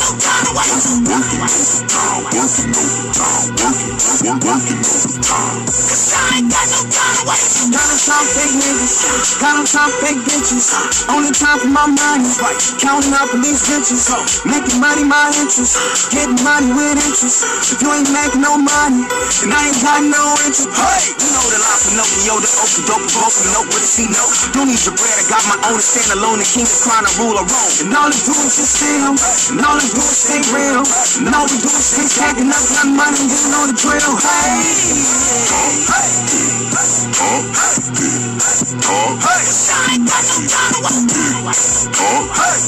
time 8.08 8.24
for 8.24 8.40
fake 8.40 8.56
niggas. 8.56 8.96
Got 9.44 9.54
no 9.60 9.64
time 9.68 9.92
for 9.92 10.00
fake 10.06 10.22
bitches. 10.24 10.72
Only 11.12 11.32
time 11.36 11.60
for 11.60 11.68
my 11.68 11.88
money. 11.92 12.32
Counting 12.80 13.14
up 13.14 13.28
police 13.30 13.68
riches. 13.68 14.08
Making 14.48 14.80
money 14.80 15.04
my 15.04 15.28
interest. 15.36 15.76
Getting 16.10 16.40
money 16.40 16.72
with 16.72 16.96
interest. 17.04 17.44
If 17.68 17.84
you 17.84 17.92
ain't 17.92 18.08
making 18.16 18.42
no 18.42 18.56
money, 18.56 19.04
then 19.44 19.52
I 19.52 19.68
ain't 19.68 19.82
got 19.84 20.02
no 20.08 20.24
interest. 20.48 20.72
Hey, 20.72 21.12
you 21.20 21.30
know 21.36 21.46
the 21.52 21.60
line 21.60 21.82
Pinocchio, 21.84 22.40
the 22.40 22.50
open 22.64 22.84
dope, 22.88 23.06
broken 23.12 23.46
note 23.52 23.70
with 23.76 23.84
a 23.84 23.90
C 23.90 24.08
note. 24.08 24.34
Don't 24.56 24.72
need 24.72 24.80
your 24.88 24.96
bread, 24.96 25.16
I 25.20 25.26
got 25.28 25.44
my 25.52 25.60
own 25.68 25.80
stand 25.84 26.16
alone. 26.16 26.40
The 26.40 26.48
king 26.48 26.64
of 26.64 26.80
crime, 26.80 27.04
I 27.04 27.12
rule 27.20 27.36
a 27.36 27.44
Rome. 27.44 27.74
And 27.84 27.92
all 27.92 28.08
they 28.08 28.22
do 28.24 28.34
is 28.48 28.56
just 28.56 28.72
steal. 28.80 29.14
And 29.52 29.62
all 29.68 29.78
they 29.88 29.96
do 29.96 30.04
stay 30.04 30.42
real. 30.52 30.84
And 31.24 31.32
all 31.36 31.48
we 31.48 31.58
do 31.64 31.72
is 31.72 31.86
stay 31.88 32.04
stacking 32.08 32.52
up 32.52 32.60
that 32.76 32.88
money 32.92 33.24
getting 33.24 33.56
on 33.56 33.72
the 33.72 33.76
drill. 33.80 34.20
Hey, 34.20 34.68
talk, 35.48 35.88
Cause 39.18 39.70
I 39.72 39.96
ain't 39.96 40.08
got 40.08 40.24
no 40.28 40.44
talk, 40.48 40.76
talk. 41.96 42.24
Cause 42.28 42.68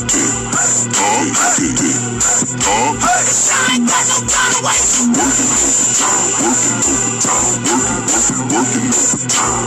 I 3.52 3.76
ain't 3.76 3.88
got 3.90 4.04
no 4.08 4.18
to 4.24 4.64
waste. 4.64 5.12
Working 5.12 5.52
overtime, 5.52 6.24
working 6.24 6.40
overtime, 6.40 6.40
working, 6.40 6.88
working, 8.00 8.48
working 8.50 8.92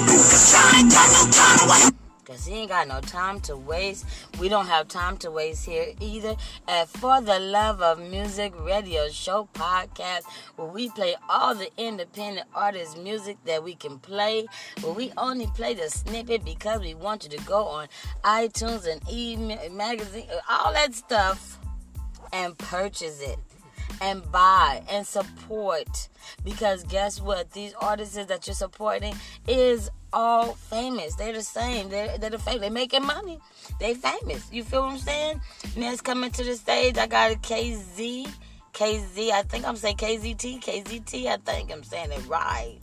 overtime. 0.09 0.73
Ain't 0.79 0.93
got 0.93 1.09
no 1.13 1.23
time 1.31 1.93
to 1.93 2.02
Ain't 2.53 2.69
got 2.69 2.87
no 2.87 3.01
time 3.01 3.41
to 3.43 3.57
waste. 3.57 4.05
We 4.39 4.51
don't 4.51 4.67
have 4.67 4.87
time 4.87 5.17
to 5.19 5.31
waste 5.31 5.65
here 5.65 5.95
either. 6.01 6.37
At 6.69 6.91
For 6.91 7.23
the 7.23 7.39
Love 7.39 7.81
of 7.81 7.99
Music 7.99 8.53
Radio 8.61 9.09
Show 9.09 9.49
podcast, 9.55 10.25
where 10.57 10.69
we 10.69 10.91
play 10.91 11.15
all 11.31 11.55
the 11.55 11.71
independent 11.79 12.47
artist 12.55 12.99
music 12.99 13.39
that 13.47 13.65
we 13.65 13.75
can 13.75 13.99
play. 13.99 14.45
Where 14.83 14.93
we 14.93 15.13
only 15.17 15.47
play 15.55 15.73
the 15.73 15.89
snippet 15.89 16.45
because 16.45 16.83
we 16.83 16.93
want 16.93 17.25
you 17.25 17.31
to 17.31 17.45
go 17.47 17.65
on 17.65 17.89
iTunes 18.23 18.87
and 18.87 19.01
e 19.11 19.35
magazine, 19.71 20.27
all 20.51 20.75
that 20.75 20.95
stuff, 20.95 21.59
and 22.35 22.59
purchase 22.59 23.23
it 23.23 23.39
and 24.03 24.31
buy 24.31 24.83
and 24.91 25.07
support. 25.07 26.09
Because 26.45 26.85
guess 26.85 27.21
what? 27.21 27.53
These 27.53 27.75
artists 27.81 28.17
that 28.17 28.47
you're 28.47 28.55
supporting 28.55 29.15
is 29.49 29.91
all 30.13 30.53
famous. 30.55 31.15
They're 31.15 31.33
the 31.33 31.43
same. 31.43 31.89
They're, 31.89 32.19
they're 32.19 32.31
the 32.31 32.39
famous 32.39 32.61
they're 32.61 32.71
making 32.71 33.07
money. 33.07 33.41
They 33.81 33.95
famous. 33.95 34.53
You 34.53 34.65
feel 34.65 34.83
what 34.83 34.93
i'm 34.93 34.99
saying? 34.99 35.41
Next 35.77 36.03
coming 36.03 36.31
to 36.33 36.45
the 36.45 36.55
stage. 36.55 36.99
I 36.99 37.07
got 37.07 37.33
a 37.33 37.37
kz 37.37 38.29
kz 38.73 39.31
i 39.31 39.43
think 39.43 39.67
i'm 39.67 39.77
saying 39.77 39.97
kzt 39.97 40.63
kzt 40.63 41.27
i 41.27 41.37
think 41.37 41.71
i'm 41.71 41.83
saying 41.85 42.11
it 42.11 42.27
right 42.27 42.79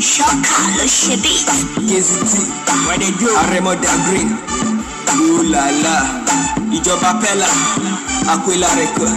Chocolate 0.00 0.88
shitty. 0.88 1.44
KZT, 1.84 2.48
what 2.88 2.96
they 3.00 3.12
do? 3.20 3.28
Aremo 3.36 3.76
da 3.76 3.92
green. 4.08 4.32
Ooh 5.20 5.44
la 5.52 5.68
la. 5.84 5.96
Ìjọba 6.72 7.20
Pella, 7.20 7.44
Aquila 8.32 8.68
record. 8.80 9.12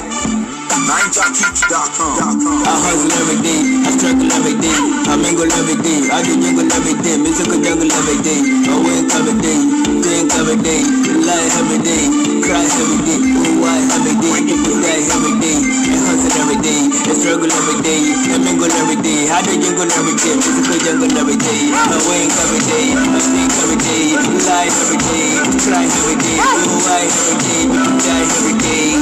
NineJockTeach.com. 0.83 2.19
I 2.67 2.75
hustle 2.83 3.15
every 3.15 3.39
day, 3.39 3.61
I 3.87 3.95
struggle 3.95 4.27
every 4.35 4.59
day, 4.59 4.75
I 5.07 5.15
mingle 5.15 5.47
every 5.47 5.79
day, 5.79 6.03
I 6.11 6.19
do 6.27 6.35
jingle 6.35 6.67
every 6.67 6.95
day, 6.99 7.15
musical 7.15 7.55
jungle 7.63 7.87
every 7.87 8.19
day, 8.19 8.43
I 8.67 8.75
wink 8.83 9.07
every 9.15 9.35
day, 9.39 9.59
drink 10.03 10.27
every 10.35 10.59
day, 10.59 10.83
lie 11.23 11.47
every 11.63 11.79
day, 11.87 12.03
cry 12.43 12.59
every 12.67 12.99
day, 13.07 13.19
oh 13.23 13.63
why 13.63 13.79
every 13.95 14.19
day, 14.19 14.35
people 14.43 14.75
die 14.83 15.07
every 15.07 15.33
day, 15.39 15.55
I 15.63 15.95
hustle 15.95 16.02
every 16.39 16.57
day, 16.61 16.81
I 16.89 17.13
struggle 17.13 17.51
every 17.51 17.77
day, 17.83 18.01
and 18.33 18.43
mingle 18.43 18.71
every 18.81 18.97
day. 19.01 19.27
How 19.29 19.41
they 19.41 19.57
jingle 19.57 19.85
every 19.85 20.15
day, 20.17 20.33
physical 20.41 20.79
jungle 20.81 21.11
every 21.17 21.37
day. 21.37 21.59
I 21.73 21.97
wake 22.09 22.33
every 22.33 22.61
day, 22.65 22.85
I 22.93 23.19
think 23.21 23.51
every 23.61 23.77
day, 23.77 24.17
we 24.17 24.37
lie 24.47 24.69
every 24.69 24.97
day, 24.97 25.37
we 25.43 25.55
cry 25.61 25.85
every 25.85 26.15
day, 26.17 26.39
we 26.41 26.77
lie 26.87 27.05
every 27.05 27.37
day, 27.43 27.69
die 28.03 28.25
every 28.33 28.55
day, 28.61 28.97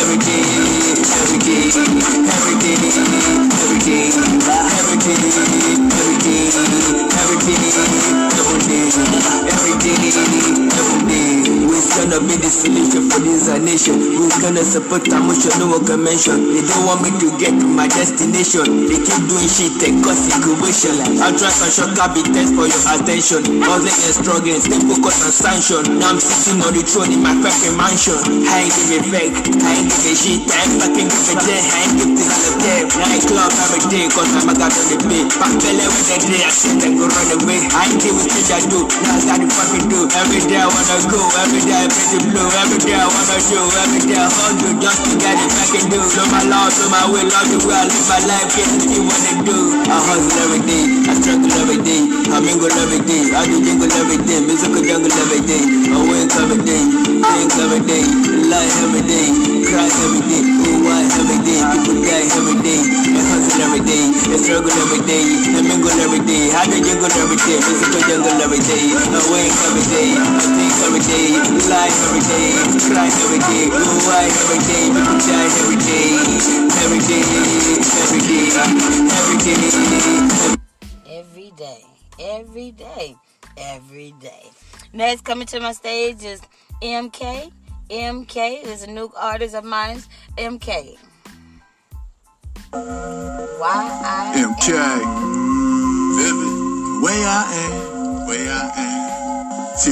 every 0.00 0.18
day, 0.18 0.42
every 1.22 1.38
day, 1.44 1.70
every 1.70 2.58
day, 2.58 2.74
every 2.74 2.98
day, 3.04 3.54
every 3.54 3.78
day, 3.84 3.84
every 3.84 3.84
day, 3.84 4.04
every 4.04 4.58
day, 4.58 4.74
every 4.74 4.98
day, 8.66 8.88
every 9.52 9.74
day, 9.78 9.96
every 10.74 11.02
day. 11.06 11.34
We're 11.64 12.10
gonna 12.10 12.20
be 12.26 12.36
the 12.36 12.50
solution 12.50 13.10
for 13.10 13.20
this 13.20 13.48
nation. 13.62 13.96
We're 14.18 14.40
gonna 14.40 14.64
support 14.64 15.06
our 15.12 15.20
motion, 15.20 15.52
no 15.58 15.66
one 15.68 15.84
can 15.86 16.02
mention. 16.02 16.63
Don't 16.64 16.84
want 16.88 17.04
me 17.04 17.10
to 17.12 17.28
get 17.36 17.52
to 17.52 17.66
my 17.68 17.84
destination. 17.88 18.88
They 18.88 18.96
keep 18.96 19.22
doing 19.28 19.48
shit 19.48 19.76
and 19.84 20.00
cause 20.00 20.16
situation. 20.16 20.96
I'll 21.20 21.36
try 21.36 21.52
to 21.52 21.68
shock 21.68 21.92
up 22.00 22.16
the 22.16 22.24
test 22.24 22.56
for 22.56 22.64
your 22.64 22.82
attention. 22.88 23.60
Hustling 23.60 23.92
and 23.92 24.14
struggling, 24.16 24.60
stay 24.64 24.80
focused 24.80 25.20
on 25.24 25.32
sanction. 25.32 25.82
Now 26.00 26.16
I'm 26.16 26.20
sitting 26.20 26.62
on 26.64 26.72
the 26.72 26.80
throne 26.86 27.12
in 27.12 27.20
my 27.20 27.36
fucking 27.36 27.76
mansion. 27.76 28.16
I 28.48 28.64
ain't 28.64 28.72
give 28.72 28.96
a 28.96 29.00
fake, 29.12 29.36
I 29.60 29.70
ain't 29.76 29.88
give 29.92 30.08
a 30.08 30.12
shit, 30.16 30.40
I 30.48 30.56
ain't 30.64 30.76
fucking 30.80 31.08
give 31.08 31.28
a 31.28 31.34
damn. 31.44 31.64
I 31.64 31.78
ain't 31.84 31.94
give 32.00 32.12
this 32.16 32.28
on 32.32 32.40
the 32.40 32.52
damn. 32.64 32.86
Nightclub 32.94 33.52
every 33.64 33.82
day, 33.92 34.04
cause 34.14 34.30
I'm 34.32 34.48
a 34.48 34.54
god 34.54 34.72
on 34.72 34.84
the 34.88 34.96
beat. 35.10 35.28
Back 35.36 35.52
belly 35.60 35.84
with 35.84 36.06
the 36.08 36.16
day, 36.24 36.42
I 36.44 36.50
sit 36.54 36.80
and 36.80 36.94
go 36.96 37.04
run 37.10 37.28
away. 37.40 37.60
I 37.76 37.92
ain't 37.92 38.00
give 38.00 38.16
a 38.16 38.24
shit 38.24 38.48
I 38.54 38.60
do, 38.72 38.80
now 39.04 39.16
I 39.16 39.20
got 39.26 39.38
to 39.42 39.48
fucking 39.50 39.86
do. 39.90 40.00
Every 40.16 40.40
day 40.48 40.60
I 40.60 40.68
wanna 40.70 40.96
go, 41.12 41.20
every 41.44 41.60
day 41.66 41.76
I 41.76 41.86
pay 41.90 42.06
the 42.14 42.18
blue, 42.30 42.48
every 42.62 42.78
day 42.84 42.96
I 42.96 43.06
wanna 43.10 43.36
do, 43.42 43.60
every 43.60 44.02
day 44.06 44.20
I 44.20 44.28
hustle 44.30 44.74
just 44.78 45.00
to 45.04 45.12
get 45.18 45.36
it 45.36 45.50
back 45.58 45.72
and 45.74 45.86
do. 45.90 45.98
Know 46.14 46.26
my 46.30 46.43
law, 46.50 46.68
know 46.68 46.88
my 46.90 47.04
way, 47.12 47.24
love 47.24 47.48
the 47.50 47.58
way 47.66 47.76
I 47.76 47.84
live 47.88 48.06
my 48.08 48.20
life, 48.28 48.48
to 48.52 48.62
see 48.80 49.00
what 49.00 49.18
they 49.24 49.36
do. 49.44 49.56
I 49.84 49.96
hustle 50.00 50.38
every 50.48 50.62
day, 50.64 50.84
I 51.08 51.12
struggle 51.20 51.52
every 51.60 51.78
day, 51.84 52.00
I 52.32 52.40
mingle 52.40 52.72
every 52.72 53.00
day, 53.04 53.22
I 53.36 53.44
do 53.46 53.60
jingle 53.62 53.92
every 54.00 54.18
day, 54.24 54.40
musical 54.44 54.82
jungle 54.82 55.12
every 55.12 55.42
day, 55.44 55.62
I 55.92 55.98
wink 56.08 56.32
every 56.34 56.60
day, 56.64 56.82
I 57.22 57.30
think 57.38 57.54
every 57.60 57.82
day, 57.84 58.04
lie 58.48 58.70
every 58.84 59.02
day, 59.04 59.26
cry 59.68 59.86
every 59.86 60.22
day, 60.24 60.42
oh 60.44 60.76
why 60.84 61.04
every 61.04 61.38
day, 61.44 61.60
people 61.62 61.96
die 62.02 62.26
every 62.32 62.56
day, 62.64 62.80
I 63.12 63.20
hustle 63.28 63.60
every 63.64 63.82
day, 63.84 64.02
I 64.32 64.36
struggle 64.40 64.72
every 64.72 65.00
day, 65.04 65.24
I 65.54 65.60
mingle 65.62 65.98
every 66.00 66.20
day, 66.24 66.44
I 66.52 66.64
do 66.68 66.76
jingle 66.80 67.12
every 67.12 67.38
day, 67.44 67.58
musical 67.60 68.02
jungle 68.08 68.40
every 68.40 68.60
day, 68.64 68.82
I 68.92 69.20
wink 69.30 69.52
every 69.68 69.84
day, 69.92 70.08
I 70.16 70.44
think 70.48 70.74
every 70.88 71.02
day, 71.04 71.26
lie 71.70 71.92
every 71.92 72.22
day, 72.24 72.46
cry 72.88 73.08
every 73.08 73.40
day, 73.46 73.62
oh 73.68 73.96
why 74.08 74.26
every 74.26 74.60
day, 74.64 74.84
people 74.90 75.18
die 75.28 75.52
every 75.60 75.78
day, 75.84 76.08
every 76.34 76.98
day, 76.98 77.22
every 78.02 78.20
day, 78.26 78.50
every 79.14 79.38
day. 79.38 79.64
Every 81.06 81.50
day, 81.56 81.84
every 82.18 82.70
day, 82.72 83.16
every 83.56 84.12
day. 84.20 84.50
Next, 84.92 85.22
coming 85.22 85.46
to 85.48 85.60
my 85.60 85.72
stage 85.72 86.24
is 86.24 86.40
MK. 86.82 87.52
MK 87.90 88.64
is 88.64 88.82
a 88.82 88.90
new 88.90 89.12
artist 89.16 89.54
of 89.54 89.64
mine. 89.64 90.02
MK. 90.36 90.96
Why 92.70 93.88
I 94.02 94.32
am. 94.36 94.54
MK. 94.54 94.68
Vivid. 96.16 96.52
Way 97.02 97.24
I 97.24 97.42
am. 97.62 98.26
Way 98.26 98.48
I 98.48 98.52
am. 98.76 99.04
T. 99.80 99.90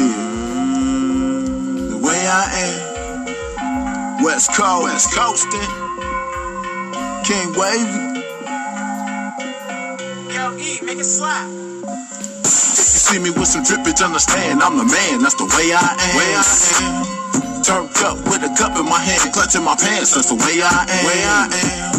The 1.91 1.99
way 2.05 2.27
I 2.27 2.45
am. 2.67 4.25
West 4.25 4.51
Coast. 4.53 4.83
West 4.85 5.11
Coastin'. 5.11 5.82
King 7.25 7.55
Wavy. 7.55 8.27
Yo, 10.35 10.59
E, 10.59 10.81
make 10.83 10.99
it 10.99 11.07
slap. 11.07 11.47
If 11.47 12.91
you 12.95 13.01
see 13.01 13.19
me 13.21 13.31
with 13.31 13.47
some 13.47 13.63
drippage, 13.63 14.05
understand 14.05 14.61
I'm 14.61 14.77
the 14.77 14.85
man. 14.85 15.23
That's 15.23 15.37
the 15.37 15.47
way 15.47 15.71
I 15.71 15.87
am. 15.87 16.17
Way 16.19 16.35
I 16.35 16.43
am. 16.83 17.63
Turned 17.63 17.95
up 18.03 18.19
with 18.27 18.43
a 18.43 18.51
cup 18.59 18.77
in 18.77 18.87
my 18.87 18.99
hand, 18.99 19.33
clutching 19.33 19.63
my 19.63 19.77
pants. 19.77 20.15
That's 20.15 20.31
the 20.31 20.35
way 20.35 20.59
I 20.67 20.83
am. 20.83 21.07
Way 21.07 21.23
I 21.23 21.47
am. 21.47 21.95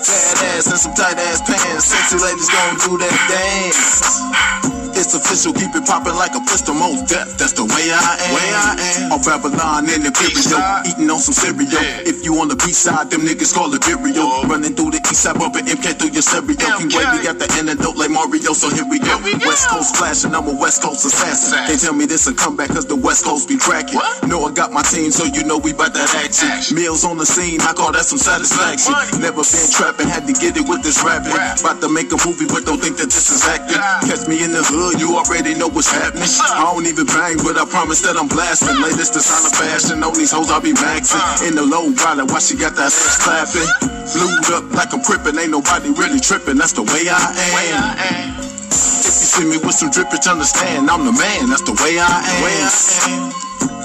Fat 0.00 0.42
ass 0.56 0.66
and 0.72 0.80
some 0.80 0.94
tight 0.94 1.18
ass 1.20 1.42
pants. 1.44 1.84
Sexy 1.84 2.16
ladies 2.16 2.48
gon' 2.48 2.76
do 2.80 2.96
that 2.96 3.16
dance. 3.28 4.81
It's 5.12 5.28
official, 5.28 5.52
keep 5.52 5.76
it 5.76 5.84
poppin' 5.84 6.16
like 6.16 6.32
a 6.32 6.40
pistol, 6.40 6.72
most 6.72 7.04
death. 7.04 7.36
That's 7.36 7.52
the 7.52 7.68
way 7.68 7.84
I 7.92 8.16
am. 8.16 8.32
Way 8.32 8.48
I 8.48 8.72
am. 8.80 9.12
Off 9.12 9.28
Babylon 9.28 9.84
in 9.92 10.00
the 10.00 10.08
Imperial, 10.08 10.56
eating 10.88 11.04
on 11.12 11.20
some 11.20 11.36
cereal. 11.36 11.68
If 12.08 12.24
you 12.24 12.40
on 12.40 12.48
the 12.48 12.56
beach 12.56 12.80
side, 12.80 13.12
them 13.12 13.28
niggas 13.28 13.52
call 13.52 13.68
it 13.76 13.84
Virio. 13.84 14.48
Running 14.48 14.72
through 14.72 14.96
the 14.96 15.04
east 15.04 15.20
side, 15.20 15.36
bumping 15.36 15.68
MK 15.68 16.00
through 16.00 16.16
your 16.16 16.24
stereo. 16.24 16.56
King 16.56 16.88
Wavy 16.96 17.28
got 17.28 17.36
the 17.36 17.44
antidote 17.60 17.92
like 18.00 18.08
Mario, 18.08 18.56
so 18.56 18.72
here 18.72 18.88
we 18.88 19.04
go. 19.04 19.12
West 19.44 19.68
Coast 19.68 20.00
flashing, 20.00 20.32
I'm 20.32 20.48
a 20.48 20.56
West 20.56 20.80
Coast 20.80 21.04
assassin. 21.04 21.60
Can't 21.68 21.76
tell 21.76 21.92
me 21.92 22.08
this 22.08 22.24
a 22.24 22.32
comeback, 22.32 22.72
cause 22.72 22.88
the 22.88 22.96
West 22.96 23.28
Coast 23.28 23.52
be 23.52 23.60
cracking. 23.60 24.00
Know 24.24 24.48
I 24.48 24.50
got 24.56 24.72
my 24.72 24.80
team, 24.80 25.12
so 25.12 25.28
you 25.28 25.44
know 25.44 25.60
we 25.60 25.76
bout 25.76 25.92
that 25.92 26.08
action. 26.16 26.48
Meals 26.72 27.04
on 27.04 27.20
the 27.20 27.28
scene, 27.28 27.60
I 27.60 27.76
call 27.76 27.92
that 27.92 28.08
some 28.08 28.16
satisfaction. 28.16 28.96
Never 29.20 29.44
been 29.44 29.68
trapping, 29.76 30.08
had 30.08 30.24
to 30.24 30.32
get 30.32 30.56
it 30.56 30.64
with 30.64 30.80
this 30.80 31.04
rapping. 31.04 31.36
About 31.36 31.84
to 31.84 31.92
make 31.92 32.08
a 32.08 32.18
movie, 32.24 32.48
but 32.48 32.64
don't 32.64 32.80
think 32.80 32.96
that 32.96 33.12
this 33.12 33.28
is 33.28 33.44
acting. 33.44 33.76
Catch 34.08 34.24
me 34.24 34.40
in 34.40 34.56
the 34.56 34.64
hood, 34.64 35.01
you 35.02 35.18
already 35.18 35.58
know 35.58 35.66
what's 35.66 35.90
happening. 35.90 36.22
I 36.22 36.62
don't 36.70 36.86
even 36.86 37.06
bang, 37.10 37.34
but 37.42 37.58
I 37.58 37.66
promise 37.66 38.06
that 38.06 38.14
I'm 38.14 38.30
blasting. 38.30 38.78
Latest 38.78 39.18
designer 39.18 39.50
fashion, 39.50 39.98
on 40.06 40.14
these 40.14 40.30
hoes 40.30 40.54
I 40.54 40.62
be 40.62 40.70
maxing. 40.70 41.18
In 41.42 41.58
the 41.58 41.66
low 41.66 41.90
rider, 41.90 42.22
why 42.22 42.38
she 42.38 42.54
got 42.54 42.78
that 42.78 42.94
ass 42.94 43.18
clapping? 43.18 43.66
Blued 44.14 44.46
up 44.54 44.64
like 44.70 44.94
I'm 44.94 45.02
crippin', 45.02 45.34
ain't 45.42 45.50
nobody 45.50 45.90
really 45.90 46.22
tripping. 46.22 46.54
That's 46.54 46.78
the 46.78 46.86
way 46.86 47.10
I 47.10 47.18
am. 47.18 48.38
If 48.38 49.10
you 49.10 49.26
see 49.26 49.46
me 49.50 49.58
with 49.58 49.74
some 49.74 49.90
drippage, 49.90 50.30
understand 50.30 50.86
I'm 50.86 51.02
the 51.02 51.14
man. 51.18 51.50
That's 51.50 51.66
the 51.66 51.74
way 51.82 51.98
I 51.98 52.22
am. 52.22 53.34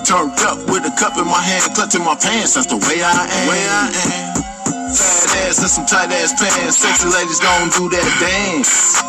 Turned 0.06 0.38
up 0.46 0.62
with 0.70 0.86
a 0.86 0.94
cup 1.02 1.18
in 1.18 1.26
my 1.26 1.42
hand, 1.42 1.74
clutching 1.74 2.06
my 2.06 2.14
pants. 2.14 2.54
That's 2.54 2.70
the 2.70 2.78
way 2.78 3.02
I 3.02 3.26
am. 3.26 3.50
Way 3.50 3.64
I 3.66 3.90
am. 3.90 4.38
Fat 4.94 5.50
ass 5.50 5.66
and 5.66 5.72
some 5.74 5.86
tight 5.90 6.14
ass 6.14 6.38
pants. 6.38 6.78
Sexy 6.78 7.10
ladies 7.10 7.42
gon' 7.42 7.74
do 7.74 7.90
that 7.90 8.06
dance. 8.22 9.02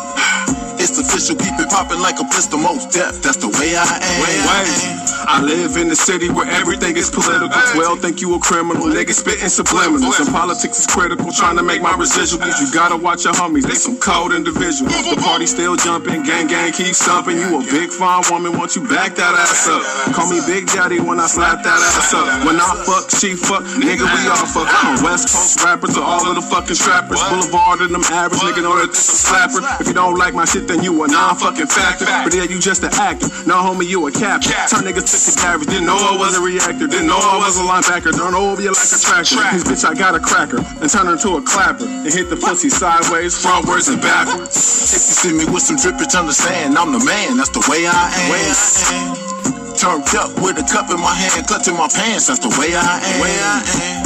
It's 0.79 0.97
official, 0.97 1.35
keep 1.35 1.59
it 1.59 1.69
poppin' 1.69 2.01
like 2.01 2.19
a 2.19 2.25
pistol, 2.31 2.57
most 2.57 2.91
death. 2.95 3.21
That's 3.21 3.37
the 3.37 3.51
way 3.59 3.75
I 3.75 3.83
am. 3.83 4.15
Way 4.23 4.35
I 4.47 4.63
am. 4.63 5.09
I 5.27 5.43
live 5.43 5.75
in 5.75 5.91
a 5.91 5.95
city 5.95 6.31
where 6.31 6.47
everything 6.47 6.95
is 6.95 7.11
political. 7.11 7.51
12 7.51 7.99
think 7.99 8.21
you 8.21 8.33
a 8.33 8.39
criminal, 8.39 8.87
niggas 8.87 9.19
spitting 9.19 9.51
subliminals. 9.51 10.17
And 10.17 10.31
politics 10.31 10.79
is 10.79 10.87
critical, 10.87 11.31
trying 11.31 11.57
to 11.57 11.63
make 11.63 11.83
my 11.83 11.91
residuals. 11.93 12.55
You 12.63 12.71
gotta 12.71 12.95
watch 12.95 13.25
your 13.25 13.33
homies, 13.35 13.67
they 13.67 13.75
some 13.75 13.99
cold 13.99 14.31
individuals. 14.31 14.87
The 14.87 15.19
party 15.19 15.45
still 15.45 15.75
jumping, 15.75 16.23
gang 16.23 16.47
gang 16.47 16.71
keep 16.71 16.95
stomping. 16.95 17.37
You 17.37 17.59
a 17.59 17.63
big 17.67 17.91
fine 17.91 18.23
woman, 18.31 18.57
want 18.57 18.75
you 18.75 18.87
back 18.87 19.19
that 19.19 19.35
ass 19.35 19.67
up. 19.67 19.83
Call 20.15 20.31
me 20.31 20.39
Big 20.47 20.65
Daddy 20.71 20.99
when 20.99 21.19
I 21.19 21.27
slap 21.27 21.61
that 21.61 21.77
ass 21.77 22.13
up. 22.15 22.47
When 22.47 22.55
I 22.55 22.71
fuck, 22.87 23.11
she 23.11 23.35
fuck, 23.35 23.67
nigga 23.75 24.07
we 24.07 24.21
all 24.31 24.47
fuck. 24.47 24.71
From 24.71 25.03
West 25.03 25.35
Coast 25.35 25.61
rappers 25.61 25.93
to 25.93 26.01
all 26.01 26.23
of 26.25 26.35
the 26.39 26.41
fucking 26.41 26.79
strappers. 26.79 27.19
Boulevard 27.27 27.81
and 27.83 27.93
them 27.93 28.07
average, 28.15 28.39
nigga 28.41 28.63
know 28.63 28.79
that 28.79 28.95
this 28.95 29.11
a 29.11 29.17
slapper. 29.27 29.59
If 29.81 29.87
you 29.87 29.93
don't 29.93 30.17
like 30.17 30.33
my 30.33 30.45
shit, 30.45 30.68
then 30.69 30.85
you 30.85 30.93
a 31.03 31.07
non-fucking 31.07 31.65
factor. 31.65 32.05
But 32.05 32.31
yeah, 32.37 32.45
you 32.45 32.61
just 32.61 32.85
an 32.85 32.93
actor. 32.93 33.25
No 33.49 33.57
homie, 33.57 33.89
you 33.89 34.05
a 34.05 34.11
captain. 34.13 34.53
Turn 34.69 34.85
niggas 34.85 35.09
to 35.09 35.17
the 35.17 35.33
average. 35.41 35.69
Didn't 35.73 35.89
know 35.89 35.97
I 35.97 36.13
was 36.13 36.37
a 36.37 36.41
reactor. 36.41 36.85
Didn't 36.85 37.09
know 37.09 37.17
I 37.17 37.41
was 37.41 37.57
a 37.57 37.65
linebacker. 37.65 38.13
Don't 38.13 38.37
over 38.37 38.61
you 38.61 38.69
like 38.69 38.93
a 38.93 38.99
tractor. 39.01 39.41
Cause 39.41 39.65
bitch, 39.65 39.83
I 39.83 39.97
got 39.97 40.13
a 40.13 40.21
cracker. 40.21 40.61
And 40.79 40.85
turn 40.85 41.09
her 41.09 41.17
into 41.17 41.35
a 41.35 41.41
clapper. 41.41 41.89
And 41.89 42.13
hit 42.13 42.29
the 42.29 42.37
pussy 42.37 42.69
sideways, 42.69 43.33
frontwards, 43.33 43.89
and 43.89 43.99
backwards. 43.99 44.53
If 44.93 45.01
you 45.09 45.15
see 45.17 45.33
me 45.33 45.45
with 45.49 45.65
some 45.65 45.81
drippage, 45.81 46.13
understand 46.13 46.77
I'm 46.77 46.93
the 46.93 47.01
man. 47.01 47.37
That's 47.37 47.49
the 47.49 47.65
way 47.65 47.89
I 47.89 48.05
am. 48.13 48.29
Way 48.29 48.45
I 48.45 48.53
am. 48.93 49.29
Turned 49.73 50.05
up 50.13 50.37
with 50.37 50.61
a 50.61 50.65
cup 50.69 50.93
in 50.93 51.01
my 51.01 51.15
hand, 51.17 51.47
clutching 51.47 51.73
my 51.73 51.89
pants. 51.89 52.27
That's 52.29 52.45
the 52.45 52.53
way 52.61 52.77
I 52.77 53.01
am. 53.01 53.21
Way 53.25 53.33
I 53.33 53.57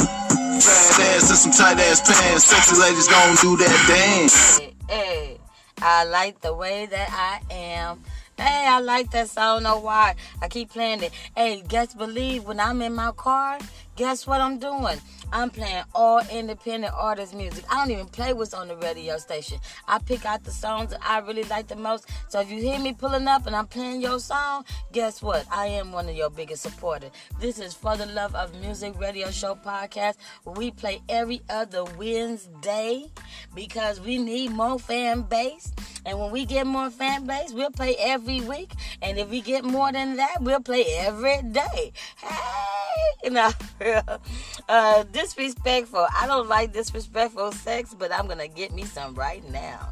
Fat 0.64 0.96
ass 1.12 1.28
and 1.28 1.38
some 1.38 1.52
tight 1.52 1.76
ass 1.76 2.00
pants. 2.00 2.48
Sexy 2.48 2.80
ladies 2.80 3.08
gon' 3.08 3.36
do 3.42 3.56
that 3.60 3.76
dance. 3.84 4.60
Hey, 4.88 5.33
I 5.80 6.04
like 6.04 6.40
the 6.40 6.54
way 6.54 6.86
that 6.86 7.08
I 7.10 7.52
am. 7.52 8.00
Hey, 8.36 8.66
I 8.68 8.80
like 8.80 9.10
that 9.12 9.28
song. 9.28 9.62
Know 9.62 9.78
why. 9.78 10.14
I 10.42 10.48
keep 10.48 10.70
playing 10.70 11.02
it. 11.02 11.12
Hey, 11.36 11.62
guess 11.66 11.94
believe 11.94 12.44
when 12.44 12.58
I'm 12.58 12.82
in 12.82 12.94
my 12.94 13.12
car, 13.12 13.58
guess 13.96 14.26
what 14.26 14.40
I'm 14.40 14.58
doing? 14.58 14.98
I'm 15.34 15.50
playing 15.50 15.82
all 15.96 16.20
independent 16.30 16.94
artist 16.96 17.34
music. 17.34 17.64
I 17.68 17.74
don't 17.78 17.90
even 17.90 18.06
play 18.06 18.32
what's 18.32 18.54
on 18.54 18.68
the 18.68 18.76
radio 18.76 19.18
station. 19.18 19.58
I 19.88 19.98
pick 19.98 20.24
out 20.24 20.44
the 20.44 20.52
songs 20.52 20.90
that 20.90 21.00
I 21.04 21.18
really 21.18 21.42
like 21.44 21.66
the 21.66 21.74
most. 21.74 22.08
So 22.28 22.40
if 22.40 22.48
you 22.52 22.60
hear 22.60 22.78
me 22.78 22.92
pulling 22.92 23.26
up 23.26 23.48
and 23.48 23.56
I'm 23.56 23.66
playing 23.66 24.00
your 24.00 24.20
song, 24.20 24.64
guess 24.92 25.20
what? 25.20 25.44
I 25.50 25.66
am 25.66 25.90
one 25.90 26.08
of 26.08 26.14
your 26.14 26.30
biggest 26.30 26.62
supporters. 26.62 27.10
This 27.40 27.58
is 27.58 27.74
For 27.74 27.96
the 27.96 28.06
Love 28.06 28.32
of 28.36 28.54
Music 28.60 28.98
Radio 29.00 29.32
Show 29.32 29.56
podcast 29.56 30.14
we 30.44 30.70
play 30.70 31.02
every 31.08 31.42
other 31.50 31.84
Wednesday 31.98 33.10
because 33.54 34.00
we 34.00 34.18
need 34.18 34.52
more 34.52 34.78
fan 34.78 35.22
base. 35.22 35.72
And 36.06 36.18
when 36.20 36.30
we 36.30 36.44
get 36.44 36.66
more 36.66 36.90
fan 36.90 37.26
base, 37.26 37.52
we'll 37.52 37.70
play 37.70 37.96
every 37.98 38.40
week. 38.42 38.72
And 39.00 39.18
if 39.18 39.30
we 39.30 39.40
get 39.40 39.64
more 39.64 39.90
than 39.90 40.16
that, 40.16 40.42
we'll 40.42 40.60
play 40.60 40.84
every 40.98 41.42
day. 41.42 41.92
Hey, 42.18 43.30
now, 43.30 43.50
uh, 44.68 45.04
disrespectful. 45.24 46.06
I 46.20 46.26
don't 46.26 46.48
like 46.48 46.72
disrespectful 46.74 47.52
sex, 47.52 47.94
but 47.98 48.12
I'm 48.12 48.26
gonna 48.26 48.48
get 48.48 48.72
me 48.72 48.84
some 48.84 49.14
right 49.14 49.42
now. 49.50 49.90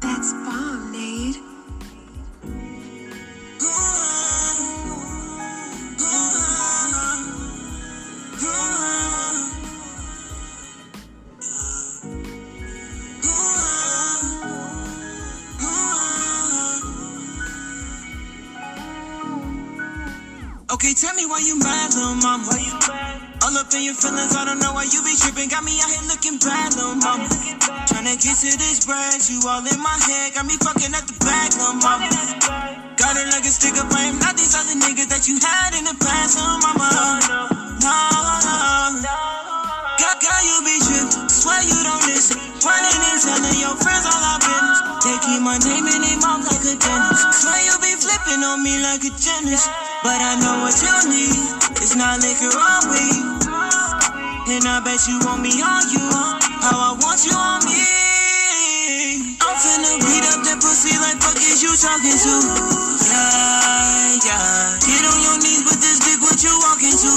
That's 0.00 0.32
bomb, 0.32 0.65
tell 20.82 21.14
me 21.14 21.24
why 21.24 21.40
you 21.40 21.58
mad, 21.58 21.94
little 21.94 22.14
mama. 22.20 22.44
Why 22.52 22.60
you 22.60 22.76
mad? 22.88 23.22
All 23.44 23.56
up 23.56 23.72
in 23.72 23.84
your 23.84 23.94
feelings, 23.94 24.34
I 24.36 24.44
don't 24.44 24.58
know 24.58 24.72
why 24.74 24.84
you 24.84 25.00
be 25.00 25.14
tripping. 25.16 25.48
Got 25.48 25.64
me 25.64 25.72
out 25.80 25.88
here 25.88 26.04
looking 26.10 26.36
bad, 26.36 26.74
little 26.76 26.96
mama. 26.96 27.28
Tryna 27.88 28.18
get 28.18 28.36
to 28.44 28.50
this 28.58 28.84
bread, 28.84 29.16
you 29.30 29.40
all 29.46 29.64
in 29.64 29.80
my 29.80 29.96
head. 30.04 30.34
Got 30.34 30.44
me 30.46 30.56
fucking 30.60 30.92
at 30.92 31.06
the 31.08 31.16
back, 31.24 31.54
little 31.56 31.80
mama. 31.80 32.10
Got 32.96 33.16
it 33.16 33.28
like 33.32 33.44
a 33.46 33.52
stick 33.52 33.76
I 33.78 34.10
am 34.10 34.18
not 34.18 34.36
these 34.36 34.52
other 34.52 34.76
niggas 34.76 35.08
that 35.08 35.24
you 35.28 35.38
had 35.40 35.72
in 35.78 35.84
the 35.84 35.96
past, 36.02 36.36
little 36.36 36.60
mama. 36.60 36.88
No, 37.80 37.96
no. 38.44 38.56
no. 39.00 39.16
God, 39.96 40.16
God, 40.20 40.42
you 40.44 40.56
be 40.66 40.76
tripping. 40.82 41.28
Swear 41.30 41.60
you 41.62 41.78
don't 41.86 42.04
listen. 42.10 42.36
Running 42.64 43.00
and 43.00 43.20
telling 43.22 43.58
your 43.60 43.76
friends 43.80 44.04
all 44.04 44.22
our 44.22 44.40
business. 44.42 44.75
They 45.06 45.18
keep 45.22 45.38
my 45.38 45.54
name 45.62 45.86
in 45.86 46.02
their 46.02 46.18
mouth 46.18 46.42
like 46.50 46.66
a 46.66 46.74
dentist. 46.74 47.46
Swear 47.46 47.62
you 47.62 47.78
be 47.78 47.94
flipping 47.94 48.42
on 48.42 48.58
me 48.66 48.74
like 48.82 49.06
a 49.06 49.12
gymnast. 49.14 49.70
But 50.02 50.18
I 50.18 50.34
know 50.42 50.66
what 50.66 50.74
you 50.82 50.94
need. 51.06 51.38
It's 51.78 51.94
not 51.94 52.18
liquor 52.18 52.50
or 52.50 52.80
weed. 52.90 53.22
And 54.50 54.66
I 54.66 54.82
bet 54.82 55.06
you 55.06 55.22
want 55.22 55.46
me 55.46 55.54
on 55.62 55.84
you. 55.94 56.02
How 56.58 56.90
I 56.90 56.98
want 56.98 57.22
you 57.22 57.38
on 57.38 57.62
me. 57.70 57.78
I'm 59.46 59.54
finna 59.62 59.94
beat 60.02 60.26
up 60.26 60.42
that 60.42 60.58
pussy 60.58 60.98
like 60.98 61.22
fuck 61.22 61.38
is 61.38 61.62
you 61.62 61.70
talking 61.78 62.18
to? 62.18 62.34
Yeah, 63.06 64.26
yeah. 64.26 64.78
Get 64.82 65.02
on 65.06 65.18
your 65.22 65.38
knees 65.38 65.62
with 65.70 65.78
this 65.78 66.02
dick, 66.02 66.18
what 66.18 66.42
you 66.42 66.50
walking 66.66 66.98
to? 66.98 67.14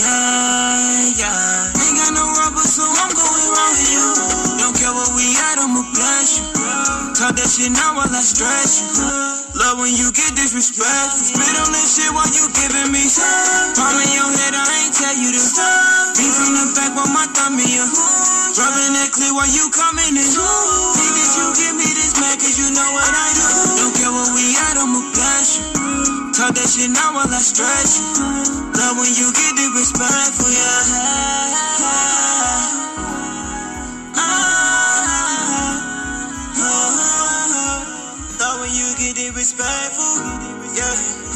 Yeah, 0.00 1.20
yeah. 1.20 1.59
Talk 7.20 7.36
that 7.36 7.52
shit 7.52 7.68
now 7.68 8.00
while 8.00 8.08
I 8.08 8.24
stress 8.24 8.80
you. 8.80 8.96
Love 9.52 9.76
when 9.76 9.92
you 9.92 10.08
get 10.08 10.32
disrespectful. 10.40 11.20
Spit 11.20 11.52
on 11.60 11.68
this 11.68 12.00
shit 12.00 12.08
while 12.16 12.24
you 12.32 12.48
giving 12.56 12.88
me 12.96 13.04
some. 13.12 13.76
Palm 13.76 13.92
in 14.00 14.08
your 14.08 14.24
head, 14.24 14.56
I 14.56 14.64
ain't 14.64 14.96
tell 14.96 15.12
you 15.12 15.28
to 15.28 15.36
stop. 15.36 16.16
Beat 16.16 16.32
from 16.32 16.56
the 16.56 16.64
back 16.72 16.96
while 16.96 17.12
my 17.12 17.28
thumb 17.36 17.60
in 17.60 17.68
your 17.68 17.84
Rubbing 18.56 18.96
that 18.96 19.12
clear 19.12 19.36
while 19.36 19.52
you 19.52 19.68
coming 19.68 20.16
in. 20.16 20.32
Think 20.32 21.12
that 21.12 21.30
you 21.36 21.44
give 21.60 21.76
me 21.76 21.92
this 21.92 22.16
man, 22.16 22.40
cause 22.40 22.56
you 22.56 22.72
know 22.72 22.88
what 22.96 23.12
I 23.12 23.28
do. 23.36 23.44
Don't 23.84 23.94
care 24.00 24.12
what 24.16 24.32
we 24.32 24.56
at, 24.56 24.80
I'ma 24.80 25.04
bless 25.12 25.60
you. 25.60 25.76
Talk 26.32 26.56
that 26.56 26.68
shit 26.72 26.88
now 26.88 27.20
while 27.20 27.28
I 27.28 27.40
stress 27.44 28.00
you. 28.00 28.16
Love 28.80 28.96
when 28.96 29.12
you 29.12 29.28
get 29.36 29.60
disrespectful, 29.60 30.48
yeah. 30.48 31.69
Disrespectful, 39.40 40.76
yeah. 40.76 41.29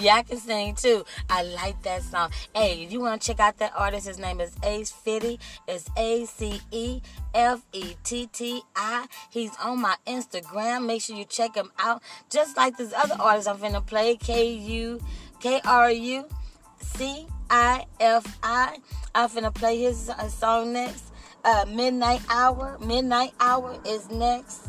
Y'all 0.00 0.22
can 0.22 0.38
sing 0.38 0.74
too. 0.74 1.04
I 1.28 1.42
like 1.42 1.82
that 1.82 2.02
song. 2.02 2.30
Hey, 2.54 2.84
if 2.84 2.92
you 2.92 3.00
want 3.00 3.20
to 3.20 3.26
check 3.26 3.40
out 3.40 3.58
that 3.58 3.72
artist, 3.76 4.06
his 4.06 4.18
name 4.18 4.40
is 4.40 4.54
Ace 4.62 4.92
Fetti. 4.92 5.40
It's 5.66 5.90
A 5.96 6.24
C 6.26 6.60
E 6.70 7.00
F 7.34 7.62
E 7.72 7.94
T 8.04 8.28
T 8.28 8.62
I. 8.76 9.06
He's 9.30 9.50
on 9.56 9.80
my 9.80 9.96
Instagram. 10.06 10.86
Make 10.86 11.02
sure 11.02 11.16
you 11.16 11.24
check 11.24 11.56
him 11.56 11.72
out. 11.80 12.00
Just 12.30 12.56
like 12.56 12.76
this 12.76 12.92
other 12.92 13.16
artist 13.18 13.48
I'm 13.48 13.58
finna 13.58 13.84
play, 13.84 14.16
K 14.16 14.52
U 14.52 15.00
K 15.40 15.60
R 15.64 15.90
U 15.90 16.24
C 16.80 17.26
I 17.50 17.84
F 17.98 18.38
I. 18.42 18.78
I'm 19.16 19.28
finna 19.28 19.52
play 19.52 19.78
his 19.80 20.10
uh, 20.10 20.28
song 20.28 20.72
next. 20.74 21.06
Uh, 21.44 21.64
Midnight 21.68 22.20
Hour. 22.30 22.78
Midnight 22.80 23.32
Hour 23.40 23.78
is 23.84 24.08
next. 24.10 24.68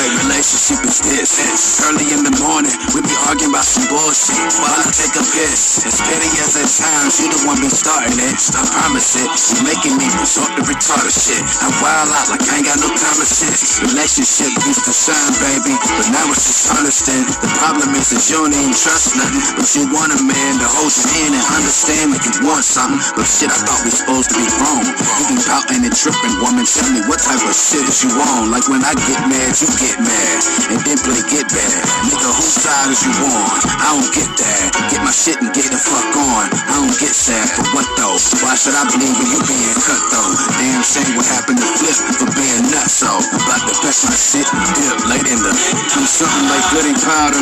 type 0.00 0.16
relationship 0.24 0.80
is 0.88 0.98
this? 1.04 1.84
Early 1.84 2.08
in 2.16 2.24
the 2.24 2.32
morning, 2.40 2.72
we 2.96 3.04
be 3.04 3.12
arguing 3.28 3.52
about 3.52 3.68
some 3.68 3.84
bullshit 3.92 4.40
while 4.56 4.72
I 4.72 4.88
take 4.88 5.12
a 5.12 5.24
piss. 5.36 5.84
As 5.84 6.00
petty 6.00 6.30
as 6.40 6.56
at 6.56 6.68
times, 6.72 7.20
you 7.20 7.28
the 7.28 7.40
one 7.44 7.60
be 7.60 7.68
starting 7.68 8.16
it. 8.16 8.38
I 8.56 8.64
promise 8.64 9.20
it, 9.20 9.28
you 9.28 9.58
making 9.68 10.00
me 10.00 10.08
resort 10.16 10.48
to 10.56 10.62
retarded 10.64 11.12
shit. 11.12 11.44
I 11.60 11.68
wild 11.84 12.08
out 12.16 12.32
like 12.32 12.44
I 12.48 12.60
ain't 12.60 12.68
got 12.68 12.80
no 12.80 12.88
time 12.96 13.18
to 13.20 13.28
shit. 13.28 13.56
Relationship 13.92 14.52
used 14.64 14.84
to 14.88 14.94
shine, 14.94 15.34
baby, 15.36 15.76
but 15.76 16.08
now 16.08 16.24
it's 16.32 16.48
just 16.48 16.72
understand. 16.72 17.28
The 17.28 17.50
problem 17.60 17.92
is 17.92 18.08
that 18.16 18.24
you 18.32 18.40
don't 18.40 18.56
even 18.56 18.72
trust 18.72 19.20
nothing, 19.20 19.44
but 19.60 19.68
you 19.76 19.84
want 19.92 20.16
a 20.16 20.20
man 20.24 20.52
to 20.64 20.68
hold 20.68 20.92
your 20.96 21.08
hand 21.12 21.32
and 21.36 21.44
understand 21.60 22.04
when 22.16 22.20
you 22.24 22.32
want 22.48 22.64
something. 22.64 23.00
But 23.16 23.28
shit, 23.28 23.52
I 23.52 23.58
thought 23.68 23.84
we 23.84 23.92
supposed 23.92 24.32
to 24.32 24.36
be 24.40 24.48
wrong. 24.64 24.84
You 25.20 25.24
be 25.28 25.36
pouting 25.44 25.84
and 25.84 25.92
tripping, 25.92 26.34
woman. 26.40 26.64
Tell 26.64 26.88
me 26.88 27.04
what 27.04 27.20
type 27.20 27.42
of 27.44 27.52
shit 27.52 27.84
is 27.84 28.00
you 28.00 28.12
on? 28.16 28.48
Like 28.48 28.64
when 28.70 28.80
I 28.80 28.96
get 28.96 29.20
mad, 29.28 29.52
you 29.60 29.68
get 29.76 29.89
mad, 29.98 30.38
and 30.70 30.80
then 30.86 30.98
play 31.02 31.18
get 31.26 31.50
bad. 31.50 31.82
Nigga, 32.06 32.30
whose 32.38 32.54
side 32.54 32.94
is 32.94 33.02
you 33.02 33.14
on? 33.26 33.46
I 33.82 33.98
don't 33.98 34.10
get 34.14 34.30
that. 34.38 34.62
Get 34.94 35.00
my 35.02 35.10
shit 35.10 35.42
and 35.42 35.50
get 35.50 35.66
the 35.72 35.80
fuck 35.80 36.14
on. 36.14 36.46
I 36.54 36.74
don't 36.78 36.94
get 37.00 37.10
sad 37.10 37.50
for 37.50 37.66
what 37.74 37.88
though? 37.98 38.14
Why 38.44 38.54
should 38.54 38.76
I 38.78 38.86
believe 38.86 39.16
in 39.18 39.28
you 39.32 39.40
being 39.48 39.78
cut 39.82 40.02
though? 40.14 40.30
Damn 40.60 40.84
shame 40.86 41.18
what 41.18 41.26
happened 41.26 41.58
to 41.58 41.68
Flip 41.80 41.96
for 42.20 42.28
being 42.36 42.68
nuts 42.68 43.00
so. 43.00 43.08
About 43.08 43.64
to 43.64 43.74
best 43.80 44.04
my 44.04 44.12
shit, 44.12 44.44
and 44.44 44.68
dip 44.76 44.96
late 45.08 45.24
in 45.32 45.40
the. 45.40 45.52
Do 45.96 46.02
something 46.04 46.46
like 46.52 46.64
goody 46.76 46.92
powder. 47.00 47.40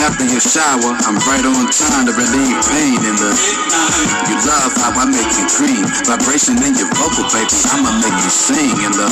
After 0.00 0.24
your 0.24 0.40
shower, 0.40 0.96
I'm 1.04 1.20
right 1.28 1.44
on 1.44 1.68
time 1.68 2.08
to 2.08 2.14
relieve 2.16 2.56
pain 2.72 2.96
in 3.04 3.16
the. 3.20 3.32
You 4.32 4.36
love 4.48 4.72
how 4.80 4.96
I 4.96 5.04
make 5.04 5.28
you 5.36 5.44
dream. 5.52 5.84
Vibration 6.08 6.56
in 6.64 6.72
your 6.80 6.88
vocal, 6.96 7.28
baby. 7.28 7.52
I'ma 7.76 7.92
make 8.00 8.16
you 8.24 8.32
sing 8.32 8.72
in 8.80 8.92
the. 8.96 9.08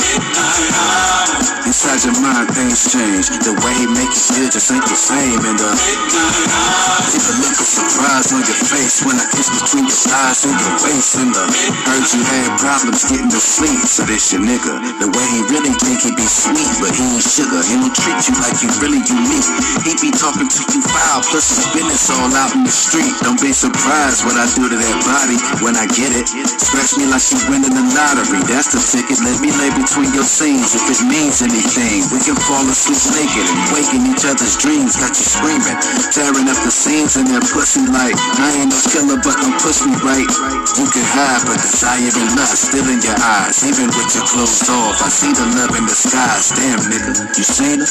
Inside 1.69 2.01
your 2.01 2.17
mind, 2.17 2.49
things 2.57 2.72
The 2.73 3.53
way 3.61 3.73
he 3.77 3.85
make 3.85 4.09
you 4.09 4.23
feel 4.33 4.49
just 4.49 4.73
ain't 4.73 4.81
the 4.81 4.97
same. 4.97 5.37
And 5.45 5.61
uh, 5.61 5.77
the 5.77 7.05
keep 7.05 7.21
a 7.21 7.35
look 7.37 7.53
of 7.53 7.69
surprise 7.69 8.33
on 8.33 8.41
your 8.41 8.57
face 8.65 9.05
when 9.05 9.13
I 9.21 9.29
kiss 9.29 9.53
between 9.53 9.85
your 9.85 10.01
thighs 10.09 10.41
and 10.41 10.57
your 10.57 10.73
waist. 10.81 11.13
And 11.21 11.29
the 11.37 11.45
heard 11.85 12.01
you 12.09 12.21
had 12.25 12.49
problems 12.57 13.05
getting 13.05 13.29
to 13.29 13.37
sleep. 13.37 13.77
So 13.85 14.09
this 14.09 14.33
your 14.33 14.41
nigga. 14.41 14.73
The 14.97 15.05
way 15.05 15.25
he 15.37 15.45
really 15.53 15.69
think 15.85 16.01
he 16.01 16.17
be 16.17 16.25
sweet, 16.25 16.65
but 16.81 16.97
he 16.97 17.05
ain't 17.13 17.21
sugar. 17.21 17.61
And 17.61 17.85
He 17.85 17.89
treat 17.93 18.19
you 18.25 18.33
like 18.41 18.57
you 18.65 18.69
really 18.81 19.05
unique. 19.05 19.49
He 19.85 19.93
be 20.01 20.09
talking 20.09 20.49
to 20.49 20.61
you 20.73 20.81
foul, 20.81 21.21
plus 21.29 21.53
his 21.53 21.69
business 21.77 22.09
all 22.09 22.33
out 22.33 22.57
in 22.57 22.65
the 22.65 22.73
street. 22.73 23.13
Don't 23.21 23.37
be 23.37 23.53
surprised 23.53 24.25
what 24.25 24.33
I 24.33 24.49
do 24.57 24.65
to 24.65 24.77
that 24.81 24.97
body 25.05 25.37
when 25.61 25.77
I 25.77 25.85
get 25.93 26.09
it. 26.09 26.25
Scratch 26.57 26.97
me 26.97 27.05
like 27.05 27.21
she 27.21 27.37
winning 27.53 27.77
the 27.77 27.85
lottery. 27.93 28.41
That's 28.49 28.73
the 28.73 28.81
ticket. 28.81 29.21
Let 29.21 29.37
me 29.45 29.53
lay 29.61 29.69
between 29.77 30.09
your 30.17 30.25
scenes 30.25 30.73
if 30.73 30.89
it 30.89 31.05
means 31.05 31.45
anything. 31.45 32.09
We 32.09 32.17
can 32.17 32.33
fall 32.49 32.62
asleep 32.69 33.23
naked 33.23 33.45
and 33.49 33.61
wake 33.73 33.91
in 33.93 34.03
each 34.07 34.23
other's 34.25 34.55
dreams. 34.59 34.95
Got 34.95 35.17
you 35.17 35.25
screaming, 35.25 35.77
tearing 36.13 36.47
up 36.47 36.59
the 36.61 36.71
scenes 36.71 37.17
in 37.17 37.25
that 37.33 37.43
pussy 37.49 37.83
like 37.89 38.15
I 38.39 38.61
ain't 38.61 38.69
no 38.69 38.79
killer, 38.89 39.17
but 39.19 39.35
don't 39.41 39.57
push 39.59 39.81
me 39.83 39.93
right. 40.05 40.29
You 40.77 40.85
can 40.89 41.05
hide, 41.05 41.43
but 41.49 41.57
desire 41.61 42.13
and 42.13 42.29
lust 42.37 42.69
still 42.69 42.85
in 42.87 43.01
your 43.01 43.17
eyes. 43.17 43.65
Even 43.65 43.89
with 43.93 44.09
your 44.13 44.25
clothes 44.29 44.63
off, 44.69 45.01
I 45.01 45.09
see 45.09 45.33
the 45.33 45.45
love 45.57 45.73
in 45.75 45.85
the 45.89 45.97
skies. 45.97 46.53
Damn 46.53 46.81
nigga, 46.87 47.13
you 47.35 47.45
seen 47.45 47.81
her? 47.81 47.89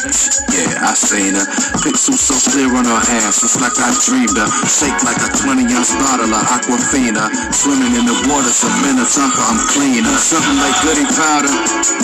Yeah, 0.54 0.86
I 0.86 0.92
seen 0.94 1.34
her. 1.34 1.46
Pixels 1.82 2.22
so 2.22 2.36
clear 2.50 2.70
on 2.70 2.86
her 2.86 3.02
ass, 3.22 3.42
it's 3.42 3.58
like 3.58 3.76
I 3.82 3.90
dreamed 4.04 4.36
her. 4.38 4.48
Shake 4.70 4.96
like 5.02 5.18
a 5.18 5.30
20 5.42 5.66
ounce 5.74 5.92
bottle 5.98 6.30
of 6.30 6.44
Aquafina. 6.48 7.28
Swimming 7.50 7.94
in 7.98 8.06
the 8.06 8.16
water, 8.30 8.52
so 8.52 8.70
Minnetonka, 8.86 9.42
I'm 9.42 9.60
cleaner. 9.74 10.14
Something 10.16 10.58
like 10.62 10.76
goody 10.86 11.06
powder. 11.12 11.52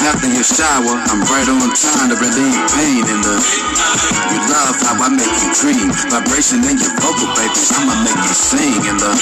After 0.04 0.28
your 0.30 0.46
shower, 0.46 0.94
I'm 1.08 1.22
right 1.30 1.48
on 1.48 1.70
time 1.74 2.10
to 2.10 2.16
relieve 2.18 2.57
pain 2.74 3.04
in 3.06 3.20
the. 3.22 3.36
You 4.30 4.38
love 4.50 4.76
how 4.82 4.98
I 4.98 5.08
make 5.08 5.34
you 5.42 5.50
dream. 5.54 5.88
Vibration 6.10 6.64
in 6.64 6.78
your 6.78 6.94
vocal. 6.98 7.28
I'ma 7.30 7.94
make 8.04 8.16
you 8.16 8.34
sing 8.34 8.84
in 8.86 8.96
the. 8.98 9.12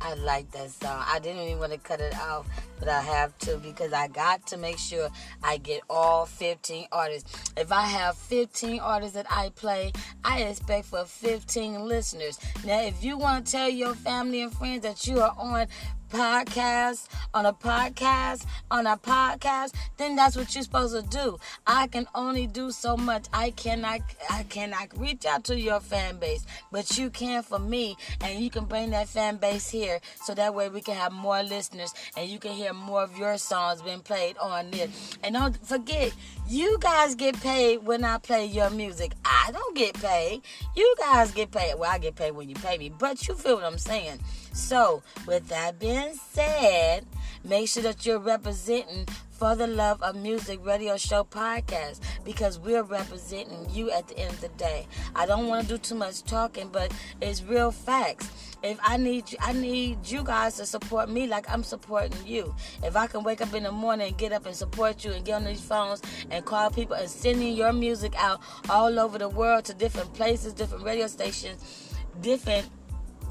I 0.00 0.14
like 0.16 0.50
that 0.52 0.70
song. 0.70 1.02
I 1.06 1.18
didn't 1.18 1.42
even 1.42 1.58
want 1.58 1.72
to 1.72 1.78
cut 1.78 2.00
it 2.00 2.14
off, 2.18 2.46
but 2.78 2.88
I 2.88 3.00
have 3.00 3.36
to 3.38 3.56
because 3.56 3.92
I 3.92 4.08
got 4.08 4.46
to 4.48 4.58
make 4.58 4.78
sure 4.78 5.08
I 5.42 5.56
get 5.56 5.80
all 5.88 6.26
15 6.26 6.88
artists. 6.92 7.52
If 7.56 7.72
I 7.72 7.86
have 7.86 8.16
15 8.16 8.80
artists 8.80 9.14
that 9.14 9.26
I 9.30 9.48
play, 9.56 9.92
I 10.22 10.42
expect 10.42 10.86
for 10.86 11.04
15 11.04 11.88
listeners. 11.88 12.38
Now, 12.66 12.82
if 12.82 13.02
you 13.02 13.16
want 13.16 13.46
to 13.46 13.52
tell 13.52 13.68
your 13.68 13.94
family 13.94 14.42
and 14.42 14.52
friends 14.52 14.82
that 14.82 15.06
you 15.06 15.20
are 15.20 15.34
on 15.38 15.66
podcast 16.14 17.08
on 17.34 17.44
a 17.44 17.52
podcast 17.52 18.46
on 18.70 18.86
a 18.86 18.96
podcast 18.96 19.74
then 19.96 20.14
that's 20.14 20.36
what 20.36 20.54
you're 20.54 20.62
supposed 20.62 20.94
to 20.94 21.02
do. 21.08 21.38
I 21.66 21.86
can 21.88 22.06
only 22.14 22.46
do 22.46 22.70
so 22.70 22.96
much. 22.96 23.26
I 23.32 23.50
cannot 23.50 24.00
i 24.30 24.44
cannot 24.44 24.88
reach 24.98 25.26
out 25.26 25.44
to 25.44 25.58
your 25.58 25.80
fan 25.80 26.18
base 26.18 26.46
but 26.70 26.96
you 26.98 27.10
can 27.10 27.42
for 27.42 27.58
me 27.58 27.96
and 28.20 28.38
you 28.38 28.50
can 28.50 28.64
bring 28.64 28.90
that 28.90 29.08
fan 29.08 29.36
base 29.36 29.68
here 29.68 30.00
so 30.22 30.34
that 30.34 30.54
way 30.54 30.68
we 30.68 30.80
can 30.80 30.94
have 30.94 31.12
more 31.12 31.42
listeners 31.42 31.92
and 32.16 32.28
you 32.28 32.38
can 32.38 32.52
hear 32.52 32.72
more 32.72 33.02
of 33.02 33.16
your 33.18 33.36
songs 33.38 33.82
being 33.82 34.00
played 34.00 34.36
on 34.38 34.70
this 34.70 35.18
and 35.24 35.34
don't 35.34 35.66
forget 35.66 36.12
you 36.48 36.78
guys 36.80 37.14
get 37.14 37.40
paid 37.40 37.78
when 37.84 38.04
i 38.04 38.18
play 38.18 38.46
your 38.46 38.70
music. 38.70 39.12
I 39.24 39.50
don't 39.52 39.76
get 39.76 39.94
paid. 39.94 40.42
You 40.76 40.94
guys 40.98 41.32
get 41.32 41.50
paid. 41.50 41.74
Well 41.76 41.90
i 41.90 41.98
get 41.98 42.14
paid 42.14 42.32
when 42.32 42.48
you 42.48 42.54
pay 42.54 42.78
me 42.78 42.88
but 42.88 43.26
you 43.26 43.34
feel 43.34 43.56
what 43.56 43.64
i'm 43.64 43.78
saying 43.78 44.18
so, 44.54 45.02
with 45.26 45.48
that 45.48 45.80
being 45.80 46.14
said, 46.30 47.04
make 47.44 47.68
sure 47.68 47.82
that 47.82 48.06
you're 48.06 48.20
representing 48.20 49.06
for 49.32 49.56
the 49.56 49.66
Love 49.66 50.00
of 50.00 50.14
Music 50.14 50.64
radio 50.64 50.96
show 50.96 51.24
podcast 51.24 51.98
because 52.24 52.60
we're 52.60 52.84
representing 52.84 53.66
you 53.70 53.90
at 53.90 54.06
the 54.06 54.16
end 54.16 54.30
of 54.30 54.40
the 54.40 54.48
day. 54.50 54.86
I 55.16 55.26
don't 55.26 55.48
want 55.48 55.66
to 55.66 55.74
do 55.74 55.78
too 55.78 55.96
much 55.96 56.22
talking, 56.22 56.68
but 56.68 56.94
it's 57.20 57.42
real 57.42 57.72
facts. 57.72 58.30
If 58.62 58.78
I 58.80 58.96
need 58.96 59.32
you, 59.32 59.38
I 59.40 59.52
need 59.52 60.08
you 60.08 60.22
guys 60.22 60.56
to 60.58 60.66
support 60.66 61.10
me 61.10 61.26
like 61.26 61.50
I'm 61.50 61.64
supporting 61.64 62.24
you. 62.24 62.54
If 62.84 62.96
I 62.96 63.08
can 63.08 63.24
wake 63.24 63.42
up 63.42 63.52
in 63.54 63.64
the 63.64 63.72
morning 63.72 64.06
and 64.06 64.16
get 64.16 64.32
up 64.32 64.46
and 64.46 64.54
support 64.54 65.04
you 65.04 65.10
and 65.10 65.24
get 65.24 65.34
on 65.34 65.44
these 65.44 65.60
phones 65.60 66.00
and 66.30 66.44
call 66.44 66.70
people 66.70 66.94
and 66.94 67.10
sending 67.10 67.56
your 67.56 67.72
music 67.72 68.14
out 68.16 68.40
all 68.70 69.00
over 69.00 69.18
the 69.18 69.28
world 69.28 69.64
to 69.64 69.74
different 69.74 70.14
places, 70.14 70.52
different 70.52 70.84
radio 70.84 71.08
stations, 71.08 71.92
different 72.20 72.70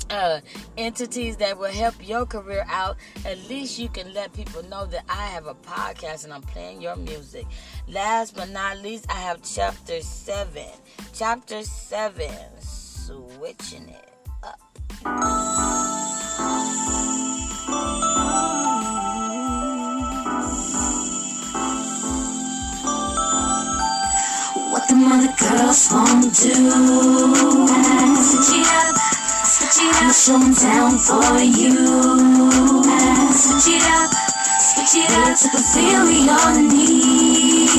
uh, 0.10 0.40
entities 0.78 1.38
that 1.38 1.58
will 1.58 1.72
help 1.72 1.96
your 2.08 2.26
career 2.26 2.66
out, 2.68 2.98
at 3.26 3.38
least 3.50 3.80
you 3.80 3.90
can 3.90 4.14
let 4.14 4.34
people 4.34 4.64
know 4.64 4.86
that 4.88 5.04
I 5.10 5.26
have 5.28 5.48
a 5.48 5.56
podcast 5.56 6.24
and 6.24 6.34
I'm 6.34 6.42
playing 6.42 6.82
your 6.82 6.96
music. 6.96 7.46
Last 7.88 8.36
but 8.36 8.50
not 8.50 8.80
least, 8.80 9.06
I 9.10 9.16
have 9.16 9.42
chapter 9.44 10.02
7. 10.02 10.64
Chapter 11.14 11.64
7, 11.64 12.30
switching 12.60 13.90
it 13.90 14.10
up. 14.44 14.60
What 24.72 24.88
the 24.88 24.96
mother 24.96 25.34
girls 25.40 25.90
won't 25.92 26.24
do. 26.36 26.54
Switch 28.24 28.60
it 28.60 28.68
up, 28.68 29.13
switch 29.74 29.90
it 29.90 29.96
up. 30.04 30.14
'em 30.30 30.54
down 30.54 31.00
for 31.00 31.40
you. 31.42 31.74
Switch 33.34 33.68
it 33.76 33.86
up, 33.98 34.12
switch 34.70 34.96
it 35.04 35.12
up. 35.12 35.34
To 35.40 35.48
fulfill 35.50 36.06
your 36.12 36.52
needs. 36.62 37.74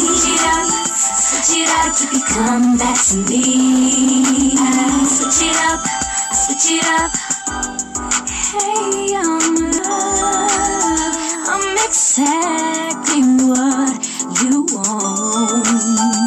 Switch 0.00 0.28
it 0.34 0.44
up, 0.54 0.66
switch 1.28 1.52
it 1.60 1.68
up. 1.80 1.92
You 2.00 2.06
can 2.10 2.22
come 2.34 2.76
back 2.78 2.98
to 3.08 3.16
me. 3.28 3.42
Switch 5.06 5.42
it 5.48 5.56
up, 5.70 5.80
switch 6.42 6.70
it 6.78 6.86
up. 6.98 7.10
Hey, 8.50 9.14
I'm 9.14 9.54
love. 9.70 11.16
I'm 11.52 11.76
exactly 11.86 13.22
what 13.46 13.94
you 14.42 14.66
want. 14.74 16.23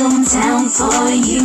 'Em 0.00 0.24
down 0.24 0.68
for 0.68 1.08
you. 1.10 1.38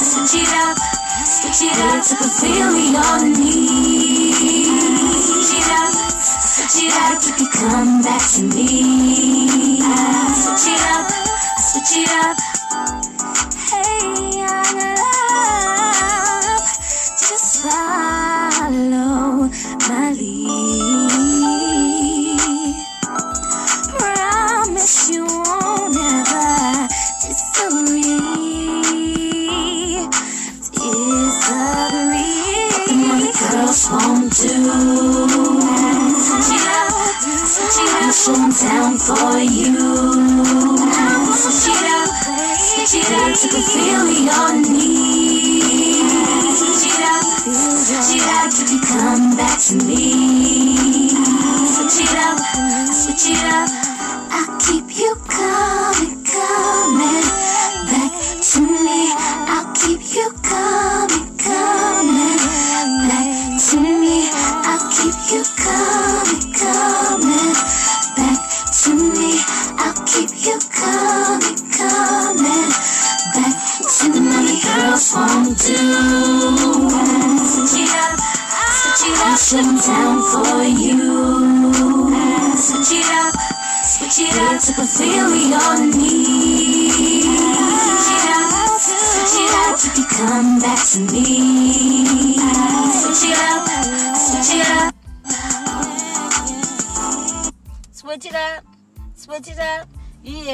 Switch 0.00 0.42
it 0.42 0.52
up, 0.54 0.76
switch 1.24 1.62
it 1.62 1.78
up 1.78 2.02
to 2.04 2.16
fulfill 2.16 2.76
your 2.76 3.28
needs. 3.38 4.36
Switch 5.26 5.54
it 5.58 5.68
up, 5.70 5.94
switch 6.24 6.82
it 6.82 6.94
up. 6.96 7.22
You 7.22 7.32
can 7.36 7.50
come 7.52 8.02
back 8.02 8.22
to 8.32 8.42
me. 8.42 9.78
Switch 10.34 10.66
it 10.74 10.82
up, 10.90 11.10
switch 11.60 11.96
it 11.96 12.10
up. 12.24 12.49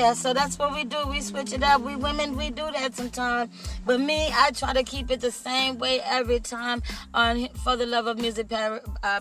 Yeah, 0.06 0.12
so 0.12 0.32
that's 0.32 0.56
what 0.56 0.72
we 0.72 0.84
do. 0.84 1.04
We 1.08 1.20
switch 1.20 1.52
it 1.52 1.64
up. 1.64 1.80
We 1.80 1.96
women, 1.96 2.36
we 2.36 2.50
do 2.50 2.70
that 2.70 2.94
sometimes. 2.94 3.50
But 3.84 3.98
me, 3.98 4.30
I 4.32 4.52
try 4.52 4.72
to 4.72 4.84
keep 4.84 5.10
it 5.10 5.20
the 5.20 5.32
same 5.32 5.78
way 5.78 6.00
every 6.00 6.38
time 6.38 6.84
on 7.12 7.48
For 7.64 7.74
the 7.74 7.86
Love 7.86 8.06
of 8.06 8.16
Music 8.16 8.52
uh, 8.52 8.78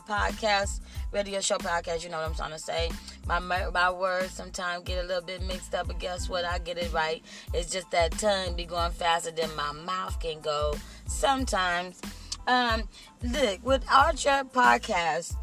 podcast, 0.08 0.82
radio 1.12 1.42
show 1.42 1.58
podcast. 1.58 2.04
You 2.04 2.12
know 2.12 2.18
what 2.18 2.28
I'm 2.28 2.36
trying 2.36 2.52
to 2.52 2.60
say. 2.60 2.92
My 3.26 3.40
my 3.40 3.90
words 3.90 4.32
sometimes 4.32 4.84
get 4.84 5.04
a 5.04 5.08
little 5.08 5.24
bit 5.24 5.42
mixed 5.42 5.74
up, 5.74 5.88
but 5.88 5.98
guess 5.98 6.30
what? 6.30 6.46
I 6.46 6.60
get 6.60 6.78
it 6.78 6.94
right. 6.94 7.24
It's 7.52 7.72
just 7.72 7.90
that 7.90 8.12
tongue 8.20 8.56
be 8.56 8.66
going 8.66 8.92
faster 8.92 9.32
than 9.32 9.50
my 9.56 9.72
mouth 9.72 10.20
can 10.20 10.40
go 10.40 10.76
sometimes. 11.08 12.00
Um, 12.46 12.84
look, 13.24 13.66
with 13.66 13.84
Anchor 13.92 14.48
podcast, 14.54 15.34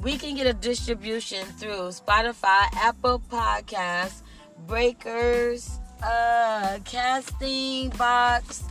We 0.00 0.16
can 0.16 0.36
get 0.36 0.46
a 0.46 0.54
distribution 0.54 1.44
through 1.58 1.90
Spotify, 1.90 2.66
Apple 2.76 3.20
Podcasts, 3.30 4.22
Breakers, 4.66 5.78
uh, 6.02 6.78
Castbox, 6.84 8.62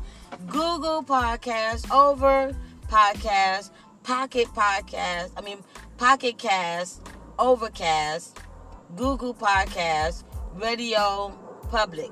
Google 0.48 1.04
Podcasts, 1.04 1.90
Over 1.92 2.56
Podcast, 2.88 3.72
Pocket 4.04 4.48
Podcast, 4.48 5.32
I 5.38 5.42
mean 5.42 5.60
Pocket 5.98 6.38
Cast, 6.38 7.08
Overcast, 7.38 8.38
Google 8.96 9.34
Podcast, 9.34 10.24
Radio 10.56 11.38
Public. 11.70 12.12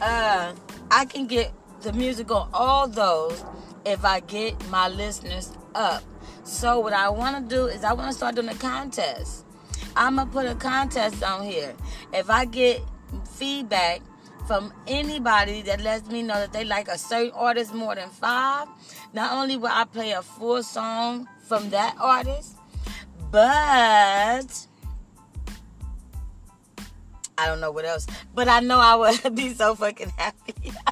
Uh, 0.00 0.54
I 0.90 1.04
can 1.04 1.26
get 1.26 1.52
the 1.82 1.92
music 1.92 2.30
on 2.30 2.48
all 2.52 2.88
those 2.88 3.44
if 3.84 4.04
I 4.04 4.20
get 4.20 4.68
my 4.68 4.88
listeners 4.88 5.52
up. 5.74 6.02
So 6.44 6.80
what 6.80 6.92
I 6.92 7.08
want 7.08 7.48
to 7.48 7.54
do 7.54 7.66
is 7.66 7.84
I 7.84 7.92
want 7.92 8.10
to 8.10 8.16
start 8.16 8.34
doing 8.34 8.48
a 8.48 8.54
contest. 8.54 9.44
I'm 9.96 10.16
gonna 10.16 10.30
put 10.30 10.46
a 10.46 10.54
contest 10.54 11.22
on 11.22 11.44
here. 11.44 11.74
If 12.12 12.30
I 12.30 12.44
get 12.44 12.82
feedback 13.34 14.00
from 14.46 14.72
anybody 14.86 15.62
that 15.62 15.80
lets 15.80 16.08
me 16.08 16.22
know 16.22 16.34
that 16.34 16.52
they 16.52 16.64
like 16.64 16.88
a 16.88 16.98
certain 16.98 17.32
artist 17.32 17.74
more 17.74 17.94
than 17.94 18.08
five, 18.08 18.68
not 19.12 19.32
only 19.32 19.56
will 19.56 19.68
I 19.70 19.84
play 19.84 20.12
a 20.12 20.22
full 20.22 20.62
song 20.62 21.28
from 21.46 21.70
that 21.70 21.96
artist, 22.00 22.56
but 23.30 24.66
I 27.38 27.46
don't 27.46 27.60
know 27.60 27.70
what 27.70 27.84
else. 27.84 28.06
But 28.34 28.48
I 28.48 28.60
know 28.60 28.78
I 28.78 28.94
would 28.96 29.34
be 29.34 29.54
so 29.54 29.74
fucking 29.74 30.12
happy. 30.16 30.72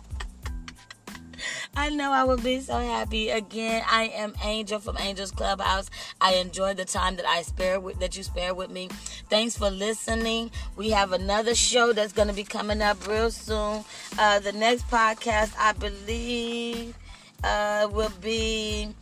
I 1.76 1.88
know 1.88 2.10
I 2.12 2.24
would 2.24 2.42
be 2.42 2.60
so 2.60 2.78
happy. 2.78 3.30
Again, 3.30 3.82
I 3.88 4.04
am 4.14 4.34
Angel 4.44 4.80
from 4.80 4.96
Angel's 4.98 5.30
Clubhouse. 5.30 5.88
I 6.20 6.34
enjoy 6.34 6.74
the 6.74 6.84
time 6.84 7.16
that 7.16 7.26
I 7.26 7.42
spare 7.42 7.78
with 7.78 8.00
that 8.00 8.16
you 8.16 8.22
spare 8.22 8.54
with 8.54 8.70
me. 8.70 8.88
Thanks 9.28 9.56
for 9.56 9.70
listening. 9.70 10.50
We 10.76 10.90
have 10.90 11.12
another 11.12 11.54
show 11.54 11.92
that's 11.92 12.12
going 12.12 12.28
to 12.28 12.34
be 12.34 12.44
coming 12.44 12.82
up 12.82 13.06
real 13.06 13.30
soon. 13.30 13.84
Uh, 14.18 14.40
the 14.40 14.52
next 14.52 14.88
podcast, 14.90 15.54
I 15.58 15.72
believe, 15.72 16.96
uh, 17.44 17.88
will 17.90 18.12
be 18.20 18.94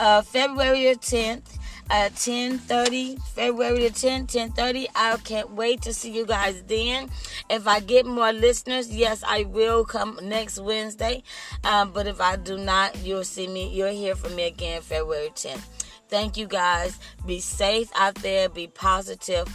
uh, 0.00 0.22
February 0.22 0.94
10th 0.96 1.55
at 1.90 2.14
10:30, 2.14 3.16
February 3.34 3.88
the 3.88 3.90
10th, 3.90 4.28
10:30. 4.28 4.88
I 4.94 5.16
can't 5.18 5.52
wait 5.52 5.82
to 5.82 5.92
see 5.92 6.10
you 6.10 6.26
guys 6.26 6.62
then. 6.66 7.10
If 7.48 7.66
I 7.66 7.80
get 7.80 8.06
more 8.06 8.32
listeners, 8.32 8.88
yes, 8.94 9.22
I 9.26 9.44
will 9.44 9.84
come 9.84 10.18
next 10.22 10.58
Wednesday. 10.58 11.22
Um, 11.64 11.92
but 11.92 12.06
if 12.06 12.20
I 12.20 12.36
do 12.36 12.58
not, 12.58 12.96
you'll 13.04 13.24
see 13.24 13.46
me. 13.46 13.68
You'll 13.68 13.92
hear 13.92 14.16
from 14.16 14.34
me 14.34 14.44
again 14.44 14.82
February 14.82 15.30
10th. 15.34 15.64
Thank 16.08 16.36
you 16.36 16.46
guys. 16.46 16.98
Be 17.26 17.40
safe 17.40 17.90
out 17.96 18.14
there. 18.16 18.48
Be 18.48 18.66
positive. 18.66 19.48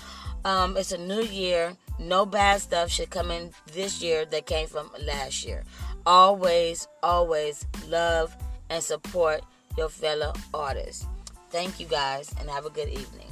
Um, 0.43 0.75
it's 0.77 0.91
a 0.91 0.97
new 0.97 1.21
year. 1.21 1.75
No 1.99 2.25
bad 2.25 2.61
stuff 2.61 2.89
should 2.89 3.09
come 3.09 3.31
in 3.31 3.51
this 3.73 4.01
year 4.01 4.25
that 4.25 4.47
came 4.47 4.67
from 4.67 4.89
last 5.05 5.45
year. 5.45 5.63
Always, 6.05 6.87
always 7.03 7.65
love 7.87 8.35
and 8.69 8.83
support 8.83 9.43
your 9.77 9.89
fellow 9.89 10.33
artists. 10.53 11.05
Thank 11.51 11.81
you 11.81 11.85
guys 11.85 12.33
and 12.39 12.49
have 12.49 12.65
a 12.65 12.69
good 12.69 12.87
evening. 12.87 13.30